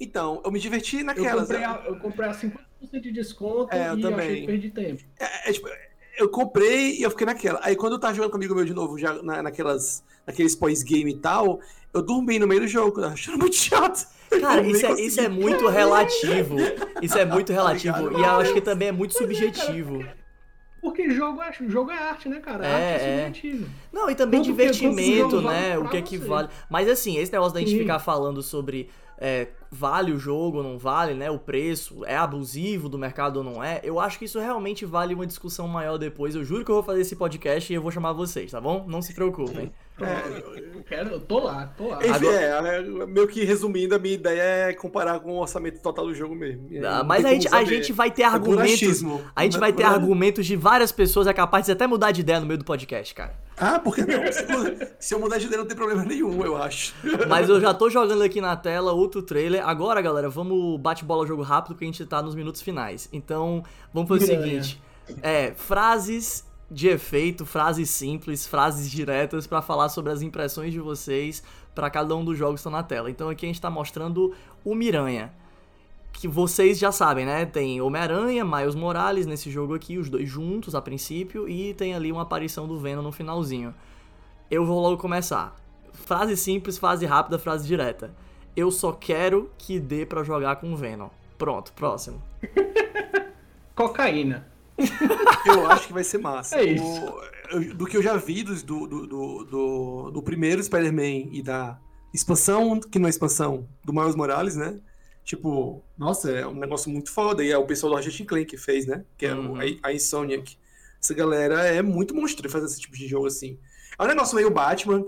Então, 0.00 0.40
eu 0.44 0.50
me 0.50 0.58
diverti 0.58 0.98
Eu 0.98 1.04
naquelas. 1.04 1.42
comprei, 1.42 1.64
a, 1.64 1.82
eu 1.86 1.96
comprei 1.96 2.28
a 2.28 2.32
50% 2.34 3.00
de 3.02 3.12
desconto 3.12 3.72
É, 3.74 3.90
eu 3.90 3.98
e 3.98 4.00
também. 4.00 4.18
achei 4.20 4.40
que 4.40 4.46
perdi 4.46 4.70
tempo. 4.70 5.02
É, 5.18 5.50
é, 5.50 5.52
tipo, 5.52 5.68
eu 6.20 6.28
comprei 6.28 6.96
e 6.98 7.02
eu 7.02 7.10
fiquei 7.10 7.26
naquela. 7.26 7.60
Aí 7.62 7.74
quando 7.74 7.94
eu 7.94 7.98
tava 7.98 8.14
jogando 8.14 8.30
com 8.30 8.36
um 8.36 8.40
amigo 8.40 8.54
meu 8.54 8.64
de 8.64 8.74
novo, 8.74 8.98
já 8.98 9.14
na, 9.22 9.42
naquelas, 9.42 10.04
naqueles 10.26 10.54
pós-game 10.54 11.10
e 11.10 11.16
tal, 11.16 11.60
eu 11.92 12.02
dormi 12.02 12.38
no 12.38 12.46
meio 12.46 12.60
do 12.62 12.68
jogo, 12.68 13.02
achando 13.04 13.38
muito 13.38 13.56
chato. 13.56 14.06
Cara, 14.40 14.62
isso 14.62 14.86
é, 14.86 14.92
isso 15.00 15.20
é 15.20 15.28
muito 15.28 15.66
relativo. 15.66 16.56
Isso 17.02 17.18
é 17.18 17.24
muito 17.24 17.52
relativo. 17.52 17.96
Obrigado. 17.98 18.20
E 18.20 18.24
eu 18.24 18.40
acho 18.40 18.52
que 18.54 18.60
também 18.60 18.88
é 18.88 18.92
muito 18.92 19.16
subjetivo. 19.16 20.04
Porque 20.80 21.10
jogo 21.10 21.42
é, 21.42 21.52
jogo 21.68 21.90
é 21.90 21.98
arte, 21.98 22.28
né, 22.28 22.40
cara? 22.40 22.66
É, 22.66 22.92
arte 22.94 23.04
é 23.04 23.08
é. 23.08 23.24
subjetivo. 23.26 23.70
Não, 23.92 24.08
e 24.08 24.14
também 24.14 24.40
Quanto 24.40 24.46
que- 24.46 24.62
quanto 24.62 24.72
divertimento, 24.72 25.30
jogo 25.30 25.42
vale 25.42 25.60
né? 25.60 25.78
O 25.78 25.88
que 25.88 25.96
é 25.96 26.02
que 26.02 26.16
você? 26.16 26.26
vale. 26.28 26.48
Mas 26.70 26.88
assim, 26.88 27.18
esse 27.18 27.32
negócio 27.32 27.52
da 27.54 27.60
gente 27.60 27.72
Sim. 27.72 27.78
ficar 27.80 27.98
falando 27.98 28.40
sobre 28.42 28.88
é, 29.18 29.48
vale 29.70 30.12
o 30.12 30.18
jogo 30.18 30.58
ou 30.58 30.64
não 30.64 30.78
vale, 30.78 31.14
né? 31.14 31.30
O 31.30 31.38
preço, 31.38 32.04
é 32.04 32.16
abusivo 32.16 32.88
do 32.88 32.98
mercado 32.98 33.36
ou 33.36 33.44
não 33.44 33.62
é? 33.62 33.80
Eu 33.84 34.00
acho 34.00 34.18
que 34.18 34.24
isso 34.24 34.40
realmente 34.40 34.84
vale 34.84 35.14
uma 35.14 35.26
discussão 35.26 35.68
maior 35.68 35.96
depois. 35.96 36.34
Eu 36.34 36.44
juro 36.44 36.64
que 36.64 36.70
eu 36.70 36.76
vou 36.76 36.84
fazer 36.84 37.02
esse 37.02 37.14
podcast 37.14 37.72
e 37.72 37.76
eu 37.76 37.82
vou 37.82 37.90
chamar 37.90 38.12
vocês, 38.12 38.50
tá 38.50 38.60
bom? 38.60 38.84
Não 38.88 39.00
se 39.00 39.14
preocupem. 39.14 39.72
Eu 40.04 40.82
quero, 40.84 41.10
eu 41.10 41.20
tô 41.20 41.38
lá, 41.40 41.72
tô 41.76 41.88
lá. 41.88 41.98
Enfim, 41.98 42.10
Agora- 42.10 42.68
é, 42.68 42.78
é, 42.78 43.06
meio 43.06 43.28
que 43.28 43.44
resumindo, 43.44 43.94
a 43.94 43.98
minha 43.98 44.14
ideia 44.14 44.42
é 44.42 44.72
comparar 44.72 45.20
com 45.20 45.32
o 45.32 45.40
orçamento 45.40 45.80
total 45.80 46.06
do 46.06 46.14
jogo 46.14 46.34
mesmo. 46.34 46.68
Ah, 46.84 46.98
não 46.98 47.04
Mas 47.04 47.24
a 47.24 47.30
gente, 47.30 47.48
a 47.54 47.64
gente 47.64 47.92
vai 47.92 48.10
ter 48.10 48.22
É 48.22 48.26
argumentos. 48.26 49.04
A 49.36 49.42
gente 49.44 49.58
vai 49.58 49.72
ter 49.72 49.82
é- 49.82 49.86
argumentos 49.86 50.46
de 50.46 50.56
várias 50.56 50.90
pessoas, 50.90 51.26
é 51.26 51.32
capaz 51.32 51.66
de 51.66 51.72
até 51.72 51.86
mudar 51.86 52.10
de 52.12 52.20
ideia 52.22 52.40
no 52.40 52.46
meio 52.46 52.58
do 52.58 52.64
podcast, 52.64 53.14
cara. 53.14 53.34
Ah, 53.56 53.78
porque 53.78 54.02
não? 54.06 54.22
Se, 54.32 54.88
se 54.98 55.14
eu 55.14 55.20
mudar 55.20 55.36
de 55.36 55.44
ideia 55.46 55.60
não 55.60 55.68
tem 55.68 55.76
problema 55.76 56.02
nenhum, 56.02 56.42
eu 56.42 56.56
acho. 56.56 56.94
Mas 57.28 57.48
eu 57.48 57.60
já 57.60 57.74
tô 57.74 57.90
jogando 57.90 58.22
aqui 58.22 58.40
na 58.40 58.56
tela 58.56 58.92
outro 58.92 59.22
trailer. 59.22 59.66
Agora, 59.68 60.00
galera, 60.00 60.30
vamos 60.30 60.80
bate-bola 60.80 61.26
jogo 61.26 61.42
rápido 61.42 61.74
porque 61.74 61.84
a 61.84 61.88
gente 61.88 62.04
tá 62.06 62.22
nos 62.22 62.34
minutos 62.34 62.62
finais. 62.62 63.06
Então, 63.12 63.62
vamos 63.92 64.08
fazer 64.08 64.24
o 64.24 64.42
seguinte: 64.42 64.80
é, 65.22 65.52
frases 65.54 66.48
de 66.70 66.88
efeito, 66.88 67.44
frases 67.44 67.90
simples, 67.90 68.46
frases 68.46 68.90
diretas 68.90 69.46
pra 69.46 69.60
falar 69.60 69.88
sobre 69.88 70.12
as 70.12 70.22
impressões 70.22 70.72
de 70.72 70.78
vocês 70.78 71.42
pra 71.74 71.90
cada 71.90 72.14
um 72.14 72.24
dos 72.24 72.38
jogos 72.38 72.56
que 72.56 72.60
estão 72.60 72.72
na 72.72 72.82
tela. 72.82 73.10
Então 73.10 73.28
aqui 73.28 73.44
a 73.44 73.48
gente 73.48 73.60
tá 73.60 73.68
mostrando 73.68 74.32
o 74.64 74.74
Miranha. 74.74 75.32
Que 76.12 76.28
vocês 76.28 76.78
já 76.78 76.92
sabem, 76.92 77.24
né? 77.24 77.46
Tem 77.46 77.80
Homem-Aranha, 77.80 78.44
Miles 78.44 78.74
Morales 78.74 79.26
nesse 79.26 79.50
jogo 79.50 79.74
aqui, 79.74 79.96
os 79.96 80.08
dois 80.08 80.28
juntos 80.28 80.74
a 80.74 80.82
princípio, 80.82 81.48
e 81.48 81.72
tem 81.74 81.94
ali 81.94 82.12
uma 82.12 82.22
aparição 82.22 82.66
do 82.68 82.78
Venom 82.78 83.02
no 83.02 83.12
finalzinho. 83.12 83.74
Eu 84.50 84.64
vou 84.66 84.80
logo 84.80 84.98
começar. 84.98 85.56
Frase 85.92 86.36
simples, 86.36 86.78
frase 86.78 87.06
rápida, 87.06 87.38
frase 87.38 87.66
direta. 87.66 88.12
Eu 88.56 88.70
só 88.70 88.92
quero 88.92 89.50
que 89.56 89.78
dê 89.78 90.04
pra 90.04 90.24
jogar 90.24 90.56
com 90.56 90.72
o 90.72 90.76
Venom. 90.76 91.08
Pronto, 91.38 91.72
próximo. 91.72 92.20
Cocaína. 93.74 94.49
Eu 95.46 95.70
acho 95.70 95.86
que 95.86 95.92
vai 95.92 96.04
ser 96.04 96.18
massa. 96.18 96.56
É 96.56 96.64
isso. 96.64 96.84
O- 96.84 97.20
eu- 97.50 97.74
do 97.74 97.86
que 97.86 97.96
eu 97.96 98.02
já 98.02 98.16
vi 98.16 98.42
do, 98.42 98.54
do, 98.54 98.86
do, 99.06 99.44
do, 99.44 100.10
do 100.12 100.22
primeiro 100.22 100.62
Spider-Man 100.62 101.30
e 101.32 101.42
da 101.42 101.78
expansão, 102.14 102.78
que 102.80 102.98
não 102.98 103.06
é 103.06 103.10
expansão, 103.10 103.66
do 103.84 103.92
Miles 103.92 104.14
Morales, 104.14 104.56
né? 104.56 104.78
Tipo, 105.24 105.82
nossa, 105.98 106.30
é 106.30 106.46
um 106.46 106.54
negócio 106.54 106.90
muito 106.90 107.10
foda. 107.12 107.42
E 107.44 107.50
é 107.50 107.58
o 107.58 107.66
pessoal 107.66 107.90
do 107.92 107.96
Ratchet 107.96 108.24
Clank 108.24 108.46
que 108.46 108.56
fez, 108.56 108.86
né? 108.86 109.04
Que 109.16 109.26
é 109.26 109.34
Uhum. 109.34 109.56
a, 109.82 109.88
a 109.88 109.92
Insomniac. 109.92 110.56
Essa 111.02 111.14
galera 111.14 111.66
é 111.66 111.82
muito 111.82 112.14
monstro 112.14 112.48
fazer 112.50 112.66
esse 112.66 112.80
tipo 112.80 112.96
de 112.96 113.06
jogo 113.08 113.26
assim. 113.26 113.58
É 113.98 114.02
um 114.02 114.06
negócio 114.06 114.34
meio 114.36 114.50
Batman, 114.50 115.02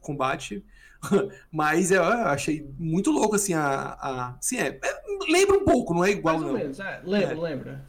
combate. 0.00 0.64
Mas 1.50 1.90
eu 1.90 2.02
achei 2.04 2.68
muito 2.78 3.10
louco, 3.10 3.34
assim, 3.36 3.54
a. 3.54 3.96
a 4.00 4.36
assim, 4.38 4.58
é, 4.58 4.78
é, 4.82 5.00
Lembra 5.30 5.56
um 5.56 5.64
pouco, 5.64 5.92
não 5.94 6.04
é 6.04 6.10
igual, 6.10 6.36
Mais 6.36 6.46
ou 6.46 6.52
não. 6.52 6.58
menos, 6.58 6.80
é, 6.80 7.00
lembra, 7.04 7.34
É. 7.34 7.40
lembra. 7.40 7.88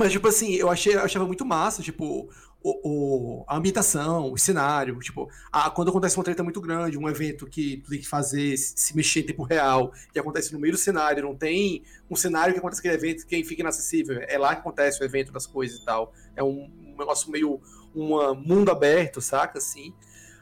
Mas, 0.00 0.12
tipo 0.12 0.26
assim, 0.28 0.54
eu 0.54 0.70
achei, 0.70 0.94
achava 0.96 1.26
muito 1.26 1.44
massa, 1.44 1.82
tipo, 1.82 2.26
o, 2.62 3.40
o- 3.40 3.44
a 3.46 3.54
ambientação, 3.58 4.32
o 4.32 4.38
cenário, 4.38 4.98
tipo, 4.98 5.28
a- 5.52 5.68
quando 5.70 5.90
acontece 5.90 6.16
uma 6.16 6.24
treta 6.24 6.42
muito 6.42 6.58
grande, 6.58 6.96
um 6.96 7.06
evento 7.06 7.46
que 7.46 7.82
tu 7.84 7.90
tem 7.90 7.98
que 7.98 8.08
fazer, 8.08 8.56
se, 8.56 8.96
mexer 8.96 9.20
em 9.20 9.26
tempo 9.26 9.42
real, 9.42 9.92
que 10.10 10.18
acontece 10.18 10.54
no 10.54 10.58
meio 10.58 10.72
do 10.72 10.78
cenário, 10.78 11.22
não 11.22 11.36
tem 11.36 11.82
um 12.10 12.16
cenário 12.16 12.54
que 12.54 12.58
acontece 12.58 12.80
aquele 12.80 12.94
evento 12.94 13.26
que 13.26 13.44
fica 13.44 13.60
inacessível, 13.60 14.18
é 14.26 14.38
lá 14.38 14.54
que 14.54 14.62
acontece 14.62 15.02
o 15.02 15.04
evento 15.04 15.32
das 15.32 15.46
coisas 15.46 15.78
e 15.80 15.84
tal. 15.84 16.14
É 16.34 16.42
um, 16.42 16.70
um 16.80 16.96
negócio 16.98 17.30
meio 17.30 17.60
um 17.94 18.34
mundo 18.36 18.70
aberto, 18.70 19.20
saca, 19.20 19.58
assim. 19.58 19.92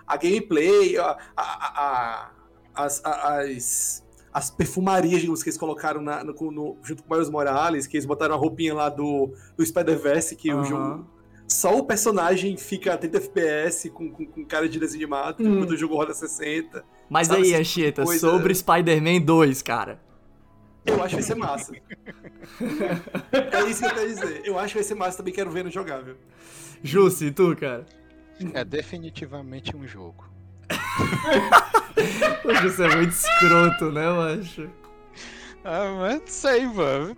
A 0.06 0.16
gameplay, 0.16 0.96
a, 0.98 1.18
a- 1.36 1.82
a- 1.84 2.30
as, 2.76 3.02
as, 3.04 4.04
as 4.38 4.50
perfumarias, 4.50 5.20
digamos, 5.20 5.42
que 5.42 5.48
eles 5.48 5.58
colocaram 5.58 6.00
na- 6.00 6.22
no- 6.24 6.32
no- 6.50 6.76
junto 6.82 7.02
com 7.02 7.12
o 7.12 7.16
Miles 7.16 7.28
Morales, 7.30 7.86
que 7.86 7.96
eles 7.96 8.06
botaram 8.06 8.34
a 8.34 8.38
roupinha 8.38 8.72
lá 8.74 8.88
do, 8.88 9.32
do 9.56 9.64
Spider-Verse, 9.66 10.36
que 10.36 10.52
o 10.52 10.58
Aham. 10.58 10.64
jogo. 10.64 11.10
Só 11.48 11.76
o 11.78 11.84
personagem 11.84 12.56
fica 12.56 12.92
a 12.94 12.96
30 12.98 13.16
FPS 13.18 13.88
com, 13.90 14.10
com, 14.10 14.26
com 14.26 14.44
cara 14.44 14.68
de 14.68 14.78
desenho 14.78 15.02
animado, 15.04 15.42
Hum. 15.42 15.56
enquanto 15.56 15.70
o 15.70 15.76
jogo 15.76 15.94
roda 15.96 16.12
60. 16.14 16.84
Mas 17.08 17.26
Sabe 17.28 17.42
aí, 17.42 17.50
essa 17.52 17.60
Anchieta, 17.62 18.04
coisa- 18.04 18.20
sobre 18.30 18.54
Spider-Man 18.54 19.20
2, 19.22 19.62
cara. 19.62 20.00
Eu 20.86 21.02
acho 21.02 21.08
que 21.08 21.14
vai 21.16 21.22
ser 21.22 21.34
massa. 21.34 21.72
é 21.72 23.70
isso 23.70 23.80
que 23.80 23.86
eu 23.86 23.94
quero 23.94 24.08
dizer. 24.08 24.42
Eu 24.44 24.58
acho 24.58 24.68
que 24.68 24.78
vai 24.78 24.84
ser 24.84 24.94
massa, 24.94 25.18
também 25.18 25.34
quero 25.34 25.50
ver 25.50 25.64
no 25.64 25.70
jogável. 25.70 26.16
Jussi, 26.82 27.26
e 27.26 27.30
tu, 27.30 27.54
cara? 27.56 27.84
É 28.54 28.64
definitivamente 28.64 29.76
um 29.76 29.86
jogo. 29.86 30.24
O 32.44 32.54
Jussi 32.54 32.82
é 32.82 32.96
muito 32.96 33.10
escroto, 33.12 33.90
né, 33.92 34.08
macho? 34.10 34.68
Ah, 35.64 35.94
mas 35.98 36.20
não 36.20 36.26
sei, 36.26 36.66
mano. 36.66 37.16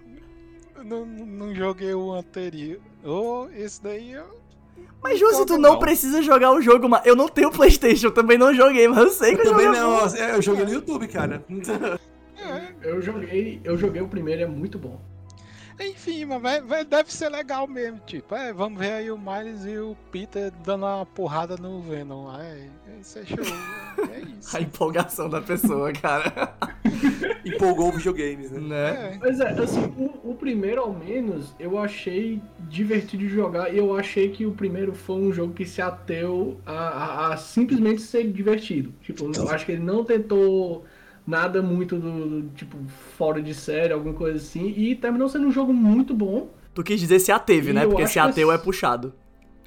Eu 0.77 0.85
Não, 0.85 1.05
não 1.07 1.55
joguei 1.55 1.95
o 1.95 2.13
anterior. 2.13 2.79
Oh, 3.05 3.47
esse 3.55 3.83
daí 3.83 4.13
eu. 4.13 4.41
Mas, 5.03 5.19
Jussi, 5.19 5.47
tu 5.47 5.57
não 5.59 5.73
não. 5.73 5.79
precisa 5.79 6.21
jogar 6.23 6.53
o 6.53 6.61
jogo, 6.61 6.89
mas 6.89 7.05
eu 7.07 7.17
não 7.17 7.29
tenho 7.29 7.51
Playstation, 7.51 8.09
eu 8.09 8.11
também 8.13 8.37
não 8.37 8.53
joguei, 8.55 8.87
mas 8.89 8.99
eu 8.99 9.11
sei 9.11 9.35
que 9.35 9.41
Eu 9.43 9.47
eu 9.47 9.51
também 9.53 9.67
joguei. 9.67 9.81
não, 9.81 10.29
eu 10.35 10.43
joguei 10.43 10.65
no 10.67 10.73
YouTube, 10.73 11.09
cara. 11.09 11.45
É, 12.37 12.73
Eu 12.83 13.01
joguei, 13.01 13.61
eu 13.65 13.77
joguei 13.79 14.03
o 14.03 14.09
primeiro, 14.09 14.43
é 14.43 14.47
muito 14.47 14.79
bom. 14.79 15.01
Enfim, 15.81 16.25
mas 16.27 16.43
vai, 16.43 16.61
vai- 16.61 16.85
deve 16.85 17.13
ser 17.13 17.29
legal 17.31 17.67
mesmo. 17.67 18.01
Tipo, 18.07 18.35
é, 18.35 18.53
vamos 18.53 18.79
ver 18.79 18.93
aí 18.93 19.11
o 19.11 19.19
Miles 19.19 19.65
e 19.65 19.79
o 19.79 19.97
Peter 20.13 20.53
dando 20.65 20.85
uma 20.87 21.07
porrada 21.07 21.57
no 21.57 21.81
Venom. 21.83 22.31
É, 22.39 22.69
isso 23.01 23.19
é 23.19 23.25
show. 23.25 23.39
É 24.13 24.21
isso. 24.39 24.57
A 24.57 24.61
empolgação 24.61 25.29
da 25.29 25.41
pessoa, 25.41 25.93
cara. 26.01 26.55
Empolgou 27.45 27.93
videogames, 27.93 28.51
né? 28.51 28.61
né? 28.61 29.15
É. 29.15 29.19
Mas 29.19 29.41
é, 29.41 29.49
assim, 29.51 29.85
o, 29.97 30.31
o 30.33 30.35
primeiro, 30.35 30.83
ao 30.83 30.93
menos, 30.93 31.55
eu 31.59 31.79
achei 31.79 32.43
divertido 32.59 33.23
de 33.25 33.29
jogar 33.31 33.73
e 33.73 33.79
eu 33.79 33.97
achei 33.97 34.31
que 34.31 34.45
o 34.45 34.53
primeiro 34.53 34.95
foi 34.95 35.17
um 35.17 35.33
jogo 35.33 35.55
que 35.55 35.65
se 35.65 35.81
ateu 35.81 36.61
a, 36.67 36.73
a- 36.75 37.33
a 37.33 37.37
simplesmente 37.37 38.03
ser 38.03 38.31
divertido. 38.31 38.93
Tipo, 39.01 39.31
eu 39.35 39.49
acho 39.51 39.65
que 39.65 39.73
ele 39.73 39.83
não 39.83 40.05
tentou 40.05 40.85
nada 41.27 41.63
muito 41.63 41.97
do, 41.99 42.41
do, 42.43 42.49
tipo, 42.51 42.77
fora 43.17 43.41
de 43.43 43.55
série, 43.55 43.93
alguma 43.93 44.15
coisa 44.15 44.37
assim, 44.39 44.69
e 44.77 44.95
terminou 44.95 45.29
sendo 45.29 45.47
um 45.47 45.53
jogo 45.53 45.73
muito 45.73 46.13
bom. 46.15 46.51
Tu 46.75 46.83
quis 46.83 47.01
dizer 47.01 47.19
se 47.19 47.31
ateve, 47.33 47.71
E 47.71 47.73
né? 47.75 47.87
Porque 47.87 48.07
se 48.07 48.15
que 48.15 48.19
ateu 48.19 48.51
é 48.53 48.59
puxado. 48.59 49.13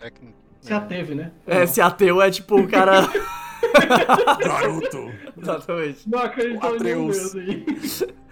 É 0.01 0.09
que- 0.09 0.21
Se 0.61 0.73
ateve, 0.73 1.13
né? 1.15 1.31
É, 1.45 1.65
se 1.65 1.81
ateu 1.81 2.21
é 2.21 2.31
tipo 2.31 2.59
o 2.59 2.67
cara. 2.67 3.01
Garoto! 4.39 5.11
Exatamente. 5.41 6.09
Não 6.09 6.19
acredito 6.19 6.65
em 6.65 6.79
nenhum 6.83 7.09
Atreus. 7.09 7.33
Deus 7.33 8.03
aí. 8.03 8.13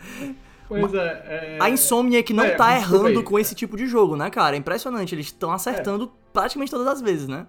Pois 0.72 0.94
é, 0.94 0.98
é... 1.28 1.58
A 1.60 1.70
Insomniac 1.70 2.32
não 2.34 2.46
É, 2.46 2.52
tá 2.56 2.74
errando 2.78 3.08
aí. 3.20 3.24
com 3.24 3.38
esse 3.38 3.54
tipo 3.54 3.76
de 3.76 3.86
jogo, 3.88 4.16
né, 4.16 4.30
cara? 4.30 4.56
É 4.56 4.60
impressionante. 4.60 5.14
Eles 5.14 5.26
estão 5.26 5.52
acertando 5.52 6.10
praticamente 6.32 6.72
todas 6.72 6.88
as 6.88 7.02
vezes, 7.02 7.28
né? 7.28 7.46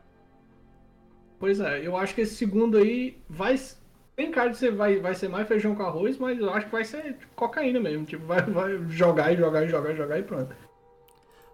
Pois 1.38 1.60
é, 1.60 1.86
eu 1.86 1.96
acho 1.96 2.16
que 2.16 2.22
esse 2.22 2.34
segundo 2.34 2.78
aí 2.78 3.16
vai. 3.30 3.56
Tem 4.22 4.30
cara 4.30 4.50
de 4.50 4.56
ser, 4.56 4.70
vai, 4.70 5.00
vai 5.00 5.16
ser 5.16 5.28
mais 5.28 5.48
feijão 5.48 5.74
com 5.74 5.82
arroz, 5.82 6.16
mas 6.16 6.38
eu 6.38 6.48
acho 6.54 6.66
que 6.66 6.72
vai 6.72 6.84
ser 6.84 7.14
tipo, 7.14 7.34
cocaína 7.34 7.80
mesmo. 7.80 8.04
Tipo, 8.04 8.24
vai, 8.24 8.40
vai 8.40 8.78
jogar 8.88 9.32
e 9.32 9.36
jogar 9.36 9.64
e 9.64 9.68
jogar 9.68 9.92
e 9.92 9.96
jogar 9.96 10.18
e 10.20 10.22
pronto. 10.22 10.54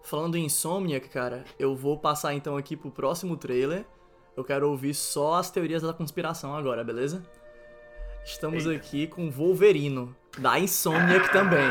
Falando 0.02 0.36
em 0.36 0.44
Insomniac, 0.44 1.08
cara, 1.08 1.46
eu 1.58 1.74
vou 1.74 1.96
passar 1.96 2.34
então 2.34 2.58
aqui 2.58 2.76
pro 2.76 2.90
próximo 2.90 3.38
trailer. 3.38 3.86
Eu 4.36 4.44
quero 4.44 4.68
ouvir 4.68 4.92
só 4.92 5.36
as 5.36 5.50
teorias 5.50 5.80
da 5.80 5.94
conspiração 5.94 6.54
agora, 6.54 6.84
beleza? 6.84 7.24
Estamos 8.22 8.66
aqui 8.66 9.06
com 9.06 9.30
Wolverino, 9.30 10.14
da 10.36 10.58
Insomniac 10.60 11.32
também. 11.32 11.66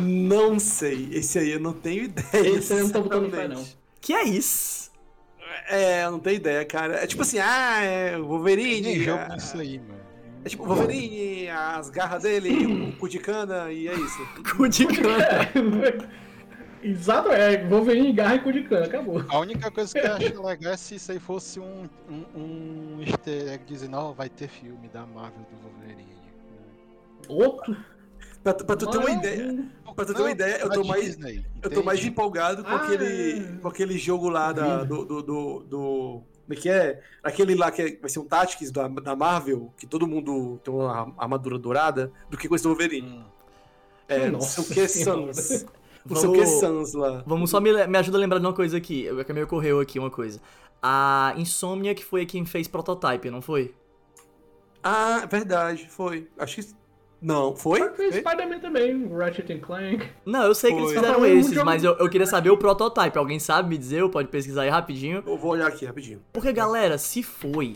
Não 0.00 0.58
sei. 0.58 1.08
Esse 1.12 1.38
aí 1.38 1.52
eu 1.52 1.60
não 1.60 1.72
tenho 1.72 2.02
ideia. 2.02 2.48
Esse 2.58 2.72
aí 2.72 2.80
eu 2.80 2.86
não 2.86 2.92
tô 2.92 3.02
botando 3.02 3.30
fé, 3.30 3.42
sinceramente. 3.42 3.78
Que 4.00 4.12
é 4.12 4.24
isso? 4.24 4.90
É, 5.68 6.04
eu 6.04 6.10
não 6.10 6.18
tenho 6.18 6.34
ideia, 6.34 6.64
cara. 6.64 6.96
É 6.96 7.06
tipo 7.06 7.22
assim, 7.22 7.38
ah, 7.38 7.80
é 7.80 8.18
Wolverine. 8.18 9.04
Jogo 9.04 9.22
ah, 9.22 9.36
disso 9.36 9.56
aí, 9.56 9.78
mano. 9.78 10.01
É 10.44 10.48
tipo 10.48 10.64
o 10.64 10.66
Wolverine, 10.66 11.48
as 11.48 11.88
garras 11.90 12.22
dele, 12.24 12.66
o 12.66 12.92
cu 12.98 13.08
de 13.08 13.18
cana, 13.18 13.70
e 13.72 13.86
é 13.88 13.94
isso. 13.94 14.18
Cu 14.56 14.68
de 14.68 14.86
cana. 14.86 15.48
Exato, 16.82 17.28
é 17.30 17.64
Wolverine, 17.68 18.12
garra 18.12 18.34
e 18.34 18.40
cu 18.40 18.52
de 18.52 18.64
cana, 18.64 18.86
acabou. 18.86 19.24
A 19.28 19.38
única 19.38 19.70
coisa 19.70 19.92
que 19.92 20.04
eu 20.04 20.12
acho 20.14 20.42
legal 20.42 20.72
é 20.72 20.76
se 20.76 20.96
isso 20.96 21.12
aí 21.12 21.20
fosse 21.20 21.60
um, 21.60 21.88
um, 22.10 22.24
um 22.34 23.00
easter 23.02 23.52
egg 23.52 23.64
dizendo, 23.64 23.96
ó, 23.96 24.10
vai 24.12 24.28
ter 24.28 24.48
filme 24.48 24.88
da 24.88 25.06
Marvel 25.06 25.46
do 25.48 25.56
Wolverine. 25.62 26.12
Outro? 27.28 27.76
Pra, 28.42 28.52
tu- 28.52 28.64
pra 28.64 28.74
tu 28.74 28.90
ter 28.90 28.98
uma 28.98 29.10
ideia. 29.12 29.64
Pra 29.94 30.04
tu 30.04 30.12
ter 30.14 30.20
uma 30.22 30.30
ideia, 30.32 30.56
eu 30.60 30.70
tô 30.70 30.82
mais. 30.82 31.16
Eu 31.62 31.70
tô 31.70 31.84
mais 31.84 32.04
empolgado 32.04 32.64
com, 32.64 32.70
Ah, 32.70 32.74
aquele, 32.76 33.58
com 33.58 33.68
aquele 33.68 33.96
jogo 33.96 34.28
lá 34.28 34.50
da, 34.52 34.82
do, 34.82 35.04
do, 35.04 35.22
do, 35.22 35.58
do- 35.60 36.22
Como 36.54 36.58
é 36.58 36.62
que 36.62 36.68
é? 36.68 37.00
Aquele 37.22 37.54
lá 37.54 37.70
que 37.70 37.82
é- 37.82 37.96
vai 38.00 38.10
ser 38.10 38.18
um 38.18 38.24
Tactics 38.24 38.70
da, 38.70 38.88
da 38.88 39.16
Marvel, 39.16 39.72
que 39.76 39.86
todo 39.86 40.06
mundo 40.06 40.60
tem 40.62 40.72
uma 40.72 41.12
armadura 41.16 41.58
dourada, 41.58 42.12
do 42.30 42.36
que 42.36 42.48
com 42.48 42.54
esse 42.54 42.66
Wolverine. 42.66 43.08
Hum. 43.08 43.24
É, 44.08 44.26
não 44.26 44.32
Nossa 44.40 44.62
sei 44.62 44.84
o 44.84 44.86
que. 44.86 44.88
Sans. 44.88 45.66
Não 46.04 46.16
sei 46.16 46.28
o 46.28 46.32
que 46.32 46.38
Vamos- 46.44 46.60
Sans 46.60 46.94
lá. 46.94 47.22
Vamos 47.24 47.48
só 47.50 47.60
me, 47.60 47.86
me 47.86 47.96
ajuda 47.96 48.18
a 48.18 48.20
lembrar 48.20 48.40
de 48.40 48.44
uma 48.44 48.52
coisa 48.52 48.76
aqui. 48.76 49.04
Eu- 49.04 49.24
Que 49.24 49.32
me 49.32 49.40
ocorreu 49.40 49.78
aqui 49.78 50.00
uma 50.00 50.10
coisa. 50.10 50.40
A 50.82 51.32
Insomniac 51.36 52.04
foi 52.04 52.26
quem 52.26 52.44
fez 52.44 52.66
Prototype, 52.66 53.30
não 53.30 53.40
foi? 53.40 53.72
Ah, 54.82 55.24
verdade, 55.30 55.86
foi. 55.88 56.28
Acho 56.36 56.56
que. 56.56 56.74
Não, 57.22 57.54
foi? 57.54 57.78
Foi 57.78 58.10
Foi? 58.10 58.12
Spider-Man 58.20 58.58
também, 58.58 59.08
Ratchet 59.16 59.52
and 59.52 59.60
Clank. 59.60 60.08
Não, 60.26 60.42
eu 60.42 60.54
sei 60.54 60.72
que 60.72 60.78
eles 60.78 60.92
Foi. 60.92 61.00
fizeram 61.00 61.24
esses, 61.24 61.56
um- 61.56 61.64
mas 61.64 61.84
eu, 61.84 61.92
eu 61.98 62.10
queria 62.10 62.26
saber 62.26 62.50
o 62.50 62.56
Prototype. 62.56 63.16
Alguém 63.16 63.38
sabe 63.38 63.68
me 63.68 63.78
dizer? 63.78 64.02
Ou 64.02 64.10
pode 64.10 64.26
pesquisar 64.28 64.62
aí 64.62 64.68
rapidinho. 64.68 65.22
Eu 65.24 65.38
vou 65.38 65.52
olhar 65.52 65.68
aqui 65.68 65.86
rapidinho. 65.86 66.20
Porque, 66.32 66.52
galera, 66.52 66.98
se 66.98 67.22
foi, 67.22 67.74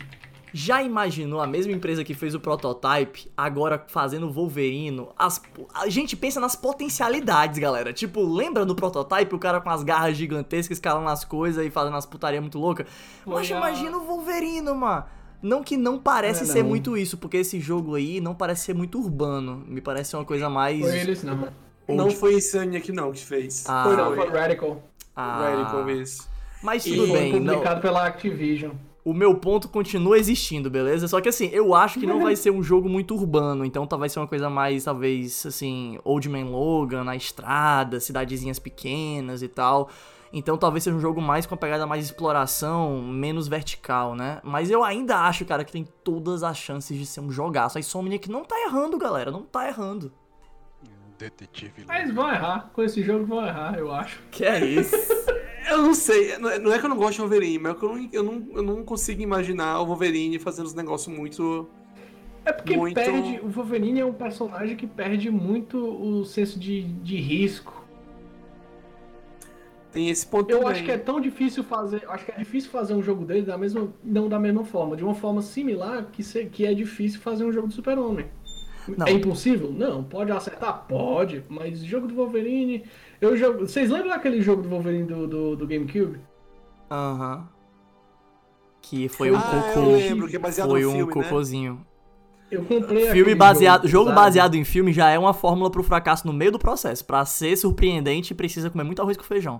já 0.53 0.83
imaginou 0.83 1.39
a 1.39 1.47
mesma 1.47 1.71
empresa 1.71 2.03
que 2.03 2.13
fez 2.13 2.35
o 2.35 2.39
Prototype, 2.41 3.31
agora 3.37 3.81
fazendo 3.87 4.27
o 4.27 4.31
Wolverino? 4.31 5.09
As, 5.17 5.41
a 5.73 5.87
gente 5.87 6.17
pensa 6.17 6.39
nas 6.41 6.55
potencialidades, 6.55 7.57
galera. 7.59 7.93
Tipo, 7.93 8.21
lembra 8.23 8.65
do 8.65 8.75
Prototype, 8.75 9.33
o 9.33 9.39
cara 9.39 9.61
com 9.61 9.69
as 9.69 9.81
garras 9.83 10.17
gigantescas, 10.17 10.77
escalando 10.77 11.09
as 11.09 11.23
coisas 11.23 11.65
e 11.65 11.69
fazendo 11.69 11.95
as 11.95 12.05
putaria 12.05 12.41
muito 12.41 12.59
louca? 12.59 12.85
Mas 13.25 13.47
Foi 13.47 13.57
imagina 13.57 13.97
o 13.97 14.01
Wolverino, 14.05 14.75
mano. 14.75 15.05
Não 15.41 15.63
que 15.63 15.77
não 15.77 15.99
parece 15.99 16.43
É, 16.43 16.45
ser 16.45 16.63
não. 16.63 16.69
muito 16.69 16.97
isso, 16.97 17.17
porque 17.17 17.37
esse 17.37 17.59
jogo 17.59 17.95
aí 17.95 18.19
não 18.19 18.33
parece 18.33 18.65
ser 18.65 18.73
muito 18.73 18.99
urbano. 18.99 19.63
Me 19.67 19.81
parece 19.81 20.11
ser 20.11 20.17
uma 20.17 20.25
coisa 20.25 20.49
mais... 20.49 20.79
Foi 20.81 20.99
eles, 20.99 21.23
não. 21.23 21.47
Não 21.87 22.09
foi 22.11 22.35
Insomniac 22.35 22.91
não 22.91 23.11
que 23.11 23.23
fez. 23.23 23.63
Ah. 23.67 23.83
foi 23.85 23.95
Não, 23.95 24.09
não, 24.09 24.15
foi 24.15 24.29
foi 24.29 24.39
Radical. 24.39 24.83
Ah, 25.15 25.49
Radical 25.55 25.89
isso. 25.91 26.27
mas 26.61 26.85
E 26.85 26.91
tudo 26.91 27.07
Foi 27.07 27.17
bem, 27.19 27.39
não, 27.39 27.53
publicado 27.53 27.81
pela 27.81 28.05
Activision. 28.05 28.71
o 29.05 29.13
meu 29.13 29.35
ponto 29.35 29.69
continua 29.69 30.17
existindo, 30.19 30.69
beleza? 30.69 31.07
Só 31.07 31.21
que 31.21 31.29
assim, 31.29 31.49
eu 31.53 31.73
acho 31.73 31.97
que 31.99 32.05
não 32.05 32.21
vai 32.21 32.35
ser 32.35 32.51
um 32.51 32.61
jogo 32.61 32.89
muito 32.89 33.15
urbano, 33.15 33.63
então 33.63 33.87
tá- 33.87 33.95
vai 33.95 34.09
ser 34.09 34.19
uma 34.19 34.27
coisa 34.27 34.49
mais, 34.49 34.83
talvez, 34.83 35.45
assim, 35.45 35.97
Old 36.03 36.27
Man 36.27 36.45
Logan, 36.49 37.03
na 37.05 37.15
estrada, 37.15 37.99
cidadezinhas 38.01 38.59
pequenas 38.59 39.41
e 39.41 39.47
tal. 39.47 39.89
Então 40.31 40.57
talvez 40.57 40.83
seja 40.83 40.95
um 40.95 40.99
jogo 40.99 41.21
mais 41.21 41.45
com 41.45 41.55
a 41.55 41.57
pegada 41.57 41.85
mais 41.85 42.05
exploração, 42.05 43.01
menos 43.01 43.47
vertical, 43.47 44.15
né? 44.15 44.39
Mas 44.43 44.69
eu 44.69 44.83
ainda 44.83 45.17
acho, 45.19 45.45
cara, 45.45 45.63
que 45.63 45.71
tem 45.71 45.87
todas 46.03 46.43
as 46.43 46.57
chances 46.57 46.97
de 46.97 47.05
ser 47.05 47.21
um 47.21 47.31
jogaço. 47.31 47.77
A 47.77 47.79
Insomniac 47.79 48.29
não 48.29 48.43
tá 48.43 48.59
errando, 48.61 48.97
galera, 48.97 49.31
não 49.31 49.43
tá 49.43 49.67
errando. 49.67 50.11
Detetive 51.17 51.83
Mas 51.87 52.13
vão 52.13 52.29
errar, 52.31 52.69
com 52.73 52.83
esse 52.83 53.01
jogo 53.01 53.25
vão 53.25 53.45
errar, 53.45 53.77
eu 53.77 53.91
acho. 53.91 54.21
Que 54.29 54.45
é 54.45 54.63
isso? 54.63 54.95
Eu 55.69 55.81
não 55.81 55.93
sei, 55.93 56.37
não 56.37 56.49
é 56.49 56.57
não 56.57 56.71
é 56.71 56.79
que 56.79 56.85
eu 56.85 56.89
não 56.89 56.95
gosto 56.95 57.15
de 57.15 57.19
Wolverine, 57.19 57.59
mas 57.59 57.73
é 57.73 57.75
que 57.75 57.83
eu 57.83 57.89
não, 57.89 58.09
eu 58.13 58.23
não, 58.23 58.47
eu 58.53 58.63
não 58.63 58.83
consigo 58.85 59.21
imaginar 59.21 59.81
o 59.81 59.85
Wolverine 59.85 60.39
fazendo 60.39 60.65
os 60.65 60.73
negócios 60.73 61.13
muito. 61.13 61.67
É 62.45 62.53
porque 62.53 62.77
Muito- 62.77 62.95
perde. 62.95 63.41
O 63.43 63.49
Wolverine 63.49 63.99
é 63.99 64.05
um 64.05 64.13
personagem 64.13 64.77
que 64.77 64.87
perde 64.87 65.29
muito 65.29 65.77
o 65.77 66.23
senso 66.23 66.57
de, 66.57 66.83
de 66.83 67.17
risco. 67.17 67.85
Tem 69.97 70.09
esse 70.09 70.27
ponto 70.27 70.49
Eu 70.51 70.59
também. 70.59 70.71
acho 70.73 70.83
que 70.83 70.91
é 70.91 70.97
tão 70.97 71.19
difícil 71.19 71.63
fazer. 71.63 72.03
Acho 72.07 72.25
que 72.25 72.31
é 72.31 72.37
difícil 72.37 72.69
fazer 72.69 72.93
um 72.93 73.01
jogo 73.01 73.25
dele 73.25 73.41
da 73.41 73.57
mesma. 73.57 73.87
Não 74.03 74.29
da 74.29 74.37
mesma 74.39 74.63
forma, 74.63 74.95
de 74.95 75.03
uma 75.03 75.15
forma 75.15 75.41
similar 75.41 76.05
que, 76.11 76.21
se- 76.23 76.45
que 76.45 76.65
é 76.65 76.73
difícil 76.73 77.19
fazer 77.19 77.43
um 77.45 77.51
jogo 77.51 77.67
do 77.67 77.73
Super-Homem. 77.73 78.27
Não. 78.95 79.07
É 79.07 79.11
impossível? 79.11 79.71
Não. 79.71 80.03
Pode 80.03 80.31
acertar? 80.31 80.85
Pode. 80.87 81.43
Mas 81.49 81.83
jogo 81.83 82.07
do 82.07 82.13
Wolverine. 82.15 82.83
Eu 83.19 83.35
jogo. 83.35 83.67
Vocês 83.67 83.89
lembram 83.89 84.09
daquele 84.09 84.39
jogo 84.41 84.61
do 84.61 84.69
Wolverine 84.69 85.03
do, 85.07 85.27
do, 85.27 85.55
do 85.55 85.67
GameCube? 85.67 86.19
Aham. 86.91 87.47
Que 88.81 89.09
foi 89.09 89.31
um 89.31 89.35
Ah, 89.35 89.41
cocô. 89.73 89.79
eu 89.87 89.91
lembro, 89.97 90.27
que 90.29 90.35
é 90.35 90.39
baseado 90.39 90.69
Foi 90.69 90.81
no 90.83 90.89
um 90.89 90.91
filme, 90.93 91.07
né? 91.07 91.13
cocôzinho. 91.23 91.85
Eu 92.49 92.63
comprei 92.63 93.07
Filme 93.11 93.35
baseado, 93.35 93.85
jogo 93.87 94.05
sabe? 94.05 94.15
baseado 94.15 94.55
em 94.55 94.63
filme 94.63 94.93
já 94.93 95.09
é 95.09 95.19
uma 95.19 95.33
fórmula 95.33 95.69
pro 95.69 95.83
fracasso 95.83 96.25
no 96.25 96.31
meio 96.31 96.51
do 96.53 96.59
processo. 96.59 97.03
Pra 97.03 97.25
ser 97.25 97.57
surpreendente, 97.57 98.33
precisa 98.33 98.69
comer 98.69 98.85
muito 98.85 99.01
arroz 99.01 99.17
com 99.17 99.23
feijão. 99.23 99.59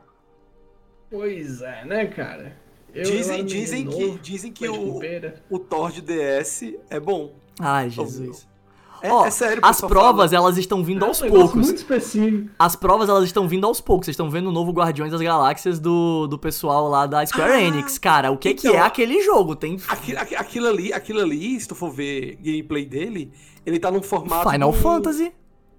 Pois 1.10 1.62
é, 1.62 1.86
né, 1.86 2.06
cara? 2.08 2.56
Eu- 2.94 3.04
Dizem, 3.04 3.46
dizem 3.46 3.84
menino 3.86 3.98
que, 4.00 4.06
novo, 4.08 4.20
dizem 4.20 4.52
que 4.52 4.68
o, 4.68 5.00
o 5.50 5.60
Thor 5.60 5.92
de 5.92 6.02
DS 6.02 6.64
é 6.90 7.00
bom. 7.00 7.34
Ai, 7.60 7.90
Jesus. 7.90 8.48
É, 9.00 9.12
Ó, 9.12 9.28
é 9.28 9.30
sério, 9.30 9.60
as 9.64 9.80
provas, 9.80 10.32
fala. 10.32 10.44
elas 10.46 10.58
estão 10.58 10.84
vindo 10.84 11.06
É 11.06 11.08
aos 11.08 11.20
poucos. 11.22 11.54
muito 11.54 11.76
específico. 11.78 12.50
As 12.58 12.76
provas, 12.76 13.08
elas 13.08 13.26
estão 13.26 13.48
vindo 13.48 13.68
aos 13.68 13.80
poucos. 13.80 14.06
Vocês 14.06 14.14
estão 14.16 14.28
vendo 14.28 14.48
o 14.50 14.52
novo 14.52 14.72
Guardiões 14.72 15.12
das 15.12 15.22
Galáxias 15.22 15.80
do, 15.80 16.26
do 16.26 16.40
pessoal 16.40 16.90
lá 16.90 17.06
da 17.06 17.24
Square 17.24 17.52
Ah, 17.52 17.62
Enix. 17.62 18.00
Cara, 18.00 18.32
o 18.32 18.38
que 18.38 18.56
que 18.56 18.68
então, 18.68 18.80
é 18.80 18.84
aquele 18.84 19.22
jogo? 19.22 19.56
Tem 19.56 19.78
Aquilo, 19.88 20.20
aqui- 20.20 20.36
aquilo 20.36 20.68
ali, 20.68 20.92
aquilo 20.92 21.20
ali, 21.20 21.60
se 21.60 21.68
tu 21.68 21.76
for 21.76 21.92
ver 21.92 22.38
gameplay 22.42 22.86
dele, 22.86 23.32
ele 23.64 23.78
tá 23.80 23.92
num 23.92 24.02
formato. 24.02 24.50
Final 24.50 24.72
do- 24.72 24.78
Fantasy. 24.80 25.32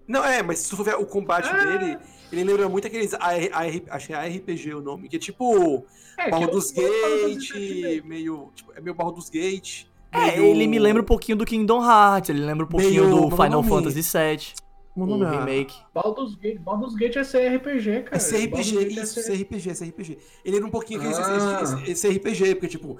Não, 0.06 0.24
é, 0.24 0.40
mas 0.40 0.60
se 0.60 0.70
tu 0.70 0.76
for 0.76 0.84
ver 0.84 0.94
o 0.94 1.04
combate 1.04 1.48
Ah. 1.52 1.56
dele, 1.64 1.98
ele 2.32 2.44
lembra 2.44 2.68
muito 2.68 2.86
aqueles 2.86 3.14
AR, 3.14 3.48
AR, 3.52 3.82
acho 3.90 4.06
que 4.06 4.12
é 4.12 4.16
ARPG 4.16 4.74
o 4.74 4.80
nome, 4.80 5.08
que 5.08 5.16
é 5.16 5.18
tipo 5.18 5.84
É, 6.18 6.30
Baldur's 6.30 6.76
eu- 6.76 6.82
eu- 6.82 7.28
Gate, 7.34 8.04
meio. 8.04 8.50
Tipo, 8.54 8.72
é 8.74 8.80
meio 8.80 8.94
Baldur's 8.94 9.30
Gate. 9.30 9.84
É, 10.10 10.32
meio- 10.38 10.44
ele 10.46 10.66
me 10.66 10.78
lembra 10.78 11.02
um 11.02 11.04
pouquinho 11.06 11.36
do 11.38 11.44
Kingdom 11.44 11.82
Hearts, 11.84 12.30
ele 12.30 12.40
lembra 12.44 12.64
um 12.64 12.68
pouquinho 12.68 13.04
Meio- 13.04 13.20
do 13.20 13.26
é 13.28 13.30
Final 13.30 13.62
nome? 13.62 13.68
Fantasy 13.68 14.00
VII, 14.02 14.54
Como 14.94 15.12
o 15.12 15.14
é 15.14 15.18
nome? 15.18 15.36
remake. 15.36 15.74
Baldur's 15.94 16.34
Gate, 16.34 16.58
Baldur's 16.60 16.94
Gate 16.94 17.16
é 17.16 17.24
CRPG, 17.24 18.02
cara. 18.02 18.16
É 18.16 18.18
CRPG, 18.18 18.78
é 18.78 18.82
isso, 18.88 19.14
CRPG. 19.20 19.44
CRPG, 19.44 19.74
CRPG. 19.74 20.18
Ele 20.44 20.56
era 20.56 20.66
um 20.66 20.70
pouquinho 20.70 21.00
aquele 21.00 21.14
Ah. 21.14 21.60
esse, 21.62 21.74
esse, 21.90 21.90
esse 21.92 22.08
RPG, 22.08 22.54
porque, 22.54 22.68
tipo. 22.68 22.96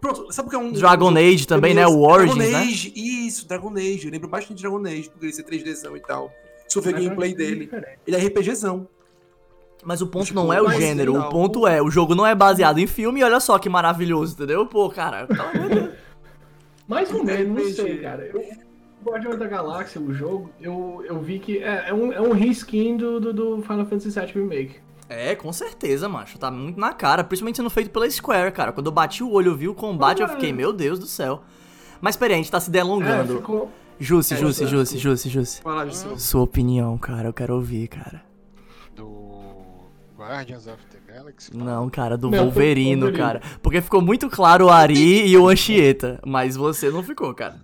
Pronto, 0.00 0.30
sabe 0.30 0.48
o 0.48 0.50
que 0.50 0.56
é 0.56 0.58
um. 0.58 0.70
Dragon 0.70 1.10
um- 1.10 1.16
Age 1.16 1.46
também, 1.46 1.72
né? 1.72 1.86
O 1.86 2.00
Origins, 2.02 2.36
Dragon 2.36 2.52
né? 2.52 2.62
Age, 2.64 2.92
isso, 2.94 3.48
Dragon 3.48 3.72
Age. 3.74 4.04
Eu 4.04 4.10
lembro 4.12 4.28
bastante 4.28 4.56
de 4.58 4.62
Dragon 4.62 4.84
Age, 4.86 5.08
porque 5.08 5.24
ele 5.26 5.32
ser 5.32 5.44
3Dzão 5.44 5.96
e 5.96 6.00
tal. 6.00 6.30
Se 6.68 6.80
ver 6.80 6.92
Mas 6.94 7.04
gameplay 7.04 7.32
é 7.32 7.34
dele, 7.34 7.60
diferente. 7.64 7.98
ele 8.06 8.16
é 8.16 8.20
RPGzão. 8.20 8.88
Mas 9.84 10.00
o 10.00 10.06
ponto 10.06 10.24
Tipo, 10.26 10.40
não 10.40 10.52
é 10.52 10.62
o 10.62 10.70
gênero, 10.70 11.18
o 11.18 11.28
ponto 11.28 11.66
é, 11.66 11.82
o 11.82 11.90
jogo 11.90 12.14
não 12.14 12.26
é 12.26 12.34
baseado 12.34 12.78
em 12.78 12.86
filme, 12.86 13.20
e 13.20 13.24
olha 13.24 13.38
só 13.38 13.58
que 13.58 13.68
maravilhoso, 13.68 14.32
entendeu? 14.34 14.66
Pô, 14.66 14.88
cara. 14.88 15.28
Mais 16.88 17.12
ou 17.12 17.22
menos, 17.24 17.62
não 17.62 17.70
sei, 17.70 17.98
cara. 17.98 18.24
Eu, 18.26 18.42
Guardiões 19.04 19.38
da 19.38 19.46
Galáxia, 19.46 20.00
o 20.00 20.14
jogo, 20.14 20.50
eu, 20.58 21.04
eu 21.06 21.20
vi 21.20 21.38
que 21.38 21.58
é, 21.58 21.90
é 21.90 21.94
um, 21.94 22.10
é 22.12 22.20
um 22.20 22.32
reskin 22.32 22.96
do, 22.96 23.20
do, 23.20 23.32
do 23.34 23.62
Final 23.62 23.84
Fantasy 23.84 24.08
VII 24.18 24.32
Remake. 24.32 24.76
É, 25.06 25.34
com 25.34 25.52
certeza, 25.52 26.08
macho. 26.08 26.38
Tá 26.38 26.50
muito 26.50 26.80
na 26.80 26.94
cara. 26.94 27.22
Principalmente 27.22 27.56
sendo 27.56 27.68
feito 27.68 27.90
pela 27.90 28.08
Square, 28.10 28.50
cara. 28.52 28.72
Quando 28.72 28.86
eu 28.86 28.92
bati 28.92 29.22
o 29.22 29.30
olho, 29.30 29.50
eu 29.50 29.56
vi 29.56 29.68
o 29.68 29.74
combate, 29.74 30.22
eu 30.22 30.28
fiquei, 30.28 30.50
meu 30.52 30.72
Deus 30.72 30.98
do 30.98 31.04
céu. 31.06 31.42
Mas 32.00 32.16
peraí, 32.16 32.34
a 32.34 32.38
gente 32.38 32.50
tá 32.50 32.58
se 32.58 32.70
É, 32.70 32.72
delongando. 32.72 33.36
ficou... 33.36 33.70
Jussi, 33.98 34.34
É, 34.34 34.36
Jussi. 34.36 34.66
Jussi, 34.66 34.98
Jussi, 34.98 35.28
Jussi. 35.28 35.60
Lá, 35.64 35.86
Juscelino. 35.86 36.18
Sua 36.18 36.42
opinião, 36.42 36.98
cara, 36.98 37.28
eu 37.28 37.32
quero 37.32 37.54
ouvir, 37.54 37.88
cara. 37.88 38.22
Do 38.96 39.06
Guardians 40.16 40.66
of 40.66 40.78
the 40.90 41.12
Galaxy. 41.12 41.56
Não, 41.56 41.88
cara, 41.90 42.16
do 42.16 42.30
Não, 42.30 42.38
do 42.38 42.44
Wolverino, 42.44 43.06
Wolverine. 43.06 43.18
cara. 43.18 43.40
Porque 43.62 43.80
ficou 43.80 44.00
muito 44.00 44.28
claro 44.28 44.66
o 44.66 44.70
Ari 44.70 45.26
e 45.28 45.36
o 45.36 45.48
Anchieta. 45.48 46.20
Mas 46.26 46.56
você 46.56 46.90
não 46.90 47.02
ficou, 47.02 47.32
cara. 47.34 47.60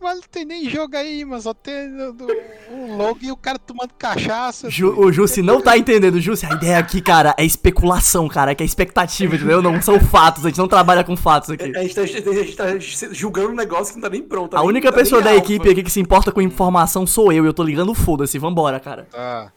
Mas 0.00 0.16
não 0.20 0.28
tem 0.30 0.44
nem 0.44 0.68
jogo 0.68 0.96
aí, 0.96 1.24
mas 1.24 1.44
só 1.44 1.54
tem 1.54 1.88
o, 2.00 2.96
logo 2.96 3.18
e 3.22 3.30
o 3.32 3.36
cara 3.36 3.58
tomando 3.58 3.92
cachaça. 3.94 4.68
Ju- 4.68 4.94
o 4.98 5.10
Jussi 5.12 5.40
não 5.40 5.60
tá 5.62 5.78
entendendo. 5.78 6.20
Jussi, 6.20 6.44
a 6.46 6.50
ideia 6.52 6.78
aqui, 6.78 7.00
cara, 7.00 7.34
é 7.38 7.44
especulação, 7.44 8.28
cara. 8.28 8.54
Que 8.54 8.62
é 8.62 8.66
expectativa, 8.66 9.34
entendeu? 9.36 9.62
Não 9.62 9.80
são 9.80 9.98
fatos. 10.00 10.44
A 10.44 10.48
gente 10.48 10.58
não 10.58 10.68
trabalha 10.68 11.02
com 11.04 11.16
fatos 11.16 11.50
aqui. 11.50 11.72
A 11.76 11.82
gente, 11.82 11.94
tá, 11.94 12.02
a 12.02 12.06
gente 12.06 12.56
tá 12.56 12.64
julgando 13.12 13.50
um 13.50 13.54
negócio 13.54 13.94
que 13.94 14.00
não 14.00 14.08
tá 14.08 14.10
nem 14.10 14.22
pronto. 14.22 14.50
tá 14.50 14.58
A 14.58 14.60
nem- 14.60 14.68
única 14.68 14.90
tá 14.92 14.98
pessoa 14.98 15.22
da 15.22 15.30
alfa. 15.30 15.42
equipe 15.42 15.70
aqui 15.70 15.82
que 15.82 15.90
se 15.90 16.00
importa 16.00 16.30
com 16.30 16.40
informação 16.42 17.06
sou 17.06 17.32
eu. 17.32 17.44
E 17.44 17.48
eu 17.48 17.54
tô 17.54 17.62
ligando 17.62 17.94
foda-se. 17.94 18.38
Vambora, 18.38 18.78
cara. 18.78 19.06
Tá. 19.10 19.52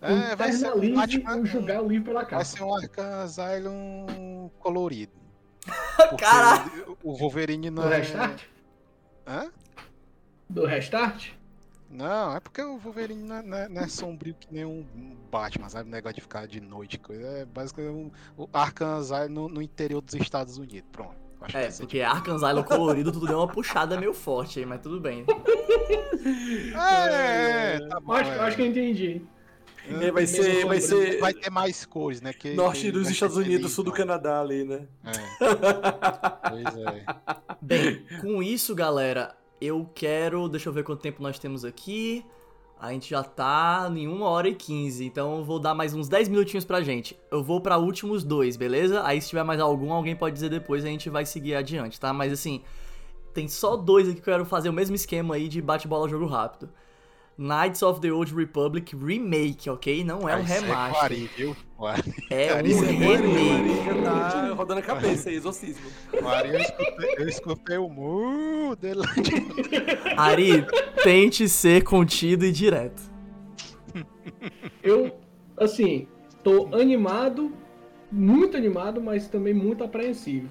É, 0.00 0.36
vai 0.36 0.52
ser 0.52 0.72
um 0.72 0.94
Batman. 0.94 1.36
o 1.38 1.44
julgar 1.44 1.82
o 1.82 1.88
livro 1.88 2.04
pela 2.06 2.20
Vai 2.20 2.30
capa. 2.30 2.44
ser 2.44 2.62
um 2.62 2.74
Arkham 2.74 3.20
Asylum 3.22 4.48
colorido. 4.60 5.12
Caralho. 6.16 6.96
O 7.02 7.16
Wolverine 7.18 7.68
não 7.68 7.82
é. 7.92 8.02
Hã? 9.28 9.50
Do 10.48 10.64
Restart? 10.64 11.32
Não, 11.90 12.34
é 12.34 12.40
porque 12.40 12.62
o 12.62 12.78
Wolverine 12.78 13.22
não 13.22 13.36
é, 13.36 13.42
não 13.42 13.58
é- 13.58 13.68
não 13.68 13.82
é 13.82 13.88
sombrio 13.88 14.34
que 14.34 14.46
nem 14.52 14.64
um 14.64 14.84
Batman, 15.30 15.68
sabe? 15.68 15.90
Negócio 15.90 16.16
de 16.16 16.20
ficar 16.22 16.46
de 16.46 16.60
noite, 16.60 16.98
coisa. 16.98 17.26
É 17.26 17.44
basicamente 17.44 17.92
um, 17.94 18.10
o 18.42 18.48
Arkham 18.52 18.96
Asylum 18.96 19.28
no, 19.28 19.48
no 19.48 19.62
interior 19.62 20.00
dos 20.00 20.14
Estados 20.14 20.56
Unidos. 20.58 20.88
Pronto. 20.90 21.14
É, 21.54 21.70
porque 21.70 22.00
Arkham 22.00 22.34
Asylum 22.36 22.62
colorido, 22.62 23.12
tudo 23.12 23.26
deu 23.26 23.38
uma 23.38 23.46
puxada 23.48 23.98
meio 23.98 24.12
forte 24.12 24.58
aí, 24.58 24.66
mas 24.66 24.80
tudo 24.80 25.00
bem. 25.00 25.24
É, 26.74 27.76
é, 27.76 27.80
tá 27.88 28.00
bom. 28.00 28.12
acho, 28.12 28.30
é. 28.30 28.38
acho 28.40 28.56
que 28.56 28.62
eu 28.62 28.66
entendi. 28.66 29.22
É, 30.00 30.10
vai 30.10 30.26
ser, 30.26 30.66
vai 30.66 30.80
ser 30.80 31.20
Vai 31.20 31.34
ter 31.34 31.50
mais 31.50 31.84
cores, 31.84 32.20
né? 32.20 32.32
Que, 32.32 32.54
norte 32.54 32.82
que 32.82 32.92
dos 32.92 33.08
Estados 33.08 33.36
Unidos, 33.36 33.72
sul 33.72 33.84
do 33.84 33.90
não. 33.90 33.96
Canadá 33.96 34.40
ali, 34.40 34.64
né? 34.64 34.86
É. 35.04 35.38
Pois 36.48 36.76
é. 36.76 37.04
Bem, 37.60 38.04
com 38.20 38.42
isso, 38.42 38.74
galera, 38.74 39.36
eu 39.60 39.88
quero. 39.94 40.48
Deixa 40.48 40.68
eu 40.68 40.72
ver 40.72 40.82
quanto 40.82 41.00
tempo 41.00 41.22
nós 41.22 41.38
temos 41.38 41.64
aqui. 41.64 42.24
A 42.80 42.92
gente 42.92 43.10
já 43.10 43.24
tá 43.24 43.90
em 43.92 44.06
1 44.06 44.22
hora 44.22 44.48
e 44.48 44.54
15, 44.54 45.04
então 45.04 45.38
eu 45.38 45.44
vou 45.44 45.58
dar 45.58 45.74
mais 45.74 45.94
uns 45.94 46.08
10 46.08 46.28
minutinhos 46.28 46.64
pra 46.64 46.80
gente. 46.80 47.18
Eu 47.28 47.42
vou 47.42 47.60
pra 47.60 47.76
últimos 47.76 48.22
dois, 48.22 48.56
beleza? 48.56 49.04
Aí 49.04 49.20
se 49.20 49.28
tiver 49.30 49.42
mais 49.42 49.60
algum, 49.60 49.92
alguém 49.92 50.14
pode 50.14 50.34
dizer 50.34 50.48
depois 50.48 50.84
e 50.84 50.86
a 50.86 50.90
gente 50.90 51.10
vai 51.10 51.26
seguir 51.26 51.56
adiante, 51.56 51.98
tá? 51.98 52.12
Mas 52.12 52.32
assim, 52.32 52.62
tem 53.34 53.48
só 53.48 53.76
dois 53.76 54.08
aqui 54.08 54.20
que 54.20 54.30
eu 54.30 54.32
quero 54.32 54.44
fazer 54.44 54.68
o 54.68 54.72
mesmo 54.72 54.94
esquema 54.94 55.34
aí 55.34 55.48
de 55.48 55.60
bate-bola 55.60 56.08
jogo 56.08 56.26
rápido. 56.26 56.70
Knights 57.38 57.82
of 57.84 58.00
the 58.00 58.10
Old 58.10 58.34
Republic 58.34 58.96
Remake, 58.96 59.70
ok? 59.70 60.02
Não 60.02 60.28
é 60.28 60.36
um 60.36 60.44
ser 60.44 60.60
remaster. 60.62 60.98
Quari, 60.98 61.30
viu? 61.36 61.56
Quari, 61.76 62.02
É 62.30 62.54
um 62.54 62.66
Isso 62.66 62.84
é 62.84 62.88
remake. 62.90 63.84
já 63.84 64.02
tá 64.02 64.52
rodando 64.54 64.80
a 64.80 64.82
cabeça 64.82 65.30
aí, 65.30 65.36
exorcismo. 65.36 65.86
Quari, 66.10 66.48
eu 66.48 66.58
escutei, 66.58 67.14
eu 67.16 67.28
escutei 67.28 67.78
o 67.78 67.88
mu 67.88 68.74
dele. 68.74 69.02
Ari, 70.18 70.66
tente 71.04 71.48
ser 71.48 71.84
contido 71.84 72.44
e 72.44 72.50
direto. 72.50 73.00
Eu, 74.82 75.16
assim, 75.56 76.08
tô 76.42 76.74
animado, 76.74 77.52
muito 78.10 78.56
animado, 78.56 79.00
mas 79.00 79.28
também 79.28 79.54
muito 79.54 79.84
apreensivo. 79.84 80.48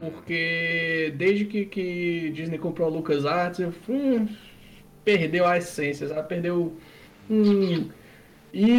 Porque 0.00 1.14
desde 1.16 1.44
que, 1.44 1.66
que 1.66 2.30
Disney 2.30 2.58
comprou 2.58 2.88
a 2.88 2.90
LucasArts, 2.90 3.60
eu 3.60 3.72
hum, 3.88 4.26
perdeu 5.04 5.46
a 5.46 5.58
essência, 5.58 6.08
sabe? 6.08 6.28
Perdeu. 6.28 6.74
Hum, 7.30 7.88
e, 8.52 8.70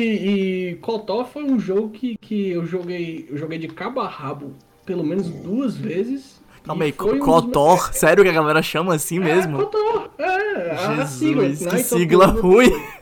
e 0.71 0.75
Kotor 0.75 1.25
foi 1.25 1.43
um 1.43 1.59
jogo 1.59 1.89
que, 1.89 2.17
que 2.17 2.49
eu 2.51 2.65
joguei. 2.65 3.27
Eu 3.29 3.37
joguei 3.37 3.57
de 3.57 3.67
cabo 3.67 3.99
a 4.01 4.07
rabo 4.07 4.53
pelo 4.85 5.03
menos 5.03 5.29
duas 5.29 5.75
vezes. 5.77 6.41
Calma 6.63 6.83
aí, 6.83 6.91
foi 6.91 7.19
um? 7.19 7.77
Sério 7.93 8.23
que 8.23 8.29
a 8.29 8.33
galera 8.33 8.61
chama 8.61 8.93
assim 8.95 9.19
mesmo? 9.19 9.57
É, 9.61 9.63
Kotor, 9.63 10.09
é, 10.19 10.71
a 10.71 11.05
sigla, 11.07 11.47
Jesus, 11.49 11.65
que 11.71 11.77
the 11.77 11.83
sigla 11.83 12.27
Old 12.27 12.39
ruim. 12.41 12.65
Republic. 12.69 13.01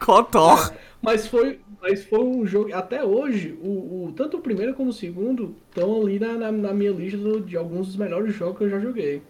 Kotor. 0.00 0.72
Mas 1.00 1.26
foi, 1.26 1.60
mas 1.82 2.04
foi 2.04 2.20
um 2.20 2.46
jogo. 2.46 2.74
Até 2.74 3.04
hoje, 3.04 3.56
o, 3.62 4.06
o- 4.06 4.12
tanto 4.16 4.38
o 4.38 4.40
primeiro 4.40 4.74
como 4.74 4.90
o 4.90 4.92
segundo 4.92 5.54
estão 5.68 6.00
ali 6.00 6.18
na, 6.18 6.32
na, 6.34 6.50
na 6.52 6.72
minha 6.74 6.90
lista 6.92 7.18
de 7.40 7.56
alguns 7.56 7.88
dos 7.88 7.96
melhores 7.96 8.34
jogos 8.34 8.58
que 8.58 8.64
eu 8.64 8.70
já 8.70 8.80
joguei. 8.80 9.22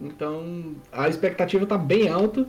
Então, 0.00 0.74
a 0.92 1.08
expectativa 1.08 1.66
tá 1.66 1.76
bem 1.78 2.08
alta. 2.08 2.46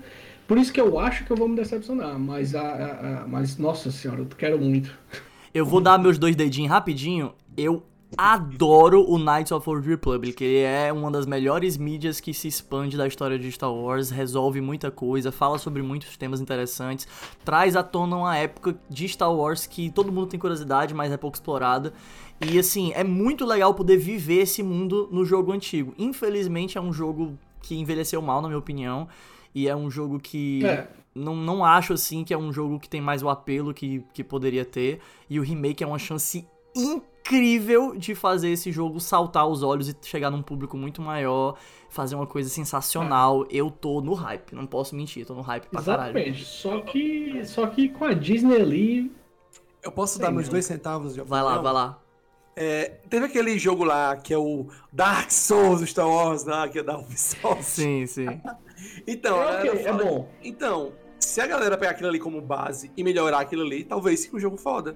Por 0.48 0.58
isso 0.58 0.72
que 0.74 0.82
eu 0.82 1.00
acho 1.00 1.26
que 1.26 1.32
eu 1.32 1.38
vou 1.38 1.48
me 1.48 1.56
decepcionar. 1.56 2.18
Mas, 2.20 2.56
a, 2.56 2.62
a- 2.62 3.22
a- 3.24 3.28
mas 3.28 3.58
nossa 3.58 3.92
senhora, 3.92 4.22
eu 4.22 4.26
quero 4.38 4.60
muito. 4.60 4.94
Eu 5.54 5.66
vou 5.66 5.82
dar 5.82 5.98
meus 5.98 6.18
dois 6.18 6.36
dedinhos 6.36 6.70
rapidinho. 6.72 7.34
Eu 7.58 7.84
adoro 8.18 9.06
o 9.10 9.18
Knights 9.18 9.52
of 9.52 9.66
the 9.66 9.88
Republic. 9.90 10.44
Ele 10.44 10.60
é 10.60 10.92
uma 10.92 11.10
das 11.10 11.26
melhores 11.26 11.78
mídias 11.78 12.20
que 12.20 12.34
se 12.34 12.48
expande 12.48 12.98
da 12.98 13.08
história 13.08 13.40
de 13.40 13.50
Star 13.52 13.74
Wars, 13.74 14.10
resolve 14.10 14.60
muita 14.60 14.92
coisa, 14.92 15.32
fala 15.32 15.58
sobre 15.58 15.82
muitos 15.82 16.18
temas 16.18 16.42
interessantes, 16.42 17.08
traz 17.46 17.76
à 17.76 17.84
tona 17.84 18.18
uma 18.18 18.38
época 18.38 18.76
de 18.90 19.08
Star 19.08 19.34
Wars 19.34 19.66
que 19.66 19.90
todo 19.90 20.12
mundo 20.12 20.28
tem 20.28 20.40
curiosidade, 20.40 20.94
mas 20.94 21.12
é 21.12 21.18
pouco 21.18 21.38
explorada. 21.38 21.94
E 22.50 22.58
assim, 22.58 22.92
é 22.96 23.04
muito 23.04 23.46
legal 23.46 23.74
poder 23.74 23.98
viver 23.98 24.42
esse 24.42 24.64
mundo 24.64 25.08
no 25.12 25.24
jogo 25.24 25.52
antigo. 25.52 25.94
Infelizmente 25.98 26.78
é 26.78 26.82
um 26.82 26.92
jogo 26.92 27.38
que 27.62 27.76
envelheceu 27.76 28.22
mal, 28.22 28.42
na 28.42 28.48
minha 28.48 28.58
opinião. 28.58 29.08
E 29.54 29.68
é 29.68 29.76
um 29.76 29.90
jogo 29.92 30.20
que. 30.20 30.66
É. 30.66 30.88
Não, 31.14 31.36
não 31.36 31.64
acho 31.66 31.94
assim 31.94 32.24
que 32.24 32.34
é 32.34 32.38
um 32.38 32.54
jogo 32.54 32.80
que 32.80 32.90
tem 32.90 33.02
mais 33.02 33.22
o 33.22 33.30
apelo 33.30 33.74
que, 33.74 34.04
que 34.14 34.24
poderia 34.24 34.64
ter. 34.64 35.00
E 35.30 35.40
o 35.40 35.44
remake 35.44 35.84
é 35.84 35.88
uma 35.88 36.00
chance 36.00 36.48
incrível 36.74 37.96
de 37.98 38.16
fazer 38.16 38.50
esse 38.50 38.72
jogo 38.72 39.00
saltar 39.00 39.46
os 39.46 39.62
olhos 39.62 39.90
e 39.90 39.96
chegar 40.04 40.32
num 40.32 40.42
público 40.42 40.78
muito 40.78 41.02
maior, 41.02 41.58
fazer 41.90 42.16
uma 42.16 42.26
coisa 42.26 42.50
sensacional. 42.50 43.46
Eu 43.50 43.70
tô 43.70 44.00
no 44.00 44.14
hype, 44.14 44.56
não 44.56 44.66
posso 44.66 44.96
mentir, 44.96 45.26
tô 45.26 45.36
no 45.36 45.42
hype 45.42 45.66
pra 45.68 45.82
caralho. 45.82 46.18
Exatamente. 46.18 46.46
Só 46.46 46.80
que, 46.80 47.42
só 47.46 47.68
que 47.68 47.90
com 47.90 48.06
a 48.06 48.14
Disney 48.14 48.56
ali. 48.56 49.12
Eu 49.84 49.92
posso 49.92 50.16
Sei 50.16 50.26
dar 50.26 50.32
meus 50.32 50.46
não. 50.46 50.52
dois 50.52 50.66
centavos 50.66 51.14
de 51.14 51.22
Vai 51.22 51.44
lá, 51.44 51.58
vai 51.60 51.74
lá. 51.74 52.02
É, 52.64 52.92
teve 53.10 53.26
aquele 53.26 53.58
jogo 53.58 53.84
lá 53.84 54.16
que 54.16 54.32
é 54.32 54.38
o 54.38 54.68
Dark 54.94 55.32
Souls 55.32 55.80
do 55.80 55.88
Star 55.88 56.08
Wars 56.08 56.44
lá, 56.44 56.68
que 56.70 56.78
é 56.78 56.84
da 56.84 56.96
Ubisoft. 57.00 57.64
Sim, 57.64 58.06
sim. 58.06 58.28
Então, 59.08 59.38
É 59.42 59.42
a 59.42 59.64
galera 59.64 59.74
ok, 59.74 59.86
é 59.88 59.94
bom. 59.94 60.30
Então, 60.44 60.92
se 61.20 61.42
a 61.42 61.48
galera 61.48 61.76
pegar 61.76 61.92
aquilo 61.92 62.10
ali 62.10 62.20
como 62.20 62.40
base 62.40 62.92
e 62.96 63.04
melhorar 63.04 63.40
aquilo 63.40 63.64
ali, 63.64 63.84
talvez 63.84 64.24
fique 64.26 64.36
um 64.36 64.40
jogo 64.40 64.58
foda. 64.58 64.96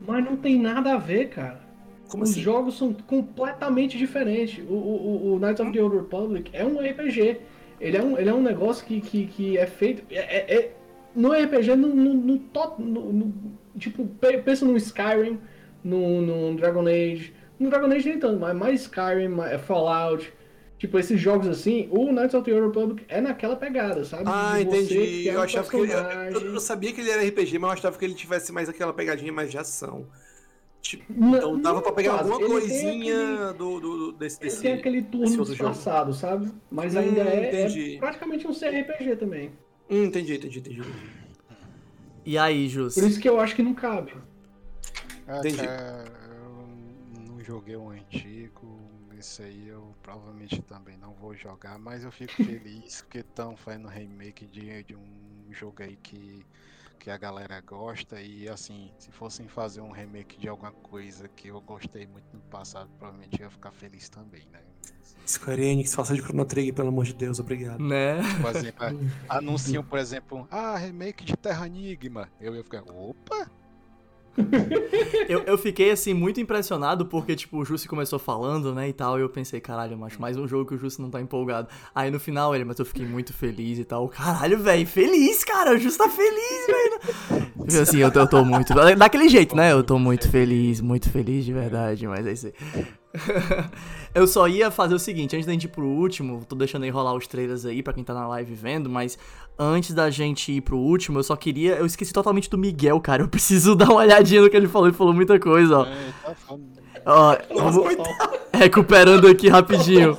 Mas 0.00 0.24
não 0.24 0.34
tem 0.36 0.58
nada 0.58 0.94
a 0.94 0.96
ver, 0.96 1.28
cara. 1.28 1.60
Como 2.08 2.22
Os 2.22 2.30
assim? 2.30 2.40
jogos 2.40 2.78
são 2.78 2.92
completamente 2.94 3.98
diferentes. 3.98 4.64
O, 4.66 4.72
o, 4.72 5.34
o- 5.34 5.38
Knights 5.38 5.60
of 5.60 5.72
the 5.72 5.82
Old 5.82 5.96
Republic 5.96 6.50
é 6.54 6.64
um 6.64 6.78
RPG. 6.80 7.40
Ele 7.80 7.96
é 7.98 8.02
um, 8.02 8.16
ele 8.18 8.30
é 8.30 8.34
um 8.34 8.42
negócio 8.42 8.84
que, 8.86 9.00
que, 9.02 9.26
que 9.26 9.58
é 9.58 9.66
feito. 9.66 10.02
É, 10.10 10.18
é- 10.54 10.54
é- 10.56 10.72
no 11.14 11.32
RPG, 11.32 11.76
no, 11.76 11.88
no, 11.88 12.14
no 12.14 12.38
top. 12.38 12.82
no- 12.82 13.12
no- 13.12 13.34
tipo, 13.78 14.06
pe- 14.06 14.38
pensa 14.38 14.64
no 14.64 14.76
Skyrim, 14.76 15.38
no, 15.84 16.20
no 16.22 16.56
Dragon 16.56 16.86
Age. 16.86 17.32
No 17.60 17.68
Dragon 17.70 17.86
Age 17.92 18.08
nem 18.08 18.18
tanto, 18.18 18.40
mas 18.40 18.56
mais 18.56 18.80
Skyrim, 18.82 19.28
mais 19.28 19.60
Fallout. 19.62 20.32
Tipo, 20.78 20.98
esses 20.98 21.18
jogos 21.20 21.46
assim, 21.46 21.88
o 21.90 22.10
Knights 22.12 22.34
of 22.34 22.44
the 22.44 22.52
Old 22.52 22.66
Republic 22.66 23.04
é 23.08 23.20
naquela 23.20 23.54
pegada, 23.56 24.04
sabe? 24.04 24.24
Ah, 24.26 24.56
De 24.58 24.64
entendi. 24.64 24.94
criar 25.22 25.34
Eu 25.34 25.40
um 25.40 25.42
achava 25.44 25.70
que 25.70 25.76
ele, 25.76 25.92
eu, 25.92 26.40
eu 26.54 26.60
sabia 26.60 26.92
que 26.92 27.00
ele 27.00 27.10
era 27.10 27.22
RPG, 27.22 27.58
mas 27.58 27.70
eu 27.70 27.72
achava 27.78 27.96
que 27.98 28.04
ele 28.04 28.14
tivesse 28.14 28.50
mais 28.52 28.68
aquela 28.68 28.92
pegadinha 28.92 29.32
mais 29.32 29.50
de 29.50 29.56
ação. 29.56 30.06
Tipo, 30.82 31.04
Não- 31.08 31.36
então 31.38 31.58
dava 31.60 31.80
pra 31.80 31.92
pegar 31.92 32.18
quase. 32.18 32.30
alguma 32.30 32.40
Ele 32.46 32.60
coisinha 32.60 33.14
aquele- 33.50 33.52
do, 33.58 33.80
do, 33.80 33.96
do- 33.96 34.12
desse, 34.12 34.38
Ele 34.42 34.50
desse. 34.50 34.62
tem 34.62 34.72
aquele 34.74 35.02
turno 35.02 35.44
disfarçado, 35.44 36.12
sabe? 36.12 36.50
Mas 36.70 36.94
Hum, 36.94 36.98
ainda 36.98 37.22
é, 37.22 37.64
é 37.94 37.98
praticamente 37.98 38.46
um 38.46 38.52
CRPG 38.52 39.16
também. 39.16 39.52
Hum, 39.88 40.04
entendi, 40.04 40.34
entendi, 40.34 40.58
entendi. 40.58 40.82
E 42.26 42.36
aí, 42.36 42.68
Jus? 42.68 42.94
Por 42.94 43.04
isso 43.04 43.18
que 43.20 43.28
eu 43.28 43.40
acho 43.40 43.54
que 43.56 43.62
não 43.62 43.72
cabe. 43.72 44.12
É, 45.26 45.38
Entendi. 45.38 45.56
cara, 45.56 46.04
eu 46.36 46.68
não 47.26 47.42
joguei 47.42 47.76
o 47.76 47.90
antigo, 47.90 48.78
esse 49.18 49.42
aí 49.42 49.68
eu 49.68 49.94
provavelmente 50.02 50.60
também 50.62 50.96
não 50.98 51.14
vou 51.14 51.34
jogar, 51.34 51.78
mas 51.78 52.04
eu 52.04 52.12
fico 52.12 52.32
feliz 52.44 53.02
que 53.02 53.18
estão 53.18 53.56
fazendo 53.56 53.88
remake 53.88 54.46
de, 54.46 54.82
de 54.82 54.94
um 54.94 55.46
jogo 55.50 55.82
aí 55.82 55.96
que, 55.96 56.44
que 56.98 57.10
a 57.10 57.16
galera 57.16 57.60
gosta 57.60 58.20
e 58.20 58.48
assim, 58.48 58.90
se 58.98 59.10
fossem 59.10 59.48
fazer 59.48 59.80
um 59.80 59.90
remake 59.90 60.38
de 60.38 60.48
alguma 60.48 60.72
coisa 60.72 61.28
que 61.28 61.48
eu 61.48 61.60
gostei 61.60 62.06
muito 62.06 62.26
no 62.32 62.40
passado, 62.42 62.90
provavelmente 62.98 63.40
eu 63.40 63.46
ia 63.46 63.50
ficar 63.50 63.72
feliz 63.72 64.08
também, 64.08 64.42
né? 64.52 64.60
Square 65.26 65.62
Enix, 65.62 65.94
faça 65.94 66.14
de 66.14 66.20
Chrono 66.20 66.44
Trigger, 66.44 66.74
pelo 66.74 66.88
amor 66.88 67.06
de 67.06 67.14
Deus, 67.14 67.38
obrigado. 67.38 67.82
Né? 67.82 68.16
Por 68.42 68.54
exemplo, 68.54 68.84
anunciam, 69.28 69.82
por 69.82 69.98
exemplo, 69.98 70.46
ah, 70.50 70.76
remake 70.76 71.24
de 71.24 71.34
Terra 71.34 71.66
Enigma. 71.66 72.28
Eu 72.38 72.54
ia 72.54 72.62
ficar, 72.62 72.82
opa! 72.82 73.50
Eu, 75.28 75.40
eu 75.44 75.56
fiquei, 75.56 75.90
assim, 75.90 76.12
muito 76.12 76.40
impressionado 76.40 77.06
porque, 77.06 77.34
tipo, 77.34 77.58
o 77.58 77.64
Jussi 77.64 77.88
começou 77.88 78.18
falando, 78.18 78.74
né, 78.74 78.88
e 78.88 78.92
tal, 78.92 79.18
e 79.18 79.22
eu 79.22 79.28
pensei, 79.28 79.60
caralho, 79.60 79.96
macho, 79.96 80.20
mais 80.20 80.36
um 80.36 80.46
jogo 80.46 80.66
que 80.66 80.74
o 80.74 80.78
Jussi 80.78 81.00
não 81.00 81.10
tá 81.10 81.20
empolgado. 81.20 81.68
Aí 81.94 82.10
no 82.10 82.20
final 82.20 82.54
ele, 82.54 82.64
mas 82.64 82.78
eu 82.78 82.84
fiquei 82.84 83.06
muito 83.06 83.32
feliz 83.32 83.78
e 83.78 83.84
tal. 83.84 84.08
Caralho, 84.08 84.58
velho, 84.58 84.86
feliz, 84.86 85.44
cara, 85.44 85.74
o 85.74 85.78
Jussi 85.78 85.98
tá 85.98 86.08
feliz, 86.08 86.66
velho. 86.66 87.80
Assim, 87.82 87.98
eu 87.98 88.10
tô, 88.10 88.20
eu 88.20 88.28
tô 88.28 88.44
muito. 88.44 88.74
Daquele 88.96 89.28
jeito, 89.28 89.56
né? 89.56 89.72
Eu 89.72 89.82
tô 89.82 89.98
muito 89.98 90.30
feliz, 90.30 90.80
muito 90.80 91.10
feliz 91.10 91.44
de 91.44 91.52
verdade, 91.52 92.06
mas 92.06 92.26
é 92.26 92.32
isso 92.32 92.46
aí. 92.46 92.86
eu 94.14 94.26
só 94.26 94.48
ia 94.48 94.70
fazer 94.70 94.94
o 94.94 94.98
seguinte, 94.98 95.36
antes 95.36 95.46
da 95.46 95.52
gente 95.52 95.64
ir 95.64 95.68
pro 95.68 95.86
último, 95.86 96.44
tô 96.44 96.56
deixando 96.56 96.82
aí 96.82 96.90
rolar 96.90 97.14
os 97.14 97.26
trailers 97.26 97.64
aí 97.64 97.82
pra 97.82 97.92
quem 97.92 98.02
tá 98.02 98.12
na 98.12 98.26
live 98.28 98.54
vendo, 98.54 98.90
mas 98.90 99.18
antes 99.58 99.94
da 99.94 100.10
gente 100.10 100.52
ir 100.52 100.60
pro 100.60 100.76
último, 100.78 101.18
eu 101.18 101.22
só 101.24 101.36
queria. 101.36 101.74
Eu 101.76 101.86
esqueci 101.86 102.12
totalmente 102.12 102.48
do 102.50 102.58
Miguel, 102.58 103.00
cara. 103.00 103.22
Eu 103.22 103.28
preciso 103.28 103.74
dar 103.76 103.86
uma 103.90 104.00
olhadinha 104.00 104.42
no 104.42 104.50
que 104.50 104.56
ele 104.56 104.68
falou. 104.68 104.88
Ele 104.88 104.96
falou 104.96 105.12
muita 105.14 105.38
coisa, 105.38 105.78
ó. 105.78 105.86
É, 105.86 106.10
tá. 106.22 106.58
Ó, 107.06 107.36
vamos- 107.54 107.94
recuperando 108.52 109.26
aqui 109.28 109.48
rapidinho. 109.48 110.16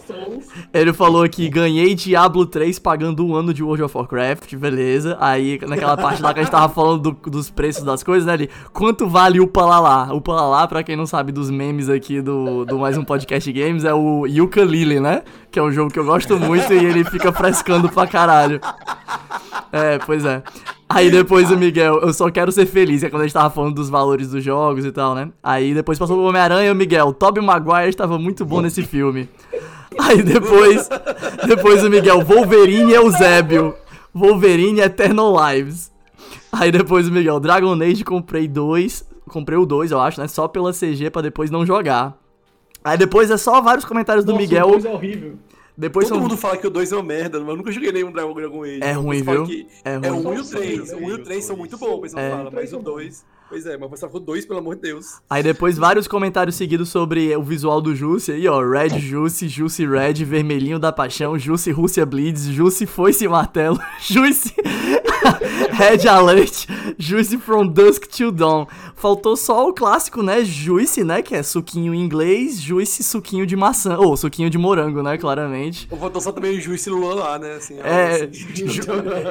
Ele 0.73 0.93
falou 0.93 1.23
aqui, 1.23 1.49
ganhei 1.49 1.93
Diablo 1.95 2.45
3 2.45 2.79
pagando 2.79 3.25
um 3.25 3.35
ano 3.35 3.53
de 3.53 3.63
World 3.63 3.83
of 3.83 3.97
Warcraft, 3.97 4.55
beleza. 4.55 5.17
Aí, 5.19 5.59
naquela 5.67 5.95
parte 5.97 6.21
lá 6.21 6.33
que 6.33 6.39
a 6.39 6.43
gente 6.43 6.51
tava 6.51 6.71
falando 6.73 7.11
do- 7.11 7.29
dos 7.29 7.49
preços 7.49 7.83
das 7.83 8.03
coisas, 8.03 8.25
né, 8.25 8.33
ele, 8.33 8.49
quanto 8.73 9.07
vale 9.07 9.39
o 9.39 9.47
Palalá? 9.47 10.13
O 10.13 10.21
Palalá, 10.21 10.67
pra 10.67 10.83
quem 10.83 10.95
não 10.95 11.05
sabe 11.05 11.31
dos 11.31 11.49
memes 11.49 11.89
aqui 11.89 12.21
do, 12.21 12.65
do 12.65 12.77
Mais 12.79 12.97
Um 12.97 13.03
Podcast 13.03 13.51
Games, 13.51 13.83
é 13.83 13.93
o 13.93 14.25
Yooka-Laylee, 14.25 14.99
né? 14.99 15.23
Que 15.51 15.59
é 15.59 15.63
um 15.63 15.71
jogo 15.71 15.91
que 15.91 15.99
eu 15.99 16.05
gosto 16.05 16.37
muito 16.39 16.71
e 16.73 16.77
ele 16.85 17.03
fica 17.05 17.31
frescando 17.31 17.89
pra 17.89 18.05
caralho. 18.07 18.59
É, 19.71 19.97
pois 19.99 20.23
é. 20.25 20.41
Aí 20.87 21.09
depois 21.09 21.49
o 21.51 21.57
Miguel, 21.57 21.99
eu 22.01 22.13
só 22.13 22.29
quero 22.29 22.51
ser 22.51 22.65
feliz, 22.65 23.03
é 23.03 23.09
quando 23.09 23.23
a 23.23 23.25
gente 23.25 23.33
tava 23.33 23.49
falando 23.49 23.73
dos 23.75 23.89
valores 23.89 24.29
dos 24.29 24.43
jogos 24.43 24.85
e 24.85 24.91
tal, 24.91 25.15
né? 25.15 25.29
Aí 25.43 25.73
depois 25.73 25.97
passou 25.97 26.17
o 26.19 26.25
Homem-Aranha 26.27 26.69
e 26.69 26.71
o 26.71 26.75
Miguel, 26.75 27.11
Tobey 27.13 27.43
Maguire 27.43 27.89
estava 27.89 28.17
muito 28.19 28.45
bom 28.45 28.61
nesse 28.61 28.83
filme. 28.83 29.27
Aí 29.99 30.21
depois, 30.23 30.89
depois 31.47 31.83
o 31.83 31.89
Miguel, 31.89 32.21
Wolverine 32.23 32.91
e 32.91 32.95
Eusébio. 32.95 33.75
Wolverine 34.13 34.79
Eternal 34.81 35.33
Lives. 35.51 35.91
Aí 36.51 36.71
depois 36.71 37.07
o 37.07 37.11
Miguel, 37.11 37.39
Dragon 37.39 37.73
Age 37.81 38.03
comprei 38.03 38.47
dois, 38.47 39.05
comprei 39.29 39.57
o 39.57 39.65
dois, 39.65 39.91
eu 39.91 39.99
acho, 39.99 40.19
né? 40.21 40.27
Só 40.27 40.47
pela 40.47 40.71
CG 40.71 41.09
pra 41.09 41.21
depois 41.21 41.51
não 41.51 41.65
jogar. 41.65 42.17
Aí 42.83 42.97
depois 42.97 43.29
é 43.29 43.37
só 43.37 43.59
vários 43.61 43.83
comentários 43.83 44.23
do 44.23 44.31
Nossa, 44.31 44.41
Miguel. 44.41 44.67
o 44.67 44.71
dois 44.71 44.85
é 44.85 44.89
horrível. 44.89 45.35
Depois 45.77 46.07
Todo 46.07 46.15
são 46.15 46.23
mundo 46.23 46.37
fala 46.37 46.55
que 46.55 46.65
o 46.65 46.69
2 46.69 46.89
é 46.93 46.95
uma 46.95 47.03
merda, 47.03 47.37
mas 47.41 47.49
eu 47.49 47.57
nunca 47.57 47.69
joguei 47.69 47.91
nenhum 47.91 48.09
Dragon 48.09 48.63
Age. 48.63 48.79
É 48.81 48.93
ruim, 48.93 49.21
viu? 49.21 49.45
É 49.83 49.95
É 49.95 49.97
ruim. 50.07 50.25
o 50.25 50.29
1 50.29 50.33
e 50.33 50.37
o 50.37 50.41
os 50.41 50.49
3. 50.49 50.77
dois, 50.77 50.91
O 50.93 50.95
1 50.95 51.09
e 51.09 51.13
o 51.15 51.23
3 51.25 51.43
são 51.43 51.57
muito 51.57 51.77
bons, 51.77 51.95
o 51.95 52.01
pessoal 52.01 52.23
É. 52.23 52.29
fala, 52.31 52.49
mas 52.53 52.67
o 52.69 52.71
São 52.71 52.81
2. 52.81 53.25
Pois 53.47 53.65
é, 53.65 53.77
mas 53.77 53.99
falou 53.99 54.19
2, 54.19 54.45
pelo 54.45 54.59
amor 54.59 54.75
de 54.75 54.81
Deus. 54.81 55.19
Aí 55.29 55.43
depois 55.43 55.77
vários 55.77 56.07
comentários 56.07 56.55
seguidos 56.55 56.89
sobre 56.89 57.35
o 57.35 57.43
visual 57.43 57.79
do 57.79 57.95
Jussi 57.95 58.31
aí, 58.31 58.47
ó. 58.47 58.59
Red 58.61 58.99
Jussi, 58.99 59.47
Jussi 59.47 59.85
Red, 59.85 60.25
Vermelhinho 60.25 60.79
da 60.79 60.91
Paixão, 60.91 61.37
Jussi 61.37 61.71
Rússia 61.71 62.05
Blitz, 62.05 62.45
Jussi 62.45 62.85
Foice 62.85 63.27
Martelo, 63.27 63.79
Jussi 64.01 64.53
Red 65.73 66.07
Alert, 66.07 66.67
Jussi 66.97 67.37
From 67.37 67.67
Dusk 67.67 68.07
Till 68.07 68.31
Dawn. 68.31 68.65
Faltou 68.95 69.35
só 69.35 69.67
o 69.69 69.73
clássico, 69.73 70.23
né? 70.23 70.43
Juice, 70.43 71.03
né? 71.03 71.21
Que 71.21 71.35
é 71.35 71.43
suquinho 71.43 71.93
em 71.93 72.01
inglês, 72.01 72.59
Juice 72.59 73.03
suquinho 73.03 73.45
de 73.45 73.55
maçã, 73.55 73.97
ou 73.97 74.15
suquinho 74.17 74.49
de 74.49 74.57
morango, 74.57 75.03
né? 75.03 75.17
Claramente. 75.17 75.87
Eu 75.91 75.97
vou 75.97 76.11
só 76.19 76.31
também 76.31 76.57
o 76.57 76.61
Juice 76.61 76.89
Luan 76.89 77.15
lá, 77.15 77.37
né? 77.37 77.53
Assim, 77.55 77.77
É, 77.79 78.23
assim. 78.23 78.29
ju 78.71 78.83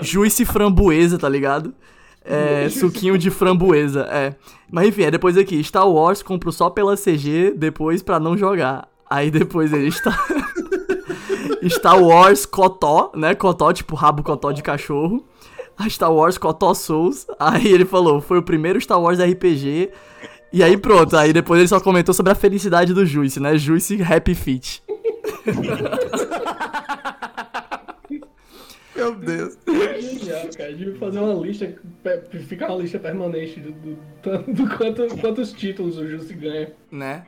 juice 0.03 0.45
framboesa, 0.45 1.19
tá 1.19 1.29
ligado? 1.29 1.75
É, 2.25 2.69
suquinho 2.71 3.19
de 3.19 3.31
framboesa, 3.31 4.07
é. 4.11 4.35
Mas 4.71 4.89
enfim, 4.89 5.03
é 5.03 5.11
depois 5.11 5.37
aqui, 5.37 5.63
Star 5.63 5.89
Wars 5.89 6.23
compro 6.23 6.51
só 6.51 6.71
pela 6.71 6.97
CG, 6.97 7.53
depois 7.57 8.03
pra 8.03 8.19
não 8.19 8.37
jogar. 8.37 8.89
Aí 9.09 9.31
depois 9.31 9.73
ele 9.73 9.89
está... 9.89 10.11
Star 11.69 12.03
Wars 12.03 12.47
Cotó, 12.47 13.13
né? 13.15 13.35
Cotó, 13.35 13.73
tipo 13.73 13.95
rabo 13.95 14.23
cotó 14.23 14.53
de 14.53 14.63
cachorro. 14.63 15.25
A 15.79 15.89
Star 15.89 16.13
Wars 16.13 16.39
Cotó 16.39 16.75
Souls. 16.75 17.27
Aí 17.39 17.67
ele 17.67 17.85
falou, 17.85 18.21
foi 18.21 18.39
o 18.39 18.43
primeiro 18.43 18.81
Star 18.81 19.01
Wars 19.01 19.19
RPG. 19.19 19.91
E 20.53 20.63
aí 20.63 20.77
pronto, 20.77 21.17
aí 21.17 21.33
depois 21.33 21.59
ele 21.59 21.69
só 21.69 21.81
comentou 21.81 22.15
sobre 22.15 22.33
a 22.33 22.35
felicidade 22.35 22.95
do 22.95 23.05
Juice, 23.05 23.41
né? 23.41 23.57
Juice 23.57 24.01
Happy 24.03 24.35
Feet. 24.35 24.83
Meu 28.97 29.15
Deus. 29.15 29.59
Genial, 29.67 30.49
cara. 30.57 30.73
Devia 30.73 30.97
fazer 30.97 31.19
uma 31.19 31.35
lista, 31.45 31.75
ficar 32.47 32.69
uma 32.69 32.81
lista 32.83 32.99
permanente 32.99 33.59
do, 33.61 33.73
do, 33.73 34.53
do 34.53 34.77
quanto, 34.77 35.07
quantos 35.21 35.53
títulos 35.53 35.99
o 35.99 36.07
Justi 36.07 36.35
ganha. 36.35 36.73
né? 36.91 37.27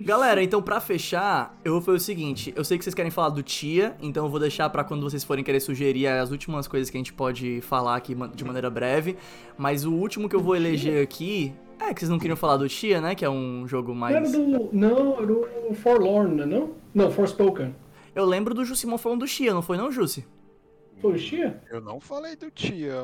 Galera, 0.00 0.42
então 0.42 0.60
pra 0.60 0.80
fechar, 0.80 1.58
eu 1.64 1.72
vou 1.74 1.80
fazer 1.80 1.96
o 1.96 2.00
seguinte, 2.00 2.52
eu 2.56 2.64
sei 2.64 2.76
que 2.78 2.84
vocês 2.84 2.94
querem 2.94 3.10
falar 3.10 3.28
do 3.28 3.42
Tia, 3.42 3.94
então 4.02 4.24
eu 4.24 4.30
vou 4.30 4.40
deixar 4.40 4.68
pra 4.70 4.82
quando 4.82 5.02
vocês 5.02 5.22
forem 5.22 5.44
querer 5.44 5.60
sugerir 5.60 6.06
as 6.08 6.30
últimas 6.30 6.66
coisas 6.66 6.90
que 6.90 6.96
a 6.96 7.00
gente 7.00 7.12
pode 7.12 7.60
falar 7.60 7.96
aqui 7.96 8.16
de 8.34 8.44
maneira 8.44 8.68
breve, 8.68 9.16
mas 9.56 9.84
o 9.84 9.92
último 9.92 10.28
que 10.28 10.34
eu 10.34 10.40
vou 10.40 10.56
eleger 10.56 11.02
aqui, 11.02 11.54
é 11.78 11.92
que 11.94 12.00
vocês 12.00 12.10
não 12.10 12.18
queriam 12.18 12.36
falar 12.36 12.56
do 12.56 12.68
Tia, 12.68 13.00
né, 13.00 13.14
que 13.14 13.24
é 13.24 13.30
um 13.30 13.66
jogo 13.68 13.94
Não 13.94 14.08
era 14.08 14.20
mais... 14.20 14.32
do. 14.32 14.68
Não, 14.72 15.16
era 15.18 15.26
do 15.26 15.74
Forlorn, 15.74 16.44
não? 16.46 16.72
Não, 16.92 17.10
Forspoken. 17.10 17.74
Eu 18.14 18.24
lembro 18.24 18.54
do 18.54 18.64
Jussimon 18.64 18.96
falando 18.98 19.20
do 19.20 19.26
Tia, 19.26 19.52
não 19.52 19.62
foi 19.62 19.76
não, 19.76 19.90
Jussi? 19.92 20.24
O 21.08 21.16
Tia? 21.16 21.62
Eu 21.70 21.80
não 21.80 22.00
falei 22.00 22.34
do 22.36 22.50
Tia, 22.50 22.94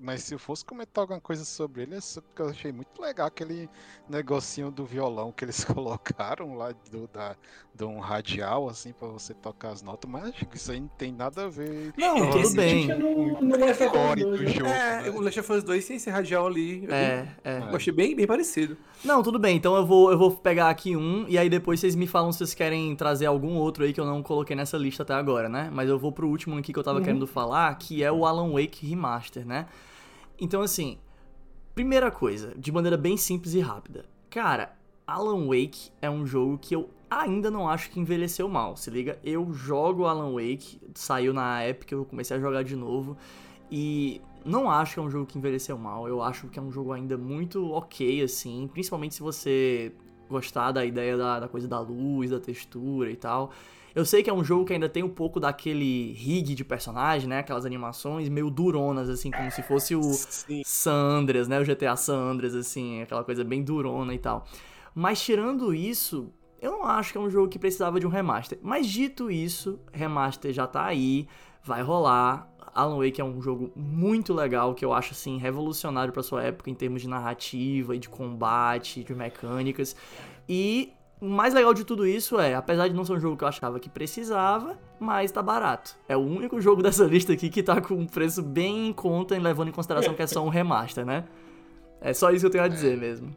mas 0.00 0.22
se 0.22 0.34
eu 0.34 0.38
fosse 0.38 0.64
comentar 0.64 1.02
alguma 1.02 1.20
coisa 1.20 1.44
sobre 1.44 1.82
ele, 1.82 1.96
é 1.96 2.00
só 2.00 2.20
porque 2.20 2.42
eu 2.42 2.48
achei 2.48 2.72
muito 2.72 3.00
legal 3.00 3.26
aquele 3.26 3.68
negocinho 4.08 4.70
do 4.70 4.84
violão 4.84 5.32
que 5.32 5.44
eles 5.44 5.62
colocaram 5.64 6.54
lá 6.56 6.72
do, 6.90 7.06
da, 7.08 7.36
de 7.74 7.84
um 7.84 7.98
radial, 7.98 8.68
assim, 8.68 8.92
pra 8.92 9.08
você 9.08 9.34
tocar 9.34 9.70
as 9.70 9.82
notas, 9.82 10.10
mas 10.10 10.24
acho 10.30 10.46
que 10.46 10.56
isso 10.56 10.72
aí 10.72 10.80
não 10.80 10.88
tem 10.88 11.12
nada 11.12 11.44
a 11.44 11.48
ver. 11.48 11.92
Não, 11.96 12.14
com 12.18 12.30
tudo 12.30 12.50
bem. 12.54 12.88
Last 12.88 13.82
of 13.82 13.84
Us 13.84 13.90
core 13.92 14.22
2, 14.22 14.38
do 14.38 14.44
né? 14.44 14.50
jogo. 14.50 14.66
É, 14.70 15.02
né? 15.02 15.10
o 15.10 15.20
Last 15.20 15.40
of 15.40 15.52
Us 15.52 15.64
2 15.64 15.84
sem 15.84 15.96
esse 15.96 16.10
radial 16.10 16.46
ali. 16.46 16.84
eu 16.84 16.94
É, 16.94 17.28
é. 17.44 17.58
Eu 17.58 17.76
achei 17.76 17.92
bem, 17.92 18.14
bem 18.16 18.26
parecido. 18.26 18.76
Não, 19.04 19.22
tudo 19.22 19.38
bem. 19.38 19.56
Então 19.56 19.74
eu 19.76 19.86
vou, 19.86 20.10
eu 20.10 20.18
vou 20.18 20.30
pegar 20.32 20.68
aqui 20.68 20.96
um 20.96 21.26
e 21.28 21.38
aí 21.38 21.48
depois 21.48 21.80
vocês 21.80 21.94
me 21.94 22.06
falam 22.06 22.32
se 22.32 22.38
vocês 22.38 22.54
querem 22.54 22.94
trazer 22.94 23.26
algum 23.26 23.54
outro 23.56 23.84
aí 23.84 23.92
que 23.92 24.00
eu 24.00 24.04
não 24.04 24.22
coloquei 24.22 24.54
nessa 24.54 24.76
lista 24.76 25.02
até 25.02 25.14
agora, 25.14 25.48
né? 25.48 25.70
Mas 25.72 25.88
eu 25.88 25.98
vou 25.98 26.12
pro 26.12 26.28
último 26.28 26.56
aqui 26.58 26.72
que 26.72 26.78
eu 26.78 26.82
tava 26.84 26.98
Uhum. 26.98 27.04
querendo 27.04 27.26
falar, 27.26 27.49
que 27.78 28.02
é 28.02 28.10
o 28.10 28.24
Alan 28.26 28.52
Wake 28.52 28.86
Remaster, 28.86 29.46
né? 29.46 29.66
Então 30.38 30.62
assim, 30.62 30.98
primeira 31.74 32.10
coisa, 32.10 32.54
de 32.56 32.72
maneira 32.72 32.96
bem 32.96 33.16
simples 33.16 33.54
e 33.54 33.60
rápida. 33.60 34.04
Cara, 34.28 34.76
Alan 35.06 35.46
Wake 35.46 35.90
é 36.00 36.10
um 36.10 36.26
jogo 36.26 36.58
que 36.58 36.74
eu 36.74 36.90
ainda 37.10 37.50
não 37.50 37.68
acho 37.68 37.90
que 37.90 37.98
envelheceu 37.98 38.48
mal, 38.48 38.76
se 38.76 38.90
liga? 38.90 39.18
Eu 39.24 39.52
jogo 39.52 40.06
Alan 40.06 40.32
Wake, 40.32 40.80
saiu 40.94 41.34
na 41.34 41.62
época, 41.62 41.94
eu 41.94 42.04
comecei 42.04 42.36
a 42.36 42.40
jogar 42.40 42.62
de 42.62 42.76
novo 42.76 43.16
e 43.70 44.20
não 44.44 44.70
acho 44.70 44.94
que 44.94 45.00
é 45.00 45.02
um 45.02 45.10
jogo 45.10 45.26
que 45.26 45.38
envelheceu 45.38 45.76
mal. 45.76 46.08
Eu 46.08 46.22
acho 46.22 46.48
que 46.48 46.58
é 46.58 46.62
um 46.62 46.70
jogo 46.70 46.92
ainda 46.92 47.18
muito 47.18 47.70
ok, 47.72 48.22
assim. 48.22 48.68
Principalmente 48.72 49.14
se 49.14 49.20
você 49.20 49.92
gostar 50.28 50.72
da 50.72 50.84
ideia 50.84 51.16
da, 51.16 51.40
da 51.40 51.48
coisa 51.48 51.66
da 51.66 51.80
luz, 51.80 52.30
da 52.30 52.40
textura 52.40 53.10
e 53.10 53.16
tal. 53.16 53.50
Eu 53.94 54.04
sei 54.04 54.22
que 54.22 54.30
é 54.30 54.32
um 54.32 54.44
jogo 54.44 54.64
que 54.64 54.72
ainda 54.72 54.88
tem 54.88 55.02
um 55.02 55.08
pouco 55.08 55.40
daquele 55.40 56.12
rig 56.12 56.54
de 56.54 56.64
personagem, 56.64 57.28
né? 57.28 57.40
Aquelas 57.40 57.66
animações 57.66 58.28
meio 58.28 58.50
duronas, 58.50 59.08
assim, 59.08 59.30
como 59.30 59.50
se 59.50 59.62
fosse 59.62 59.96
o 59.96 60.02
Sim. 60.02 60.62
San 60.64 60.92
Andreas, 60.92 61.48
né? 61.48 61.60
O 61.60 61.64
GTA 61.64 61.96
San 61.96 62.16
Andreas, 62.16 62.54
assim, 62.54 63.02
aquela 63.02 63.24
coisa 63.24 63.42
bem 63.42 63.62
durona 63.62 64.14
e 64.14 64.18
tal. 64.18 64.46
Mas 64.94 65.20
tirando 65.20 65.74
isso, 65.74 66.32
eu 66.60 66.72
não 66.72 66.84
acho 66.84 67.12
que 67.12 67.18
é 67.18 67.20
um 67.20 67.30
jogo 67.30 67.48
que 67.48 67.58
precisava 67.58 67.98
de 67.98 68.06
um 68.06 68.10
remaster. 68.10 68.58
Mas 68.62 68.86
dito 68.86 69.30
isso, 69.30 69.80
remaster 69.92 70.52
já 70.52 70.66
tá 70.66 70.84
aí, 70.84 71.26
vai 71.62 71.82
rolar. 71.82 72.48
Alan 72.72 72.98
Wake 72.98 73.20
é 73.20 73.24
um 73.24 73.42
jogo 73.42 73.72
muito 73.74 74.32
legal, 74.32 74.74
que 74.74 74.84
eu 74.84 74.92
acho 74.92 75.12
assim 75.12 75.38
revolucionário 75.38 76.12
pra 76.12 76.22
sua 76.22 76.44
época 76.44 76.70
em 76.70 76.74
termos 76.74 77.02
de 77.02 77.08
narrativa 77.08 77.96
e 77.96 77.98
de 77.98 78.08
combate, 78.08 79.02
de 79.02 79.14
mecânicas. 79.14 79.96
E 80.48 80.92
o 81.20 81.26
mais 81.28 81.52
legal 81.52 81.74
de 81.74 81.84
tudo 81.84 82.06
isso 82.06 82.38
é, 82.40 82.54
apesar 82.54 82.88
de 82.88 82.94
não 82.94 83.04
ser 83.04 83.12
um 83.12 83.20
jogo 83.20 83.36
que 83.36 83.44
eu 83.44 83.48
achava 83.48 83.78
que 83.78 83.88
precisava, 83.90 84.78
mas 84.98 85.30
tá 85.30 85.42
barato. 85.42 85.96
É 86.08 86.16
o 86.16 86.20
único 86.20 86.60
jogo 86.62 86.82
dessa 86.82 87.04
lista 87.04 87.32
aqui 87.32 87.50
que 87.50 87.62
tá 87.62 87.80
com 87.80 87.94
um 87.94 88.06
preço 88.06 88.42
bem 88.42 88.88
em 88.88 88.92
conta, 88.92 89.36
levando 89.38 89.68
em 89.68 89.72
consideração 89.72 90.14
que 90.14 90.22
é 90.22 90.26
só 90.26 90.44
um 90.44 90.48
remaster, 90.48 91.04
né? 91.04 91.24
É 92.00 92.14
só 92.14 92.30
isso 92.30 92.40
que 92.40 92.46
eu 92.46 92.50
tenho 92.50 92.64
a 92.64 92.68
dizer 92.68 92.96
mesmo. 92.96 93.36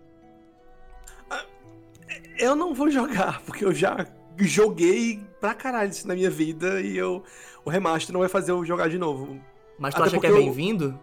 Eu 2.38 2.56
não 2.56 2.74
vou 2.74 2.90
jogar, 2.90 3.42
porque 3.46 3.66
eu 3.66 3.74
já 3.74 4.08
joguei 4.38 5.22
pra 5.40 5.54
caralho 5.54 5.92
isso 5.92 6.08
na 6.08 6.16
minha 6.16 6.30
vida 6.30 6.82
e 6.82 6.98
eu 6.98 7.24
o 7.66 7.70
remaster 7.70 8.12
não 8.14 8.20
vai 8.22 8.30
fazer 8.30 8.52
eu 8.52 8.64
jogar 8.66 8.90
de 8.90 8.98
novo. 8.98 9.40
Mas 9.78 9.94
tu 9.94 9.98
Até 10.02 10.08
acha 10.10 10.20
que 10.20 10.26
é 10.26 10.30
porque 10.30 10.42
eu- 10.42 10.46
bem-vindo? 10.46 11.00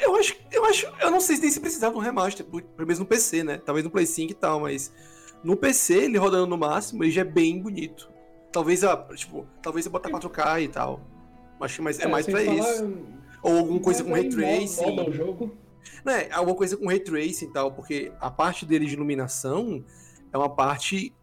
Eu 0.00 0.16
acho, 0.16 0.34
eu 0.50 0.64
acho, 0.64 0.86
eu 1.00 1.10
não 1.12 1.20
sei 1.20 1.36
nem 1.38 1.48
se 1.48 1.60
precisava 1.60 1.92
de 1.92 1.98
um 2.00 2.02
remaster, 2.02 2.44
pelo 2.44 2.64
menos 2.78 2.98
no 2.98 3.06
PC, 3.06 3.44
né? 3.44 3.56
Talvez 3.58 3.84
no 3.84 3.90
Play 3.90 4.04
5 4.04 4.32
e 4.32 4.34
tal, 4.34 4.58
mas 4.60 4.92
no 5.42 5.56
PC, 5.56 5.94
ele 6.04 6.18
rodando 6.18 6.46
no 6.46 6.56
máximo, 6.58 7.02
ele 7.04 7.10
já 7.10 7.22
é 7.22 7.24
bem 7.24 7.60
bonito. 7.60 8.10
Talvez, 8.52 8.82
a, 8.84 8.96
tipo, 9.14 9.46
talvez 9.62 9.86
eu 9.86 9.92
botar 9.92 10.10
4K 10.10 10.62
e 10.62 10.68
tal. 10.68 11.00
Acho 11.60 11.76
que 11.76 11.82
mais, 11.82 11.98
é, 12.00 12.06
mais 12.08 12.26
pra 12.26 12.40
falar, 12.44 12.54
isso. 12.58 12.96
Ou 13.42 13.58
alguma 13.58 13.80
coisa 13.80 14.02
com 14.02 14.10
mas 14.10 14.20
ray 14.22 14.28
tracing. 14.30 14.82
moda 14.90 15.08
o 15.08 15.12
jogo. 15.12 15.56
Né, 16.04 16.28
alguma 16.32 16.56
coisa 16.56 16.76
com 16.76 16.86
ray 16.88 17.00
tracing 17.00 17.46
e 17.46 17.52
tal, 17.52 17.72
porque 17.72 18.12
a 18.20 18.30
parte 18.30 18.64
dele 18.66 18.86
de 18.86 18.94
iluminação 18.94 19.84
é 20.32 20.36
uma 20.38 20.48
parte 20.48 21.14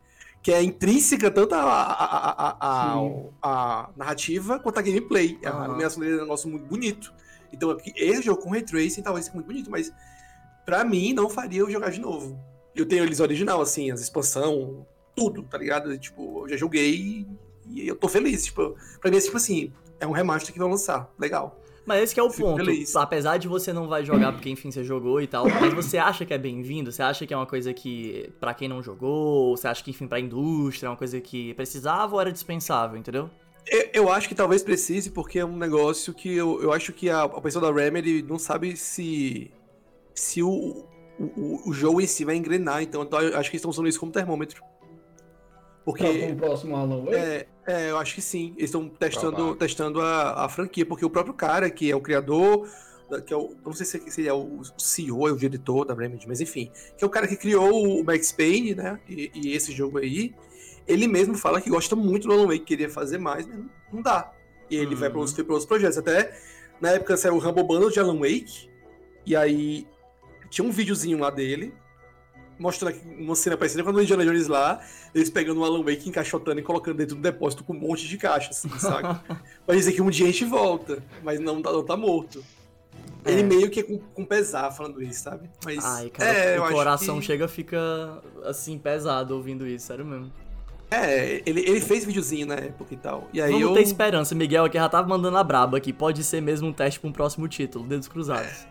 que 0.42 0.52
é 0.52 0.64
intrínseca 0.64 1.30
tanto 1.30 1.54
à 1.56 1.62
a, 1.62 1.82
a, 1.92 2.50
a, 2.50 2.58
a- 2.62 3.30
a 3.42 3.90
narrativa 3.98 4.60
quanto 4.60 4.78
a 4.78 4.82
gameplay. 4.82 5.38
A 5.44 5.50
Aham. 5.50 5.66
iluminação 5.66 6.00
dele 6.00 6.14
é 6.14 6.18
um 6.18 6.22
negócio 6.22 6.50
muito 6.50 6.66
bonito. 6.66 7.14
Então, 7.52 7.70
aqui, 7.72 7.92
esse 7.96 8.22
jogo 8.22 8.42
com 8.42 8.52
ray 8.52 8.62
tracing 8.62 9.02
talvez 9.02 9.26
seja 9.26 9.36
muito 9.36 9.48
bonito, 9.48 9.70
mas 9.70 9.92
pra 10.66 10.84
mim 10.86 11.14
não 11.14 11.30
faria 11.30 11.60
eu 11.62 11.70
jogar 11.70 11.90
de 11.92 12.00
novo. 12.00 12.40
Eu 12.78 12.86
tenho 12.86 13.04
eles 13.04 13.20
original, 13.20 13.60
assim, 13.60 13.92
as 13.92 14.02
expansão, 14.02 14.86
tudo, 15.16 15.44
tá 15.44 15.58
ligado? 15.58 15.98
Tipo, 15.98 16.44
eu 16.46 16.50
já 16.50 16.58
joguei 16.58 17.26
e 17.66 17.88
eu 17.88 17.96
tô 17.96 18.08
feliz. 18.08 18.46
Tipo, 18.46 18.76
pra 19.02 19.10
mim 19.12 19.18
é 19.18 19.22
tipo 19.22 19.38
assim, 19.38 19.74
é 20.00 20.06
um 20.08 20.12
remaster 20.12 20.54
que 20.54 20.60
vão 20.60 20.70
lançar. 20.70 21.12
Legal. 21.18 21.60
Mas 21.88 22.04
esse 22.04 22.14
que 22.14 22.20
é 22.20 22.24
o 22.24 22.30
Fico 22.30 22.50
ponto. 22.50 22.66
feliz. 22.66 22.94
Apesar 22.98 23.38
de 23.38 23.48
você 23.48 23.72
não 23.72 23.88
vai 23.88 24.04
jogar 24.04 24.34
porque, 24.34 24.50
enfim, 24.50 24.70
você 24.70 24.84
jogou 24.84 25.22
e 25.22 25.28
tal, 25.28 25.48
mas 25.50 25.74
você 25.74 25.98
acha 25.98 26.26
que 26.26 26.34
é 26.34 26.38
bem-vindo? 26.38 26.92
Você 26.92 27.02
acha 27.02 27.26
que 27.26 27.34
é 27.34 27.38
uma 27.38 27.46
coisa 27.46 27.74
que, 27.74 28.30
pra 28.42 28.54
quem 28.54 28.68
não 28.68 28.84
jogou, 28.84 29.56
você 29.56 29.70
acha 29.70 29.82
que, 29.82 29.92
enfim, 29.92 30.06
pra 30.06 30.20
indústria, 30.20 30.88
é 30.88 30.90
uma 30.90 30.98
coisa 30.98 31.22
que 31.22 31.54
precisava 31.54 32.14
ou 32.14 32.20
era 32.20 32.30
dispensável, 32.30 32.98
entendeu? 32.98 33.30
Eu, 33.66 33.90
eu 33.94 34.12
acho 34.12 34.28
que 34.28 34.36
talvez 34.36 34.62
precise, 34.64 35.12
porque 35.12 35.40
é 35.40 35.46
um 35.46 35.56
negócio 35.56 36.14
que 36.14 36.34
eu, 36.36 36.62
eu 36.62 36.74
acho 36.74 36.92
que 36.92 37.10
a, 37.10 37.24
a 37.24 37.42
pessoa 37.42 37.72
da 37.72 37.82
Remedy 37.82 38.22
não 38.22 38.38
sabe 38.38 38.76
se, 38.76 39.50
se 40.14 40.44
o, 40.44 40.86
o, 41.20 41.24
o- 41.24 41.70
o 41.70 41.74
jogo 41.74 42.02
em 42.02 42.08
si 42.08 42.24
vai 42.26 42.36
engrenar. 42.36 42.82
Então, 42.84 43.04
então 43.04 43.20
eu 43.22 43.38
acho 43.38 43.50
que 43.50 43.56
eles 43.56 43.62
estão 43.62 43.72
usando 43.72 43.88
isso 43.88 44.00
como 44.00 44.12
termômetro. 44.12 44.62
Porque. 45.86 46.04
Pra, 46.04 46.28
pro 46.28 46.36
próximo 46.36 46.76
Alan 46.76 47.02
Wake. 47.06 47.16
É, 47.16 47.48
é, 47.66 47.90
eu 47.92 47.98
acho 47.98 48.16
que 48.16 48.22
sim. 48.22 48.54
Eles 48.58 48.70
estão 48.70 48.88
testando, 48.90 49.56
testando 49.56 50.02
a, 50.02 50.46
a 50.46 50.50
franquia, 50.50 50.86
porque 50.86 51.06
o 51.06 51.10
próprio 51.10 51.34
cara, 51.34 51.70
que 51.70 51.90
é 51.90 51.96
o 51.96 52.02
criador, 52.02 52.68
que 53.26 53.34
é 53.34 53.38
o, 53.38 53.52
eu 53.52 53.58
não 53.66 53.74
sei 53.74 53.86
se, 53.86 54.20
ele 54.20 54.28
é 54.28 54.34
o 54.34 54.62
CEO, 54.78 55.28
é 55.28 55.32
o 55.32 55.38
diretor 55.38 55.86
da 55.86 55.94
Remedy, 55.94 56.28
mas 56.28 56.42
enfim, 56.42 56.70
que 56.98 57.04
é 57.04 57.08
o 57.08 57.10
cara 57.10 57.26
que 57.28 57.38
criou 57.38 58.00
o 58.00 58.04
Max 58.04 58.32
Payne, 58.34 58.76
né? 58.76 59.00
E, 59.08 59.32
e 59.34 59.54
esse 59.54 59.72
jogo 59.72 59.98
aí, 59.98 60.36
ele 60.86 61.08
mesmo 61.08 61.36
fala 61.36 61.62
que 61.62 61.70
gosta 61.70 61.96
muito 61.96 62.28
do 62.28 62.34
Alan 62.34 62.48
Wake, 62.48 62.60
queria 62.66 62.90
fazer 62.90 63.18
mais, 63.18 63.46
mas 63.48 63.58
não, 63.58 63.70
não 63.94 64.02
dá. 64.02 64.32
E 64.70 64.76
ele 64.76 64.94
vai 64.96 65.10
para 65.10 65.18
Uhum. 65.20 65.26
outros, 65.26 65.34
pra 65.42 65.54
outros 65.54 65.66
projetos. 65.66 65.98
Até 65.98 66.38
na 66.82 66.92
época 66.92 67.16
saiu 67.16 67.36
o 67.36 67.40
Rumble 67.40 67.64
Bundle 67.64 67.90
de 67.90 68.00
Alan 68.02 68.18
Wake, 68.20 68.70
e 69.26 69.36
aí 69.38 69.88
tinha 70.50 70.68
um 70.68 70.72
videozinho 70.72 71.20
lá 71.20 71.30
dele, 71.30 71.74
mostrando 72.60 72.98
uma 73.18 73.36
cena 73.36 73.56
parecida 73.58 73.84
com 73.84 73.90
a 73.90 73.94
do 73.94 74.02
Indiana 74.02 74.26
Jones 74.26 74.48
lá, 74.48 74.82
eles 75.14 75.30
pegando 75.30 75.60
o 75.60 75.64
Alan 75.64 75.84
Wake, 75.84 76.10
encaixotando 76.10 76.60
e 76.60 76.64
colocando 76.64 76.98
dentro 76.98 77.16
do 77.16 77.22
depósito 77.22 77.64
com 77.64 77.74
um 77.74 77.80
monte 77.80 78.08
de 78.08 78.18
caixas, 78.18 78.58
assim, 78.66 78.70
saca? 78.80 79.22
pra 79.66 79.76
dizer 79.76 79.94
que 79.94 80.02
um 80.02 80.10
dia 80.10 80.26
a 80.26 80.32
gente 80.32 80.46
volta, 80.46 81.04
mas 81.24 81.40
não 81.40 81.62
tá, 81.62 81.72
não 81.72 81.84
tá 81.86 81.96
morto. 81.96 82.44
É. 83.24 83.32
Ele 83.32 83.44
meio 83.44 83.70
que 83.70 83.82
é 83.82 83.84
com, 83.84 83.98
com 83.98 84.26
pesar 84.26 84.72
falando 84.72 85.02
isso, 85.04 85.24
sabe? 85.24 85.50
Mas, 85.64 85.84
Ai, 85.84 86.10
cara, 86.10 86.30
é, 86.30 86.60
o 86.60 86.70
coração 86.72 87.20
que- 87.20 87.26
chega 87.26 87.48
fica, 87.48 88.22
assim, 88.46 88.78
pesado 88.78 89.36
ouvindo 89.36 89.68
isso, 89.68 89.88
sério 89.88 90.06
mesmo. 90.06 90.32
É, 90.90 91.44
ele, 91.46 91.60
ele 91.68 91.82
fez 91.82 92.06
videozinho 92.06 92.48
na 92.48 92.56
época 92.56 92.94
e 92.94 92.98
tal. 92.98 93.28
E 93.34 93.42
aí 93.42 93.52
Vamos 93.52 93.68
eu... 93.68 93.74
ter 93.74 93.82
esperança, 93.82 94.34
Miguel 94.34 94.64
aqui 94.64 94.78
já 94.78 94.88
tava 94.88 95.06
mandando 95.06 95.38
a 95.38 95.44
braba 95.44 95.78
aqui. 95.78 95.92
Pode 95.92 96.24
ser 96.24 96.42
mesmo 96.42 96.70
um 96.70 96.74
teste 96.74 96.98
pra 97.00 97.10
um 97.10 97.12
próximo 97.12 97.46
título, 97.50 97.86
dedos 97.86 98.08
cruzados. 98.08 98.48
É, 98.48 98.68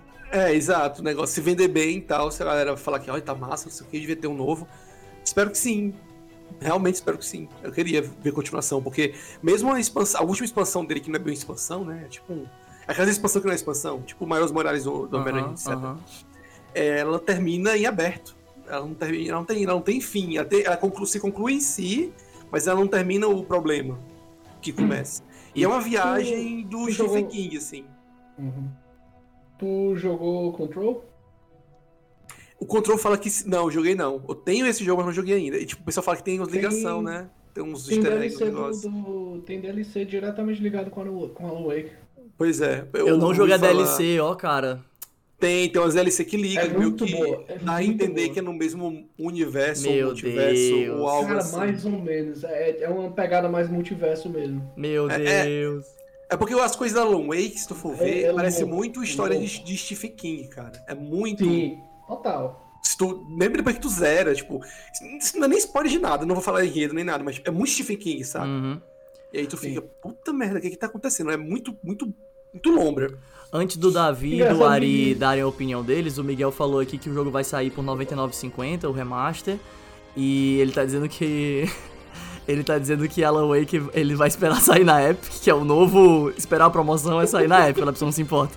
exato. 0.54 1.00
O 1.00 1.04
negócio 1.04 1.34
se 1.34 1.40
vender 1.40 1.68
bem 1.68 1.98
e 1.98 2.00
tal, 2.00 2.30
se 2.30 2.42
a 2.42 2.46
galera 2.46 2.76
falar 2.76 2.98
que, 3.00 3.10
olha, 3.10 3.22
tá 3.22 3.34
massa, 3.34 3.66
não 3.66 3.72
sei 3.72 3.86
o 3.86 3.90
que, 3.90 4.00
devia 4.00 4.16
ter 4.16 4.26
um 4.26 4.34
novo. 4.34 4.66
Espero 5.24 5.50
que 5.50 5.58
sim. 5.58 5.94
Realmente 6.60 6.94
espero 6.96 7.18
que 7.18 7.26
sim. 7.26 7.48
Eu 7.62 7.72
queria 7.72 8.02
ver 8.02 8.32
continuação, 8.32 8.82
porque 8.82 9.14
mesmo 9.42 9.72
a 9.72 9.78
expansão, 9.80 10.20
a 10.20 10.24
última 10.24 10.44
expansão 10.46 10.84
dele, 10.84 11.00
que 11.00 11.10
não 11.10 11.16
é 11.16 11.22
bem 11.22 11.34
expansão, 11.34 11.84
né? 11.84 12.02
É 12.04 12.08
tipo 12.08 12.32
um. 12.32 12.46
Aquela 12.86 13.10
expansão 13.10 13.40
que 13.40 13.46
não 13.46 13.52
é 13.52 13.56
expansão, 13.56 14.00
tipo 14.02 14.24
o 14.24 14.28
Miles 14.28 14.52
Morales 14.52 14.84
do, 14.84 15.06
do 15.08 15.16
Homem-Aranha, 15.18 15.52
etc. 15.52 15.66
É, 16.74 17.00
ela 17.00 17.18
termina 17.18 17.76
em 17.76 17.84
aberto. 17.86 18.36
Ela 18.68 18.80
não, 18.86 18.94
termina, 18.94 19.28
ela 19.30 19.38
não, 19.38 19.44
tem, 19.44 19.64
ela 19.64 19.72
não 19.74 19.80
tem 19.82 20.00
fim. 20.00 20.36
Ela, 20.36 20.44
tem- 20.46 20.62
ela 20.64 20.76
conclu- 20.76 21.06
se 21.06 21.18
conclui 21.18 21.54
em 21.54 21.60
si, 21.60 22.12
mas 22.50 22.66
ela 22.66 22.78
não 22.78 22.86
termina 22.86 23.26
o 23.26 23.44
problema 23.44 23.98
que 24.62 24.72
começa. 24.72 25.22
E 25.54 25.64
é 25.64 25.68
uma 25.68 25.80
viagem 25.80 26.62
do 26.66 26.90
Stephen 26.92 27.26
King, 27.26 27.56
assim. 27.56 27.84
Uhum. 28.38 28.68
Tu 29.58 29.96
jogou 29.96 30.52
Control? 30.52 31.04
O 32.58 32.66
Control 32.66 32.96
fala 32.98 33.18
que. 33.18 33.28
Não, 33.46 33.64
eu 33.64 33.70
joguei 33.70 33.94
não. 33.94 34.22
Eu 34.28 34.34
tenho 34.34 34.66
esse 34.66 34.82
jogo, 34.84 34.98
mas 34.98 35.06
não 35.06 35.12
joguei 35.12 35.34
ainda. 35.36 35.58
E 35.58 35.66
tipo, 35.66 35.82
o 35.82 35.84
pessoal 35.84 36.04
fala 36.04 36.16
que 36.16 36.22
tem 36.24 36.38
umas 36.38 36.48
Tem- 36.48 36.60
ligação, 36.60 37.02
né? 37.02 37.28
Tem 37.52 37.62
uns 37.64 37.86
Tem 37.86 37.98
easter 37.98 38.12
eggs, 38.22 38.38
DLC, 38.38 38.88
do, 38.88 38.90
do- 38.90 39.42
tem 39.42 39.60
DLC 39.60 40.04
diretamente 40.04 40.62
ligado 40.62 40.90
com 40.90 41.00
Alan, 41.00 41.28
com 41.28 41.46
Alan 41.46 41.66
Wake. 41.66 41.90
Pois 42.36 42.60
é. 42.60 42.86
Eu 42.92 43.16
não 43.16 43.26
ouvi 43.28 43.36
joguei 43.38 43.54
a 43.54 43.58
falar- 43.58 43.72
DLC, 43.72 44.20
ó, 44.20 44.34
cara. 44.34 44.80
Tem, 45.38 45.68
tem 45.70 45.80
umas 45.82 45.92
DLC 45.94 46.24
que 46.24 46.36
ligam, 46.36 46.64
É 46.64 46.68
meio 46.68 46.92
que 46.94 47.12
boa, 47.12 47.44
é 47.48 47.58
dá 47.58 47.74
a 47.74 47.84
entender 47.84 48.22
boa. 48.22 48.32
que 48.32 48.38
é 48.38 48.42
no 48.42 48.54
mesmo 48.54 49.06
universo, 49.18 49.82
Meu 49.82 50.00
ou 50.00 50.12
multiverso, 50.12 50.54
Deus. 50.74 50.98
ou 50.98 51.06
algo 51.08 51.26
Cara, 51.28 51.38
assim. 51.40 51.56
mais 51.58 51.84
ou 51.84 51.90
menos. 51.92 52.42
É, 52.44 52.82
é 52.84 52.88
uma 52.88 53.10
pegada 53.10 53.46
mais 53.48 53.68
multiverso 53.70 54.30
mesmo. 54.30 54.70
Meu 54.76 55.10
É, 55.10 55.22
é. 55.22 55.44
Deus. 55.44 55.84
É 55.86 56.05
porque 56.34 56.54
as 56.54 56.74
coisas 56.74 56.96
da 56.96 57.02
Alan 57.02 57.26
Wake, 57.26 57.58
se 57.58 57.68
tu 57.68 57.74
for 57.74 57.92
É- 57.92 57.96
ver, 57.96 58.22
é 58.24 58.32
parece 58.32 58.62
louco, 58.62 58.76
muito 58.76 59.00
é 59.02 59.04
história 59.04 59.38
de, 59.38 59.62
de 59.62 59.76
Stephen 59.76 60.10
King, 60.12 60.48
cara. 60.48 60.72
É 60.88 60.94
muito. 60.94 61.44
Sim, 61.44 61.78
total. 62.08 62.62
Se 62.82 62.96
tu, 62.96 63.26
lembra 63.30 63.58
depois 63.58 63.76
que 63.76 63.82
tu 63.82 63.88
zera, 63.88 64.34
tipo. 64.34 64.60
Isso 65.20 65.36
não 65.36 65.44
é 65.44 65.48
nem 65.48 65.58
spoiler 65.58 65.92
de 65.92 65.98
nada, 65.98 66.24
não 66.24 66.34
vou 66.34 66.42
falar 66.42 66.64
enredo 66.64 66.94
nem 66.94 67.04
nada, 67.04 67.22
mas 67.22 67.40
é 67.44 67.50
muito 67.50 67.70
Stephen 67.72 67.96
King, 67.96 68.24
sabe? 68.24 68.46
Uhum. 68.48 68.80
E 69.32 69.38
aí 69.38 69.46
tu 69.46 69.56
fica, 69.56 69.82
puta 69.82 70.32
merda, 70.32 70.58
o 70.58 70.60
que 70.62 70.70
que 70.70 70.76
tá 70.76 70.86
acontecendo? 70.86 71.30
É 71.30 71.36
muito, 71.36 71.76
muito, 71.82 72.12
muito 72.52 72.70
lombra. 72.70 73.18
Antes 73.52 73.76
do 73.76 73.90
Davi 73.92 74.40
e 74.40 74.48
do 74.48 74.64
Ari 74.64 75.14
darem 75.14 75.42
a 75.42 75.46
opinião 75.46 75.82
deles, 75.84 76.18
o 76.18 76.24
Miguel 76.24 76.50
falou 76.50 76.80
aqui 76.80 76.96
que 76.98 77.08
o 77.10 77.14
jogo 77.14 77.30
vai 77.30 77.44
sair 77.44 77.70
por 77.70 77.84
R$ 77.84 77.90
99,50, 77.90 78.84
o 78.88 78.92
remaster. 78.92 79.58
E 80.16 80.58
ele 80.60 80.72
tá 80.72 80.84
dizendo 80.84 81.08
que. 81.08 81.64
Ele 82.46 82.62
tá 82.62 82.78
dizendo 82.78 83.08
que 83.08 83.24
Alan 83.24 83.48
Wake 83.48 83.82
ele 83.92 84.14
vai 84.14 84.28
esperar 84.28 84.60
sair 84.60 84.84
na 84.84 85.02
Epic, 85.02 85.40
que 85.42 85.50
é 85.50 85.54
o 85.54 85.64
novo. 85.64 86.30
Esperar 86.30 86.66
a 86.66 86.70
promoção 86.70 87.20
é 87.20 87.26
sair 87.26 87.48
na 87.48 87.68
Epic, 87.68 87.82
a 87.82 87.92
pessoa 87.92 88.06
não 88.06 88.12
se 88.12 88.22
importa. 88.22 88.56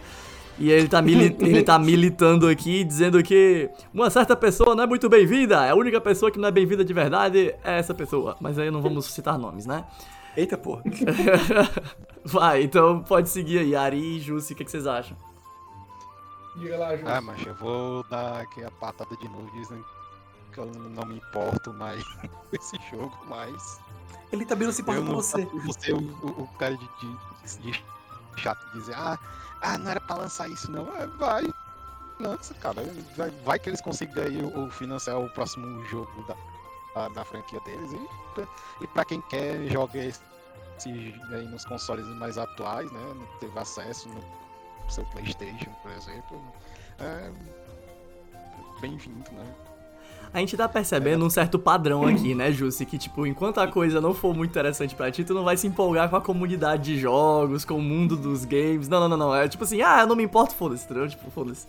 E 0.60 0.70
ele 0.70 0.90
tá, 0.90 1.00
ele 1.00 1.64
tá 1.64 1.80
militando 1.80 2.48
aqui, 2.48 2.84
dizendo 2.84 3.24
que 3.24 3.70
uma 3.94 4.10
certa 4.10 4.36
pessoa 4.36 4.76
não 4.76 4.84
é 4.84 4.88
muito 4.88 5.08
bem-vinda. 5.08 5.70
A 5.72 5.74
única 5.74 6.02
pessoa 6.02 6.30
que 6.30 6.38
não 6.38 6.50
é 6.50 6.52
bem-vinda 6.52 6.84
de 6.84 6.94
verdade 6.94 7.56
é 7.64 7.80
essa 7.80 7.94
pessoa. 7.94 8.36
Mas 8.42 8.60
aí 8.60 8.70
não 8.70 8.82
vamos 8.82 9.06
citar 9.06 9.40
nomes, 9.40 9.66
né? 9.66 9.86
Eita 10.36 10.58
porra. 10.58 10.84
Vai, 12.26 12.64
então 12.64 13.02
pode 13.02 13.30
seguir 13.30 13.60
aí, 13.60 13.74
Ari 13.74 14.18
e 14.18 14.20
Jussi, 14.20 14.52
o 14.52 14.56
que, 14.56 14.66
que 14.66 14.72
vocês 14.72 14.86
acham? 14.86 15.16
Diga 16.58 16.78
lá, 16.78 16.96
Ju. 16.96 17.04
Ah, 17.08 17.22
mas 17.22 17.46
eu 17.46 17.56
vou 17.56 18.04
dar 18.10 18.42
aqui 18.42 18.62
a 18.62 18.70
patada 18.70 19.16
de 19.16 19.30
novo, 19.30 19.50
dizendo 19.54 19.86
que 20.68 20.78
eu 20.78 20.90
não 20.92 21.06
me 21.06 21.16
importo 21.16 21.74
mais 21.74 22.04
com 22.20 22.30
esse 22.54 22.78
jogo, 22.90 23.18
mas. 23.28 23.80
Ele 24.32 24.46
também 24.46 24.68
não 24.68 24.74
se 24.74 24.82
importa 24.82 25.02
com 25.02 25.16
você. 25.16 25.46
você 25.46 25.94
o, 25.94 25.98
o, 25.98 26.48
cara 26.60 26.76
de, 26.78 26.88
de, 27.00 27.72
de 27.72 27.84
chato 28.38 28.64
dizer, 28.74 28.94
ah, 28.96 29.18
ah, 29.62 29.78
não 29.78 29.90
era 29.90 30.00
pra 30.02 30.18
lançar 30.18 30.50
isso 30.50 30.70
não. 30.72 30.88
É, 30.98 31.08
vai. 31.08 31.52
Lança, 32.20 32.54
cara. 32.56 32.84
Vai, 33.16 33.30
vai 33.46 33.60
que 33.60 33.70
eles 33.70 33.82
consigam 33.82 34.24
aí 34.24 34.38
o, 34.44 34.66
o 34.66 34.70
financiar 34.70 35.18
o 35.18 35.30
próximo 35.30 35.84
jogo 35.86 36.24
da, 36.28 36.36
da, 36.94 37.10
da 37.10 37.26
franquia 37.26 37.60
deles. 37.62 37.92
E, 37.94 38.34
pra- 38.36 38.48
e 38.82 38.88
pra 38.88 39.06
quem 39.06 39.22
quer, 39.22 39.68
joga 39.72 39.98
esse, 39.98 40.22
esse 40.78 40.90
aí 41.32 41.48
nos 41.48 41.66
consoles 41.66 42.06
mais 42.18 42.38
atuais, 42.38 42.92
né? 42.92 43.14
Não 43.16 43.26
teve 43.40 43.58
acesso 43.58 44.10
no 44.10 44.92
seu 44.92 45.06
Playstation, 45.06 45.72
por 45.82 45.92
exemplo. 45.92 46.42
É, 47.00 47.32
Bem-vindo, 48.82 49.32
né? 49.32 49.56
A 50.34 50.40
gente 50.40 50.56
tá 50.56 50.70
percebendo 50.70 51.26
um 51.26 51.30
certo 51.30 51.58
padrão 51.58 52.06
aqui, 52.06 52.36
né, 52.36 52.52
Jussi? 52.52 52.86
Que, 52.86 52.98
tipo, 52.98 53.26
enquanto 53.26 53.60
a 53.60 53.68
coisa 53.68 54.00
não 54.00 54.14
for 54.14 54.36
muito 54.36 54.52
interessante 54.52 54.94
pra 54.94 55.12
ti, 55.12 55.24
tu 55.24 55.34
não 55.34 55.44
vai 55.44 55.58
se 55.58 55.66
empolgar 55.66 56.10
com 56.10 56.16
a 56.16 56.22
comunidade 56.22 56.84
de 56.84 57.00
jogos, 57.00 57.66
com 57.66 57.76
o 57.76 57.82
mundo 57.82 58.16
dos 58.16 58.46
games. 58.46 58.88
Não, 58.88 59.00
não, 59.00 59.10
não, 59.10 59.18
não. 59.18 59.36
É 59.36 59.48
tipo 59.48 59.64
assim, 59.64 59.82
ah, 59.82 60.02
eu 60.02 60.08
não 60.08 60.16
me 60.16 60.24
importo, 60.24 60.54
foda-se, 60.54 60.86
entendeu? 60.86 61.10
Tipo, 61.10 61.32
foda-se. 61.32 61.66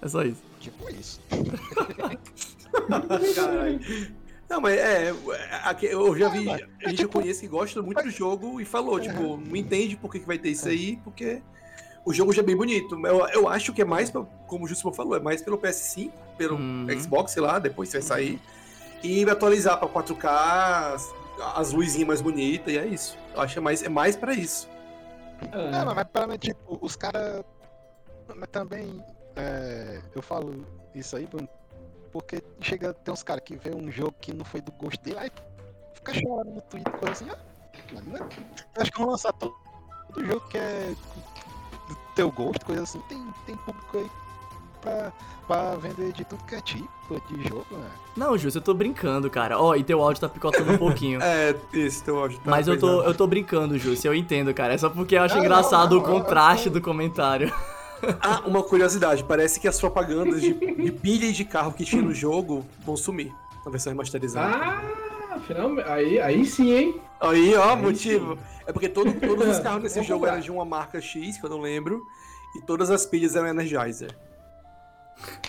É 0.00 0.08
só 0.08 0.22
isso. 0.22 0.42
Tipo 0.58 0.90
isso. 0.90 1.20
Caralho. 3.34 3.80
Não, 4.48 4.62
mas 4.62 4.78
é, 4.78 5.14
aqui 5.64 5.86
eu 5.86 6.16
já 6.16 6.30
vi, 6.30 6.48
a 6.50 6.88
gente 6.88 7.06
conhece 7.06 7.40
que 7.40 7.48
gosta 7.48 7.82
muito 7.82 8.02
do 8.02 8.10
jogo 8.10 8.58
e 8.58 8.64
falou, 8.64 8.98
tipo, 8.98 9.36
não 9.36 9.54
entende 9.54 9.94
por 9.94 10.10
que, 10.10 10.20
que 10.20 10.26
vai 10.26 10.38
ter 10.38 10.48
isso 10.48 10.66
aí, 10.66 10.98
porque 11.04 11.42
o 12.08 12.12
jogo 12.14 12.32
já 12.32 12.40
é 12.42 12.44
bem 12.44 12.56
bonito. 12.56 12.94
Eu, 13.06 13.26
eu 13.28 13.48
acho 13.48 13.72
que 13.72 13.82
é 13.82 13.84
mais, 13.84 14.10
pra- 14.10 14.24
como 14.46 14.64
o 14.64 14.68
Justo 14.68 14.90
falou, 14.92 15.16
é 15.16 15.20
mais 15.20 15.42
pelo 15.42 15.58
PS5, 15.58 16.10
pelo 16.36 16.56
Uhum. 16.56 16.86
Xbox, 16.98 17.32
sei 17.32 17.42
lá, 17.42 17.58
depois 17.58 17.92
vai 17.92 18.00
sair, 18.02 18.40
e 19.02 19.24
vai 19.24 19.34
atualizar 19.34 19.78
pra 19.78 19.88
4K, 19.88 20.94
as, 20.94 21.14
as 21.54 21.72
luzinhas 21.72 22.06
mais 22.08 22.20
bonitas, 22.20 22.72
e 22.72 22.78
é 22.78 22.86
isso. 22.86 23.16
Eu 23.34 23.40
acho 23.42 23.52
que 23.54 23.58
é 23.58 23.62
mais, 23.62 23.82
é 23.82 23.88
mais 23.88 24.16
pra 24.16 24.32
isso. 24.32 24.68
É. 25.52 25.70
Não, 25.70 25.94
mas 25.94 26.04
para 26.08 26.26
mim, 26.26 26.36
tipo, 26.38 26.78
os 26.80 26.96
caras. 26.96 27.44
Mas 28.34 28.48
também. 28.50 29.02
é, 29.36 30.00
eu 30.14 30.20
falo 30.22 30.66
isso 30.94 31.14
aí, 31.16 31.26
Bruno, 31.26 31.48
porque 32.12 32.42
chega, 32.60 32.92
tem 32.92 33.12
uns 33.14 33.22
caras 33.22 33.42
que 33.44 33.56
vê 33.56 33.70
um 33.74 33.90
jogo 33.90 34.14
que 34.20 34.32
não 34.34 34.44
foi 34.44 34.60
do 34.60 34.72
gosto 34.72 35.00
dele, 35.02 35.18
aí 35.18 35.30
fica 35.94 36.12
chorando 36.14 36.50
no 36.54 36.60
Twitter, 36.62 36.92
coisa 36.94 37.12
assim. 37.12 37.26
Ah, 37.30 37.38
mas 37.92 38.04
não 38.04 38.16
é- 38.16 38.20
eu 38.20 38.82
acho 38.82 38.90
que 38.92 38.98
vão 38.98 39.10
lançar 39.10 39.32
todo, 39.34 39.54
todo 40.12 40.26
jogo 40.26 40.40
que 40.48 40.58
é 40.58 40.94
teu 42.18 42.30
gosto, 42.30 42.66
coisa 42.66 42.82
assim. 42.82 43.00
Tem, 43.08 43.22
tem 43.46 43.56
público 43.56 43.96
aí 43.98 44.06
pra, 44.80 45.12
pra 45.46 45.74
vender 45.76 46.12
de 46.12 46.24
tudo 46.24 46.42
que 46.44 46.54
é 46.56 46.60
tipo 46.60 46.88
de 47.30 47.48
jogo, 47.48 47.66
né? 47.70 47.88
Não, 48.16 48.36
Jussi, 48.36 48.56
eu 48.58 48.62
tô 48.62 48.74
brincando, 48.74 49.30
cara. 49.30 49.58
Ó, 49.58 49.74
e 49.76 49.84
teu 49.84 50.02
áudio 50.02 50.20
tá 50.20 50.28
picotando 50.28 50.72
um 50.72 50.78
pouquinho. 50.78 51.20
É, 51.22 51.54
esse 51.72 52.02
teu 52.02 52.18
áudio 52.18 52.38
tá 52.38 52.50
Mas 52.50 52.66
eu 52.66 52.78
tô, 52.78 53.02
eu 53.02 53.14
tô 53.14 53.26
brincando, 53.26 53.78
Jussi, 53.78 54.06
eu 54.06 54.14
entendo, 54.14 54.52
cara. 54.52 54.74
É 54.74 54.78
só 54.78 54.90
porque 54.90 55.14
eu 55.16 55.22
acho 55.22 55.36
Não, 55.36 55.42
engraçado 55.44 55.94
não, 55.94 56.02
o 56.02 56.06
não, 56.06 56.14
eu- 56.14 56.20
contraste 56.20 56.68
do 56.70 56.80
comentário. 56.80 57.52
Ah, 58.20 58.42
uma 58.46 58.62
curiosidade, 58.62 59.24
parece 59.24 59.58
que 59.58 59.66
as 59.66 59.80
propagandas 59.80 60.40
de, 60.40 60.54
de 60.54 60.92
pilha 60.92 61.26
e 61.26 61.32
de 61.32 61.44
carro 61.44 61.72
que 61.72 61.84
tinha 61.84 62.00
no 62.00 62.14
jogo 62.14 62.64
vão 62.86 62.96
sumir 62.96 63.32
na 63.64 63.72
versão 63.72 63.90
remasterizada. 63.92 64.54
Ah, 64.54 65.36
finalmente. 65.44 65.88
Aí, 65.88 66.20
aí 66.20 66.44
sim, 66.46 66.70
hein? 66.70 67.00
Aí, 67.20 67.56
ó, 67.56 67.70
Aí 67.74 67.82
motivo. 67.82 68.38
É 68.68 68.72
porque 68.72 68.88
todo- 68.88 69.12
todos 69.18 69.48
os 69.48 69.58
carros 69.64 69.82
nesse 69.82 69.94
Vamos 69.96 70.08
jogo 70.08 70.26
eram 70.26 70.40
de 70.40 70.50
uma 70.52 70.64
marca 70.64 71.00
X, 71.00 71.38
que 71.38 71.44
eu 71.44 71.50
não 71.50 71.58
lembro, 71.60 72.00
e 72.56 72.60
todas 72.66 72.90
as 72.90 73.04
pilhas 73.06 73.34
eram 73.34 73.48
Energizer. 73.48 74.14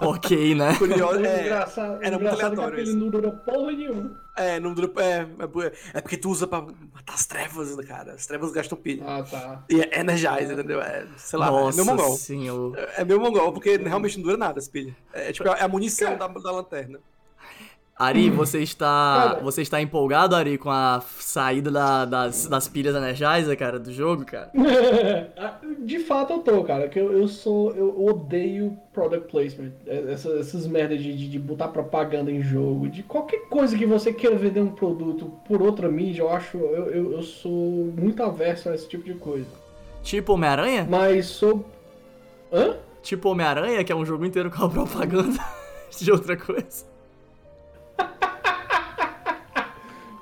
ok, 0.00 0.54
né? 0.54 0.76
Curioso, 0.76 1.24
é, 1.24 1.40
engraçado, 1.46 2.02
era 2.02 2.18
muito 2.18 2.36
que 2.36 2.42
aleatório 2.44 2.72
aquele 2.74 2.90
isso. 2.90 2.98
não 2.98 3.08
dura 3.08 3.30
porra 3.32 3.72
nenhuma. 3.72 4.20
é, 4.36 4.60
não 4.60 4.74
dura- 4.74 4.92
é, 5.02 5.20
é, 5.20 5.72
é 5.94 6.00
porque 6.02 6.16
tu 6.16 6.28
usa 6.30 6.46
pra 6.46 6.60
matar 6.60 7.14
as 7.14 7.24
trevas, 7.26 7.74
cara. 7.86 8.12
As 8.12 8.26
trevas 8.26 8.52
gastam 8.52 8.76
pilha. 8.76 9.02
Ah, 9.06 9.22
tá. 9.22 9.64
E 9.70 9.80
é 9.80 10.00
Energizer, 10.00 10.52
entendeu? 10.52 10.80
É, 10.82 11.06
sei 11.16 11.38
lá, 11.38 11.46
é 11.46 11.50
meu 11.50 11.62
Nossa 11.62 11.84
mongol. 11.84 12.16
senhor. 12.16 12.78
É 12.96 13.04
meu 13.04 13.18
mongol, 13.18 13.52
porque 13.52 13.76
realmente 13.78 14.16
não 14.18 14.24
dura 14.24 14.36
nada 14.36 14.58
as 14.58 14.68
pilhas. 14.68 14.94
É, 15.12 15.32
tipo, 15.32 15.48
é 15.48 15.62
a 15.62 15.68
munição 15.68 16.16
da, 16.18 16.26
da 16.28 16.50
lanterna. 16.52 16.98
Ari, 18.00 18.30
você 18.30 18.60
está. 18.60 19.30
Cara. 19.34 19.44
Você 19.44 19.62
está 19.62 19.80
empolgado, 19.80 20.34
Ari, 20.34 20.56
com 20.58 20.70
a 20.70 21.02
saída 21.18 21.70
da- 21.70 22.04
das, 22.04 22.46
das 22.46 22.66
pilhas 22.66 22.94
Energizer, 22.96 23.56
cara, 23.58 23.78
do 23.78 23.92
jogo, 23.92 24.24
cara? 24.24 24.50
De 25.80 25.98
fato 26.00 26.32
eu 26.32 26.38
tô, 26.40 26.64
cara, 26.64 26.88
que 26.88 26.98
eu, 26.98 27.12
eu 27.12 27.28
sou. 27.28 27.72
Eu 27.74 28.04
odeio 28.06 28.76
product 28.92 29.30
placement. 29.30 29.72
É, 29.86 30.12
Essa- 30.12 30.38
essas 30.38 30.66
merdas 30.66 31.02
de, 31.02 31.16
de, 31.16 31.28
de 31.28 31.38
botar 31.38 31.68
propaganda 31.68 32.30
em 32.30 32.42
jogo, 32.42 32.88
de 32.88 33.02
qualquer 33.02 33.48
coisa 33.48 33.76
que 33.76 33.86
você 33.86 34.12
queira 34.12 34.36
vender 34.36 34.60
um 34.60 34.70
produto 34.72 35.32
por 35.46 35.60
outra 35.62 35.88
mídia, 35.88 36.22
eu 36.22 36.30
acho. 36.30 36.56
Eu, 36.56 36.86
eu, 36.90 37.12
eu 37.12 37.22
sou 37.22 37.92
muito 37.96 38.22
averso 38.22 38.68
a 38.68 38.74
esse 38.74 38.88
tipo 38.88 39.04
de 39.04 39.14
coisa. 39.14 39.46
Tipo 40.02 40.32
Homem-Aranha? 40.34 40.86
Mas 40.88 41.26
sou. 41.26 41.64
Hã? 42.52 42.76
Tipo 43.02 43.30
Homem-Aranha, 43.30 43.84
que 43.84 43.92
é 43.92 43.96
um 43.96 44.04
jogo 44.04 44.24
inteiro 44.24 44.50
com 44.50 44.64
a 44.64 44.68
propaganda 44.68 45.38
de 45.98 46.10
outra 46.10 46.36
coisa. 46.36 46.89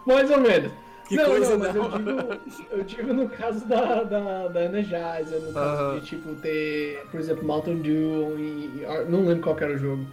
Mais 0.08 0.30
ou 0.30 0.40
menos. 0.40 0.72
Que 1.06 1.16
não, 1.16 1.24
coisa, 1.24 1.56
não, 1.56 1.58
mas 1.58 1.74
não. 1.74 1.84
Eu, 1.84 1.98
digo, 1.98 2.66
eu 2.72 2.84
digo 2.84 3.12
no 3.14 3.28
caso 3.30 3.64
da, 3.66 4.02
da, 4.02 4.48
da 4.48 4.64
Energizer, 4.64 5.40
no 5.40 5.52
caso 5.54 6.00
de 6.00 6.06
tipo 6.06 6.34
ter, 6.34 7.02
por 7.10 7.18
exemplo, 7.18 7.44
Mountain 7.46 7.76
Dew 7.78 8.38
e. 8.38 8.82
e- 8.82 9.04
Não 9.08 9.24
lembro 9.24 9.42
qual 9.44 9.56
que 9.56 9.64
era 9.64 9.74
o 9.74 9.78
jogo. 9.78 10.04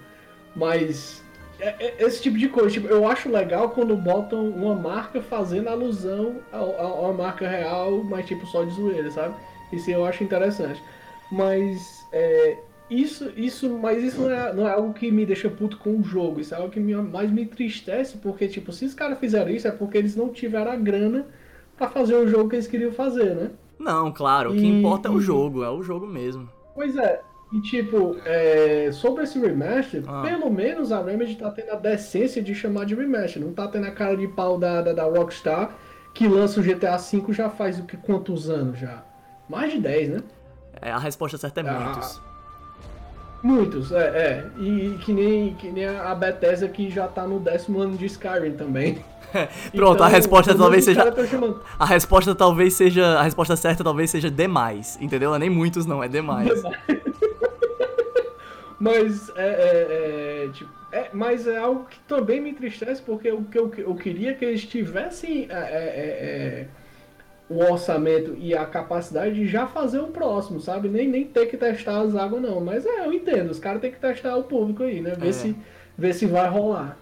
Mas. 0.55 1.21
é- 1.59 1.75
é 2.01 2.03
esse 2.05 2.21
tipo 2.21 2.37
de 2.37 2.47
coisa, 2.47 2.69
tipo, 2.69 2.87
eu 2.87 3.05
acho 3.07 3.29
legal 3.29 3.69
quando 3.71 3.95
botam 3.97 4.47
uma 4.49 4.73
marca 4.73 5.21
fazendo 5.21 5.67
alusão 5.67 6.37
a 6.53 6.63
uma 6.63 7.11
marca 7.13 7.45
real, 7.47 8.01
mas 8.03 8.25
tipo 8.25 8.45
só 8.45 8.63
de 8.63 8.71
zoeira, 8.73 9.11
sabe? 9.11 9.35
Isso 9.73 9.89
eu 9.91 10.05
acho 10.05 10.23
interessante. 10.23 10.81
Mas 11.31 12.05
é, 12.13 12.57
isso, 12.89 13.31
isso, 13.35 13.69
mas 13.69 14.03
isso 14.03 14.21
não 14.21 14.31
é, 14.31 14.53
não 14.53 14.67
é 14.67 14.71
algo 14.73 14.93
que 14.93 15.11
me 15.11 15.25
deixa 15.25 15.49
puto 15.49 15.77
com 15.77 15.97
o 15.97 16.03
jogo. 16.03 16.39
Isso 16.39 16.53
é 16.53 16.57
algo 16.57 16.69
que 16.69 16.79
me, 16.79 16.95
mais 16.95 17.31
me 17.31 17.41
entristece, 17.43 18.17
porque, 18.17 18.47
tipo, 18.47 18.71
se 18.71 18.85
os 18.85 18.93
caras 18.93 19.17
fizeram 19.19 19.49
isso 19.49 19.67
é 19.67 19.71
porque 19.71 19.97
eles 19.97 20.15
não 20.15 20.29
tiveram 20.29 20.71
a 20.71 20.75
grana 20.75 21.25
pra 21.77 21.89
fazer 21.89 22.15
o 22.15 22.27
jogo 22.27 22.49
que 22.49 22.55
eles 22.55 22.67
queriam 22.67 22.91
fazer, 22.91 23.35
né? 23.35 23.51
Não, 23.79 24.11
claro, 24.11 24.51
o 24.51 24.53
que 24.53 24.61
E- 24.61 24.79
importa 24.79 25.09
é 25.09 25.11
o 25.11 25.19
e- 25.19 25.21
jogo, 25.21 25.63
é 25.63 25.69
o 25.69 25.81
jogo 25.83 26.05
mesmo. 26.07 26.47
Pois 26.73 26.95
é. 26.97 27.21
E 27.53 27.61
tipo, 27.61 28.17
é, 28.25 28.89
sobre 28.91 29.23
esse 29.23 29.39
remaster, 29.39 30.03
Ah. 30.07 30.21
pelo 30.23 30.49
menos 30.49 30.91
a 30.91 31.01
Remedy 31.01 31.35
tá 31.35 31.51
tendo 31.51 31.71
a 31.71 31.75
decência 31.75 32.41
de 32.41 32.53
chamar 32.55 32.85
de 32.85 32.95
remaster. 32.95 33.41
Não 33.41 33.53
tá 33.53 33.67
tendo 33.67 33.85
a 33.87 33.91
cara 33.91 34.15
de 34.17 34.27
pau 34.27 34.57
da, 34.57 34.81
da, 34.81 34.93
da 34.93 35.03
Rockstar, 35.03 35.75
que 36.13 36.27
lança 36.27 36.59
o 36.59 36.63
GTA 36.63 36.97
V 36.97 37.23
já 37.33 37.49
faz 37.49 37.79
o 37.79 37.83
que 37.83 37.97
quantos 37.97 38.49
anos 38.49 38.79
já? 38.79 39.03
Mais 39.47 39.71
de 39.71 39.79
10, 39.79 40.09
né? 40.09 40.23
É, 40.81 40.91
a 40.91 40.97
resposta 40.97 41.37
certa 41.37 41.61
é 41.61 41.69
Ah. 41.69 41.79
muitos. 41.79 42.21
Muitos, 43.45 43.91
é, 43.91 44.07
é. 44.07 44.45
E 44.57 44.97
que 45.05 45.13
nem, 45.13 45.53
que 45.53 45.71
nem 45.71 45.85
a 45.85 46.15
Bethesda 46.15 46.67
que 46.67 46.89
já 46.89 47.07
tá 47.07 47.27
no 47.27 47.39
décimo 47.39 47.79
ano 47.79 47.95
de 47.95 48.07
Skyrim 48.07 48.53
também. 48.53 49.05
Pronto, 49.71 50.01
a 50.01 50.07
resposta 50.07 50.55
talvez 50.55 50.83
seja- 50.83 51.13
chamando. 51.27 51.61
A 51.77 51.85
resposta 51.85 52.33
talvez 52.33 52.73
seja. 52.73 53.19
A 53.19 53.21
resposta 53.21 53.55
certa 53.55 53.83
talvez 53.83 54.09
seja 54.09 54.31
demais, 54.31 54.97
entendeu? 54.99 55.29
Não 55.29 55.35
é 55.35 55.39
nem 55.39 55.49
muitos, 55.51 55.85
não, 55.85 56.03
é 56.03 56.07
demais. 56.07 56.49
Mas 58.79 59.29
é, 59.35 59.47
é, 59.47 60.45
é, 60.45 60.49
tipo, 60.51 60.71
é, 60.91 61.09
mas 61.13 61.47
é 61.47 61.57
algo 61.57 61.85
que 61.85 61.97
também 62.01 62.41
me 62.41 62.49
entristece, 62.49 63.01
porque 63.01 63.31
o 63.31 63.43
que 63.43 63.57
eu, 63.57 63.71
eu 63.77 63.95
queria 63.95 64.33
que 64.33 64.43
eles 64.43 64.65
tivessem 64.65 65.47
é, 65.49 65.53
é, 65.53 65.57
é, 65.57 65.57
é, 65.57 66.67
o 67.49 67.59
orçamento 67.63 68.35
e 68.39 68.55
a 68.55 68.65
capacidade 68.65 69.35
de 69.35 69.47
já 69.47 69.67
fazer 69.67 69.99
o 69.99 70.07
próximo, 70.07 70.59
sabe? 70.59 70.89
Nem, 70.89 71.07
nem 71.07 71.25
ter 71.25 71.45
que 71.45 71.55
testar 71.57 71.99
as 72.01 72.15
águas, 72.15 72.41
não. 72.41 72.59
Mas 72.59 72.85
é, 72.85 73.05
eu 73.05 73.13
entendo, 73.13 73.51
os 73.51 73.59
caras 73.59 73.81
têm 73.81 73.91
que 73.91 73.99
testar 73.99 74.35
o 74.35 74.43
público 74.43 74.83
aí, 74.83 74.99
né? 75.01 75.13
Ver, 75.15 75.29
É. 75.29 75.31
se, 75.31 75.55
ver 75.97 76.13
se 76.13 76.25
vai 76.25 76.49
rolar. 76.49 76.97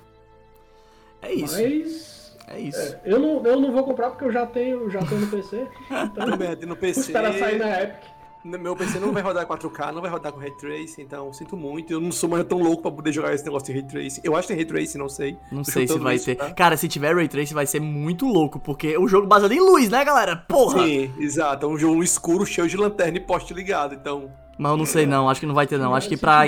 É 1.22 1.34
isso. 1.34 1.54
Mas 1.62 2.38
É 2.50 2.60
isso. 2.60 2.98
Eu 3.06 3.20
não, 3.20 3.46
eu 3.46 3.58
não 3.60 3.72
vou 3.72 3.84
comprar 3.86 4.10
porque 4.10 4.26
eu 4.26 4.32
já 4.32 4.46
tenho, 4.46 4.90
já 4.92 5.00
tenho 5.00 5.22
no 5.22 5.28
PC. 5.28 5.66
Então, 5.90 6.28
é 6.44 6.66
no 6.66 6.76
PC. 6.76 7.00
espera 7.00 7.32
sair 7.40 7.58
na 7.58 7.82
Epic. 7.82 8.13
Meu 8.46 8.76
PC 8.76 9.00
não 9.00 9.14
vai 9.14 9.22
rodar 9.24 9.46
4K, 9.48 9.94
não 9.94 10.02
vai 10.02 10.12
rodar 10.12 10.34
com 10.34 10.40
Ray 10.40 10.52
Tracing, 10.58 11.02
então 11.04 11.32
sinto 11.32 11.56
muito. 11.56 11.94
Eu 11.94 12.02
não 12.02 12.12
sou 12.12 12.30
mais 12.30 12.44
tão 12.44 12.58
louco 12.60 12.82
pra 12.82 12.92
poder 12.92 13.14
jogar 13.14 13.34
esse 13.34 13.46
negócio 13.46 13.68
de 13.68 13.80
Ray 13.80 13.88
Tracing. 13.88 14.20
Eu 14.22 14.36
acho 14.36 14.48
que 14.50 14.54
tem 14.54 14.58
Ray 14.58 14.66
Tracing, 14.66 14.98
não 14.98 15.08
sei. 15.08 15.38
Não 15.50 15.64
sei 15.64 15.88
se 15.88 15.98
vai 15.98 16.16
isso, 16.16 16.26
ter. 16.26 16.36
tá? 16.36 16.52
Cara, 16.52 16.76
se 16.76 16.90
tiver 16.90 17.16
Ray 17.16 17.30
Tracing 17.30 17.54
vai 17.54 17.66
ser 17.66 17.80
muito 17.80 18.26
louco, 18.28 18.60
porque 18.60 18.98
o 18.98 19.08
jogo 19.08 19.26
baseado 19.28 19.54
em 19.54 19.62
luz, 19.62 19.88
né, 19.90 20.04
galera? 20.04 20.36
Porra! 20.36 20.84
Sim, 20.84 21.14
exato. 21.18 21.66
É 21.66 21.70
um 21.70 21.78
jogo 21.78 22.04
escuro, 22.04 22.46
cheio 22.46 22.68
de 22.68 22.76
lanterna 22.76 23.18
e 23.18 23.22
poste 23.22 23.54
ligado, 23.54 23.96
então... 23.96 24.30
Mas 24.58 24.72
eu 24.72 24.78
não 24.78 24.86
sei 24.86 25.06
não, 25.06 25.30
acho 25.30 25.40
que 25.40 25.46
não 25.48 25.56
vai 25.56 25.66
ter 25.66 25.78
não. 25.80 25.96
Acho 25.96 26.10
que 26.10 26.18
pra, 26.18 26.44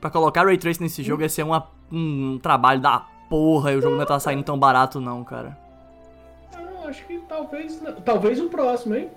pra 0.00 0.08
colocar 0.10 0.44
Ray 0.46 0.56
Tracing 0.56 0.82
nesse 0.84 1.02
jogo 1.02 1.22
ia 1.22 1.28
ser 1.28 1.42
uma- 1.42 1.68
um 1.92 2.38
trabalho 2.42 2.80
da 2.80 3.04
porra 3.28 3.72
e 3.72 3.76
o 3.76 3.82
jogo 3.82 3.96
não 3.96 4.06
tá 4.06 4.18
saindo 4.18 4.42
tão 4.42 4.58
barato 4.58 4.98
não, 4.98 5.22
cara. 5.22 5.58
Ah, 6.56 6.88
acho 6.88 7.04
que 7.06 7.18
talvez. 7.28 7.80
não. 7.82 7.92
Talvez 8.00 8.40
o 8.40 8.48
próximo, 8.48 8.94
hein? 8.94 9.10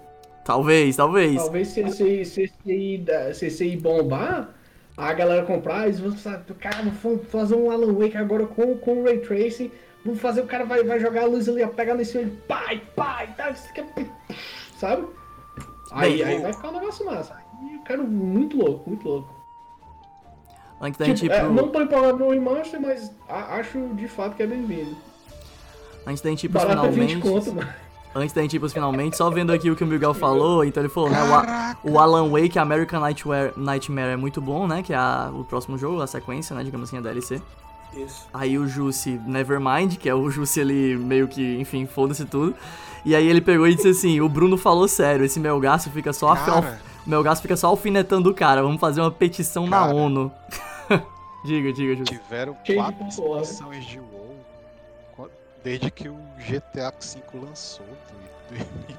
Talvez, 0.49 0.95
talvez. 0.95 1.35
Talvez 1.35 1.67
se 1.67 1.87
se 1.91 2.25
se 2.25 3.45
esse 3.45 3.63
aí 3.63 3.77
bombar, 3.77 4.49
a 4.97 5.13
galera 5.13 5.45
comprar, 5.45 5.83
eles 5.85 5.99
vão 5.99 6.11
falar, 6.13 6.43
cara, 6.59 6.77
vamos 7.03 7.27
fazer 7.27 7.53
um 7.53 7.69
Alan 7.69 7.93
Wake 7.93 8.17
agora 8.17 8.47
com, 8.47 8.75
com 8.77 9.01
o 9.01 9.03
Ray 9.03 9.19
Tracing. 9.19 9.71
Vamos 10.03 10.19
fazer, 10.19 10.41
o 10.41 10.47
cara 10.47 10.65
vai, 10.65 10.83
vai 10.83 10.99
jogar 10.99 11.21
a 11.21 11.25
luz 11.27 11.47
ali, 11.47 11.65
pegar 11.67 11.93
nesse 11.93 12.17
olho, 12.17 12.31
pai, 12.47 12.81
pai, 12.95 13.31
tá, 13.37 13.49
é- 13.49 14.05
sabe? 14.75 15.05
Aí, 15.91 16.13
Bem, 16.17 16.23
aí 16.23 16.41
vai 16.41 16.51
ficar 16.53 16.69
um 16.69 16.79
negócio 16.79 17.05
massa. 17.05 17.35
Aí 17.35 17.75
eu 17.75 17.81
quero 17.81 18.03
muito 18.07 18.57
louco, 18.57 18.89
muito 18.89 19.07
louco. 19.07 19.35
Antes 20.81 20.97
da 20.97 21.05
gente 21.05 21.19
Tipo, 21.21 21.33
é, 21.35 21.41
pro... 21.41 21.53
não 21.53 21.67
tô 21.67 21.79
empolgado 21.79 22.17
no 22.17 22.31
remaster, 22.31 22.81
mas 22.81 23.11
a- 23.27 23.57
acho 23.57 23.77
de 23.93 24.07
fato 24.07 24.35
que 24.35 24.41
é 24.41 24.47
bem-vindo. 24.47 24.97
Antes 26.07 26.21
da 26.23 26.29
gente 26.31 26.45
ir 26.45 26.49
pros 26.49 26.63
Barato 26.63 26.87
é 26.87 26.89
20 26.89 27.07
finalmente. 27.17 27.21
conto, 27.45 27.53
mano. 27.55 27.88
Antes 28.15 28.33
da 28.33 28.41
gente 28.41 28.55
ir 28.55 28.59
pros 28.59 28.73
finalmente, 28.73 29.15
só 29.15 29.29
vendo 29.29 29.51
aqui 29.51 29.69
o 29.69 29.75
que 29.75 29.83
o 29.83 29.87
Miguel 29.87 30.13
falou, 30.15 30.63
então 30.65 30.81
ele 30.81 30.89
falou, 30.89 31.09
né? 31.11 31.19
O, 31.83 31.91
o 31.91 31.99
Alan 31.99 32.27
Wake 32.29 32.57
American 32.57 32.99
Nightmare, 33.01 33.53
Nightmare 33.55 34.09
é 34.13 34.15
muito 34.15 34.41
bom, 34.41 34.65
né? 34.67 34.81
Que 34.81 34.93
é 34.93 34.97
a- 34.97 35.29
o 35.33 35.43
próximo 35.43 35.77
jogo, 35.77 36.01
a 36.01 36.07
sequência, 36.07 36.55
né? 36.55 36.63
Digamos 36.63 36.89
assim, 36.89 36.97
a 36.97 37.01
DLC. 37.01 37.39
Isso. 37.95 38.27
Aí 38.33 38.57
o 38.57 38.67
Jussi 38.67 39.19
Nevermind, 39.25 39.95
que 39.97 40.09
é 40.09 40.13
o 40.15 40.29
Jussi 40.29 40.61
ali 40.61 40.95
meio 40.97 41.27
que, 41.27 41.59
enfim, 41.59 41.85
foda-se 41.85 42.25
tudo. 42.25 42.55
E 43.05 43.15
aí 43.15 43.27
ele 43.27 43.41
pegou 43.41 43.67
e 43.67 43.75
disse 43.75 43.89
assim: 43.89 44.19
o 44.21 44.27
Bruno 44.29 44.57
falou 44.57 44.87
sério, 44.87 45.23
esse 45.25 45.39
Melgaço 45.39 45.89
fica 45.91 46.11
só 46.11 46.35
Cara. 46.35 46.51
alf- 46.51 46.79
Melgaço 47.05 47.41
fica 47.41 47.55
só 47.55 47.67
alfinetando 47.67 48.29
o 48.29 48.33
cara. 48.33 48.61
Vamos 48.61 48.79
fazer 48.79 49.01
uma 49.01 49.09
petição 49.11 49.65
na 49.67 49.79
Cara. 49.81 49.95
ONU. 49.95 50.31
diga, 51.45 51.71
diga, 51.73 51.95
Jussi. 51.95 52.19
Tiveram 52.19 52.55
quatro 52.75 53.07
expansões 53.07 53.85
de 53.85 53.99
WoW 53.99 54.09
qua- 54.09 54.28
desde 55.63 55.89
que 55.91 56.09
o 56.09 56.17
GTA 56.37 56.91
V 56.91 57.21
lançou. 57.39 57.85
Do, 57.85 58.57
do... 58.57 58.89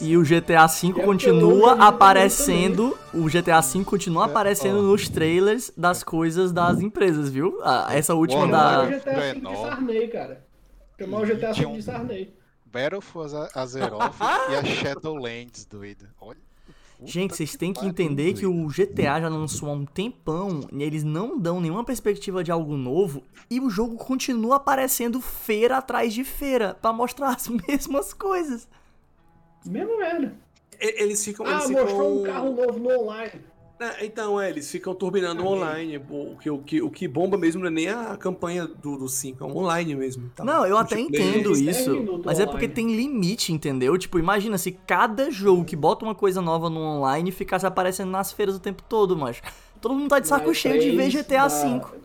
E 0.00 0.16
o 0.16 0.22
GTA 0.22 0.66
V 0.66 0.88
É 0.88 0.90
eu 0.90 0.94
continua 1.04 1.86
aparecendo. 1.86 2.96
O 3.14 3.24
GTA 3.28 3.60
V 3.60 3.84
continua 3.84 4.26
É, 4.26 4.30
aparecendo 4.30 4.78
ó. 4.80 4.82
nos 4.82 5.08
trailers 5.08 5.72
das 5.76 6.02
coisas 6.02 6.52
das 6.52 6.80
empresas, 6.80 7.30
viu? 7.30 7.58
Ah, 7.62 7.86
essa 7.90 8.14
última 8.14 8.42
Olha, 8.42 8.52
da. 8.52 8.60
Chamar 8.60 8.84
o 8.84 8.90
GTA 8.98 9.20
V 9.20 9.40
de. 9.40 9.56
Sarney, 9.56 10.08
cara. 10.08 10.44
Chamar 10.98 11.20
o 11.22 11.26
GTA 11.26 11.52
V 11.52 11.66
de 11.66 11.82
Sarney. 11.82 12.34
Battle 12.66 13.00
for 13.02 13.24
Az- 13.26 13.56
Azeroth 13.56 14.14
e 14.50 14.54
a 14.56 14.64
Shadowlands, 14.64 15.64
doido. 15.66 16.06
Olha. 16.20 16.38
Gente, 17.04 17.34
vocês 17.36 17.56
têm 17.56 17.72
que 17.72 17.84
entender 17.86 18.32
que 18.34 18.46
o 18.46 18.66
GTA 18.68 19.20
já 19.20 19.28
lançou 19.28 19.68
há 19.68 19.72
um 19.72 19.84
tempão 19.84 20.60
e 20.72 20.82
eles 20.82 21.02
não 21.02 21.38
dão 21.38 21.60
nenhuma 21.60 21.84
perspectiva 21.84 22.42
de 22.44 22.50
algo 22.52 22.76
novo 22.76 23.22
e 23.50 23.60
o 23.60 23.68
jogo 23.70 23.96
continua 23.96 24.56
aparecendo 24.56 25.20
feira 25.20 25.78
atrás 25.78 26.12
de 26.14 26.24
feira 26.24 26.74
pra 26.80 26.92
mostrar 26.92 27.30
as 27.34 27.48
mesmas 27.68 28.12
coisas. 28.14 28.68
Mesmo 29.66 29.98
merda. 29.98 30.34
E- 30.80 31.02
Eles 31.02 31.24
ficam. 31.24 31.46
eles 31.46 31.64
Ah, 31.64 31.68
ficam... 31.68 31.84
mostrou 31.84 32.20
um 32.20 32.22
carro 32.24 32.52
novo 32.54 32.78
no 32.78 33.00
online. 33.02 33.40
É, 33.82 34.06
então, 34.06 34.40
é, 34.40 34.48
eles 34.48 34.70
ficam 34.70 34.94
turbinando 34.94 35.44
online. 35.44 36.00
O 36.08 36.36
que, 36.36 36.48
o, 36.48 36.58
que, 36.58 36.80
o 36.80 36.88
que 36.88 37.08
bomba 37.08 37.36
mesmo 37.36 37.60
não 37.62 37.66
é 37.66 37.70
nem 37.70 37.88
a 37.88 38.16
campanha 38.16 38.64
do, 38.64 38.96
do 38.96 39.08
5, 39.08 39.42
é 39.42 39.46
o 39.46 39.56
online 39.56 39.96
mesmo. 39.96 40.30
Tá? 40.36 40.44
Não, 40.44 40.64
eu 40.64 40.78
até 40.78 41.00
entendo 41.00 41.50
isso, 41.52 42.22
mas 42.24 42.38
é 42.38 42.46
porque 42.46 42.66
online. 42.66 42.74
tem 42.74 42.94
limite, 42.94 43.52
entendeu? 43.52 43.98
Tipo, 43.98 44.20
imagina 44.20 44.56
se 44.56 44.70
cada 44.70 45.32
jogo 45.32 45.64
que 45.64 45.74
bota 45.74 46.04
uma 46.04 46.14
coisa 46.14 46.40
nova 46.40 46.70
no 46.70 46.78
online 46.78 47.32
ficasse 47.32 47.66
aparecendo 47.66 48.10
nas 48.10 48.30
feiras 48.30 48.54
o 48.54 48.60
tempo 48.60 48.84
todo, 48.88 49.16
mas 49.16 49.42
todo 49.80 49.94
mundo 49.96 50.08
tá 50.10 50.20
de 50.20 50.28
saco 50.28 50.46
Na 50.48 50.54
cheio 50.54 50.80
de 50.80 50.90
ver 50.96 51.08
E3, 51.08 51.10
GTA 51.24 51.48
na- 51.48 51.78
V. 51.78 52.02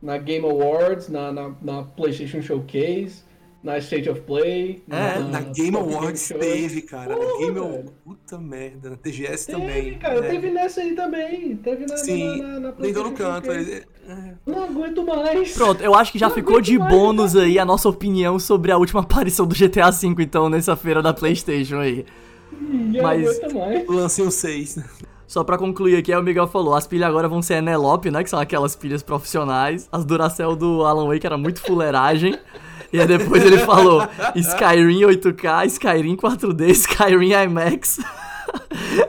Na 0.00 0.18
Game 0.18 0.46
Awards, 0.48 1.08
na, 1.08 1.30
na, 1.32 1.54
na 1.60 1.82
PlayStation 1.82 2.40
Showcase, 2.40 3.25
na 3.66 3.78
State 3.78 4.08
of 4.08 4.20
Play. 4.22 4.82
É, 4.88 5.18
Na 5.18 5.38
Top 5.42 5.52
Game 5.52 5.70
Game 5.72 5.76
Awards 5.76 6.26
Show. 6.28 6.38
teve, 6.38 6.82
cara. 6.82 7.10
Na 7.10 7.16
Porra, 7.16 7.38
Game 7.38 7.52
velho. 7.52 7.66
Awards. 7.66 7.92
Puta 8.04 8.38
merda. 8.38 8.90
Na 8.90 8.96
TGS 8.96 9.46
Teve, 9.46 9.58
também. 9.60 9.98
cara. 9.98 10.20
né? 10.20 10.28
Teve 10.28 10.50
nessa 10.50 10.80
aí 10.80 10.94
também. 10.94 11.56
Teve 11.56 11.86
na, 11.86 11.96
Sim, 11.96 12.40
na, 12.42 12.48
na, 12.48 12.60
na 12.60 13.02
no 13.02 13.12
canto. 13.12 13.50
Eles- 13.50 13.86
é. 14.08 14.34
Não 14.46 14.62
aguento 14.64 15.04
mais. 15.04 15.52
Pronto, 15.52 15.82
eu 15.82 15.94
acho 15.94 16.12
que 16.12 16.18
já 16.18 16.28
Não 16.28 16.34
ficou 16.34 16.60
de 16.60 16.78
mais, 16.78 16.92
bônus 16.94 17.34
aí 17.34 17.58
a 17.58 17.64
nossa 17.64 17.88
opinião 17.88 18.38
sobre 18.38 18.70
a 18.70 18.78
última 18.78 19.00
aparição 19.02 19.46
do 19.46 19.54
GTA 19.54 19.90
V, 19.90 20.14
então, 20.22 20.48
nessa 20.48 20.76
feira 20.76 21.02
da 21.02 21.12
PlayStation 21.12 21.80
aí. 21.80 22.06
Ninguém 22.52 23.02
mas-. 23.02 23.40
Lancei 23.88 24.24
o 24.24 24.30
6. 24.30 24.78
Só 25.26 25.42
pra 25.42 25.58
concluir 25.58 25.96
aqui, 25.96 26.12
aí 26.12 26.18
o 26.20 26.22
Miguel 26.22 26.46
falou, 26.46 26.72
as 26.72 26.86
pilhas 26.86 27.08
agora 27.08 27.26
vão 27.28 27.42
ser 27.42 27.54
Enelope, 27.54 28.12
né, 28.12 28.22
que 28.22 28.30
são 28.30 28.38
aquelas 28.38 28.76
pilhas 28.76 29.02
profissionais. 29.02 29.88
As 29.90 30.04
Duracell 30.04 30.54
do 30.54 30.84
Alan 30.84 31.08
Wake 31.08 31.26
era 31.26 31.36
muito 31.36 31.60
fuleiragem. 31.60 32.38
E 32.92 33.00
aí 33.00 33.06
depois 33.06 33.44
ele 33.44 33.58
falou 33.58 34.06
Skyrim 34.34 35.00
8K, 35.00 35.66
Skyrim 35.66 36.16
4D, 36.16 36.68
Skyrim 36.70 37.32
IMAX. 37.32 37.98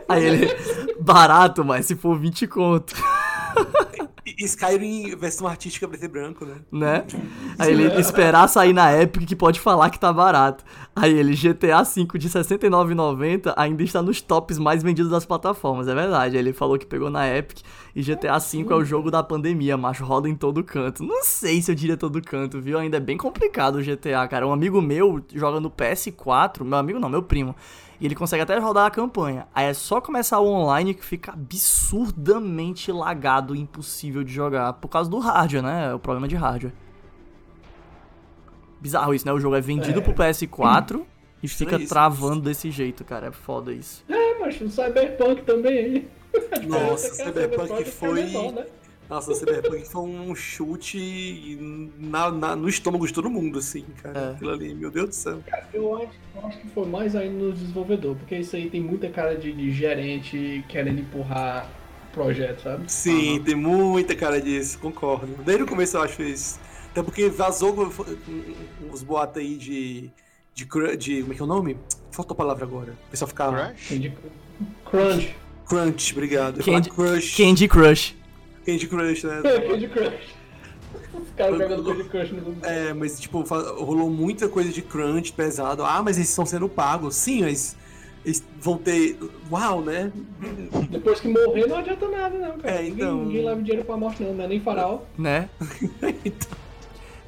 Aí 0.09 0.25
ele, 0.25 0.55
barato, 0.99 1.63
mas 1.63 1.85
se 1.85 1.95
for 1.95 2.17
20 2.17 2.47
conto, 2.47 2.95
Skyrim 4.39 5.15
versão 5.15 5.47
artística 5.47 5.87
preto 5.87 6.05
e 6.05 6.07
branco, 6.07 6.45
né? 6.45 6.55
né? 6.71 7.05
Aí 7.57 7.71
ele 7.71 7.99
esperar 7.99 8.47
sair 8.47 8.73
na 8.73 8.91
Epic 9.01 9.25
que 9.27 9.35
pode 9.35 9.59
falar 9.59 9.89
que 9.89 9.99
tá 9.99 10.11
barato. 10.11 10.63
Aí 10.95 11.13
ele, 11.13 11.35
GTA 11.35 11.83
V 11.83 12.17
de 12.17 12.27
R$ 12.27 12.33
69,90 12.33 13.53
ainda 13.55 13.83
está 13.83 14.01
nos 14.01 14.21
tops 14.21 14.57
mais 14.57 14.81
vendidos 14.83 15.11
das 15.11 15.25
plataformas, 15.25 15.87
é 15.87 15.93
verdade. 15.93 16.35
Aí 16.35 16.43
ele 16.43 16.53
falou 16.53 16.77
que 16.77 16.85
pegou 16.85 17.09
na 17.09 17.27
Epic 17.27 17.59
e 17.95 18.01
GTA 18.01 18.39
V 18.39 18.65
é 18.69 18.75
o 18.75 18.83
jogo 18.83 19.11
da 19.11 19.23
pandemia, 19.23 19.77
macho, 19.77 20.03
roda 20.03 20.27
em 20.27 20.35
todo 20.35 20.63
canto. 20.63 21.03
Não 21.03 21.23
sei 21.23 21.61
se 21.61 21.71
eu 21.71 21.75
diria 21.75 21.97
todo 21.97 22.21
canto, 22.21 22.59
viu? 22.59 22.77
Ainda 22.77 22.97
é 22.97 22.99
bem 22.99 23.17
complicado 23.17 23.77
o 23.77 23.83
GTA, 23.83 24.27
cara. 24.27 24.47
Um 24.47 24.51
amigo 24.51 24.81
meu 24.81 25.23
joga 25.33 25.59
no 25.59 25.69
PS4, 25.69 26.63
meu 26.63 26.77
amigo 26.77 26.99
não, 26.99 27.09
meu 27.09 27.23
primo. 27.23 27.55
E 27.99 28.05
ele 28.05 28.13
consegue 28.15 28.43
até 28.43 28.57
rodar 28.59 28.85
a 28.85 28.91
campanha. 28.91 29.47
Aí 29.55 29.65
é 29.65 29.73
só 29.73 29.99
começar 29.99 30.39
o 30.39 30.47
online 30.47 30.93
que 30.93 31.03
fica 31.03 31.31
absurdamente 31.33 32.91
lagado 32.91 33.55
e 33.55 33.59
impossível 33.59 34.23
de 34.23 34.31
jogar. 34.31 34.73
Por 34.73 34.87
causa 34.87 35.09
do 35.09 35.17
hardware, 35.17 35.63
né? 35.63 35.93
O 35.93 35.99
problema 35.99 36.27
de 36.27 36.35
hardware. 36.35 36.73
Bizarro 38.79 39.13
isso, 39.13 39.25
né? 39.25 39.33
O 39.33 39.39
jogo 39.39 39.55
é 39.55 39.61
vendido 39.61 39.99
É. 39.99 40.03
pro 40.03 40.13
PS4 40.13 41.01
e 41.41 41.47
fica 41.47 41.77
isso, 41.77 41.89
travando 41.89 42.41
desse 42.41 42.69
jeito, 42.69 43.03
cara. 43.03 43.27
É 43.27 43.31
foda 43.31 43.73
isso. 43.73 44.03
É, 44.07 44.39
mas 44.39 44.61
o 44.61 44.69
Cyberpunk 44.69 45.41
também. 45.43 46.07
Nossa, 46.67 47.07
aqui 47.07 47.21
é 47.21 47.25
Cyberpunk 47.25 47.83
foi. 47.85 48.13
menor, 48.25 48.51
né? 48.51 48.65
Nossa, 49.09 49.33
Cyberpunk 49.33 49.87
foi 49.87 50.01
um 50.01 50.35
chute 50.35 51.57
na, 51.97 52.29
na- 52.31 52.55
no 52.55 52.67
estômago 52.67 53.07
de 53.07 53.13
todo 53.13 53.29
mundo, 53.29 53.59
assim, 53.59 53.85
cara. 54.03 54.19
É. 54.19 54.31
Aquilo 54.31 54.51
ali, 54.51 54.73
meu 54.75 54.91
Deus 54.91 55.09
do 55.09 55.15
céu. 55.15 55.39
Eu 55.73 55.95
acho, 55.97 56.09
eu 56.35 56.45
acho 56.47 56.57
que 56.59 56.67
foi 56.69 56.85
mais 56.85 57.15
ainda 57.15 57.45
no 57.45 57.53
desenvolvedor, 57.53 58.15
porque 58.15 58.35
isso 58.37 58.55
aí 58.55 58.69
tem 58.69 58.81
muita 58.81 59.09
cara 59.09 59.35
de, 59.37 59.51
de 59.53 59.71
gerente 59.71 60.63
querendo 60.67 60.99
empurrar 60.99 61.69
o 62.09 62.13
projeto, 62.13 62.63
sabe? 62.63 62.91
Sim, 62.91 63.41
tem 63.45 63.55
muita 63.55 64.15
cara 64.15 64.41
disso, 64.41 64.77
concordo. 64.79 65.27
Desde 65.45 65.63
o 65.63 65.67
começo 65.67 65.95
eu 65.97 66.01
acho 66.01 66.21
isso. 66.21 66.59
Até 66.91 67.01
porque 67.03 67.29
vazou 67.29 67.93
os 68.91 69.03
boatos 69.03 69.37
aí 69.41 69.55
de. 69.55 70.09
De, 70.53 70.65
de. 70.97 71.21
Como 71.21 71.33
é 71.33 71.35
que 71.35 71.41
é 71.41 71.45
o 71.45 71.47
nome? 71.47 71.77
Faltou 72.11 72.33
a 72.33 72.37
palavra 72.37 72.65
agora. 72.65 72.93
O 73.07 73.11
pessoal 73.11 73.27
ficava. 73.27 73.73
De 73.89 74.11
crunch. 74.83 75.35
Crunch, 75.67 76.11
obrigado. 76.13 76.63
Candy- 76.63 76.89
Crush. 76.89 77.37
Candy 77.37 77.67
Crush. 77.67 78.15
Candy 78.67 78.87
Crush, 78.87 79.23
né? 79.23 79.41
Candy 79.67 79.87
Crush. 79.87 80.35
Os 81.13 81.29
caras 81.37 81.57
jogando 81.57 81.83
Candy 81.85 82.03
Crush 82.09 82.31
no 82.33 82.41
Google. 82.41 82.69
É, 82.69 82.93
mas 82.93 83.19
tipo, 83.19 83.41
rolou 83.41 84.09
muita 84.09 84.49
coisa 84.49 84.69
de 84.71 84.81
crunch 84.81 85.31
pesado. 85.31 85.83
Ah, 85.85 86.01
mas 86.03 86.17
eles 86.17 86.29
estão 86.29 86.45
sendo 86.45 86.67
pagos. 86.67 87.15
Sim, 87.15 87.43
mas 87.43 87.77
eles 88.25 88.43
vão 88.59 88.77
ter. 88.77 89.17
Uau, 89.49 89.81
né? 89.81 90.11
Depois 90.89 91.19
que 91.21 91.29
morrer 91.29 91.65
não 91.67 91.77
adianta 91.77 92.07
nada, 92.09 92.37
não, 92.37 92.57
cara. 92.59 92.75
É, 92.75 92.81
Ninguém- 92.83 92.93
então- 93.05 93.23
ninguém, 93.25 93.45
leva 93.45 93.61
dinheiro 93.61 93.85
pra 93.85 93.95
morte, 93.97 94.21
não, 94.21 94.33
não 94.33 94.43
é 94.43 94.47
nem 94.47 94.59
farol. 94.59 95.07
né? 95.17 95.49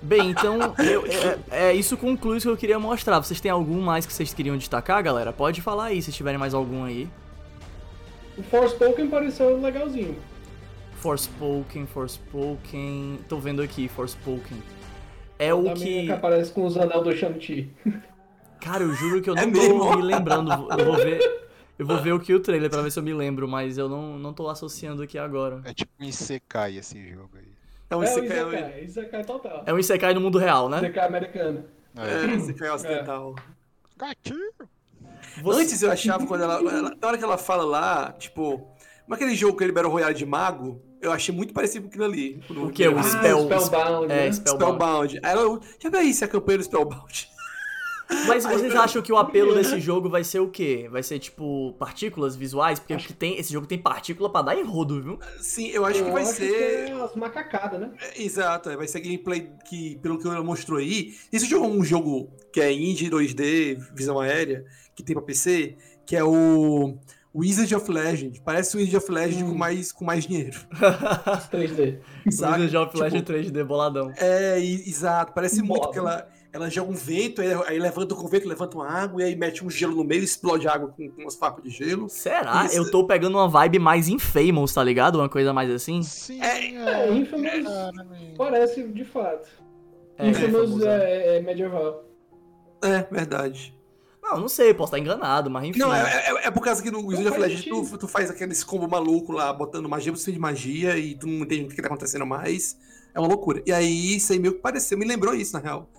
Bem, 0.01 0.29
então, 0.29 0.57
eu- 0.79 1.05
é, 1.51 1.69
é, 1.69 1.73
isso 1.73 1.97
conclui 1.97 2.37
o 2.37 2.41
que 2.41 2.47
eu 2.47 2.55
queria 2.57 2.79
mostrar. 2.79 3.19
Vocês 3.21 3.39
têm 3.41 3.51
algum 3.51 3.81
mais 3.81 4.05
que 4.05 4.13
vocês 4.13 4.33
queriam 4.33 4.57
destacar, 4.57 5.01
galera? 5.03 5.31
Pode 5.33 5.61
falar 5.61 5.85
aí, 5.85 6.01
se 6.01 6.11
tiverem 6.11 6.37
mais 6.39 6.53
algum 6.53 6.83
aí. 6.85 7.07
O 8.37 8.43
Forspoken 8.43 9.07
pareceu 9.07 9.59
legalzinho. 9.61 10.15
Forspoken, 11.01 11.85
Forspoken. 11.85 13.19
Tô 13.27 13.37
vendo 13.39 13.61
aqui, 13.61 13.87
Forspoken. 13.87 14.61
é 15.37 15.53
o 15.53 15.63
Da 15.63 15.73
que 15.73 16.05
que. 16.05 16.11
aparece 16.11 16.51
com 16.51 16.65
os 16.65 16.77
anel 16.77 17.01
do 17.03 17.15
Shang-Chi. 17.15 17.71
Cara, 18.59 18.83
eu 18.83 18.93
juro 18.93 19.21
que 19.21 19.29
eu 19.29 19.35
É 19.37 19.45
não 19.45 19.53
tô 19.53 19.59
mesmo? 19.59 19.95
me 19.97 20.01
lembrando. 20.03 20.51
Eu 20.51 20.85
vou 20.85 20.95
ver. 20.97 21.49
Eu 21.79 21.85
vou 21.85 21.97
ver 22.01 22.11
o 22.11 22.19
que 22.19 22.33
o 22.33 22.41
trailer 22.41 22.69
pra 22.69 22.81
ver 22.81 22.91
se 22.91 22.99
eu 22.99 23.03
me 23.03 23.13
lembro, 23.13 23.47
mas 23.47 23.77
eu 23.77 23.87
não, 23.87 24.19
não 24.19 24.33
tô 24.33 24.49
associando 24.49 25.01
aqui 25.01 25.17
agora. 25.17 25.61
É 25.63 25.73
tipo 25.73 25.89
um 25.97 26.03
Isekai 26.03 26.75
esse 26.77 27.09
jogo 27.09 27.29
aí. 27.37 27.47
É 27.89 27.95
um 27.95 28.03
é 28.03 28.05
o 28.05 28.09
Isekai, 28.09 28.37
Isekai, 28.49 28.83
Isekai 28.83 29.23
total. 29.23 29.63
É 29.65 29.73
um 29.73 29.79
Isekai 29.79 30.13
no 30.13 30.19
mundo 30.19 30.37
real, 30.37 30.67
né? 30.67 30.77
Isekai 30.79 31.07
americano. 31.07 31.63
é, 31.95 32.25
um 32.27 32.35
Isekai 32.35 32.69
ocidental. 32.71 33.35
Gatinho! 33.97 34.51
Você- 35.41 35.61
Antes 35.61 35.81
eu 35.81 35.89
achava, 35.91 36.27
quando 36.27 36.43
ela, 36.43 36.55
ela- 36.55 36.95
Na 37.01 37.07
hora 37.07 37.17
que 37.17 37.23
ela 37.23 37.37
fala 37.37 37.63
lá, 37.63 38.11
tipo. 38.11 38.57
Como 39.05 39.15
aquele 39.15 39.33
jogo, 39.35 39.55
aquele 39.55 39.71
Battle 39.71 39.91
Royale 39.91 40.13
de 40.13 40.25
mago, 40.25 40.81
eu 41.01 41.11
achei 41.11 41.33
muito 41.33 41.53
parecido 41.53 41.83
com 41.83 41.89
aquilo 41.89 42.05
ali. 42.05 42.41
O 42.49 42.69
que? 42.69 42.87
O 42.87 42.97
Ah, 42.97 43.03
Spell- 43.03 43.43
Spellbound, 43.59 44.05
É, 44.11 44.25
né? 44.25 44.31
Spellbound. 44.31 44.73
Spellbound. 45.13 45.19
Aí 45.23 45.31
ela, 45.31 45.59
já 45.81 45.99
aí 45.99 46.13
se 46.13 46.23
é 46.23 46.27
a 46.27 46.29
campanha 46.29 46.57
do 46.57 46.63
Spellbound. 46.63 47.29
Mas 48.27 48.43
vocês 48.43 48.73
acham 48.75 49.03
que 49.03 49.13
o 49.13 49.17
apelo 49.17 49.53
desse 49.53 49.79
jogo 49.79 50.09
vai 50.09 50.23
ser 50.23 50.39
o 50.39 50.49
quê? 50.49 50.87
Vai 50.91 51.03
ser 51.03 51.19
tipo 51.19 51.73
partículas 51.77 52.35
visuais? 52.35 52.79
Porque 52.79 52.95
o 52.95 52.97
que 52.97 53.13
tem, 53.13 53.37
esse 53.37 53.53
jogo 53.53 53.67
tem 53.67 53.77
partícula 53.77 54.31
pra 54.31 54.41
dar 54.41 54.57
em 54.57 54.63
rodo, 54.63 54.99
viu? 54.99 55.19
Sim, 55.39 55.67
eu 55.67 55.85
acho 55.85 56.03
que 56.03 56.09
vai 56.09 56.25
ser. 56.25 56.89
é 56.89 56.91
as 57.03 57.15
macacadas, 57.15 57.79
né? 57.79 57.91
É, 58.01 58.23
Exato, 58.23 58.71
é, 58.71 58.75
vai 58.75 58.87
ser 58.87 59.01
gameplay 59.01 59.51
que, 59.69 59.97
pelo 59.97 60.17
que 60.17 60.27
ela 60.27 60.43
mostrou 60.43 60.79
aí. 60.79 61.13
Esse 61.31 61.45
jogo 61.45 61.65
é 61.65 61.69
um 61.69 61.83
jogo 61.83 62.31
que 62.51 62.59
é 62.59 62.71
indie 62.73 63.11
2D, 63.11 63.77
visão 63.93 64.19
aérea, 64.19 64.65
que 64.95 65.03
tem 65.03 65.15
pra 65.15 65.23
PC, 65.23 65.75
que 66.03 66.15
é 66.15 66.23
o 66.23 66.97
Wizard 67.33 67.73
of 67.75 67.91
Legend. 67.91 68.41
Parece 68.41 68.75
o 68.75 68.79
Wizard 68.79 68.97
of 68.97 69.11
Legend 69.11 69.43
Hum. 69.43 69.49
com, 69.51 69.55
mais, 69.57 69.91
com 69.91 70.03
mais 70.05 70.25
dinheiro. 70.25 70.57
As 71.25 71.47
3D. 71.49 71.99
Saca? 72.31 72.53
Wizard 72.57 72.77
of 72.77 72.91
Tipo, 72.91 73.03
Legend 73.03 73.23
3D 73.23 73.63
boladão. 73.63 74.11
É, 74.17 74.59
e- 74.59 74.89
exato. 74.89 75.31
Parece 75.33 75.61
muito 75.61 75.81
Bola. 75.81 75.91
que 75.93 75.99
ela, 75.99 76.27
ela 76.51 76.69
joga 76.71 76.91
um 76.91 76.95
vento, 76.95 77.39
aí, 77.41 77.49
aí 77.67 77.79
levanta 77.79 78.15
com 78.15 78.25
o 78.25 78.27
vento, 78.27 78.47
levanta 78.47 78.75
uma 78.75 78.87
água, 78.89 79.21
e 79.21 79.25
aí 79.25 79.35
mete 79.35 79.63
um 79.63 79.69
gelo 79.69 79.95
no 79.95 80.03
meio, 80.03 80.23
explode 80.23 80.67
água 80.67 80.87
com, 80.89 81.07
com 81.11 81.21
umas 81.21 81.35
farpas 81.35 81.63
de 81.63 81.69
gelo. 81.69 82.09
Será? 82.09 82.65
Isso. 82.65 82.75
Eu 82.75 82.89
tô 82.89 83.05
pegando 83.05 83.37
uma 83.37 83.47
vibe 83.47 83.77
mais 83.77 84.07
Infamous, 84.07 84.73
tá 84.73 84.83
ligado? 84.83 85.17
Uma 85.19 85.29
coisa 85.29 85.53
mais 85.53 85.69
assim? 85.69 86.01
Sim, 86.01 86.41
É, 86.41 86.65
É, 87.05 87.13
Infamous 87.13 87.63
cara, 87.63 88.03
meu. 88.05 88.33
parece 88.37 88.83
de 88.87 89.05
fato. 89.05 89.47
É, 90.17 90.27
Infamous 90.29 90.51
famoso, 90.71 90.87
é, 90.87 91.37
é 91.37 91.41
medieval. 91.41 92.03
É, 92.81 93.03
verdade. 93.13 93.77
Não, 94.31 94.39
não 94.41 94.47
sei, 94.49 94.73
posso 94.73 94.89
estar 94.95 94.99
enganado, 94.99 95.49
mas 95.49 95.65
enfim. 95.69 95.79
Não, 95.79 95.93
é, 95.93 96.01
é, 96.27 96.47
é 96.47 96.51
por 96.51 96.61
causa 96.63 96.81
que 96.83 96.91
no 96.91 96.99
Wizard 97.05 97.27
of 97.29 97.39
faz 97.39 97.51
Legend 97.51 97.69
tu, 97.89 97.97
tu 97.97 98.07
faz 98.07 98.29
aqueles 98.29 98.63
combo 98.63 98.87
maluco 98.87 99.31
lá, 99.31 99.51
botando 99.51 99.87
magia 99.89 100.11
por 100.11 100.17
cima 100.19 100.33
de 100.33 100.39
magia, 100.39 100.97
e 100.97 101.15
tu 101.15 101.25
não 101.27 101.43
entende 101.43 101.65
o 101.65 101.67
que 101.69 101.81
tá 101.81 101.87
acontecendo 101.87 102.25
mais. 102.25 102.77
É 103.13 103.19
uma 103.19 103.27
loucura. 103.27 103.63
E 103.65 103.71
aí, 103.71 104.15
isso 104.17 104.31
aí 104.31 104.39
meio 104.39 104.53
que 104.53 104.59
pareceu, 104.59 104.97
me 104.97 105.05
lembrou 105.05 105.33
isso, 105.33 105.53
na 105.53 105.59
real. 105.59 105.89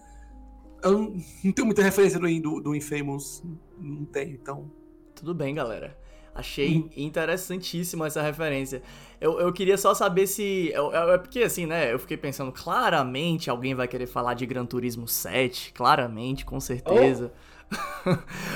Eu 0.83 0.93
não, 0.93 1.01
não 1.45 1.53
tenho 1.53 1.67
muita 1.67 1.83
referência 1.83 2.19
do, 2.19 2.41
do, 2.41 2.61
do 2.61 2.75
Infamous. 2.75 3.43
Não 3.79 4.05
tenho, 4.05 4.33
então. 4.33 4.71
Tudo 5.15 5.35
bem, 5.35 5.55
galera. 5.55 5.99
Achei 6.33 6.89
interessantíssima 6.97 8.07
essa 8.07 8.23
referência. 8.23 8.81
Eu, 9.21 9.41
eu 9.41 9.53
queria 9.53 9.77
só 9.77 9.93
saber 9.95 10.27
se. 10.27 10.71
eu- 10.73 10.93
eu- 10.93 11.13
É 11.15 11.19
porque 11.19 11.41
assim, 11.43 11.67
né? 11.67 11.93
Eu 11.93 11.99
fiquei 11.99 12.17
pensando, 12.17 12.53
claramente 12.53 13.51
alguém 13.51 13.75
vai 13.75 13.89
querer 13.89 14.07
falar 14.07 14.35
de 14.35 14.47
Gran 14.47 14.65
Turismo 14.65 15.07
7. 15.09 15.73
Claramente, 15.73 16.45
com 16.45 16.61
certeza. 16.61 17.33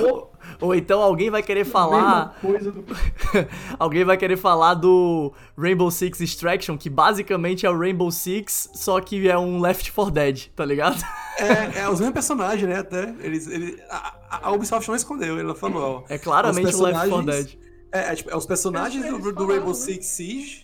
Ou 0.00 0.32
Ou 0.60 0.74
então 0.74 1.02
alguém 1.02 1.30
vai 1.30 1.42
querer 1.42 1.64
falar. 1.64 2.36
do... 2.42 2.84
Alguém 3.78 4.04
vai 4.04 4.16
querer 4.16 4.36
falar 4.36 4.74
do 4.74 5.32
Rainbow 5.58 5.90
Six 5.90 6.20
Extraction, 6.20 6.78
que 6.78 6.88
basicamente 6.88 7.66
é 7.66 7.70
o 7.70 7.76
Rainbow 7.78 8.10
Six, 8.10 8.70
só 8.72 9.00
que 9.00 9.28
é 9.28 9.36
um 9.36 9.60
Left 9.60 9.90
4 9.92 10.12
Dead, 10.12 10.46
tá 10.54 10.64
ligado? 10.64 11.02
É, 11.38 11.80
é 11.80 11.88
os 11.88 11.98
mesmos 11.98 12.14
personagens, 12.14 12.68
né? 12.68 12.78
Até. 12.78 13.14
Eles, 13.20 13.46
eles, 13.48 13.80
a, 13.90 14.14
a- 14.42 14.52
Ubisoft 14.52 14.88
não 14.88 14.94
escondeu, 14.96 15.38
ela 15.38 15.54
falou, 15.54 16.04
ó. 16.08 16.12
É 16.12 16.18
claramente 16.18 16.74
o 16.74 16.82
Left 16.82 17.08
4 17.08 17.10
personagens- 17.10 17.46
Dead. 17.46 17.58
É, 17.92 18.12
é, 18.12 18.14
tipo, 18.14 18.30
é 18.30 18.36
os 18.36 18.46
personagens 18.46 19.04
do, 19.04 19.32
do 19.32 19.46
Rainbow 19.46 19.68
né? 19.68 19.74
Six 19.74 20.06
Siege, 20.06 20.63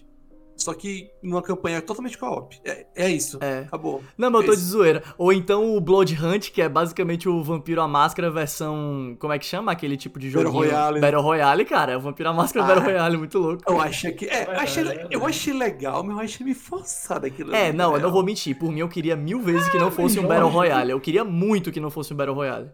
só 0.61 0.74
que 0.74 1.11
numa 1.23 1.41
campanha 1.43 1.81
totalmente 1.81 2.19
co-op. 2.19 2.55
É, 2.65 2.87
é 2.95 3.09
isso. 3.11 3.39
É. 3.41 3.61
Acabou. 3.61 4.03
Não, 4.19 4.31
mas 4.31 4.41
eu 4.43 4.47
tô 4.49 4.53
de 4.55 4.59
Esse- 4.61 4.69
zoeira. 4.70 5.03
Ou 5.16 5.32
então 5.32 5.74
o 5.74 5.81
Blood 5.81 6.15
Hunt, 6.23 6.51
que 6.51 6.61
é 6.61 6.69
basicamente 6.69 7.28
o 7.28 7.43
Vampiro 7.43 7.81
à 7.81 7.89
Máscara 7.89 8.31
versão. 8.31 9.16
Como 9.19 9.32
é 9.32 9.39
que 9.39 9.47
chama 9.47 9.73
aquele 9.73 9.97
tipo 9.97 10.19
de 10.19 10.28
Battle 10.31 10.53
joguinho? 10.53 10.70
Royale. 10.73 11.01
Battle 11.01 11.23
Royale, 11.23 11.65
cara. 11.65 11.93
É 11.93 11.97
o 11.97 12.01
Vampiro 12.01 12.28
à 12.28 12.32
Máscara 12.35 12.65
Ah. 12.65 12.69
Battle 12.69 12.85
Royale, 12.85 13.16
muito 13.16 13.39
louco. 13.39 13.62
Eu 13.66 13.81
achei 13.81 14.12
que. 14.12 14.27
É, 14.27 14.45
eu 14.47 14.51
achei, 14.61 14.87
é 14.87 15.07
eu 15.11 15.27
achei 15.27 15.53
legal, 15.55 16.03
mas 16.05 16.16
eu 16.16 16.23
achei 16.24 16.45
meio 16.45 16.57
forçado 16.57 17.27
aquilo. 17.27 17.55
É, 17.55 17.73
não, 17.73 17.93
na 17.93 17.97
eu 17.99 18.03
não 18.03 18.12
vou 18.12 18.23
mentir. 18.23 18.59
Por 18.59 18.70
mim, 18.70 18.81
eu 18.81 18.89
queria 18.89 19.16
mil 19.16 19.41
vezes 19.41 19.69
que 19.70 19.78
não 19.78 19.91
fosse 19.91 20.19
um 20.19 20.23
Jorge. 20.23 20.28
Battle 20.28 20.51
Royale. 20.51 20.91
Eu 20.93 21.01
queria 21.01 21.24
muito 21.24 21.73
que 21.73 21.81
não 21.81 21.91
fosse 21.91 22.12
um 22.12 22.16
Battle 22.16 22.35
Royale. 22.37 22.70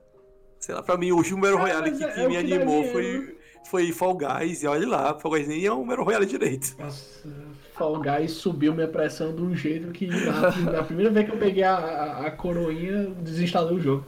Sei 0.58 0.74
lá, 0.74 0.82
pra 0.82 0.96
mim, 0.96 1.12
o 1.12 1.16
último 1.16 1.40
Battle 1.40 1.58
Ah, 1.58 1.62
Royale 1.62 1.92
que, 1.96 2.02
é- 2.02 2.08
que 2.12 2.20
é 2.20 2.28
me 2.28 2.36
animou 2.36 2.82
foi, 2.90 3.36
foi 3.70 3.92
Fall 3.92 4.16
Guys. 4.16 4.62
E 4.62 4.66
olha 4.66 4.88
lá, 4.88 5.18
Fall 5.20 5.32
Guys 5.32 5.46
nem 5.46 5.64
é 5.64 5.72
um 5.72 5.86
Battle 5.86 6.04
Royale 6.04 6.26
direito. 6.26 6.74
Nossa, 6.78 7.28
Fall 7.76 8.00
Guys 8.00 8.32
subiu 8.32 8.74
minha 8.74 8.88
pressão 8.88 9.34
de 9.34 9.42
um 9.42 9.54
jeito 9.54 9.90
que 9.92 10.08
a, 10.28 10.80
a 10.80 10.82
primeira 10.82 11.10
vez 11.10 11.26
que 11.26 11.32
eu 11.34 11.38
peguei 11.38 11.62
a, 11.62 11.74
a, 11.76 12.26
a 12.26 12.30
coroinha, 12.30 13.06
desinstalei 13.20 13.76
o 13.76 13.80
jogo. 13.80 14.06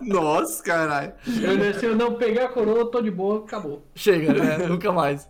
Nossa, 0.00 0.62
caralho. 0.62 1.12
Eu, 1.26 1.74
se 1.74 1.86
eu 1.86 1.96
não 1.96 2.14
pegar 2.14 2.46
a 2.46 2.48
coroa, 2.48 2.90
tô 2.90 3.00
de 3.00 3.10
boa, 3.10 3.40
acabou. 3.40 3.86
Chega, 3.94 4.32
né? 4.32 4.58
Nunca 4.66 4.92
mais. 4.92 5.28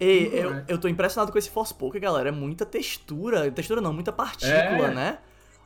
Ei, 0.00 0.24
Nunca 0.24 0.36
eu, 0.36 0.64
eu 0.68 0.78
tô 0.78 0.88
impressionado 0.88 1.32
com 1.32 1.38
esse 1.38 1.50
Forspoken, 1.50 2.00
galera. 2.00 2.28
É 2.28 2.32
muita 2.32 2.64
textura. 2.64 3.50
Textura 3.50 3.80
não, 3.80 3.92
muita 3.92 4.12
partícula, 4.12 4.88
É. 4.88 4.94
né? 4.94 5.18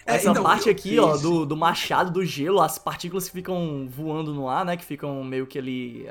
É, 0.05 0.17
Essa 0.17 0.31
então, 0.31 0.43
parte 0.43 0.67
eu- 0.67 0.73
aqui, 0.73 0.99
ó, 0.99 1.17
do, 1.17 1.47
do 1.47 1.57
machado, 1.57 2.11
do 2.11 2.25
gelo, 2.25 2.61
as 2.61 2.77
partículas 2.77 3.27
que 3.27 3.33
ficam 3.33 3.87
voando 3.89 4.35
no 4.35 4.49
ar, 4.49 4.65
né? 4.65 4.77
Que 4.77 4.85
ficam 4.85 5.23
meio 5.23 5.47
que 5.47 5.57
ali. 5.59 6.09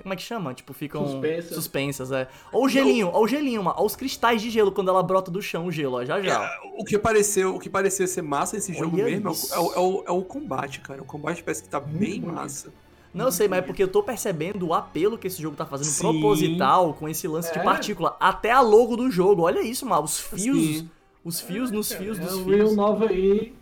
Como 0.00 0.12
é 0.14 0.16
que 0.16 0.22
chama? 0.22 0.54
Tipo, 0.54 0.72
ficam 0.72 1.04
Suspensas. 1.06 1.54
suspensas, 1.54 2.12
é. 2.12 2.28
Ou 2.52 2.66
o 2.66 2.68
gelinho, 2.68 3.08
ou 3.12 3.24
o 3.24 3.28
gelinho, 3.28 3.62
ó, 3.66 3.74
ó 3.76 3.84
os 3.84 3.96
cristais 3.96 4.40
de 4.40 4.50
gelo 4.50 4.70
quando 4.70 4.88
ela 4.88 5.02
brota 5.02 5.30
do 5.32 5.42
chão, 5.42 5.66
o 5.66 5.72
gelo, 5.72 5.96
ó, 5.96 6.04
já 6.04 6.20
já. 6.22 6.48
ó. 6.64 6.80
O 6.80 6.84
que 6.84 6.96
pareceu, 6.96 7.56
o 7.56 7.58
que 7.58 7.68
pareceu 7.68 8.06
ser 8.06 8.22
massa 8.22 8.56
esse 8.56 8.72
jogo 8.72 8.94
Olha 8.96 9.04
mesmo 9.06 9.28
é 9.28 9.32
o, 9.32 9.34
é, 9.34 9.58
o, 9.58 9.72
é 9.74 9.78
o- 9.80 10.04
é 10.06 10.12
o 10.12 10.22
combate, 10.22 10.80
cara. 10.80 11.02
O 11.02 11.04
combate 11.04 11.42
parece 11.42 11.62
que 11.64 11.68
tá 11.68 11.80
bem 11.80 12.20
bonito. 12.20 12.26
massa. 12.36 12.72
Não 13.12 13.30
sei, 13.30 13.46
mas 13.48 13.60
é 13.60 13.62
porque 13.62 13.80
eu 13.82 13.88
tô 13.88 14.02
percebendo 14.02 14.66
o 14.68 14.74
apelo 14.74 15.16
que 15.18 15.26
esse 15.28 15.40
jogo 15.40 15.56
tá 15.56 15.64
fazendo 15.64 15.86
Sim. 15.86 16.02
proposital 16.02 16.94
com 16.94 17.08
esse 17.08 17.28
lance 17.28 17.52
de 17.52 17.58
É. 17.60 17.62
partícula. 17.62 18.16
Até 18.18 18.50
a 18.50 18.60
logo 18.60 18.96
do 18.96 19.08
jogo, 19.10 19.42
olha 19.42 19.60
isso, 19.62 19.86
mano. 19.86 20.02
Os 20.02 20.18
fios. 20.20 20.56
Sim. 20.58 20.90
Os 21.24 21.40
fios 21.40 21.70
nos 21.70 21.90
fios 21.92 22.18
É 22.18 22.22
dos 22.22 22.34
Real 22.34 22.44
fios. 22.44 22.76
Nova 22.76 23.06
aí. 23.06 23.54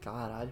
Caralho. 0.00 0.50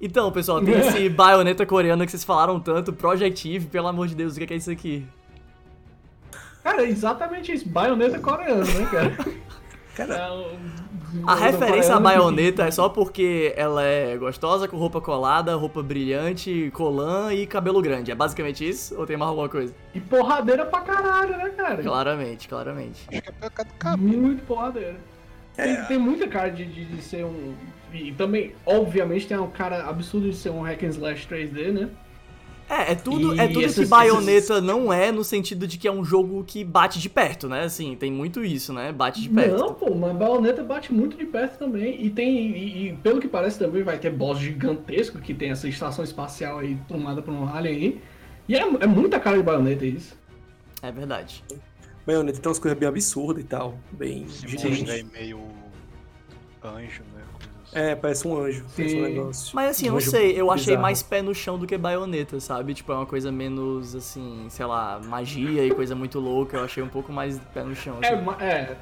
Então, 0.00 0.32
pessoal, 0.32 0.64
tem 0.64 0.78
esse 0.78 1.08
baioneta 1.10 1.66
coreano 1.66 2.04
que 2.04 2.10
vocês 2.10 2.24
falaram 2.24 2.58
tanto, 2.58 2.92
Project 2.92 3.54
Eve, 3.54 3.66
pelo 3.66 3.86
amor 3.86 4.08
de 4.08 4.14
Deus, 4.14 4.36
o 4.36 4.40
que 4.40 4.52
é 4.52 4.56
isso 4.56 4.70
aqui? 4.70 5.06
Cara, 6.62 6.82
é 6.82 6.88
exatamente 6.88 7.52
isso. 7.52 7.68
Baioneta 7.68 8.18
coreano, 8.18 8.64
né, 8.64 8.86
cara? 8.90 9.16
Cara, 9.94 10.14
É 10.14 10.56
A 11.26 11.34
referência 11.34 11.94
à 11.96 12.00
baioneta 12.00 12.64
é 12.64 12.70
só 12.70 12.88
porque 12.88 13.52
ela 13.56 13.82
é 13.82 14.16
gostosa, 14.16 14.68
com 14.68 14.76
roupa 14.76 15.00
colada, 15.00 15.54
roupa 15.56 15.82
brilhante, 15.82 16.70
colã 16.72 17.34
e 17.34 17.46
cabelo 17.46 17.82
grande. 17.82 18.10
É 18.10 18.14
basicamente 18.14 18.66
isso? 18.66 18.96
Ou 18.98 19.04
tem 19.04 19.16
mais 19.16 19.28
alguma 19.28 19.48
coisa? 19.48 19.74
E 19.92 20.00
porradeira 20.00 20.64
pra 20.64 20.80
caralho, 20.80 21.36
né, 21.36 21.50
cara? 21.50 21.82
Claramente, 21.82 22.48
claramente. 22.48 23.04
Acho 23.10 23.20
que 23.22 23.28
é 23.28 23.32
por 23.32 23.50
causa 23.50 23.70
do 23.72 23.78
cabelo. 23.78 24.22
Muito 24.22 24.42
porradeira. 24.44 24.96
Tem, 25.56 25.84
tem 25.84 25.98
muita 25.98 26.26
cara 26.28 26.48
de, 26.48 26.64
de, 26.64 26.84
de 26.84 27.02
ser 27.02 27.24
um. 27.24 27.54
E 27.92 28.12
também, 28.12 28.52
obviamente, 28.64 29.26
tem 29.26 29.36
um 29.38 29.50
cara 29.50 29.88
absurdo 29.88 30.30
de 30.30 30.36
ser 30.36 30.50
um 30.50 30.62
hack 30.62 30.82
and 30.84 30.88
slash 30.88 31.26
3D, 31.26 31.72
né? 31.72 31.88
É, 32.68 32.92
é 32.92 32.94
tudo, 32.94 33.34
E 33.34 33.40
é 33.40 33.48
tudo 33.48 33.62
esses- 33.64 33.80
que 33.80 33.84
Bayonetta 33.86 34.60
não 34.60 34.92
é 34.92 35.10
no 35.10 35.24
sentido 35.24 35.66
de 35.66 35.76
que 35.76 35.88
é 35.88 35.92
um 35.92 36.04
jogo 36.04 36.44
que 36.46 36.62
bate 36.64 37.00
de 37.00 37.08
perto, 37.10 37.48
né? 37.48 37.64
Assim, 37.64 37.96
tem 37.96 38.12
muito 38.12 38.44
isso, 38.44 38.72
né? 38.72 38.92
Bate 38.92 39.20
de 39.20 39.28
perto. 39.28 39.58
Não, 39.58 39.74
pô, 39.74 39.92
mas 39.92 40.16
Bayonetta 40.16 40.62
bate 40.62 40.94
muito 40.94 41.16
de 41.16 41.26
perto 41.26 41.58
também. 41.58 42.00
E 42.00 42.08
tem. 42.10 42.56
E, 42.56 42.88
e 42.90 42.96
pelo 42.98 43.20
que 43.20 43.26
parece 43.26 43.58
também 43.58 43.82
vai 43.82 43.98
ter 43.98 44.10
boss 44.10 44.38
gigantesco 44.38 45.18
que 45.18 45.34
tem 45.34 45.50
essa 45.50 45.66
estação 45.68 46.04
espacial 46.04 46.60
aí 46.60 46.78
tomada 46.86 47.20
por 47.20 47.34
um 47.34 47.48
alien 47.52 47.74
aí. 47.74 48.00
E 48.48 48.54
é, 48.54 48.60
é 48.60 48.86
muita 48.86 49.18
cara 49.18 49.36
de 49.36 49.42
Bayonetta 49.42 49.84
isso. 49.84 50.16
É 50.80 50.92
verdade. 50.92 51.42
Bayonetta 52.06 52.40
tem 52.40 52.48
umas 52.48 52.58
coisas 52.58 52.78
bem 52.78 52.88
absurdas 52.88 53.42
e 53.44 53.46
tal. 53.46 53.78
Bem 53.92 54.26
monstro 54.26 54.90
aí 54.92 55.02
meio 55.04 55.40
anjo, 56.64 57.02
né? 57.14 57.22
Assim. 57.22 57.50
É, 57.72 57.94
parece 57.94 58.26
um 58.26 58.36
anjo. 58.36 58.64
Parece 58.76 58.82
um 58.96 58.98
Sim. 58.98 59.02
negócio. 59.14 59.50
Mas 59.54 59.70
assim, 59.70 59.86
eu 59.86 59.92
Um 59.92 59.94
não 59.94 59.98
anjo 60.00 60.10
sei, 60.10 60.40
eu 60.40 60.50
achei 60.50 60.64
bizarro. 60.66 60.82
mais 60.82 61.02
pé 61.02 61.22
no 61.22 61.34
chão 61.34 61.58
do 61.58 61.66
que 61.66 61.78
Bayonetta, 61.78 62.40
sabe? 62.40 62.74
Tipo, 62.74 62.92
é 62.92 62.96
uma 62.96 63.06
coisa 63.06 63.30
menos, 63.30 63.94
assim, 63.94 64.46
sei 64.50 64.66
lá, 64.66 65.00
magia 65.04 65.64
e 65.64 65.70
coisa 65.72 65.94
muito 65.94 66.18
louca. 66.18 66.56
Eu 66.56 66.64
achei 66.64 66.82
um 66.82 66.88
pouco 66.88 67.12
mais 67.12 67.38
pé 67.54 67.62
no 67.62 67.74
chão. 67.76 67.98
É, 68.02 68.14
assim. 68.14 68.24
ma- 68.24 68.36
é 68.42 68.76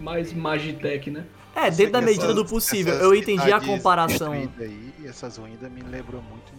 mais 0.00 0.32
Magitech, 0.32 1.10
né? 1.10 1.26
É, 1.54 1.70
dentro 1.70 1.92
da 1.92 1.98
Essas- 1.98 2.10
medida 2.16 2.32
do 2.34 2.46
possível. 2.46 2.94
essas 2.94 3.04
Eu 3.04 3.14
entendi 3.14 3.52
a 3.52 3.60
comparação. 3.60 4.32
Aí, 4.32 4.48
e 4.98 5.06
essas 5.06 5.36
ruínas 5.36 5.70
me 5.70 5.82
lembram 5.82 6.22
muito. 6.22 6.51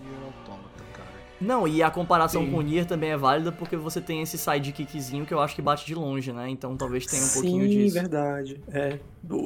Não, 1.44 1.68
e 1.68 1.84
a 1.84 1.92
comparação 1.92 2.44
Sim. 2.46 2.52
com 2.52 2.58
o 2.58 2.62
Nier 2.62 2.86
também 2.86 3.12
é 3.12 3.18
válida 3.18 3.52
porque 3.52 3.76
você 3.76 4.00
tem 4.00 4.22
esse 4.22 4.38
sidekickzinho 4.38 5.26
que 5.26 5.34
eu 5.34 5.40
acho 5.40 5.54
que 5.56 5.62
bate 5.62 5.86
de 5.86 5.94
longe, 5.94 6.32
né? 6.32 6.50
Então 6.50 6.76
talvez 6.78 7.06
tenha 7.06 7.24
um 7.24 7.30
pouquinho 7.30 7.64
Sim, 7.64 7.70
disso. 7.70 7.94
verdade. 7.96 8.62
É, 8.72 8.98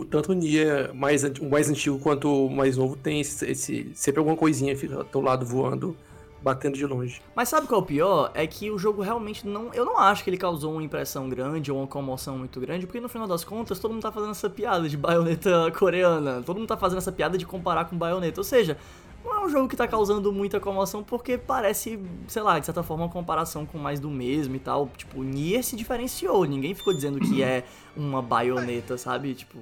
tanto 0.09 0.31
o 0.31 0.35
Nier 0.35 0.93
mais, 0.93 1.23
o 1.23 1.49
mais 1.49 1.69
antigo 1.69 1.99
quanto 1.99 2.45
o 2.45 2.49
mais 2.49 2.77
novo 2.77 2.95
tem 2.95 3.19
esse, 3.21 3.45
esse- 3.49 3.91
sempre 3.95 4.19
alguma 4.19 4.37
coisinha 4.37 4.77
fica 4.77 4.95
do 4.97 5.03
teu 5.03 5.21
lado 5.21 5.45
voando, 5.45 5.95
batendo 6.41 6.77
de 6.77 6.85
longe. 6.85 7.19
Mas 7.35 7.49
sabe 7.49 7.67
qual 7.67 7.81
é 7.81 7.83
o 7.83 7.85
pior? 7.85 8.31
É 8.33 8.45
que 8.45 8.69
o 8.69 8.77
jogo 8.77 9.01
realmente 9.01 9.47
não. 9.47 9.73
Eu 9.73 9.83
não 9.83 9.97
acho 9.97 10.23
que 10.23 10.29
ele 10.29 10.37
causou 10.37 10.71
uma 10.73 10.83
impressão 10.83 11.27
grande 11.27 11.71
ou 11.71 11.79
uma 11.79 11.87
comoção 11.87 12.37
muito 12.37 12.59
grande, 12.59 12.85
porque 12.85 13.01
no 13.01 13.09
final 13.09 13.27
das 13.27 13.43
contas 13.43 13.79
todo 13.79 13.91
mundo 13.91 14.03
tá 14.03 14.11
fazendo 14.11 14.31
essa 14.31 14.49
piada 14.49 14.87
de 14.87 14.95
baioneta 14.95 15.71
coreana. 15.77 16.43
Todo 16.45 16.57
mundo 16.57 16.67
tá 16.67 16.77
fazendo 16.77 16.99
essa 16.99 17.11
piada 17.11 17.37
de 17.37 17.45
comparar 17.45 17.85
com 17.85 17.97
baioneta. 17.97 18.39
Ou 18.39 18.43
seja, 18.45 18.77
não 19.27 19.41
é 19.43 19.45
um 19.45 19.49
jogo 19.49 19.67
que 19.67 19.75
tá 19.75 19.87
causando 19.87 20.31
muita 20.33 20.59
comoção 20.59 21.03
porque 21.03 21.37
parece, 21.37 21.99
sei 22.27 22.41
lá, 22.41 22.57
de 22.59 22.65
certa 22.65 22.81
forma, 22.83 23.05
uma 23.05 23.11
comparação 23.11 23.65
com 23.65 23.77
mais 23.77 23.99
do 23.99 24.09
mesmo 24.09 24.55
e 24.55 24.59
tal. 24.59 24.89
Tipo, 24.97 25.21
Nier 25.23 25.63
se 25.63 25.75
diferenciou. 25.75 26.45
Ninguém 26.45 26.73
ficou 26.73 26.93
dizendo 26.93 27.19
que 27.19 27.43
é 27.43 27.63
uma 27.95 28.21
baioneta, 28.21 28.97
sabe? 28.97 29.33
Tipo. 29.35 29.59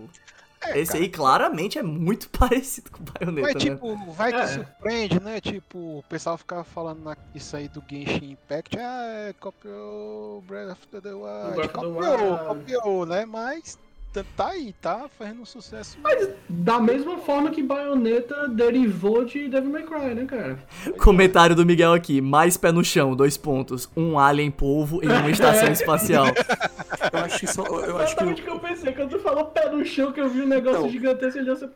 É, 0.62 0.80
Esse 0.80 0.98
aí 0.98 1.08
claramente 1.10 1.78
é 1.78 1.84
muito 1.84 2.28
parecido 2.40 2.90
com 2.90 3.04
baioneta, 3.04 3.50
Mas 3.54 3.64
né? 3.64 3.72
tipo, 3.72 4.12
vai 4.14 4.32
que 4.32 4.40
É. 4.40 4.48
surpreende, 4.48 5.20
né? 5.22 5.40
Tipo, 5.40 6.00
o 6.00 6.04
pessoal 6.10 6.38
ficava 6.40 6.64
falando 6.64 7.04
na- 7.04 7.16
isso 7.36 7.56
aí 7.56 7.68
do 7.68 7.84
Genshin 7.88 8.32
Impact, 8.32 8.76
ah, 8.80 9.04
é, 9.30 9.34
copiou 9.34 10.42
Breath 10.48 10.72
of 10.72 10.88
the 10.88 11.14
Wild, 11.14 11.70
copiou, 11.72 12.38
copiou, 12.48 13.06
né? 13.06 13.26
Mas 13.26 13.78
tá- 14.24 14.26
tá 14.36 14.50
aí, 14.52 14.74
tá 14.82 15.06
fazendo 15.18 15.42
um 15.42 15.46
sucesso. 15.46 15.98
Da 16.50 16.80
mesma 16.80 17.18
forma 17.18 17.50
que 17.52 17.62
Bayonetta 17.62 18.48
derivou 18.48 19.26
de 19.26 19.48
Devil 19.48 19.70
May 19.72 19.84
Cry, 19.84 20.14
né, 20.16 20.26
cara? 20.26 20.60
Comentário 21.00 21.56
do 21.56 21.66
Miguel 21.66 21.94
aqui, 21.94 22.22
mais 22.22 22.58
pé 22.58 22.72
no 22.72 22.84
chão, 22.84 23.16
dois 23.16 23.38
pontos. 23.38 23.90
Um 23.96 24.18
alien 24.20 24.52
polvo 24.52 25.04
em 25.04 25.08
uma 25.08 25.30
estação 25.30 25.70
espacial. 25.72 26.28
Eu 26.28 27.20
acho 27.20 27.40
que 27.40 27.48
só, 27.48 27.64
eu 27.64 27.98
acho 27.98 28.14
Exatamente 28.14 28.42
o 28.42 28.46
que 28.46 28.50
que 28.52 28.56
eu 28.56 28.60
pensei. 28.60 28.94
Quando 28.94 29.10
tu 29.10 29.20
falou 29.20 29.46
pé 29.46 29.70
no 29.70 29.84
chão, 29.86 30.12
que 30.12 30.20
eu 30.22 30.30
vi 30.30 30.42
um 30.42 30.48
negócio 30.48 30.80
Então. 30.80 30.90
gigantesco, 30.90 31.40
ele 31.40 31.52
né? 31.52 31.70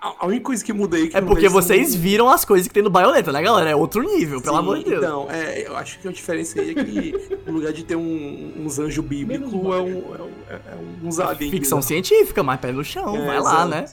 A, 0.00 0.26
única 0.26 0.44
coisa 0.44 0.64
que 0.64 0.72
muda 0.72 0.96
aí 0.96 1.08
que 1.08 1.16
É 1.16 1.20
porque 1.20 1.48
vocês 1.48 1.94
viram 1.94 2.28
as 2.28 2.44
coisas 2.44 2.66
que 2.68 2.74
tem 2.74 2.82
no 2.82 2.90
baioneta, 2.90 3.32
né, 3.32 3.42
galera? 3.42 3.70
É 3.70 3.76
outro 3.76 4.02
nível, 4.02 4.40
pelo 4.40 4.54
Sim, 4.54 4.60
amor 4.60 4.78
de 4.78 4.84
Deus. 4.84 5.02
Então, 5.02 5.30
é, 5.30 5.66
eu 5.66 5.76
acho 5.76 5.98
que 5.98 6.08
a 6.08 6.12
diferença 6.12 6.60
aí 6.60 6.70
é 6.70 6.84
que 6.84 7.38
no 7.46 7.52
lugar 7.52 7.72
de 7.72 7.84
ter 7.84 7.96
um, 7.96 8.52
uns 8.56 8.78
anjos 8.78 9.04
bíblicos, 9.04 9.52
é, 9.52 9.56
um, 9.56 9.74
é, 9.74 9.80
um, 9.80 10.30
é, 10.48 10.54
é 10.54 10.60
uns 11.02 11.18
aliens. 11.18 11.50
Ficção 11.50 11.78
né? 11.78 11.82
científica, 11.82 12.42
mas 12.42 12.60
pé 12.60 12.72
no 12.72 12.84
chão, 12.84 13.16
É, 13.16 13.26
vai 13.26 13.40
lá, 13.40 13.52
exato. 13.52 13.68
né? 13.68 13.84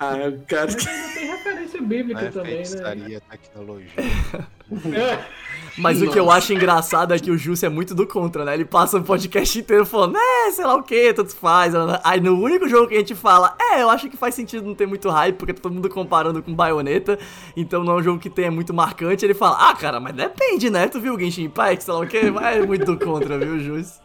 Ah, 0.00 0.14
cara, 0.46 0.66
Mas 0.72 0.86
ainda 0.86 1.14
tem 1.14 1.26
referência 1.26 1.82
bíblica 1.82 2.22
Né? 2.22 2.30
também, 2.30 2.58
né? 2.58 2.64
Feitiçaria, 2.64 3.20
tecnologia. 3.20 3.90
É. 3.96 5.24
Mas 5.78 6.00
o 6.00 6.08
que 6.08 6.18
eu 6.18 6.30
acho 6.30 6.52
engraçado 6.52 7.12
é 7.12 7.18
que 7.18 7.30
o 7.30 7.36
Júcio 7.36 7.66
é 7.66 7.68
muito 7.68 7.94
do 7.94 8.06
contra, 8.06 8.44
né? 8.44 8.54
Ele 8.54 8.64
passa 8.64 8.98
o 8.98 9.02
podcast 9.02 9.58
inteiro 9.58 9.84
falando, 9.84 10.16
é, 10.16 10.50
sei 10.52 10.64
lá 10.64 10.76
o 10.76 10.82
que, 10.82 11.12
tanto 11.12 11.34
faz. 11.34 11.74
Aí 12.04 12.20
no 12.20 12.40
único 12.40 12.68
jogo 12.68 12.88
que 12.88 12.94
a 12.94 12.98
gente 12.98 13.14
fala, 13.14 13.56
é, 13.60 13.82
eu 13.82 13.90
acho 13.90 14.08
que 14.08 14.16
faz 14.16 14.34
sentido 14.34 14.64
não 14.64 14.74
ter 14.74 14.86
muito 14.86 15.10
hype, 15.10 15.36
porque 15.36 15.52
tá 15.52 15.62
todo 15.62 15.74
mundo 15.74 15.88
comparando 15.88 16.40
com 16.42 16.54
Bayonetta, 16.54 17.18
então 17.56 17.82
não 17.82 17.94
é 17.94 17.96
um 17.96 18.02
jogo 18.02 18.20
que 18.20 18.30
tenha 18.30 18.50
muito 18.52 18.72
marcante. 18.72 19.24
Ele 19.24 19.34
fala, 19.34 19.70
ah, 19.70 19.74
cara, 19.74 19.98
mas 19.98 20.14
depende, 20.14 20.70
né? 20.70 20.86
Tu 20.86 21.00
viu 21.00 21.14
o 21.14 21.18
Genshin 21.18 21.44
Impact, 21.44 21.82
sei 21.84 21.94
lá 21.94 22.00
o 22.00 22.06
que? 22.06 22.30
Mas 22.30 22.56
é 22.56 22.66
muito 22.66 22.84
do 22.84 23.04
contra, 23.04 23.36
viu, 23.38 23.58
Júcio? 23.58 24.00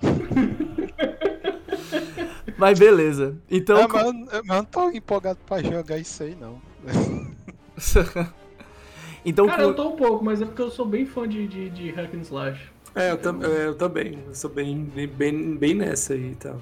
mas 2.60 2.78
beleza. 2.78 3.36
Então. 3.50 3.78
É, 3.78 3.88
mas, 3.88 4.32
eu- 4.32 4.44
não 4.44 4.64
tô 4.64 4.90
empolgado 4.90 5.38
pra 5.46 5.62
jogar 5.62 5.98
isso 5.98 6.22
aí, 6.22 6.36
não. 6.40 6.60
então, 9.24 9.46
Cara, 9.46 9.62
eu 9.62 9.74
tô 9.74 9.88
um 9.88 9.96
pouco, 9.96 10.24
mas 10.24 10.40
é 10.40 10.44
porque 10.44 10.62
eu 10.62 10.70
sou 10.70 10.86
bem 10.86 11.06
fã 11.06 11.28
de, 11.28 11.46
de, 11.48 11.70
de 11.70 11.90
hack 11.90 12.14
and 12.14 12.20
slash. 12.20 12.60
é, 12.94 13.10
eu, 13.10 13.18
tam- 13.18 13.42
é, 13.42 13.66
eu 13.66 13.74
também. 13.74 14.18
Eu 14.26 14.34
sou 14.34 14.50
bem, 14.50 14.84
bem, 15.16 15.56
bem, 15.56 15.74
nessa 15.74 16.14
aí 16.14 16.32
e 16.32 16.34
tal. 16.36 16.60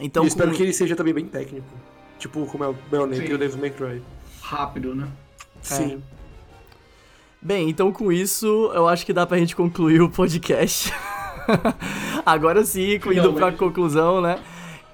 então 0.00 0.22
e 0.22 0.26
eu 0.26 0.28
espero 0.28 0.50
com- 0.50 0.56
que 0.56 0.62
ele 0.62 0.72
seja 0.72 0.96
também 0.96 1.12
bem 1.14 1.26
técnico. 1.26 1.66
Tipo, 2.18 2.46
como 2.46 2.64
é 2.64 2.68
o 2.68 2.72
Bayonetta 2.90 3.24
e 3.24 3.34
o 3.34 3.38
Devil 3.38 3.58
May 3.58 3.70
Cry. 3.70 4.02
Rápido, 4.40 4.94
né? 4.94 5.08
Sim. 5.60 6.02
Bem, 7.42 7.68
então 7.68 7.92
com 7.92 8.10
isso, 8.10 8.46
eu 8.74 8.88
acho 8.88 9.04
que 9.04 9.12
dá 9.12 9.26
pra 9.26 9.36
gente 9.38 9.54
concluir 9.54 10.00
o 10.00 10.08
podcast. 10.10 10.92
Agora 12.24 12.64
sim, 12.64 12.94
indo 12.94 13.32
pra 13.32 13.52
conclusão, 13.52 14.20
né? 14.20 14.38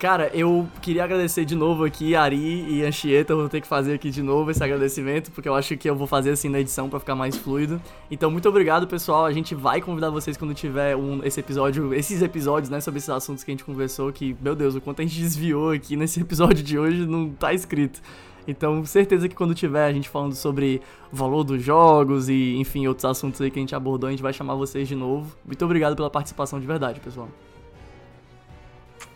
Cara, 0.02 0.32
eu 0.34 0.66
queria 0.80 1.04
agradecer 1.04 1.44
de 1.44 1.54
novo 1.54 1.84
aqui 1.84 2.16
Ari 2.16 2.66
e 2.68 2.82
Anchieta, 2.82 3.34
eu 3.34 3.36
vou 3.36 3.48
ter 3.48 3.60
que 3.60 3.68
fazer 3.68 3.94
aqui 3.94 4.10
de 4.10 4.20
novo 4.20 4.50
esse 4.50 4.62
agradecimento, 4.62 5.30
porque 5.30 5.48
eu 5.48 5.54
acho 5.54 5.76
que 5.76 5.88
eu 5.88 5.94
vou 5.94 6.08
fazer 6.08 6.30
assim 6.30 6.48
na 6.48 6.58
edição 6.58 6.90
pra 6.90 6.98
ficar 6.98 7.14
mais 7.14 7.36
fluido. 7.36 7.80
Então, 8.10 8.28
muito 8.28 8.48
obrigado, 8.48 8.88
pessoal. 8.88 9.24
A 9.24 9.32
gente 9.32 9.54
vai 9.54 9.80
convidar 9.80 10.10
vocês 10.10 10.36
quando 10.36 10.54
tiver 10.54 10.96
um, 10.96 11.22
esse 11.22 11.38
episódio, 11.38 11.94
esses 11.94 12.20
episódios, 12.20 12.68
né, 12.68 12.80
sobre 12.80 12.98
esses 12.98 13.10
assuntos 13.10 13.44
que 13.44 13.52
a 13.52 13.54
gente 13.54 13.62
conversou, 13.62 14.12
que, 14.12 14.36
meu 14.40 14.56
Deus, 14.56 14.74
o 14.74 14.80
quanto 14.80 15.02
a 15.02 15.04
gente 15.04 15.14
desviou 15.22 15.70
aqui 15.70 15.94
nesse 15.94 16.20
episódio 16.20 16.64
de 16.64 16.76
hoje 16.76 17.06
não 17.06 17.30
tá 17.30 17.54
escrito. 17.54 18.02
Então, 18.46 18.84
certeza 18.84 19.28
que 19.28 19.34
quando 19.34 19.54
tiver 19.54 19.84
a 19.84 19.92
gente 19.92 20.08
falando 20.08 20.34
sobre 20.34 20.80
o 21.12 21.16
valor 21.16 21.44
dos 21.44 21.62
jogos 21.62 22.28
e, 22.28 22.56
enfim, 22.56 22.86
outros 22.86 23.04
assuntos 23.04 23.40
aí 23.40 23.50
que 23.50 23.58
a 23.58 23.62
gente 23.62 23.74
abordou, 23.74 24.08
a 24.08 24.10
gente 24.10 24.22
vai 24.22 24.32
chamar 24.32 24.54
vocês 24.54 24.88
de 24.88 24.94
novo. 24.94 25.36
Muito 25.44 25.64
obrigado 25.64 25.94
pela 25.94 26.10
participação 26.10 26.58
de 26.60 26.66
verdade, 26.66 27.00
pessoal. 27.00 27.28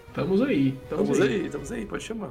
Estamos 0.08 0.40
aí. 0.40 0.68
Estamos, 0.82 1.10
Estamos 1.10 1.20
aí. 1.20 1.28
aí, 1.28 1.46
estamos 1.46 1.72
aí, 1.72 1.86
pode 1.86 2.04
chamar. 2.04 2.30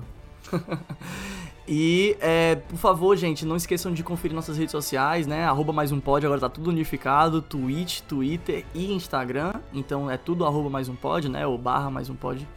E, 1.67 2.15
é, 2.21 2.55
por 2.55 2.77
favor, 2.77 3.17
gente, 3.17 3.43
não 3.43 3.55
esqueçam 3.55 3.91
de 3.91 4.03
conferir 4.03 4.35
nossas 4.35 4.55
redes 4.55 4.71
sociais, 4.71 5.25
né? 5.25 5.45
Arroba 5.45 5.73
mais 5.73 5.91
um 5.91 5.99
pod, 5.99 6.23
agora 6.23 6.39
tá 6.39 6.49
tudo 6.49 6.69
unificado, 6.69 7.41
Twitch, 7.41 8.01
Twitter 8.01 8.63
e 8.73 8.93
Instagram. 8.93 9.53
Então 9.73 10.09
é 10.09 10.15
tudo 10.15 10.45
arroba 10.45 10.69
mais 10.69 10.87
um 10.87 10.95
pod, 10.95 11.27
né? 11.27 11.47
Ou 11.47 11.57
barra 11.57 11.89
mais 11.89 12.07
um 12.07 12.15
pod. 12.15 12.47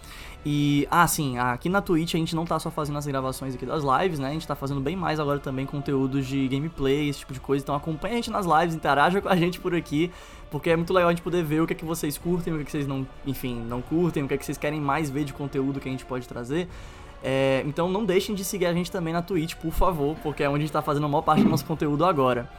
E, 0.51 0.89
ah, 0.91 1.07
sim, 1.07 1.37
aqui 1.37 1.69
na 1.69 1.83
Twitch 1.83 2.15
a 2.15 2.17
gente 2.17 2.35
não 2.35 2.47
tá 2.47 2.59
só 2.59 2.71
fazendo 2.71 2.97
as 2.97 3.07
gravações 3.07 3.55
aqui 3.55 3.67
das 3.67 3.83
lives, 3.85 4.19
né? 4.19 4.29
A 4.31 4.33
gente 4.33 4.49
tá 4.49 4.55
fazendo 4.55 4.81
bem 4.81 4.97
mais 4.97 5.21
agora 5.21 5.39
também 5.39 5.67
conteúdos 5.67 6.27
de 6.27 6.49
gameplay, 6.49 7.11
esse 7.11 7.19
tipo 7.19 7.35
de 7.35 7.41
coisa. 7.41 7.63
Então 7.63 7.75
acompanha 7.75 8.15
a 8.15 8.17
gente 8.17 8.31
nas 8.31 8.47
lives, 8.47 8.75
interaja 8.75 9.21
com 9.21 9.29
a 9.29 9.37
gente 9.37 9.61
por 9.61 9.75
aqui, 9.75 10.11
porque 10.51 10.71
é 10.71 10.77
muito 10.77 10.91
legal 10.91 11.11
a 11.11 11.13
gente 11.13 11.21
poder 11.21 11.45
ver 11.45 11.61
o 11.61 11.67
que 11.67 11.75
é 11.75 11.77
que 11.77 11.85
vocês 11.85 12.17
curtem, 12.17 12.55
o 12.55 12.57
que 12.57 12.63
é 12.63 12.65
que 12.65 12.71
vocês 12.71 12.87
não, 12.87 13.07
enfim, 13.27 13.61
não 13.69 13.83
curtem, 13.83 14.23
o 14.23 14.27
que 14.27 14.33
é 14.33 14.39
que 14.39 14.45
vocês 14.47 14.57
querem 14.57 14.81
mais 14.81 15.11
ver 15.11 15.25
de 15.25 15.35
conteúdo 15.35 15.81
que 15.81 15.87
a 15.87 15.93
gente 15.93 16.07
pode 16.07 16.27
trazer. 16.27 16.67
É, 17.23 17.63
então 17.67 17.91
não 17.91 18.07
deixem 18.07 18.35
de 18.35 18.43
seguir 18.43 18.65
a 18.65 18.73
gente 18.73 18.91
também 18.91 19.13
na 19.13 19.21
Twitch, 19.21 19.55
por 19.57 19.73
favor, 19.73 20.17
porque 20.23 20.43
é 20.43 20.49
onde 20.49 20.61
a 20.61 20.61
gente 20.61 20.73
tá 20.73 20.81
fazendo 20.81 21.05
a 21.05 21.09
maior 21.11 21.21
parte 21.21 21.43
do 21.43 21.51
nosso 21.51 21.67
conteúdo 21.67 22.07
agora. 22.07 22.51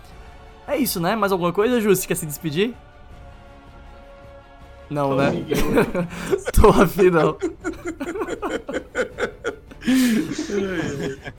É 0.67 0.77
isso, 0.77 0.99
né? 0.99 1.15
Mais 1.15 1.31
alguma 1.31 1.51
coisa, 1.51 1.81
Justo? 1.81 2.07
Quer 2.07 2.13
se 2.13 2.27
despedir? 2.27 2.75
Não, 4.89 5.11
Ô, 5.11 5.15
né? 5.15 5.31
Tô 6.53 6.69
afim, 6.69 7.09
não. 7.09 7.37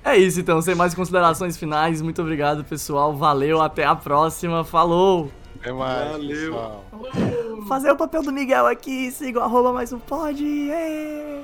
É 0.05 0.17
isso, 0.17 0.41
então. 0.41 0.61
Sem 0.63 0.75
mais 0.75 0.95
considerações 0.95 1.57
finais, 1.57 2.01
muito 2.01 2.23
obrigado, 2.23 2.65
pessoal. 2.65 3.15
Valeu, 3.15 3.61
até 3.61 3.85
a 3.85 3.95
próxima. 3.95 4.65
Falou! 4.65 5.31
É 5.63 5.73
mais, 5.73 6.13
Valeu. 6.13 6.53
pessoal. 6.53 6.85
Fazer 7.69 7.91
o 7.91 7.97
papel 7.97 8.23
do 8.23 8.33
Miguel 8.33 8.67
aqui, 8.67 9.11
siga 9.11 9.41
o 9.41 9.43
arroba 9.43 9.73
mais 9.73 9.93
um 9.93 9.99
pod. 9.99 10.43
ê! 10.43 11.43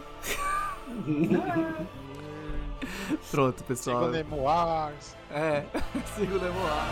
Pronto, 3.31 3.63
pessoal. 3.65 3.99
Siga 3.99 4.09
o 4.09 4.13
Nemo 4.13 4.43
Wars. 4.43 5.17
É, 5.31 5.65
siga 6.17 6.37
o 6.37 6.39
Demoar. 6.39 6.87